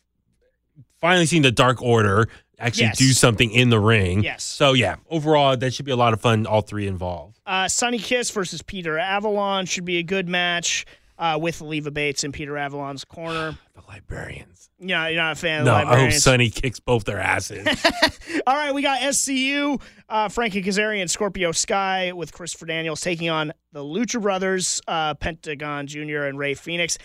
finally 0.99 1.25
seeing 1.25 1.41
the 1.43 1.51
Dark 1.51 1.81
Order 1.81 2.27
actually 2.59 2.85
Yes. 2.85 2.97
do 2.97 3.11
something 3.11 3.49
in 3.51 3.69
the 3.69 3.79
ring. 3.79 4.23
Yes. 4.23 4.43
So 4.43 4.73
yeah, 4.73 4.97
overall 5.09 5.55
that 5.55 5.73
should 5.73 5.85
be 5.85 5.91
a 5.91 5.95
lot 5.95 6.13
of 6.13 6.21
fun. 6.21 6.45
All 6.45 6.61
three 6.61 6.87
involved. 6.87 7.39
Uh, 7.45 7.67
Sonny 7.67 7.99
Kiss 7.99 8.29
versus 8.31 8.61
Peter 8.61 8.97
Avalon 8.97 9.65
should 9.65 9.85
be 9.85 9.97
a 9.97 10.03
good 10.03 10.27
match 10.27 10.85
uh, 11.21 11.37
with 11.41 11.61
Leva 11.61 11.91
Bates 11.91 12.25
in 12.25 12.33
Peter 12.33 12.57
Avalon's 12.57 13.05
corner. 13.05 13.57
The 13.73 13.81
librarians. 13.87 14.69
Yeah, 14.79 15.07
you're 15.07 15.21
not 15.21 15.33
a 15.33 15.35
fan 15.35 15.61
of 15.61 15.65
No, 15.65 15.71
the 15.71 15.77
I 15.77 15.79
hope 15.81 15.89
Librarians. 15.89 16.23
Sonny 16.23 16.49
kicks 16.49 16.79
both 16.79 17.03
their 17.05 17.19
asses. 17.19 17.65
All 18.47 18.55
right, 18.55 18.73
we 18.73 18.81
got 18.81 18.99
SCU, 19.01 19.81
uh, 20.09 20.27
Frankie 20.29 20.61
Kazarian, 20.61 21.09
Scorpio 21.09 21.51
Sky 21.51 22.11
with 22.11 22.31
Christopher 22.33 22.65
Daniels 22.67 22.99
taking 23.01 23.29
on 23.29 23.53
the 23.71 23.81
Lucha 23.81 24.21
Brothers, 24.21 24.81
uh, 24.87 25.13
Pentagon 25.15 25.87
Jr. 25.87 26.23
and 26.23 26.37
Rey 26.37 26.53
Fénix. 26.53 26.97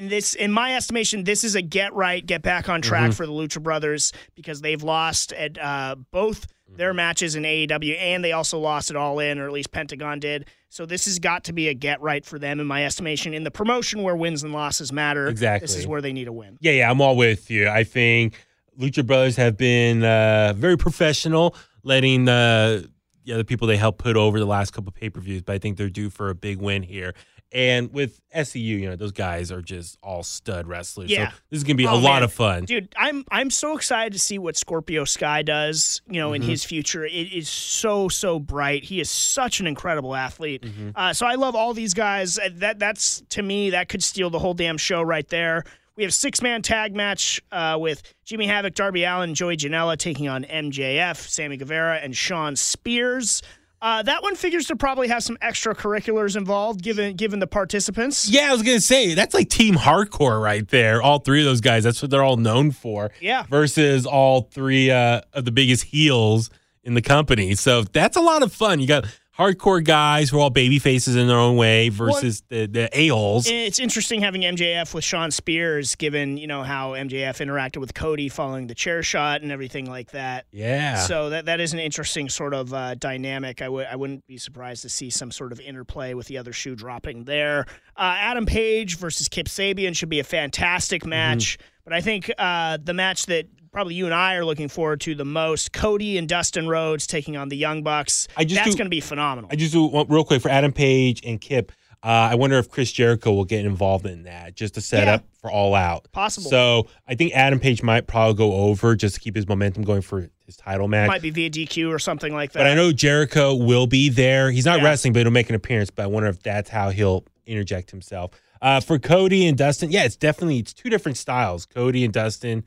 This, 0.00 0.34
in 0.34 0.50
my 0.50 0.74
estimation, 0.74 1.24
this 1.24 1.44
is 1.44 1.54
a 1.54 1.62
get 1.62 1.92
right, 1.94 2.24
get 2.24 2.42
back 2.42 2.68
on 2.68 2.82
track 2.82 3.12
for 3.12 3.26
the 3.26 3.32
Lucha 3.32 3.62
Brothers 3.62 4.12
because 4.34 4.60
they've 4.60 4.82
lost 4.82 5.32
at 5.34 5.56
uh, 5.58 5.94
both 6.10 6.46
their 6.76 6.94
matches 6.94 7.34
in 7.34 7.42
AEW 7.42 7.96
and 7.98 8.24
they 8.24 8.32
also 8.32 8.58
lost 8.58 8.90
it 8.90 8.96
all 8.96 9.18
in, 9.18 9.38
or 9.38 9.46
at 9.46 9.52
least 9.52 9.72
Pentagon 9.72 10.20
did. 10.20 10.46
So 10.68 10.84
this 10.86 11.06
has 11.06 11.18
got 11.18 11.44
to 11.44 11.52
be 11.52 11.68
a 11.68 11.74
get 11.74 12.00
right 12.00 12.24
for 12.24 12.38
them, 12.38 12.60
in 12.60 12.66
my 12.66 12.84
estimation. 12.84 13.32
In 13.34 13.42
the 13.42 13.50
promotion 13.50 14.02
where 14.02 14.14
wins 14.14 14.42
and 14.42 14.52
losses 14.52 14.92
matter, 14.92 15.28
exactly. 15.28 15.66
this 15.66 15.76
is 15.76 15.86
where 15.86 16.00
they 16.00 16.12
need 16.12 16.28
a 16.28 16.32
win. 16.32 16.58
Yeah, 16.60 16.72
yeah, 16.72 16.90
I'm 16.90 17.00
all 17.00 17.16
with 17.16 17.50
you. 17.50 17.68
I 17.68 17.84
think 17.84 18.34
Lucha 18.78 19.04
Brothers 19.04 19.36
have 19.36 19.56
been 19.56 20.04
uh, 20.04 20.52
very 20.56 20.76
professional, 20.76 21.56
letting 21.82 22.28
uh, 22.28 22.82
the 23.24 23.32
other 23.32 23.44
people 23.44 23.66
they 23.66 23.76
helped 23.76 23.98
put 23.98 24.16
over 24.16 24.38
the 24.38 24.46
last 24.46 24.72
couple 24.72 24.92
pay 24.92 25.10
per 25.10 25.20
views. 25.20 25.42
But 25.42 25.54
I 25.54 25.58
think 25.58 25.78
they're 25.78 25.88
due 25.88 26.10
for 26.10 26.30
a 26.30 26.34
big 26.34 26.60
win 26.60 26.82
here. 26.82 27.14
And 27.50 27.90
with 27.94 28.20
SCU, 28.34 28.60
you 28.62 28.90
know, 28.90 28.96
those 28.96 29.12
guys 29.12 29.50
are 29.50 29.62
just 29.62 29.96
all 30.02 30.22
stud 30.22 30.66
wrestlers. 30.66 31.10
Yeah. 31.10 31.30
So 31.30 31.36
this 31.50 31.56
is 31.58 31.64
gonna 31.64 31.76
be 31.76 31.86
Oh, 31.86 31.94
a 31.94 31.96
lot 31.96 32.16
man. 32.16 32.22
of 32.24 32.32
fun. 32.32 32.64
dude 32.66 32.94
i'm 32.98 33.24
i'm 33.30 33.48
so 33.50 33.74
excited 33.76 34.12
to 34.12 34.18
see 34.18 34.38
what 34.38 34.54
scorpio 34.56 35.04
sky 35.04 35.40
does 35.42 36.02
you 36.06 36.20
know 36.20 36.32
in 36.34 36.42
Mm-hmm. 36.42 36.50
his 36.50 36.64
future 36.64 37.06
it 37.06 37.10
is 37.32 37.48
so 37.48 38.08
so 38.10 38.38
bright 38.38 38.84
he 38.84 39.00
is 39.00 39.08
such 39.10 39.60
an 39.60 39.66
incredible 39.66 40.14
athlete 40.14 40.62
Mm-hmm. 40.62 40.90
uh, 40.94 41.12
so 41.14 41.26
i 41.26 41.36
love 41.36 41.54
all 41.54 41.72
these 41.72 41.94
guys 41.94 42.38
Uh, 42.38 42.50
that 42.56 42.78
that's 42.78 43.22
to 43.30 43.42
me 43.42 43.70
that 43.70 43.88
could 43.88 44.02
steal 44.02 44.28
the 44.28 44.38
whole 44.38 44.52
damn 44.54 44.76
show 44.76 45.00
right 45.00 45.26
there 45.28 45.64
we 45.96 46.02
have 46.02 46.12
six 46.12 46.42
man 46.42 46.60
tag 46.62 46.94
match 46.94 47.40
uh, 47.50 47.76
with 47.80 48.02
Jimmy 48.24 48.46
Havoc, 48.46 48.74
Darby 48.74 49.02
Allin, 49.04 49.34
Joey 49.34 49.56
Janela 49.56 49.96
taking 49.96 50.28
on 50.28 50.44
MJF, 50.44 51.16
Sammy 51.16 51.56
Guevara, 51.56 51.96
and 51.96 52.16
Shawn 52.16 52.54
Spears. 52.54 53.42
Uh, 53.80 54.02
that 54.02 54.22
one 54.22 54.34
figures 54.34 54.66
to 54.66 54.76
probably 54.76 55.06
have 55.08 55.22
some 55.22 55.36
extracurriculars 55.36 56.36
involved, 56.36 56.82
given 56.82 57.14
given 57.14 57.38
the 57.38 57.46
participants. 57.46 58.28
Yeah, 58.28 58.48
I 58.48 58.52
was 58.52 58.62
gonna 58.62 58.80
say 58.80 59.14
that's 59.14 59.34
like 59.34 59.48
team 59.48 59.74
hardcore 59.74 60.42
right 60.42 60.66
there. 60.68 61.00
All 61.00 61.20
three 61.20 61.40
of 61.40 61.44
those 61.44 61.60
guys, 61.60 61.84
that's 61.84 62.02
what 62.02 62.10
they're 62.10 62.24
all 62.24 62.36
known 62.36 62.72
for. 62.72 63.12
Yeah. 63.20 63.44
Versus 63.44 64.04
all 64.04 64.42
three 64.42 64.90
uh, 64.90 65.20
of 65.32 65.44
the 65.44 65.52
biggest 65.52 65.84
heels 65.84 66.50
in 66.82 66.94
the 66.94 67.02
company. 67.02 67.54
So 67.54 67.82
that's 67.82 68.16
a 68.16 68.20
lot 68.20 68.42
of 68.42 68.52
fun. 68.52 68.80
You 68.80 68.88
got 68.88 69.04
hardcore 69.38 69.82
guys 69.84 70.30
who 70.30 70.38
are 70.38 70.40
all 70.40 70.50
baby 70.50 70.78
faces 70.78 71.14
in 71.16 71.28
their 71.28 71.38
own 71.38 71.56
way 71.56 71.88
versus 71.90 72.42
the, 72.48 72.66
the 72.66 72.88
a-holes. 72.92 73.46
It's 73.48 73.78
interesting 73.78 74.20
having 74.20 74.42
MJF 74.42 74.92
with 74.94 75.04
Shawn 75.04 75.30
Spears, 75.30 75.94
given 75.94 76.36
you 76.36 76.46
know 76.46 76.62
how 76.62 76.92
MJF 76.92 77.38
interacted 77.46 77.76
with 77.78 77.94
Cody 77.94 78.28
following 78.28 78.66
the 78.66 78.74
chair 78.74 79.02
shot 79.02 79.42
and 79.42 79.52
everything 79.52 79.86
like 79.88 80.10
that. 80.10 80.46
yeah. 80.50 80.96
So 80.96 81.30
that 81.30 81.44
that 81.46 81.60
is 81.60 81.72
an 81.72 81.78
interesting 81.78 82.28
sort 82.28 82.52
of 82.54 82.74
uh, 82.74 82.94
dynamic. 82.96 83.62
I 83.62 83.68
would 83.68 83.86
I 83.86 83.96
wouldn't 83.96 84.26
be 84.26 84.38
surprised 84.38 84.82
to 84.82 84.88
see 84.88 85.10
some 85.10 85.30
sort 85.30 85.52
of 85.52 85.60
interplay 85.60 86.14
with 86.14 86.26
the 86.26 86.38
other 86.38 86.52
shoe 86.52 86.74
dropping 86.74 87.24
there. 87.24 87.66
Uh, 87.96 88.14
Adam 88.18 88.46
Page 88.46 88.96
versus 88.98 89.28
Kip 89.28 89.46
Sabian 89.46 89.94
should 89.96 90.08
be 90.08 90.20
a 90.20 90.24
fantastic 90.24 91.02
Mm-hmm. 91.02 91.10
match, 91.10 91.58
but 91.84 91.92
I 91.92 92.00
think 92.00 92.30
uh, 92.38 92.78
the 92.82 92.92
match 92.94 93.26
that 93.26 93.46
probably 93.72 93.94
you 93.94 94.04
and 94.06 94.14
I 94.14 94.34
are 94.34 94.44
looking 94.44 94.68
forward 94.68 95.00
to 95.02 95.14
the 95.14 95.24
most, 95.24 95.72
Cody 95.72 96.18
and 96.18 96.28
Dustin 96.28 96.68
Rhodes 96.68 97.06
taking 97.06 97.36
on 97.36 97.48
the 97.48 97.56
Young 97.56 97.82
Bucks. 97.82 98.28
I 98.36 98.44
just 98.44 98.62
that's 98.64 98.74
going 98.76 98.86
to 98.86 98.90
be 98.90 99.00
phenomenal. 99.00 99.50
I 99.52 99.56
just 99.56 99.72
do 99.72 99.84
want 99.84 100.10
real 100.10 100.24
quick 100.24 100.42
for 100.42 100.48
Adam 100.50 100.72
Page 100.72 101.20
and 101.24 101.40
Kip. 101.40 101.72
Uh, 102.00 102.06
I 102.30 102.36
wonder 102.36 102.56
if 102.58 102.70
Chris 102.70 102.92
Jericho 102.92 103.32
will 103.32 103.44
get 103.44 103.64
involved 103.64 104.06
in 104.06 104.22
that 104.22 104.54
just 104.54 104.74
to 104.74 104.80
set 104.80 105.06
Yeah. 105.08 105.14
up 105.14 105.24
for 105.40 105.50
All 105.50 105.74
Out. 105.74 106.06
Possible. 106.12 106.48
So 106.48 106.86
I 107.08 107.16
think 107.16 107.32
Adam 107.34 107.58
Page 107.58 107.82
might 107.82 108.06
probably 108.06 108.34
go 108.34 108.52
over 108.52 108.94
just 108.94 109.16
to 109.16 109.20
keep 109.20 109.34
his 109.34 109.48
momentum 109.48 109.82
going 109.82 110.02
for 110.02 110.30
his 110.46 110.56
title 110.56 110.86
match. 110.86 111.08
Might 111.08 111.22
be 111.22 111.30
via 111.30 111.50
DQ 111.50 111.90
or 111.92 111.98
something 111.98 112.32
like 112.32 112.52
that. 112.52 112.60
But 112.60 112.66
I 112.68 112.74
know 112.74 112.92
Jericho 112.92 113.52
will 113.54 113.88
be 113.88 114.10
there. 114.10 114.52
He's 114.52 114.64
not 114.64 114.78
Yeah. 114.78 114.84
wrestling, 114.84 115.12
but 115.12 115.22
he'll 115.22 115.32
make 115.32 115.48
an 115.48 115.56
appearance. 115.56 115.90
But 115.90 116.04
I 116.04 116.06
wonder 116.06 116.28
if 116.28 116.40
that's 116.40 116.70
how 116.70 116.90
he'll 116.90 117.24
interject 117.46 117.90
himself. 117.90 118.30
Uh, 118.62 118.78
for 118.80 118.98
Cody 119.00 119.46
and 119.46 119.58
Dustin, 119.58 119.90
yeah, 119.90 120.04
it's 120.04 120.16
definitely 120.16 120.58
it's 120.58 120.72
two 120.72 120.90
different 120.90 121.18
styles. 121.18 121.66
Cody 121.66 122.04
and 122.04 122.12
Dustin, 122.14 122.64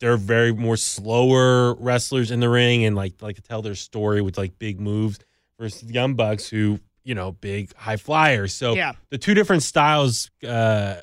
they're 0.00 0.16
very 0.16 0.52
more 0.52 0.76
slower 0.76 1.74
wrestlers 1.74 2.30
in 2.30 2.40
the 2.40 2.48
ring 2.48 2.84
and 2.84 2.96
like 2.96 3.14
like 3.22 3.36
to 3.36 3.42
tell 3.42 3.62
their 3.62 3.74
story 3.74 4.20
with 4.22 4.36
like 4.38 4.58
big 4.58 4.80
moves 4.80 5.18
versus 5.58 5.82
the 5.82 5.92
Young 5.92 6.14
Bucks 6.14 6.48
who 6.48 6.80
you 7.04 7.14
know 7.14 7.32
big 7.32 7.74
high 7.74 7.96
flyers. 7.96 8.52
So 8.54 8.74
Yeah. 8.74 8.92
the 9.10 9.18
two 9.18 9.34
different 9.34 9.62
styles 9.62 10.30
uh, 10.46 10.96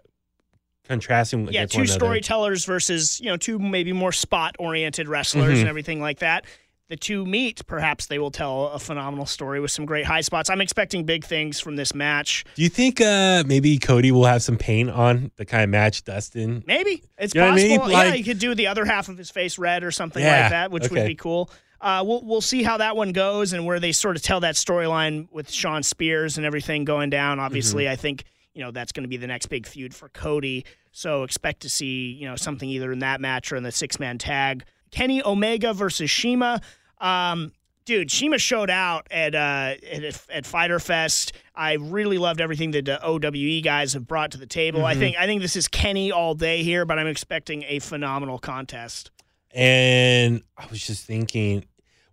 contrasting. 0.85 1.47
yeah, 1.51 1.65
two 1.65 1.85
storytellers 1.85 2.65
versus 2.65 3.19
you 3.19 3.27
know 3.27 3.37
two 3.37 3.59
maybe 3.59 3.93
more 3.93 4.11
spot 4.11 4.55
oriented 4.59 5.07
wrestlers 5.07 5.57
Mhm. 5.57 5.61
and 5.61 5.69
everything 5.69 6.01
like 6.01 6.19
that. 6.19 6.45
The 6.89 6.95
two 6.95 7.25
meet, 7.25 7.65
perhaps 7.67 8.05
they 8.05 8.17
will 8.17 8.31
tell 8.31 8.67
a 8.67 8.79
phenomenal 8.79 9.25
story 9.25 9.59
with 9.59 9.71
some 9.71 9.85
great 9.85 10.05
high 10.05 10.21
spots. 10.21 10.49
I'm 10.49 10.61
expecting 10.61 11.03
big 11.03 11.25
things 11.25 11.59
from 11.59 11.75
this 11.75 11.93
match. 11.93 12.45
Do 12.55 12.63
you 12.63 12.69
think 12.69 13.01
uh, 13.01 13.43
maybe 13.45 13.77
Cody 13.77 14.11
will 14.13 14.23
have 14.25 14.41
some 14.41 14.55
paint 14.57 14.89
on 14.89 15.31
the 15.35 15.45
kind 15.45 15.63
of 15.65 15.69
match 15.69 16.05
Dustin? 16.05 16.63
Maybe 16.65 17.03
it's 17.17 17.35
You 17.35 17.41
know 17.41 17.47
what 17.51 17.59
I 17.59 17.67
possible. 17.67 17.85
mean? 17.87 17.91
yeah, 17.91 17.97
Like- 18.05 18.13
he 18.13 18.23
could 18.23 18.39
do 18.39 18.55
the 18.55 18.67
other 18.67 18.85
half 18.85 19.09
of 19.09 19.17
his 19.17 19.29
face 19.29 19.57
red 19.57 19.83
or 19.83 19.91
something 19.91 20.23
Yeah, 20.23 20.41
like 20.43 20.49
that, 20.51 20.71
which 20.71 20.89
would 20.89 21.05
be 21.05 21.15
cool. 21.15 21.49
Uh, 21.81 22.03
we'll 22.07 22.23
we'll 22.23 22.41
see 22.41 22.63
how 22.63 22.77
that 22.77 22.95
one 22.95 23.11
goes 23.11 23.51
and 23.53 23.65
where 23.65 23.79
they 23.81 23.91
sort 23.91 24.15
of 24.15 24.21
tell 24.23 24.39
that 24.39 24.55
storyline 24.55 25.27
with 25.31 25.51
Shawn 25.51 25.83
Spears 25.83 26.37
and 26.37 26.45
everything 26.45 26.85
going 26.85 27.09
down. 27.11 27.39
Obviously, 27.39 27.83
Mm-hmm. 27.83 27.91
I 27.91 27.95
think 27.97 28.23
you 28.53 28.63
know 28.63 28.71
that's 28.71 28.91
going 28.93 29.03
to 29.03 29.09
be 29.09 29.17
the 29.17 29.27
next 29.27 29.45
big 29.47 29.67
feud 29.67 29.93
for 29.93 30.09
Cody. 30.09 30.65
So 30.91 31.21
expect 31.23 31.59
to 31.63 31.69
see 31.69 32.13
you 32.13 32.27
know 32.27 32.35
something 32.35 32.67
either 32.67 32.91
in 32.93 32.99
that 32.99 33.21
match 33.21 33.51
or 33.51 33.57
in 33.57 33.63
the 33.63 33.71
six 33.73 33.99
man 33.99 34.17
tag. 34.17 34.63
Kenny 34.91 35.23
Omega 35.25 35.73
versus 35.73 36.11
CIMA. 36.11 36.61
Um, 36.99 37.51
dude, 37.85 38.11
CIMA 38.11 38.37
showed 38.37 38.69
out 38.69 39.07
at 39.11 39.35
uh, 39.35 39.75
at, 39.91 40.27
at 40.29 40.45
Fyter 40.45 40.79
Fest. 40.79 41.33
I 41.55 41.73
really 41.73 42.17
loved 42.17 42.39
everything 42.41 42.71
that 42.71 42.85
the 42.85 43.03
OWE 43.03 43.61
guys 43.61 43.93
have 43.93 44.07
brought 44.07 44.31
to 44.31 44.37
the 44.37 44.45
table. 44.45 44.79
Mm-hmm. 44.79 44.87
I 44.87 44.95
think 44.95 45.17
I 45.17 45.25
think 45.25 45.41
this 45.41 45.55
is 45.55 45.67
Kenny 45.67 46.11
all 46.11 46.35
day 46.35 46.63
here, 46.63 46.85
but 46.85 46.99
I'm 46.99 47.07
expecting 47.07 47.63
a 47.63 47.79
phenomenal 47.79 48.37
contest. 48.39 49.11
And 49.51 50.43
I 50.57 50.67
was 50.67 50.85
just 50.85 51.05
thinking, 51.05 51.65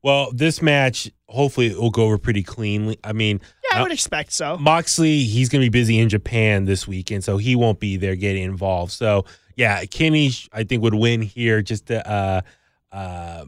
well, 0.02 0.30
this 0.32 0.62
match 0.62 1.10
hopefully 1.28 1.66
it 1.66 1.78
will 1.78 1.90
go 1.90 2.04
over 2.04 2.18
pretty 2.18 2.42
cleanly. 2.42 2.98
I 3.02 3.12
mean, 3.12 3.40
Yeah, 3.70 3.78
I 3.78 3.80
uh, 3.80 3.82
would 3.82 3.92
expect 3.92 4.32
so. 4.32 4.56
Moxley, 4.56 5.24
he's 5.24 5.48
going 5.48 5.60
to 5.62 5.70
be 5.70 5.78
busy 5.78 5.98
in 5.98 6.08
Japan 6.08 6.64
this 6.64 6.86
weekend, 6.86 7.24
so 7.24 7.36
he 7.36 7.56
won't 7.56 7.80
be 7.80 7.96
there 7.96 8.14
getting 8.14 8.44
involved. 8.44 8.92
So, 8.92 9.24
yeah, 9.56 9.84
Kenny, 9.86 10.30
I 10.52 10.64
think, 10.64 10.82
would 10.82 10.94
win 10.94 11.22
here 11.22 11.60
just 11.60 11.86
to, 11.86 12.08
uh, 12.08 12.42
uh, 12.95 13.45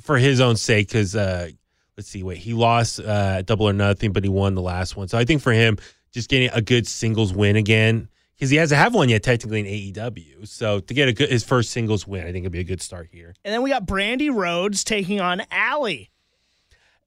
for 0.00 0.16
his 0.16 0.40
own 0.40 0.56
sake, 0.56 0.88
because 0.88 1.16
uh, 1.16 1.48
let's 1.96 2.08
see, 2.08 2.22
wait, 2.22 2.38
he 2.38 2.54
lost 2.54 3.00
uh, 3.00 3.42
double 3.42 3.68
or 3.68 3.72
nothing, 3.72 4.12
but 4.12 4.22
he 4.22 4.30
won 4.30 4.54
the 4.54 4.62
last 4.62 4.96
one. 4.96 5.08
So 5.08 5.18
I 5.18 5.24
think 5.24 5.42
for 5.42 5.52
him, 5.52 5.78
just 6.12 6.30
getting 6.30 6.50
a 6.52 6.62
good 6.62 6.86
singles 6.86 7.32
win 7.32 7.56
again, 7.56 8.08
because 8.36 8.50
he 8.50 8.56
hasn't 8.56 8.80
have 8.80 8.94
one 8.94 9.08
yet 9.08 9.24
technically 9.24 9.60
in 9.60 9.66
AEW. 9.66 10.46
So 10.46 10.78
to 10.80 10.94
get 10.94 11.08
a 11.08 11.12
good 11.12 11.30
his 11.30 11.42
first 11.42 11.70
singles 11.70 12.06
win, 12.06 12.22
I 12.22 12.32
think 12.32 12.44
it'd 12.44 12.52
be 12.52 12.60
a 12.60 12.64
good 12.64 12.80
start 12.80 13.08
here. 13.10 13.34
And 13.44 13.52
then 13.52 13.62
we 13.62 13.70
got 13.70 13.86
Brandi 13.86 14.32
Rhodes 14.32 14.84
taking 14.84 15.20
on 15.20 15.42
Allie. 15.50 16.10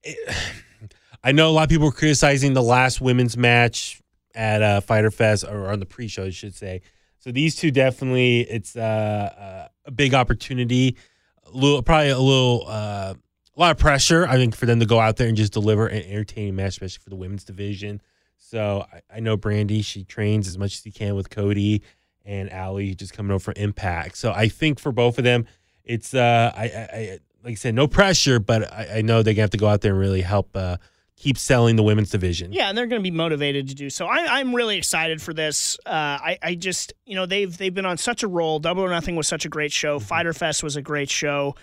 I 1.23 1.31
know 1.31 1.49
a 1.49 1.51
lot 1.51 1.63
of 1.63 1.69
people 1.69 1.87
were 1.87 1.91
criticizing 1.93 2.53
the 2.53 2.61
last 2.61 3.01
women's 3.01 3.35
match 3.35 4.01
at 4.35 4.61
uh, 4.61 4.81
Fyter 4.81 5.11
Fest 5.11 5.45
or 5.45 5.71
on 5.71 5.79
the 5.79 5.85
pre-show, 5.85 6.25
I 6.25 6.29
should 6.29 6.55
say. 6.55 6.81
So 7.19 7.31
these 7.31 7.55
two 7.55 7.71
definitely, 7.71 8.41
it's 8.41 8.75
uh, 8.75 8.79
uh, 8.81 9.67
a 9.85 9.91
big 9.91 10.13
opportunity. 10.13 10.97
A 11.45 11.57
little, 11.57 11.81
probably 11.81 12.09
a 12.09 12.19
little, 12.19 12.65
uh, 12.67 13.13
a 13.13 13.59
lot 13.59 13.71
of 13.71 13.77
pressure. 13.77 14.27
I 14.27 14.35
think 14.35 14.55
for 14.55 14.65
them 14.65 14.79
to 14.79 14.85
go 14.85 14.99
out 14.99 15.17
there 15.17 15.27
and 15.27 15.35
just 15.35 15.53
deliver 15.53 15.87
an 15.87 16.03
entertaining 16.03 16.55
match, 16.55 16.69
especially 16.69 17.01
for 17.03 17.09
the 17.09 17.15
women's 17.15 17.43
division. 17.43 18.01
So 18.37 18.85
I, 18.93 19.17
I 19.17 19.19
know 19.19 19.37
Brandi, 19.37 19.83
she 19.83 20.03
trains 20.03 20.47
as 20.47 20.57
much 20.57 20.75
as 20.75 20.81
she 20.81 20.91
can 20.91 21.15
with 21.15 21.29
Cody 21.29 21.81
and 22.23 22.51
Allie 22.51 22.93
just 22.93 23.13
coming 23.13 23.31
over 23.31 23.39
for 23.39 23.53
Impact. 23.55 24.17
So 24.17 24.31
I 24.31 24.47
think 24.47 24.79
for 24.79 24.91
both 24.91 25.17
of 25.17 25.23
them, 25.23 25.47
it's 25.83 26.13
uh, 26.13 26.51
I, 26.55 26.63
I, 26.63 26.67
I 26.67 27.19
like 27.43 27.53
I 27.53 27.55
said, 27.55 27.75
no 27.75 27.87
pressure, 27.87 28.39
but 28.39 28.71
I, 28.71 28.97
I 28.97 29.01
know 29.01 29.23
they're 29.23 29.33
gonna 29.33 29.43
have 29.43 29.49
to 29.51 29.57
go 29.57 29.67
out 29.67 29.81
there 29.81 29.91
and 29.93 29.99
really 29.99 30.21
help 30.21 30.55
uh, 30.55 30.77
keep 31.17 31.37
selling 31.37 31.75
the 31.75 31.83
women's 31.83 32.11
division. 32.11 32.53
Yeah, 32.53 32.69
and 32.69 32.77
they're 32.77 32.87
going 32.87 33.01
to 33.01 33.03
be 33.03 33.15
motivated 33.15 33.67
to 33.69 33.75
do 33.75 33.89
so. 33.89 34.05
I, 34.05 34.39
I'm 34.39 34.55
really 34.55 34.77
excited 34.77 35.21
for 35.21 35.33
this. 35.33 35.77
Uh, 35.85 35.89
I, 35.89 36.37
I 36.41 36.55
just, 36.55 36.93
you 37.05 37.15
know, 37.15 37.25
they've 37.25 37.55
they've 37.57 37.73
been 37.73 37.85
on 37.85 37.97
such 37.97 38.23
a 38.23 38.27
roll. 38.27 38.59
Double 38.59 38.83
or 38.83 38.89
Nothing 38.89 39.15
was 39.15 39.27
such 39.27 39.43
a 39.43 39.49
great 39.49 39.73
show. 39.73 39.99
Fyter 39.99 40.33
Fest 40.33 40.63
was 40.63 40.75
a 40.75 40.81
great 40.81 41.09
show. 41.09 41.55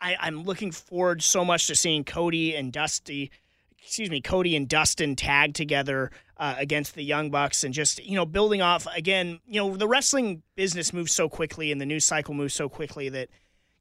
I, 0.00 0.16
I'm 0.20 0.42
looking 0.42 0.72
forward 0.72 1.22
so 1.22 1.44
much 1.44 1.66
to 1.68 1.74
seeing 1.74 2.04
Cody 2.04 2.54
and 2.54 2.72
Dusty, 2.72 3.30
excuse 3.82 4.10
me, 4.10 4.20
Cody 4.20 4.56
and 4.56 4.68
Dustin 4.68 5.14
tag 5.14 5.54
together 5.54 6.10
uh, 6.36 6.54
against 6.58 6.94
the 6.94 7.04
Young 7.04 7.30
Bucks, 7.30 7.64
and 7.64 7.72
just 7.72 8.04
you 8.04 8.16
know 8.16 8.26
building 8.26 8.60
off 8.60 8.86
again. 8.94 9.40
You 9.46 9.60
know, 9.60 9.76
the 9.76 9.88
wrestling 9.88 10.42
business 10.56 10.92
moves 10.92 11.12
so 11.12 11.28
quickly, 11.28 11.70
and 11.70 11.80
the 11.80 11.86
news 11.86 12.04
cycle 12.04 12.34
moves 12.34 12.54
so 12.54 12.68
quickly 12.68 13.08
that 13.10 13.28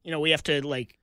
you 0.03 0.11
know 0.11 0.19
we 0.19 0.31
have 0.31 0.43
to 0.43 0.65
like 0.65 0.99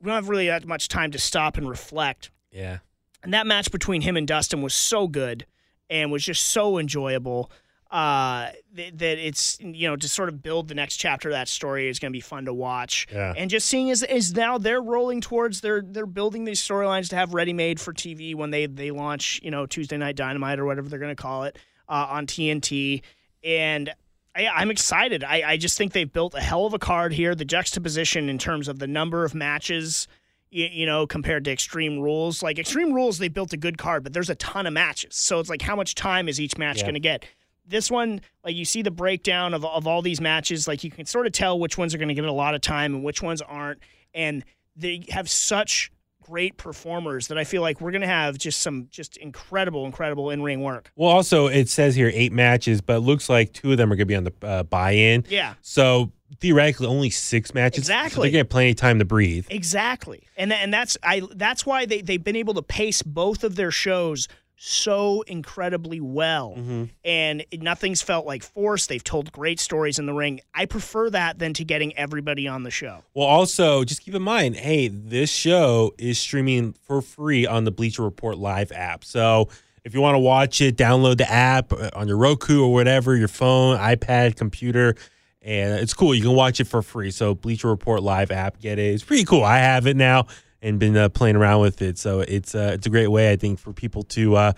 we 0.00 0.06
don't 0.06 0.16
have 0.16 0.28
really 0.28 0.48
that 0.48 0.66
much 0.66 0.88
time 0.88 1.12
to 1.12 1.18
stop 1.18 1.56
and 1.56 1.68
reflect. 1.68 2.30
Yeah. 2.50 2.78
And 3.22 3.34
that 3.34 3.46
match 3.46 3.70
between 3.70 4.02
him 4.02 4.16
and 4.16 4.26
Dustin 4.26 4.62
was 4.62 4.74
so 4.74 5.08
good 5.08 5.46
and 5.90 6.12
was 6.12 6.24
just 6.24 6.44
so 6.44 6.78
enjoyable 6.78 7.50
uh, 7.90 8.50
th- 8.76 8.92
that 8.96 9.18
it's, 9.18 9.58
you 9.60 9.88
know, 9.88 9.96
to 9.96 10.08
sort 10.08 10.28
of 10.28 10.42
build 10.42 10.68
the 10.68 10.74
next 10.74 10.98
chapter 10.98 11.30
of 11.30 11.32
that 11.32 11.48
story 11.48 11.88
is 11.88 11.98
going 11.98 12.12
to 12.12 12.16
be 12.16 12.20
fun 12.20 12.44
to 12.44 12.52
watch. 12.52 13.06
Yeah. 13.10 13.32
And 13.36 13.48
just 13.48 13.66
seeing 13.66 13.88
is, 13.88 14.02
is 14.02 14.34
now 14.34 14.58
they're 14.58 14.82
rolling 14.82 15.20
towards, 15.20 15.62
they're, 15.62 15.82
they're 15.82 16.06
building 16.06 16.44
these 16.44 16.60
storylines 16.60 17.08
to 17.10 17.16
have 17.16 17.32
ready 17.32 17.52
made 17.52 17.80
for 17.80 17.92
TV 17.94 18.34
when 18.34 18.50
they, 18.50 18.66
they 18.66 18.90
launch, 18.90 19.40
you 19.42 19.50
know, 19.50 19.64
Tuesday 19.64 19.96
Night 19.96 20.16
Dynamite 20.16 20.58
or 20.58 20.66
whatever 20.66 20.88
they're 20.88 20.98
going 20.98 21.16
to 21.16 21.22
call 21.22 21.44
it 21.44 21.58
uh, 21.88 22.06
on 22.10 22.26
TNT. 22.26 23.02
And 23.42 23.90
I, 24.36 24.48
I'm 24.48 24.70
excited. 24.70 25.24
I, 25.24 25.42
I 25.46 25.56
just 25.56 25.78
think 25.78 25.92
they've 25.92 26.12
built 26.12 26.34
a 26.34 26.40
hell 26.40 26.66
of 26.66 26.74
a 26.74 26.78
card 26.78 27.14
here. 27.14 27.34
The 27.34 27.46
juxtaposition 27.46 28.28
in 28.28 28.36
terms 28.36 28.68
of 28.68 28.78
the 28.78 28.86
number 28.86 29.24
of 29.24 29.34
matches 29.34 30.08
you, 30.50 30.66
you 30.70 30.86
know, 30.86 31.06
compared 31.06 31.44
to 31.44 31.52
Extreme 31.52 32.00
Rules. 32.00 32.42
Like 32.42 32.58
Extreme 32.58 32.92
Rules, 32.92 33.18
they 33.18 33.28
built 33.28 33.52
a 33.52 33.56
good 33.56 33.78
card, 33.78 34.02
but 34.04 34.12
there's 34.12 34.30
a 34.30 34.34
ton 34.36 34.66
of 34.66 34.72
matches. 34.72 35.14
So 35.16 35.40
it's 35.40 35.50
like, 35.50 35.62
how 35.62 35.76
much 35.76 35.94
time 35.94 36.28
is 36.28 36.40
each 36.40 36.56
match 36.58 36.78
Yeah. 36.78 36.84
going 36.84 36.94
to 36.94 37.00
get? 37.00 37.24
This 37.66 37.90
one, 37.90 38.22
like 38.44 38.56
you 38.56 38.64
see 38.64 38.80
the 38.82 38.90
breakdown 38.90 39.52
of, 39.52 39.64
of 39.64 39.86
all 39.86 40.00
these 40.00 40.20
matches, 40.22 40.66
like 40.66 40.82
you 40.84 40.90
can 40.90 41.04
sort 41.04 41.26
of 41.26 41.32
tell 41.32 41.58
which 41.58 41.76
ones 41.76 41.94
are 41.94 41.98
going 41.98 42.08
to 42.08 42.14
get 42.14 42.24
a 42.24 42.32
lot 42.32 42.54
of 42.54 42.60
time 42.62 42.94
and 42.94 43.04
which 43.04 43.22
ones 43.22 43.42
aren't. 43.42 43.80
And 44.14 44.42
they 44.74 45.04
have 45.10 45.28
such 45.28 45.92
great 46.22 46.56
performers 46.58 47.28
that 47.28 47.38
I 47.38 47.44
feel 47.44 47.62
like 47.62 47.80
we're 47.80 47.90
going 47.90 48.02
to 48.02 48.06
have 48.06 48.36
just 48.38 48.60
some 48.60 48.88
just 48.90 49.16
incredible, 49.18 49.86
incredible 49.86 50.30
in 50.30 50.42
ring 50.42 50.62
work. 50.62 50.90
Well, 50.96 51.10
also 51.10 51.46
it 51.46 51.68
says 51.68 51.94
here 51.94 52.10
eight 52.14 52.32
matches, 52.32 52.80
but 52.80 52.96
it 52.96 53.00
looks 53.00 53.28
like 53.28 53.52
two 53.52 53.72
of 53.72 53.78
them 53.78 53.90
are 53.92 53.96
going 53.96 54.00
to 54.00 54.04
be 54.06 54.14
on 54.16 54.24
the 54.24 54.32
uh, 54.42 54.62
buy-in. 54.62 55.24
Yeah. 55.28 55.54
So 55.62 56.12
theoretically, 56.40 56.86
only 56.86 57.10
six 57.10 57.54
matches. 57.54 57.86
So 57.86 57.92
Exactly. 57.92 58.14
they're 58.22 58.22
going 58.22 58.32
to 58.32 58.38
have 58.38 58.48
plenty 58.48 58.70
of 58.70 58.76
time 58.76 58.98
to 58.98 59.04
breathe. 59.04 59.46
Exactly, 59.50 60.22
and 60.36 60.52
and 60.52 60.72
that's 60.72 60.96
I 61.02 61.22
that's 61.34 61.64
why 61.66 61.86
they 61.86 62.00
they've 62.02 62.22
been 62.22 62.36
able 62.36 62.54
to 62.54 62.62
pace 62.62 63.02
both 63.02 63.44
of 63.44 63.56
their 63.56 63.70
shows 63.70 64.28
so 64.60 65.22
incredibly 65.28 66.00
well, 66.00 66.58
and 67.04 67.44
nothing's 67.60 68.02
felt 68.02 68.26
like 68.26 68.42
forced. 68.42 68.88
They've 68.88 69.04
told 69.04 69.30
great 69.30 69.60
stories 69.60 70.00
in 70.00 70.06
the 70.06 70.12
ring. 70.12 70.40
I 70.52 70.66
prefer 70.66 71.10
that 71.10 71.38
than 71.38 71.54
to 71.54 71.64
getting 71.64 71.96
everybody 71.96 72.48
on 72.48 72.64
the 72.64 72.70
show. 72.72 73.04
Well, 73.14 73.28
also 73.28 73.84
just 73.84 74.02
keep 74.02 74.16
in 74.16 74.22
mind, 74.22 74.56
hey, 74.56 74.88
this 74.88 75.30
show 75.30 75.94
is 75.96 76.18
streaming 76.18 76.72
for 76.72 77.00
free 77.02 77.46
on 77.46 77.62
the 77.64 77.70
Bleacher 77.70 78.02
Report 78.02 78.36
Live 78.36 78.72
app. 78.72 79.04
So 79.04 79.48
if 79.84 79.94
you 79.94 80.00
want 80.00 80.16
to 80.16 80.20
watch 80.20 80.60
it, 80.60 80.76
download 80.76 81.18
the 81.18 81.30
app 81.30 81.72
uh, 81.72 81.90
on 81.94 82.08
your 82.08 82.16
Roku 82.16 82.64
or 82.64 82.72
whatever, 82.72 83.14
your 83.14 83.28
phone, 83.28 83.78
iPad, 83.78 84.34
computer, 84.34 84.96
and 85.42 85.74
it's 85.80 85.94
cool. 85.94 86.14
You 86.14 86.22
can 86.22 86.32
watch 86.32 86.60
it 86.60 86.66
for 86.66 86.82
free. 86.82 87.10
So 87.10 87.34
Bleacher 87.34 87.68
Report 87.68 88.02
Live 88.02 88.30
app, 88.30 88.58
get 88.60 88.78
it. 88.78 88.94
It's 88.94 89.04
pretty 89.04 89.24
cool. 89.24 89.44
I 89.44 89.58
have 89.58 89.86
it 89.86 89.96
now 89.96 90.26
and 90.60 90.78
been 90.78 90.96
uh, 90.96 91.08
playing 91.08 91.36
around 91.36 91.60
with 91.60 91.82
it. 91.82 91.98
So 91.98 92.20
it's 92.20 92.54
uh, 92.54 92.72
it's 92.74 92.86
a 92.86 92.90
great 92.90 93.08
way, 93.08 93.30
I 93.32 93.36
think, 93.36 93.58
for 93.58 93.72
people 93.72 94.02
to 94.04 94.36
uh, 94.36 94.52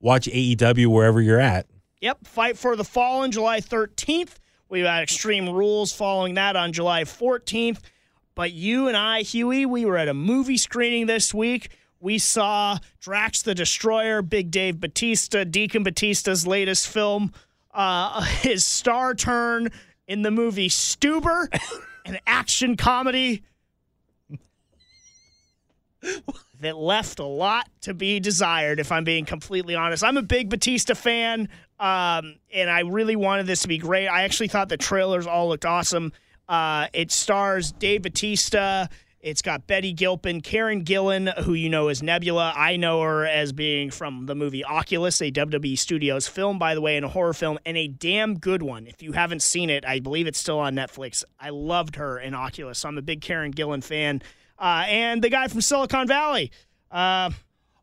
watch 0.00 0.26
AEW 0.26 0.86
wherever 0.86 1.20
you're 1.20 1.40
at. 1.40 1.66
Yep, 2.00 2.26
Fight 2.26 2.56
for 2.56 2.76
the 2.76 2.84
Fallen, 2.84 3.30
July 3.30 3.60
13th. 3.60 4.36
We've 4.70 4.84
got 4.84 5.02
Extreme 5.02 5.50
Rules 5.50 5.92
following 5.92 6.34
that 6.34 6.56
on 6.56 6.72
July 6.72 7.04
14th. 7.04 7.78
But 8.34 8.52
you 8.52 8.88
and 8.88 8.96
I, 8.96 9.20
Huey, 9.22 9.66
we 9.66 9.84
were 9.84 9.98
at 9.98 10.08
a 10.08 10.14
movie 10.14 10.56
screening 10.56 11.06
this 11.06 11.34
week. 11.34 11.70
We 11.98 12.16
saw 12.16 12.78
Drax 13.00 13.42
the 13.42 13.54
Destroyer, 13.54 14.22
Big 14.22 14.50
Dave 14.50 14.80
Batista, 14.80 15.44
Deacon 15.44 15.82
Batista's 15.82 16.46
latest 16.46 16.88
film, 16.88 17.32
uh, 17.74 18.22
his 18.40 18.64
star 18.64 19.14
turn 19.14 19.68
in 20.10 20.22
the 20.22 20.30
movie 20.32 20.68
Stuber, 20.68 21.46
an 22.04 22.18
action 22.26 22.76
comedy 22.76 23.44
that 26.60 26.76
left 26.76 27.20
a 27.20 27.24
lot 27.24 27.68
to 27.82 27.94
be 27.94 28.18
desired, 28.18 28.80
if 28.80 28.90
I'm 28.90 29.04
being 29.04 29.24
completely 29.24 29.76
honest. 29.76 30.02
I'm 30.02 30.16
a 30.16 30.22
big 30.22 30.50
Batista 30.50 30.94
fan, 30.94 31.48
um, 31.78 32.34
and 32.52 32.68
I 32.68 32.80
really 32.80 33.14
wanted 33.14 33.46
this 33.46 33.62
to 33.62 33.68
be 33.68 33.78
great. 33.78 34.08
I 34.08 34.24
actually 34.24 34.48
thought 34.48 34.68
the 34.68 34.76
trailers 34.76 35.28
all 35.28 35.48
looked 35.48 35.64
awesome. 35.64 36.12
Uh, 36.48 36.88
it 36.92 37.12
stars 37.12 37.70
Dave 37.70 38.02
Batista. 38.02 38.88
It's 39.20 39.42
got 39.42 39.66
Betty 39.66 39.92
Gilpin, 39.92 40.40
Karen 40.40 40.82
Gillan, 40.82 41.30
who 41.42 41.52
you 41.52 41.68
know 41.68 41.88
as 41.88 42.02
Nebula. 42.02 42.54
I 42.56 42.76
know 42.76 43.02
her 43.02 43.26
as 43.26 43.52
being 43.52 43.90
from 43.90 44.24
the 44.24 44.34
movie 44.34 44.64
Oculus, 44.64 45.20
a 45.20 45.30
WWE 45.30 45.76
Studios 45.78 46.26
film, 46.26 46.58
by 46.58 46.74
the 46.74 46.80
way, 46.80 46.96
and 46.96 47.04
a 47.04 47.08
horror 47.08 47.34
film, 47.34 47.58
and 47.66 47.76
a 47.76 47.86
damn 47.86 48.38
good 48.38 48.62
one. 48.62 48.86
If 48.86 49.02
you 49.02 49.12
haven't 49.12 49.42
seen 49.42 49.68
it, 49.68 49.84
I 49.84 50.00
believe 50.00 50.26
it's 50.26 50.38
still 50.38 50.58
on 50.58 50.74
Netflix. 50.74 51.22
I 51.38 51.50
loved 51.50 51.96
her 51.96 52.18
in 52.18 52.32
Oculus. 52.34 52.78
So 52.78 52.88
I'm 52.88 52.96
a 52.96 53.02
big 53.02 53.20
Karen 53.20 53.52
Gillan 53.52 53.84
fan. 53.84 54.22
Uh, 54.58 54.84
and 54.88 55.22
the 55.22 55.28
guy 55.28 55.48
from 55.48 55.60
Silicon 55.60 56.06
Valley. 56.08 56.50
Uh, 56.90 57.30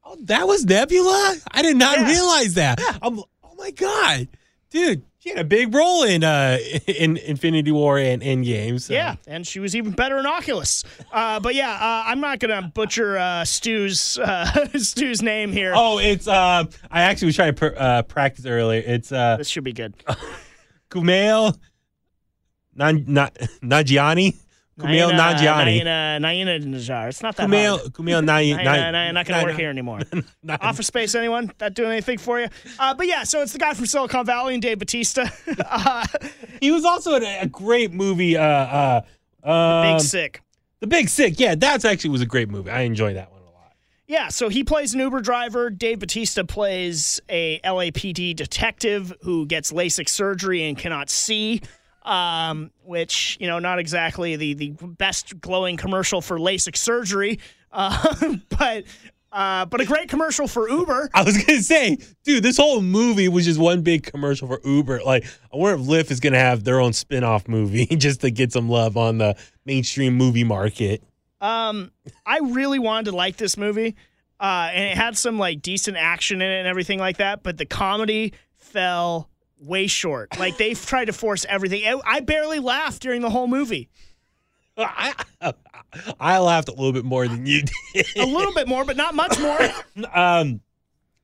Oh, 0.10 0.16
that 0.22 0.48
was 0.48 0.64
Nebula? 0.66 1.36
I 1.52 1.62
did 1.62 1.76
not 1.76 1.98
Yeah. 2.00 2.08
realize 2.08 2.54
that. 2.54 2.80
I'm, 3.02 3.20
oh 3.20 3.56
my 3.58 3.72
god, 3.72 4.30
dude, 4.70 5.04
she 5.20 5.30
had 5.30 5.39
a 5.39 5.43
big 5.43 5.74
role 5.74 6.03
in 6.03 6.24
uh 6.24 6.57
in 6.88 7.18
Infinity 7.18 7.72
War 7.72 7.97
and 7.97 8.22
Endgame. 8.22 8.80
So. 8.80 8.93
Yeah, 8.93 9.15
and 9.28 9.45
she 9.45 9.59
was 9.59 9.76
even 9.76 9.91
better 9.91 10.18
in 10.20 10.26
Oculus. 10.26 10.84
Uh, 11.11 11.39
but 11.39 11.55
yeah, 11.55 11.72
uh, 11.72 12.03
I'm 12.09 12.20
not 12.22 12.39
gonna 12.39 12.72
butcher 12.74 13.18
uh, 13.18 13.43
Stu's 13.45 14.18
uh, 14.20 14.68
Stu's 14.78 15.22
name 15.22 15.51
here. 15.51 15.74
Oh, 15.76 15.97
it's 15.99 16.28
uh, 16.28 16.65
I 16.91 17.01
actually 17.01 17.28
was 17.28 17.36
trying 17.36 17.55
to 17.55 17.72
pr- 17.72 17.78
uh, 17.78 18.01
practice 18.03 18.45
earlier. 18.45 18.84
It's 18.86 19.11
uh, 19.11 19.38
This 19.38 19.47
should 19.49 19.63
be 19.63 19.74
good. 19.74 19.95
Kumail 20.89 21.57
Nan- 22.76 23.05
Na- 23.07 23.30
Nanjiani. 23.63 24.36
Kumail 24.80 25.11
Nanjiani. 25.11 25.82
Naina, 25.82 26.19
Naina 26.19 26.63
Najar. 26.63 27.09
It's 27.09 27.23
not 27.23 27.36
that 27.38 27.47
Kumail 27.47 27.80
hard. 27.80 27.93
Kumail 27.93 28.21
Nanjiani. 28.23 28.63
Naina, 28.63 28.91
Naina, 28.91 29.13
not 29.13 29.25
going 29.25 29.39
to 29.39 29.45
work 29.47 29.57
here 29.57 29.69
anymore. 29.69 30.01
Office 30.61 30.88
Space, 30.88 31.15
anyone? 31.15 31.51
That 31.57 31.73
doing 31.73 31.91
anything 31.91 32.19
for 32.19 32.39
you? 32.39 32.47
Uh, 32.78 32.93
but 32.93 33.07
yeah, 33.07 33.23
so 33.23 33.41
it's 33.41 33.53
the 33.53 33.59
guy 33.59 33.73
from 33.73 33.88
Silicon 33.88 34.25
Valley 34.25 34.53
and 34.53 34.61
Dave 34.61 34.78
Batista. 34.80 35.25
uh, 35.65 36.05
He 36.61 36.71
was 36.71 36.86
also 36.86 37.15
in 37.15 37.23
a, 37.23 37.39
a 37.41 37.47
great 37.47 37.91
movie. 37.91 38.38
Uh, 38.38 38.43
uh, 38.43 39.01
Big 39.41 39.93
um, 39.93 39.99
Sick. 39.99 40.41
The 40.80 40.88
Big 40.88 41.09
Sick. 41.09 41.39
Yeah, 41.39 41.55
that's 41.55 41.86
actually 41.86 42.11
was 42.11 42.21
a 42.21 42.28
great 42.28 42.49
movie. 42.49 42.69
I 42.69 42.82
enjoyed 42.82 43.15
that 43.15 43.32
one 43.32 43.41
a 43.41 43.45
lot. 43.45 43.73
Yeah, 44.05 44.28
so 44.28 44.47
he 44.49 44.63
plays 44.63 44.93
an 44.93 44.99
Uber 44.99 45.21
driver. 45.21 45.71
Dave 45.71 45.99
Batista 45.99 46.43
plays 46.43 47.19
a 47.30 47.59
LAPD 47.61 48.36
detective 48.36 49.11
who 49.23 49.47
gets 49.47 49.71
LASIK 49.71 50.07
surgery 50.07 50.67
and 50.67 50.78
cannot 50.78 51.09
see. 51.09 51.61
Um, 52.08 52.72
which 52.86 53.38
you 53.41 53.47
know, 53.47 53.60
not 53.60 53.80
exactly 53.80 54.38
the 54.38 54.53
the 54.53 54.70
best 54.70 55.41
glowing 55.41 55.76
commercial 55.76 56.22
for 56.22 56.39
LASIK 56.39 56.78
surgery, 56.78 57.38
uh, 57.74 58.16
but 58.58 58.86
uh, 59.34 59.66
but 59.66 59.82
a 59.82 59.86
great 59.86 60.08
commercial 60.08 60.47
for 60.47 60.70
Uber. 60.70 61.10
I 61.14 61.24
was 61.24 61.38
gonna 61.43 61.62
say, 61.62 61.97
dude, 62.24 62.43
this 62.43 62.55
whole 62.55 62.82
movie 62.82 63.28
was 63.28 63.43
just 63.43 63.60
one 63.60 63.82
big 63.82 64.03
commercial 64.03 64.47
for 64.47 64.62
Uber. 64.64 65.01
Like, 65.03 65.26
I 65.53 65.58
wonder 65.58 65.82
if 65.82 65.88
Lyft 65.88 66.12
is 66.12 66.22
gonna 66.22 66.39
have 66.39 66.64
their 66.64 66.80
own 66.80 66.93
spin-off 66.93 67.47
movie 67.49 67.86
just 67.97 68.22
to 68.22 68.32
get 68.32 68.53
some 68.53 68.70
love 68.70 68.95
on 68.95 69.18
the 69.18 69.36
mainstream 69.66 70.16
movie 70.16 70.45
market. 70.45 71.03
Um, 71.41 71.91
I 72.26 72.39
really 72.39 72.80
wanted 72.80 73.12
to 73.12 73.18
like 73.18 73.36
this 73.36 73.58
movie, 73.58 73.97
uh, 74.39 74.70
and 74.74 74.86
it 74.86 74.97
had 74.97 75.18
some 75.18 75.38
like 75.38 75.62
decent 75.62 75.97
action 75.97 76.41
in 76.41 76.49
it 76.49 76.60
and 76.60 76.68
everything 76.68 76.99
like 76.99 77.18
that. 77.18 77.43
But 77.43 77.58
the 77.58 77.66
comedy 77.66 78.34
fell 78.55 79.30
way 79.60 79.88
short. 79.88 80.38
Like 80.39 80.58
they've 80.58 80.84
tried 80.86 81.05
to 81.05 81.14
force 81.14 81.45
everything. 81.47 81.84
I- 82.05 82.20
barely 82.22 82.60
laughed 82.60 83.01
during 83.01 83.22
the 83.22 83.30
whole 83.30 83.47
movie. 83.47 83.89
I, 84.80 85.16
I 86.20 86.38
laughed 86.38 86.68
a 86.70 86.72
little 86.72 86.93
bit 86.93 87.03
more 87.05 87.28
than 87.28 87.45
you 87.47 87.64
did. 87.93 88.05
A 88.16 88.26
little 88.26 88.53
bit 88.53 88.68
more, 88.68 88.86
but 88.86 88.95
not 88.97 89.16
much 89.16 89.39
more. 89.39 89.58
Um, 90.14 90.62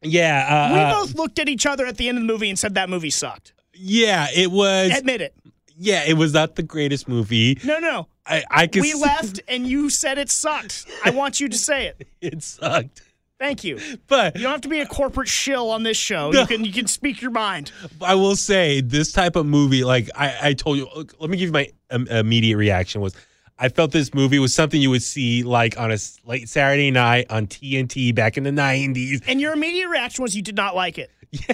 yeah, 0.01 0.69
uh, 0.71 0.73
We 0.73 0.79
uh, 0.79 0.93
both 0.95 1.15
looked 1.15 1.39
at 1.39 1.47
each 1.47 1.65
other 1.65 1.85
at 1.85 1.97
the 1.97 2.09
end 2.09 2.17
of 2.17 2.23
the 2.23 2.27
movie 2.33 2.49
and 2.49 2.57
said 2.59 2.73
that 2.75 2.89
movie 2.89 3.09
sucked. 3.11 3.53
yeah, 3.73 4.27
it 4.35 4.51
was. 4.51 4.91
Admit 4.97 5.21
it. 5.21 5.35
Yeah, 5.77 6.03
it 6.05 6.13
was 6.15 6.33
not 6.33 6.55
the 6.55 6.63
greatest 6.63 7.07
movie. 7.07 7.57
No, 7.63 7.79
no. 7.79 8.07
I, 8.25 8.43
I 8.49 8.67
could. 8.67 8.81
We 8.81 8.93
left 8.95 9.39
and 9.47 9.65
you 9.67 9.89
said 9.89 10.17
it 10.17 10.29
sucked. 10.29 10.85
I 11.05 11.09
want 11.11 11.39
you 11.39 11.47
to 11.49 11.57
say 11.57 11.87
it. 11.87 12.07
It 12.21 12.41
sucked, 12.43 13.01
Thank 13.43 13.63
you. 13.65 13.77
but 14.07 14.35
You 14.37 14.43
don't 14.43 14.51
have 14.53 14.61
to 14.61 14.69
be 14.69 14.79
a 14.79 14.85
corporate 14.85 15.27
shill 15.27 15.69
on 15.69 15.83
this 15.83 15.97
show. 15.97 16.31
No. 16.31 16.41
You 16.41 16.47
can 16.47 16.63
you 16.65 16.71
can 16.71 16.87
speak 16.87 17.21
your 17.21 17.31
mind. 17.31 17.71
I 18.01 18.15
will 18.15 18.35
say 18.37 18.79
this 18.81 19.11
type 19.11 19.35
of 19.35 19.45
movie, 19.45 19.83
like 19.83 20.09
I, 20.15 20.49
I 20.49 20.53
told 20.53 20.77
you, 20.77 20.87
look, 20.95 21.13
let 21.19 21.29
me 21.29 21.35
give 21.37 21.47
you 21.47 21.53
my 21.53 21.69
um, 21.91 22.07
immediate 22.07 22.57
reaction 22.57 23.01
was. 23.01 23.13
I 23.59 23.69
felt 23.69 23.91
this 23.91 24.13
movie 24.15 24.39
was 24.39 24.53
something 24.53 24.81
you 24.81 24.89
would 24.89 25.03
see 25.03 25.43
like 25.43 25.79
on 25.79 25.91
a 25.91 25.97
late 26.25 26.49
Saturday 26.49 26.89
night 26.89 27.27
on 27.29 27.45
TNT 27.47 28.13
back 28.15 28.35
in 28.35 28.43
the 28.43 28.51
nineties. 28.51 29.21
And 29.27 29.39
your 29.39 29.53
immediate 29.53 29.89
reaction 29.89 30.23
was 30.23 30.35
you 30.35 30.41
did 30.41 30.55
not 30.55 30.75
like 30.75 30.97
it. 30.97 31.11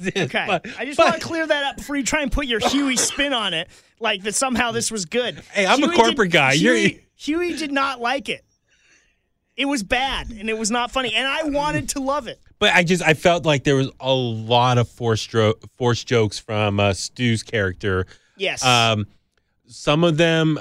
Yeah. 0.00 0.24
Okay. 0.24 0.44
But- 0.46 0.66
I 0.78 0.84
just 0.84 0.96
but- 0.98 1.10
want 1.10 1.20
to 1.20 1.26
clear 1.26 1.46
that 1.46 1.64
up 1.64 1.76
before 1.78 1.96
you 1.96 2.04
try 2.04 2.22
and 2.22 2.30
put 2.30 2.46
your 2.46 2.60
Huey 2.60 2.96
spin 2.96 3.32
on 3.32 3.54
it, 3.54 3.68
like 4.00 4.22
that 4.24 4.34
somehow 4.34 4.72
this 4.72 4.90
was 4.90 5.04
good. 5.06 5.42
Hey, 5.52 5.66
I'm 5.66 5.82
a 5.82 5.86
Huey 5.86 5.96
corporate 5.96 6.32
guy. 6.32 6.52
You're- 6.52 6.78
Huey, 6.80 7.04
Huey 7.16 7.54
did 7.56 7.72
not 7.72 8.00
like 8.00 8.28
it. 8.28 8.44
It 9.58 9.66
was 9.66 9.82
bad 9.82 10.30
and 10.30 10.48
it 10.48 10.56
was 10.56 10.70
not 10.70 10.92
funny, 10.92 11.12
and 11.14 11.26
I 11.26 11.42
wanted 11.42 11.88
to 11.90 12.00
love 12.00 12.28
it. 12.28 12.40
But 12.60 12.74
I 12.74 12.84
just 12.84 13.02
I 13.02 13.14
felt 13.14 13.44
like 13.44 13.64
there 13.64 13.74
was 13.74 13.90
a 13.98 14.14
lot 14.14 14.78
of 14.78 14.88
forced 14.88 15.28
dro- 15.28 15.54
forced 15.76 16.06
jokes 16.06 16.38
from 16.38 16.78
uh, 16.78 16.92
Stu's 16.92 17.42
character. 17.42 18.06
Yes. 18.36 18.64
Um, 18.64 19.06
some 19.66 20.04
of 20.04 20.16
them 20.16 20.60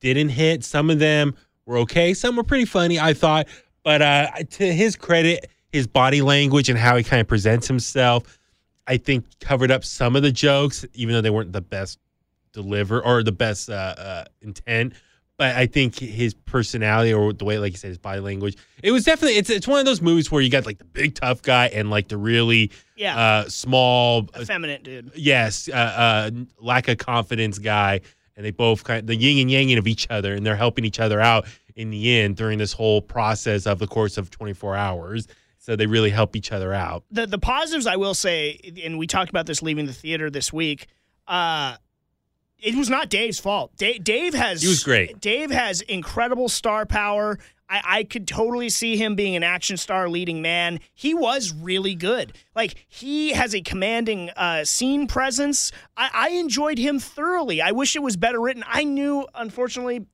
didn't 0.00 0.28
hit. 0.28 0.64
Some 0.64 0.90
of 0.90 0.98
them 0.98 1.34
were 1.64 1.78
okay. 1.78 2.12
Some 2.12 2.36
were 2.36 2.44
pretty 2.44 2.66
funny, 2.66 3.00
I 3.00 3.14
thought. 3.14 3.48
But 3.82 4.02
uh, 4.02 4.30
to 4.50 4.72
his 4.72 4.96
credit, 4.96 5.48
his 5.72 5.86
body 5.86 6.20
language 6.20 6.68
and 6.68 6.78
how 6.78 6.96
he 6.96 7.04
kind 7.04 7.20
of 7.20 7.28
presents 7.28 7.66
himself, 7.66 8.38
I 8.86 8.98
think 8.98 9.24
covered 9.40 9.70
up 9.70 9.82
some 9.82 10.14
of 10.14 10.22
the 10.22 10.32
jokes, 10.32 10.84
even 10.92 11.14
though 11.14 11.22
they 11.22 11.30
weren't 11.30 11.52
the 11.52 11.62
best 11.62 11.98
deliver 12.52 13.02
or 13.02 13.22
the 13.22 13.32
best 13.32 13.70
uh, 13.70 13.94
uh, 13.96 14.24
intent. 14.42 14.92
But 15.38 15.54
I 15.54 15.66
think 15.66 15.98
his 15.98 16.32
personality 16.32 17.12
or 17.12 17.32
the 17.32 17.44
way, 17.44 17.58
like 17.58 17.72
you 17.72 17.78
said, 17.78 17.88
his 17.88 17.98
body 17.98 18.20
language, 18.20 18.56
it 18.82 18.90
was 18.90 19.04
definitely 19.04 19.36
it's 19.36 19.50
it's 19.50 19.68
one 19.68 19.78
of 19.78 19.84
those 19.84 20.00
movies 20.00 20.32
where 20.32 20.40
you 20.40 20.48
got 20.48 20.64
like 20.64 20.78
the 20.78 20.84
big 20.84 21.14
tough 21.14 21.42
guy 21.42 21.66
and 21.66 21.90
like 21.90 22.08
the 22.08 22.16
really 22.16 22.70
yeah. 22.96 23.18
uh, 23.18 23.48
small, 23.48 24.28
Effeminate 24.38 24.82
dude. 24.82 25.12
yes, 25.14 25.68
uh, 25.68 25.72
uh, 25.72 26.30
lack 26.58 26.88
of 26.88 26.96
confidence 26.96 27.58
guy, 27.58 28.00
and 28.34 28.46
they 28.46 28.50
both 28.50 28.84
kind 28.84 29.00
of 29.00 29.06
the 29.08 29.16
yin 29.16 29.38
and 29.38 29.50
yang 29.50 29.76
of 29.78 29.86
each 29.86 30.06
other, 30.08 30.32
and 30.34 30.46
they're 30.46 30.56
helping 30.56 30.86
each 30.86 31.00
other 31.00 31.20
out 31.20 31.46
in 31.74 31.90
the 31.90 32.18
end 32.18 32.36
during 32.36 32.58
this 32.58 32.72
whole 32.72 33.02
process 33.02 33.66
of 33.66 33.78
the 33.78 33.86
course 33.86 34.16
of 34.16 34.30
24 34.30 34.74
hours. 34.74 35.28
So 35.58 35.76
they 35.76 35.86
really 35.86 36.10
help 36.10 36.34
each 36.36 36.52
other 36.52 36.72
out. 36.72 37.04
the 37.10 37.26
the 37.26 37.38
positives 37.38 37.86
I 37.86 37.96
will 37.96 38.14
say, 38.14 38.58
and 38.84 38.98
we 38.98 39.06
talked 39.06 39.28
about 39.28 39.44
this 39.44 39.62
leaving 39.62 39.84
the 39.84 39.92
theater 39.92 40.30
this 40.30 40.50
week. 40.50 40.86
Uh, 41.26 41.76
it 42.58 42.74
was 42.74 42.88
not 42.88 43.08
Dave's 43.08 43.38
fault. 43.38 43.76
Dave, 43.76 44.02
Dave 44.04 44.34
has 44.34 44.62
He 44.62 44.68
was 44.68 44.82
great. 44.82 45.20
Dave 45.20 45.50
has 45.50 45.80
incredible 45.82 46.48
star 46.48 46.86
power. 46.86 47.38
I, 47.68 47.80
I 47.84 48.04
could 48.04 48.28
totally 48.28 48.68
see 48.68 48.96
him 48.96 49.14
being 49.14 49.36
an 49.36 49.42
action 49.42 49.76
star 49.76 50.08
leading 50.08 50.40
man. 50.40 50.80
He 50.94 51.14
was 51.14 51.52
really 51.52 51.94
good. 51.94 52.32
Like 52.54 52.86
he 52.88 53.32
has 53.32 53.54
a 53.54 53.60
commanding 53.60 54.30
uh, 54.30 54.64
scene 54.64 55.06
presence. 55.06 55.72
I, 55.96 56.10
I 56.12 56.28
enjoyed 56.30 56.78
him 56.78 56.98
thoroughly. 56.98 57.60
I 57.60 57.72
wish 57.72 57.96
it 57.96 58.02
was 58.02 58.16
better 58.16 58.40
written. 58.40 58.64
I 58.66 58.84
knew, 58.84 59.26
unfortunately, 59.34 60.06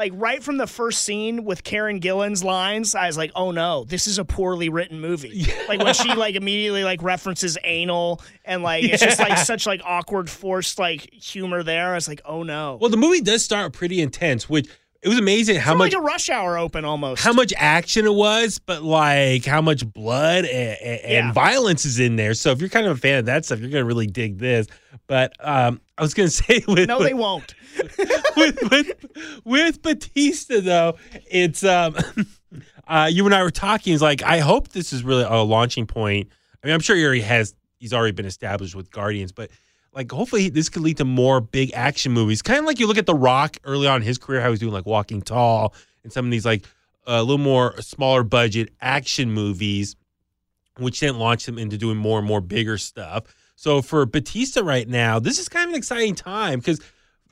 like 0.00 0.12
right 0.16 0.42
from 0.42 0.56
the 0.56 0.66
first 0.66 1.02
scene 1.02 1.44
with 1.44 1.62
Karen 1.62 1.98
Gillan's 1.98 2.42
lines, 2.42 2.94
I 2.94 3.06
was 3.06 3.18
like, 3.18 3.30
"Oh 3.36 3.50
no, 3.50 3.84
this 3.84 4.06
is 4.06 4.18
a 4.18 4.24
poorly 4.24 4.70
written 4.70 4.98
movie." 4.98 5.46
Like 5.68 5.82
when 5.84 5.92
she 5.92 6.14
like 6.14 6.36
immediately 6.36 6.84
like 6.84 7.02
references 7.02 7.58
anal 7.64 8.22
and 8.46 8.62
like 8.62 8.82
it's 8.82 9.02
just 9.02 9.20
like 9.20 9.36
such 9.38 9.66
like 9.66 9.82
awkward 9.84 10.30
forced 10.30 10.78
like 10.78 11.12
humor 11.12 11.62
there. 11.62 11.92
I 11.92 11.94
was 11.96 12.08
like, 12.08 12.22
"Oh 12.24 12.42
no." 12.42 12.78
Well, 12.80 12.88
the 12.88 12.96
movie 12.96 13.20
does 13.20 13.44
start 13.44 13.74
pretty 13.74 14.00
intense, 14.00 14.48
which 14.48 14.68
it 15.02 15.08
was 15.08 15.18
amazing 15.18 15.56
how 15.56 15.74
much 15.74 15.92
like 15.94 16.00
a 16.02 16.04
rush 16.04 16.28
hour 16.28 16.58
open 16.58 16.84
almost. 16.84 17.22
how 17.22 17.32
much 17.32 17.52
action 17.56 18.04
it 18.06 18.12
was, 18.14 18.58
but 18.58 18.82
like 18.82 19.44
how 19.44 19.62
much 19.62 19.90
blood 19.90 20.44
and, 20.44 20.76
and, 20.80 21.00
and 21.00 21.12
Yeah. 21.28 21.32
violence 21.32 21.84
is 21.86 21.98
in 21.98 22.16
there. 22.16 22.34
So 22.34 22.50
if 22.50 22.60
you're 22.60 22.68
kind 22.68 22.86
of 22.86 22.96
a 22.98 23.00
fan 23.00 23.18
of 23.18 23.26
that 23.26 23.44
stuff, 23.46 23.60
you're 23.60 23.70
gonna 23.70 23.84
really 23.84 24.06
dig 24.06 24.38
this. 24.38 24.66
But 25.06 25.32
um, 25.40 25.80
I 25.96 26.02
was 26.02 26.12
gonna 26.14 26.28
say 26.30 26.62
with 26.68 26.88
no, 26.88 26.98
with, 26.98 27.06
they 27.08 27.14
won't. 27.14 27.54
with, 28.36 28.58
with 28.70 28.92
with 29.44 29.82
Batista 29.82 30.60
though, 30.60 30.96
it's 31.30 31.64
um, 31.64 31.96
uh, 32.88 33.08
you 33.10 33.24
and 33.26 33.34
I 33.34 33.42
were 33.42 33.50
talking. 33.50 33.92
It's 33.94 34.02
like 34.02 34.22
I 34.22 34.38
hope 34.40 34.68
this 34.68 34.92
is 34.92 35.02
really 35.02 35.24
a 35.24 35.36
launching 35.42 35.86
point. 35.86 36.28
I 36.62 36.66
mean, 36.66 36.74
I'm 36.74 36.80
sure 36.80 36.94
he 36.96 37.04
already 37.04 37.22
has. 37.22 37.54
He's 37.78 37.94
already 37.94 38.12
been 38.12 38.26
established 38.26 38.74
with 38.74 38.90
Guardians, 38.90 39.32
but 39.32 39.50
like 39.92 40.10
hopefully 40.10 40.48
this 40.48 40.68
could 40.68 40.82
lead 40.82 40.98
to 40.98 41.04
more 41.04 41.40
big 41.40 41.72
action 41.74 42.12
movies. 42.12 42.42
Kind 42.42 42.60
of 42.60 42.66
like 42.66 42.78
you 42.78 42.86
look 42.86 42.98
at 42.98 43.06
The 43.06 43.14
Rock 43.14 43.56
early 43.64 43.86
on 43.86 43.96
in 43.96 44.02
his 44.02 44.18
career, 44.18 44.40
how 44.40 44.48
he 44.48 44.50
was 44.52 44.60
doing 44.60 44.72
like 44.72 44.86
Walking 44.86 45.22
Tall 45.22 45.74
and 46.04 46.12
some 46.12 46.24
of 46.24 46.30
these 46.30 46.44
like 46.44 46.64
a 47.06 47.22
little 47.22 47.38
more 47.38 47.80
smaller 47.80 48.22
budget 48.22 48.70
action 48.80 49.32
movies, 49.32 49.96
which 50.78 51.00
then 51.00 51.18
launched 51.18 51.48
him 51.48 51.58
into 51.58 51.76
doing 51.76 51.96
more 51.96 52.18
and 52.18 52.28
more 52.28 52.40
bigger 52.40 52.78
stuff. 52.78 53.24
So 53.56 53.82
for 53.82 54.06
Batista 54.06 54.62
right 54.62 54.88
now, 54.88 55.18
this 55.18 55.38
is 55.38 55.48
kind 55.48 55.64
of 55.64 55.70
an 55.70 55.78
exciting 55.78 56.14
time 56.14 56.60
because 56.60 56.80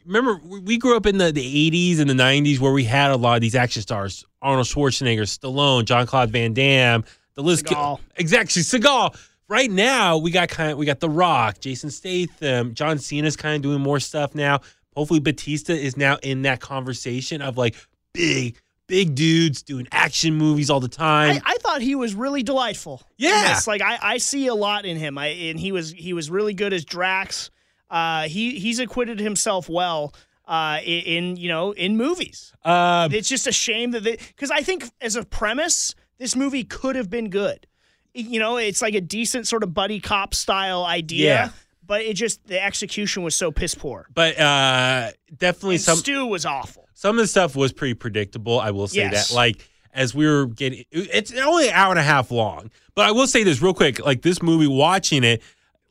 remember 0.05 0.41
we 0.45 0.79
grew 0.79 0.97
up 0.97 1.07
in 1.07 1.19
the, 1.19 1.31
the 1.33 1.71
80s 1.71 2.01
and 2.01 2.11
the 2.11 2.15
90s 2.15 2.59
where 2.59 2.73
we 2.73 2.85
had 2.85 3.11
a 3.11 3.17
lot 3.17 3.37
of 3.37 3.41
these 3.41 3.55
action 3.55 3.83
stars 3.83 4.25
Arnold 4.43 4.67
Schwarzenegger, 4.67 5.23
Stallone, 5.23 5.85
Jean-Claude 5.85 6.31
Van 6.31 6.53
Damme, 6.53 7.05
the 7.35 7.43
list. 7.43 7.67
Seagal. 7.67 8.01
Exactly, 8.17 8.63
Seagal. 8.63 9.17
Right 9.49 9.71
now, 9.71 10.19
we 10.19 10.31
got 10.31 10.51
kind 10.51 10.73
of 10.73 10.79
we 10.79 10.85
got 10.85 11.01
The 11.01 11.09
Rock, 11.09 11.61
Jason 11.61 11.91
Statham, 11.91 12.75
John 12.75 12.99
Cena's 12.99 13.37
kind 13.37 13.57
of 13.57 13.63
doing 13.63 13.81
more 13.81 13.99
stuff 13.99 14.35
now. 14.35 14.61
Hopefully, 14.95 15.21
Batista 15.21 15.73
is 15.73 15.97
now 15.97 16.19
in 16.23 16.43
that 16.43 16.61
conversation 16.61 17.41
of 17.41 17.57
like 17.57 17.75
big, 18.13 18.59
big 18.89 19.15
dudes 19.15 19.63
doing 19.63 19.89
action 19.91 20.35
movies 20.35 20.69
all 20.69 20.81
the 20.81 20.89
time. 20.89 21.41
I, 21.47 21.53
I 21.53 21.57
thought 21.63 21.81
he 21.81 21.95
was 21.95 22.15
really 22.15 22.43
delightful. 22.43 23.03
Yeah. 23.17 23.55
this. 23.55 23.67
like 23.67 23.81
I, 23.81 23.99
I 24.03 24.19
see 24.19 24.49
a 24.49 24.55
lot 24.55 24.85
in 24.85 24.99
him. 24.99 25.17
I 25.17 25.29
and 25.29 25.59
he 25.59 25.73
was 25.73 25.93
he 25.93 26.13
was 26.13 26.31
really 26.31 26.53
good 26.53 26.75
as 26.75 26.85
Drax. 26.85 27.51
Uh, 27.89 28.25
he 28.25 28.59
he's 28.59 28.79
acquitted 28.81 29.19
himself 29.19 29.69
well. 29.69 30.15
Uh, 30.47 30.81
in, 30.83 31.03
in 31.03 31.37
you 31.37 31.49
know 31.49 31.73
in 31.73 31.97
movies. 31.97 32.53
Um, 32.65 33.13
It's 33.13 33.29
just 33.29 33.47
a 33.47 33.53
shame 33.53 33.91
that 33.93 34.03
because 34.05 34.51
I 34.51 34.63
think 34.63 34.91
as 35.01 35.15
a 35.15 35.25
premise, 35.25 35.95
this 36.19 36.35
movie 36.35 36.65
could 36.65 36.97
have 36.97 37.09
been 37.11 37.29
good. 37.31 37.67
You 38.15 38.41
know, 38.41 38.57
it's 38.57 38.83
like 38.83 38.95
a 38.95 39.01
decent 39.01 39.47
sort 39.47 39.63
of 39.63 39.73
buddy 39.75 40.01
cop 40.01 40.35
style 40.35 40.85
idea. 40.85 41.35
Yeah. 41.35 41.49
but 41.87 42.03
it 42.03 42.15
just 42.15 42.47
the 42.47 42.63
execution 42.63 43.23
was 43.23 43.35
so 43.37 43.51
piss 43.53 43.75
poor. 43.75 44.07
But 44.13 44.39
uh, 44.39 45.11
definitely 45.37 45.77
And 45.77 45.83
some 45.85 45.99
Stu 45.99 46.27
was 46.27 46.45
awful. 46.47 46.87
some 46.95 47.17
of 47.19 47.23
the 47.23 47.29
stuff 47.29 47.55
was 47.57 47.73
pretty 47.73 47.95
predictable. 47.95 48.59
I 48.61 48.71
will 48.73 48.89
say 48.89 48.99
Yes. 48.99 49.29
that. 49.31 49.35
Like 49.35 49.69
as 49.95 50.15
we 50.15 50.27
were 50.27 50.47
getting, 50.47 50.85
it's 50.91 51.33
only 51.35 51.69
an 51.69 51.75
hour 51.75 51.91
and 51.91 51.99
a 51.99 52.03
half 52.03 52.31
long. 52.31 52.71
But 52.95 53.07
I 53.07 53.13
will 53.13 53.27
say 53.27 53.43
this 53.45 53.63
real 53.63 53.75
quick. 53.75 54.05
Like 54.05 54.23
this 54.23 54.43
movie, 54.43 54.67
watching 54.67 55.25
it, 55.25 55.43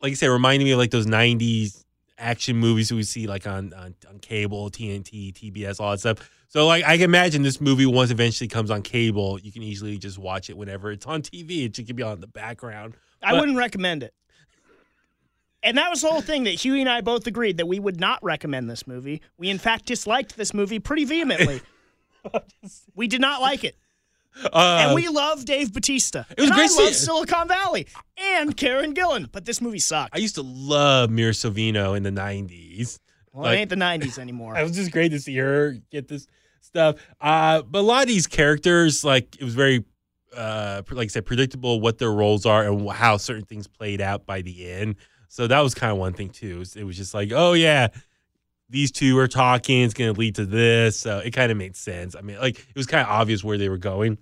like 0.02 0.12
I 0.12 0.16
said, 0.16 0.28
reminded 0.28 0.66
me 0.66 0.72
of 0.72 0.78
like 0.78 0.92
those 0.92 1.08
'90s 1.08 1.84
action 2.20 2.58
movies 2.58 2.92
we 2.92 3.04
see 3.04 3.28
like 3.28 3.48
on 3.48 3.74
on, 3.74 3.96
on 4.10 4.20
cable, 4.20 4.70
TNT, 4.70 5.34
TBS, 5.34 5.80
all 5.80 5.92
that 5.92 6.00
stuff. 6.00 6.30
So 6.50 6.66
like 6.66 6.84
I 6.86 6.96
can 6.98 7.04
imagine 7.06 7.42
this 7.44 7.60
movie 7.60 7.86
once 7.86 8.10
eventually 8.12 8.48
comes 8.48 8.72
on 8.72 8.82
cable, 8.82 9.40
you 9.40 9.52
can 9.52 9.64
easily 9.64 9.98
just 9.98 10.18
watch 10.18 10.50
it 10.50 10.58
whenever 10.58 10.92
it's 10.92 11.06
on 11.06 11.22
TV. 11.22 11.66
It 11.66 11.86
could 11.86 11.96
be 11.96 12.04
on 12.04 12.14
in 12.14 12.22
the 12.22 12.28
background. 12.28 12.96
I 13.22 13.34
wouldn't 13.34 13.58
recommend 13.58 14.04
it. 14.04 14.14
And 15.64 15.78
that 15.78 15.90
was 15.90 16.02
the 16.02 16.08
whole 16.08 16.22
thing 16.22 16.44
that 16.46 16.52
Huey 16.52 16.80
and 16.82 16.90
I 16.90 17.02
both 17.02 17.28
agreed 17.28 17.58
that 17.58 17.66
we 17.66 17.80
would 17.80 18.00
not 18.00 18.24
recommend 18.24 18.70
this 18.70 18.88
movie. 18.88 19.22
We, 19.38 19.50
in 19.50 19.58
fact, 19.58 19.86
disliked 19.88 20.38
this 20.38 20.54
movie 20.54 20.80
pretty 20.80 21.04
vehemently. 21.04 21.62
we 22.96 23.08
did 23.08 23.20
not 23.22 23.42
like 23.42 23.64
it. 23.64 23.76
Uh, 24.54 24.84
And 24.86 24.96
we 24.96 25.08
love 25.08 25.46
Dave 25.46 25.74
Batista. 25.74 26.26
It 26.30 26.42
was 26.42 26.50
and 26.50 26.56
great 26.56 26.70
I 26.70 26.84
love 26.84 26.94
Silicon 26.94 27.48
Valley 27.48 27.88
and 28.18 28.56
Karen 28.56 28.94
Gillan. 28.94 29.30
But 29.32 29.46
this 29.46 29.60
movie 29.60 29.80
sucked. 29.80 30.16
I 30.16 30.20
used 30.20 30.36
to 30.36 30.44
love 30.44 31.10
Mira 31.10 31.32
Sorvino 31.32 31.98
in 31.98 32.04
the 32.04 32.12
'90s. 32.12 33.00
well, 33.34 33.46
like- 33.46 33.58
it 33.58 33.62
ain't 33.62 33.70
the 33.72 33.76
90s 33.76 34.20
anymore. 34.20 34.56
It 34.60 34.62
was 34.64 34.76
just 34.76 34.92
great 34.92 35.10
to 35.10 35.20
see 35.20 35.36
her 35.38 35.76
get 35.92 36.08
this 36.08 36.28
stuff. 36.62 36.98
Uh, 37.20 37.62
but 37.62 37.80
a 37.80 37.82
lot 37.82 38.04
of 38.04 38.08
these 38.08 38.28
characters, 38.28 39.04
like 39.04 39.36
it 39.40 39.44
was 39.44 39.56
very, 39.56 39.84
uh, 40.36 40.82
like 40.92 41.06
I 41.06 41.08
said, 41.08 41.26
predictable 41.26 41.82
what 41.82 41.98
their 41.98 42.12
roles 42.12 42.46
are 42.46 42.64
and 42.64 42.90
how 42.90 43.18
certain 43.18 43.46
things 43.46 43.68
played 43.68 44.02
out 44.02 44.26
by 44.26 44.42
the 44.42 44.70
end. 44.70 44.96
So 45.30 45.48
that 45.48 45.60
was 45.62 45.74
kind 45.74 45.92
of 45.92 45.98
one 45.98 46.14
thing 46.14 46.30
too. 46.30 46.64
It 46.76 46.84
was, 46.84 46.98
just 46.98 47.14
like, 47.14 47.32
oh 47.34 47.54
yeah, 47.54 47.88
these 48.70 48.92
two 48.92 49.18
are 49.18 49.28
talking. 49.28 49.82
It's 49.82 49.94
going 49.94 50.14
to 50.14 50.20
lead 50.20 50.36
to 50.36 50.46
this. 50.46 51.00
So 51.00 51.20
it 51.20 51.32
kind 51.32 51.52
of 51.52 51.58
made 51.58 51.76
sense. 51.76 52.16
I 52.16 52.22
mean, 52.22 52.40
like 52.40 52.60
it 52.60 52.76
was 52.76 52.88
kind 52.88 53.02
of 53.02 53.10
obvious 53.10 53.44
where 53.44 53.58
they 53.58 53.70
were 53.70 53.78
going. 53.78 54.18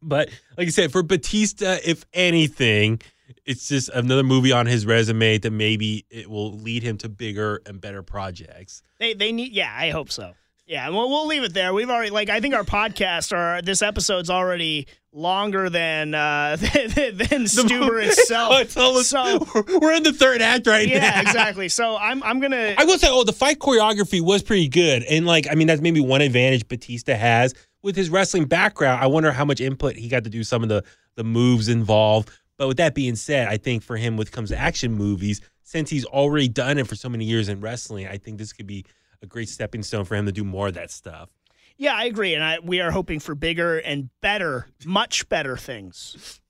But 0.00 0.28
like 0.56 0.68
I 0.68 0.70
said, 0.70 0.92
for 0.92 1.02
Batista, 1.02 1.78
if 1.84 2.04
anything, 2.12 3.00
it's 3.44 3.68
just 3.68 3.88
another 3.90 4.22
movie 4.22 4.52
on 4.52 4.66
his 4.66 4.86
resume 4.86 5.38
that 5.38 5.50
maybe 5.50 6.06
it 6.10 6.30
will 6.30 6.52
lead 6.52 6.82
him 6.82 6.98
to 6.98 7.08
bigger 7.08 7.60
and 7.66 7.80
better 7.80 8.02
projects. 8.02 8.82
They 8.98 9.14
they 9.14 9.32
need 9.32 9.52
yeah, 9.52 9.74
I 9.74 9.90
hope 9.90 10.10
so. 10.10 10.34
Yeah, 10.68 10.90
well 10.90 11.08
we'll 11.08 11.26
leave 11.26 11.44
it 11.44 11.54
there. 11.54 11.72
We've 11.72 11.88
already 11.88 12.10
like 12.10 12.28
I 12.28 12.40
think 12.40 12.54
our 12.54 12.62
podcast 12.62 13.32
or 13.32 13.62
this 13.62 13.80
episode's 13.80 14.28
already 14.28 14.86
longer 15.14 15.70
than 15.70 16.14
uh 16.14 16.56
than, 16.60 17.16
than 17.16 17.44
Stuber 17.44 18.06
itself. 18.06 18.52
Oh, 18.54 18.58
it's 18.60 18.76
almost, 18.76 19.08
so 19.08 19.46
we're 19.80 19.94
in 19.94 20.02
the 20.02 20.12
third 20.12 20.42
act 20.42 20.66
right 20.66 20.86
yeah, 20.86 20.98
now. 20.98 21.20
exactly. 21.22 21.70
So 21.70 21.96
I'm 21.96 22.22
I'm 22.22 22.38
gonna 22.38 22.74
I 22.76 22.84
will 22.84 22.98
say, 22.98 23.08
oh, 23.10 23.24
the 23.24 23.32
fight 23.32 23.58
choreography 23.58 24.20
was 24.20 24.42
pretty 24.42 24.68
good, 24.68 25.04
and 25.04 25.24
like, 25.24 25.46
I 25.50 25.54
mean, 25.54 25.68
that's 25.68 25.80
maybe 25.80 26.00
one 26.00 26.20
advantage 26.20 26.68
Batista 26.68 27.14
has 27.14 27.54
with 27.82 27.96
his 27.96 28.10
wrestling 28.10 28.44
background. 28.44 29.02
I 29.02 29.06
wonder 29.06 29.32
how 29.32 29.46
much 29.46 29.62
input 29.62 29.96
he 29.96 30.08
got 30.08 30.24
to 30.24 30.30
do 30.30 30.44
some 30.44 30.62
of 30.62 30.68
the 30.68 30.84
the 31.16 31.24
moves 31.24 31.70
involved. 31.70 32.30
But 32.58 32.68
with 32.68 32.76
that 32.76 32.94
being 32.94 33.16
said, 33.16 33.48
I 33.48 33.56
think 33.56 33.82
for 33.82 33.96
him, 33.96 34.18
when 34.18 34.26
it 34.26 34.32
comes 34.32 34.50
to 34.50 34.58
action 34.58 34.92
movies, 34.92 35.40
since 35.62 35.88
he's 35.88 36.04
already 36.04 36.48
done 36.48 36.76
it 36.76 36.86
for 36.86 36.94
so 36.94 37.08
many 37.08 37.24
years 37.24 37.48
in 37.48 37.60
wrestling, 37.62 38.06
I 38.06 38.18
think 38.18 38.36
this 38.36 38.52
could 38.52 38.66
be 38.66 38.84
a 39.22 39.26
great 39.26 39.48
stepping 39.48 39.82
stone 39.82 40.04
for 40.04 40.14
him 40.14 40.26
to 40.26 40.32
do 40.32 40.44
more 40.44 40.68
of 40.68 40.74
that 40.74 40.90
stuff. 40.90 41.30
Yeah, 41.76 41.94
I 41.94 42.04
agree, 42.04 42.34
and 42.34 42.42
I, 42.42 42.58
we 42.58 42.80
are 42.80 42.90
hoping 42.90 43.20
for 43.20 43.34
bigger 43.34 43.78
and 43.78 44.10
better, 44.20 44.66
much 44.84 45.28
better 45.28 45.56
things, 45.56 46.40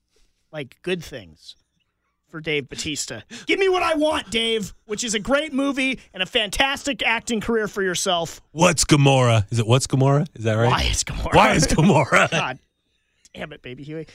like 0.51 0.79
good 0.83 1.05
things, 1.05 1.55
for 2.29 2.41
Dave 2.41 2.69
Batista. 2.71 3.21
Give 3.47 3.59
me 3.59 3.69
what 3.69 3.83
I 3.83 3.95
want, 3.95 4.31
Dave, 4.31 4.73
which 4.87 5.05
is 5.05 5.15
a 5.15 5.19
great 5.19 5.53
movie 5.53 6.01
and 6.15 6.23
a 6.23 6.27
fantastic 6.27 7.03
acting 7.03 7.43
career 7.43 7.69
for 7.69 7.83
yourself. 7.83 8.41
What's 8.53 8.85
Gamora? 8.87 9.45
Is 9.53 9.59
it 9.59 9.67
what's 9.67 9.87
Gamora? 9.87 10.27
Is 10.35 10.45
that 10.45 10.55
right? 10.55 10.71
Why 10.71 10.83
is 10.85 11.05
Gamora? 11.05 11.35
Why 11.35 11.53
is 11.53 11.67
Gamora? 11.67 12.31
God 12.31 12.59
damn 13.35 13.53
it, 13.53 13.61
Baby 13.61 13.85
Huey. 13.85 14.07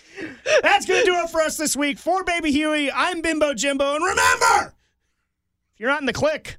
That's 0.63 0.85
going 0.87 0.99
to 0.99 1.05
do 1.05 1.15
it 1.17 1.29
for 1.29 1.41
us 1.41 1.57
this 1.57 1.75
week. 1.75 1.99
For 1.99 2.23
Baby 2.23 2.51
Huey, 2.51 2.91
I'm 2.91 3.21
Bimbo 3.21 3.53
Jimbo. 3.53 3.95
And 3.95 4.03
remember, 4.03 4.73
if 5.73 5.79
you're 5.79 5.89
not 5.89 6.01
in 6.01 6.07
the 6.07 6.13
Kliq, 6.13 6.55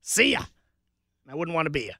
see 0.00 0.32
ya. 0.32 0.44
I 1.30 1.34
wouldn't 1.36 1.54
want 1.54 1.66
to 1.66 1.70
be 1.70 1.86
ya. 1.86 1.92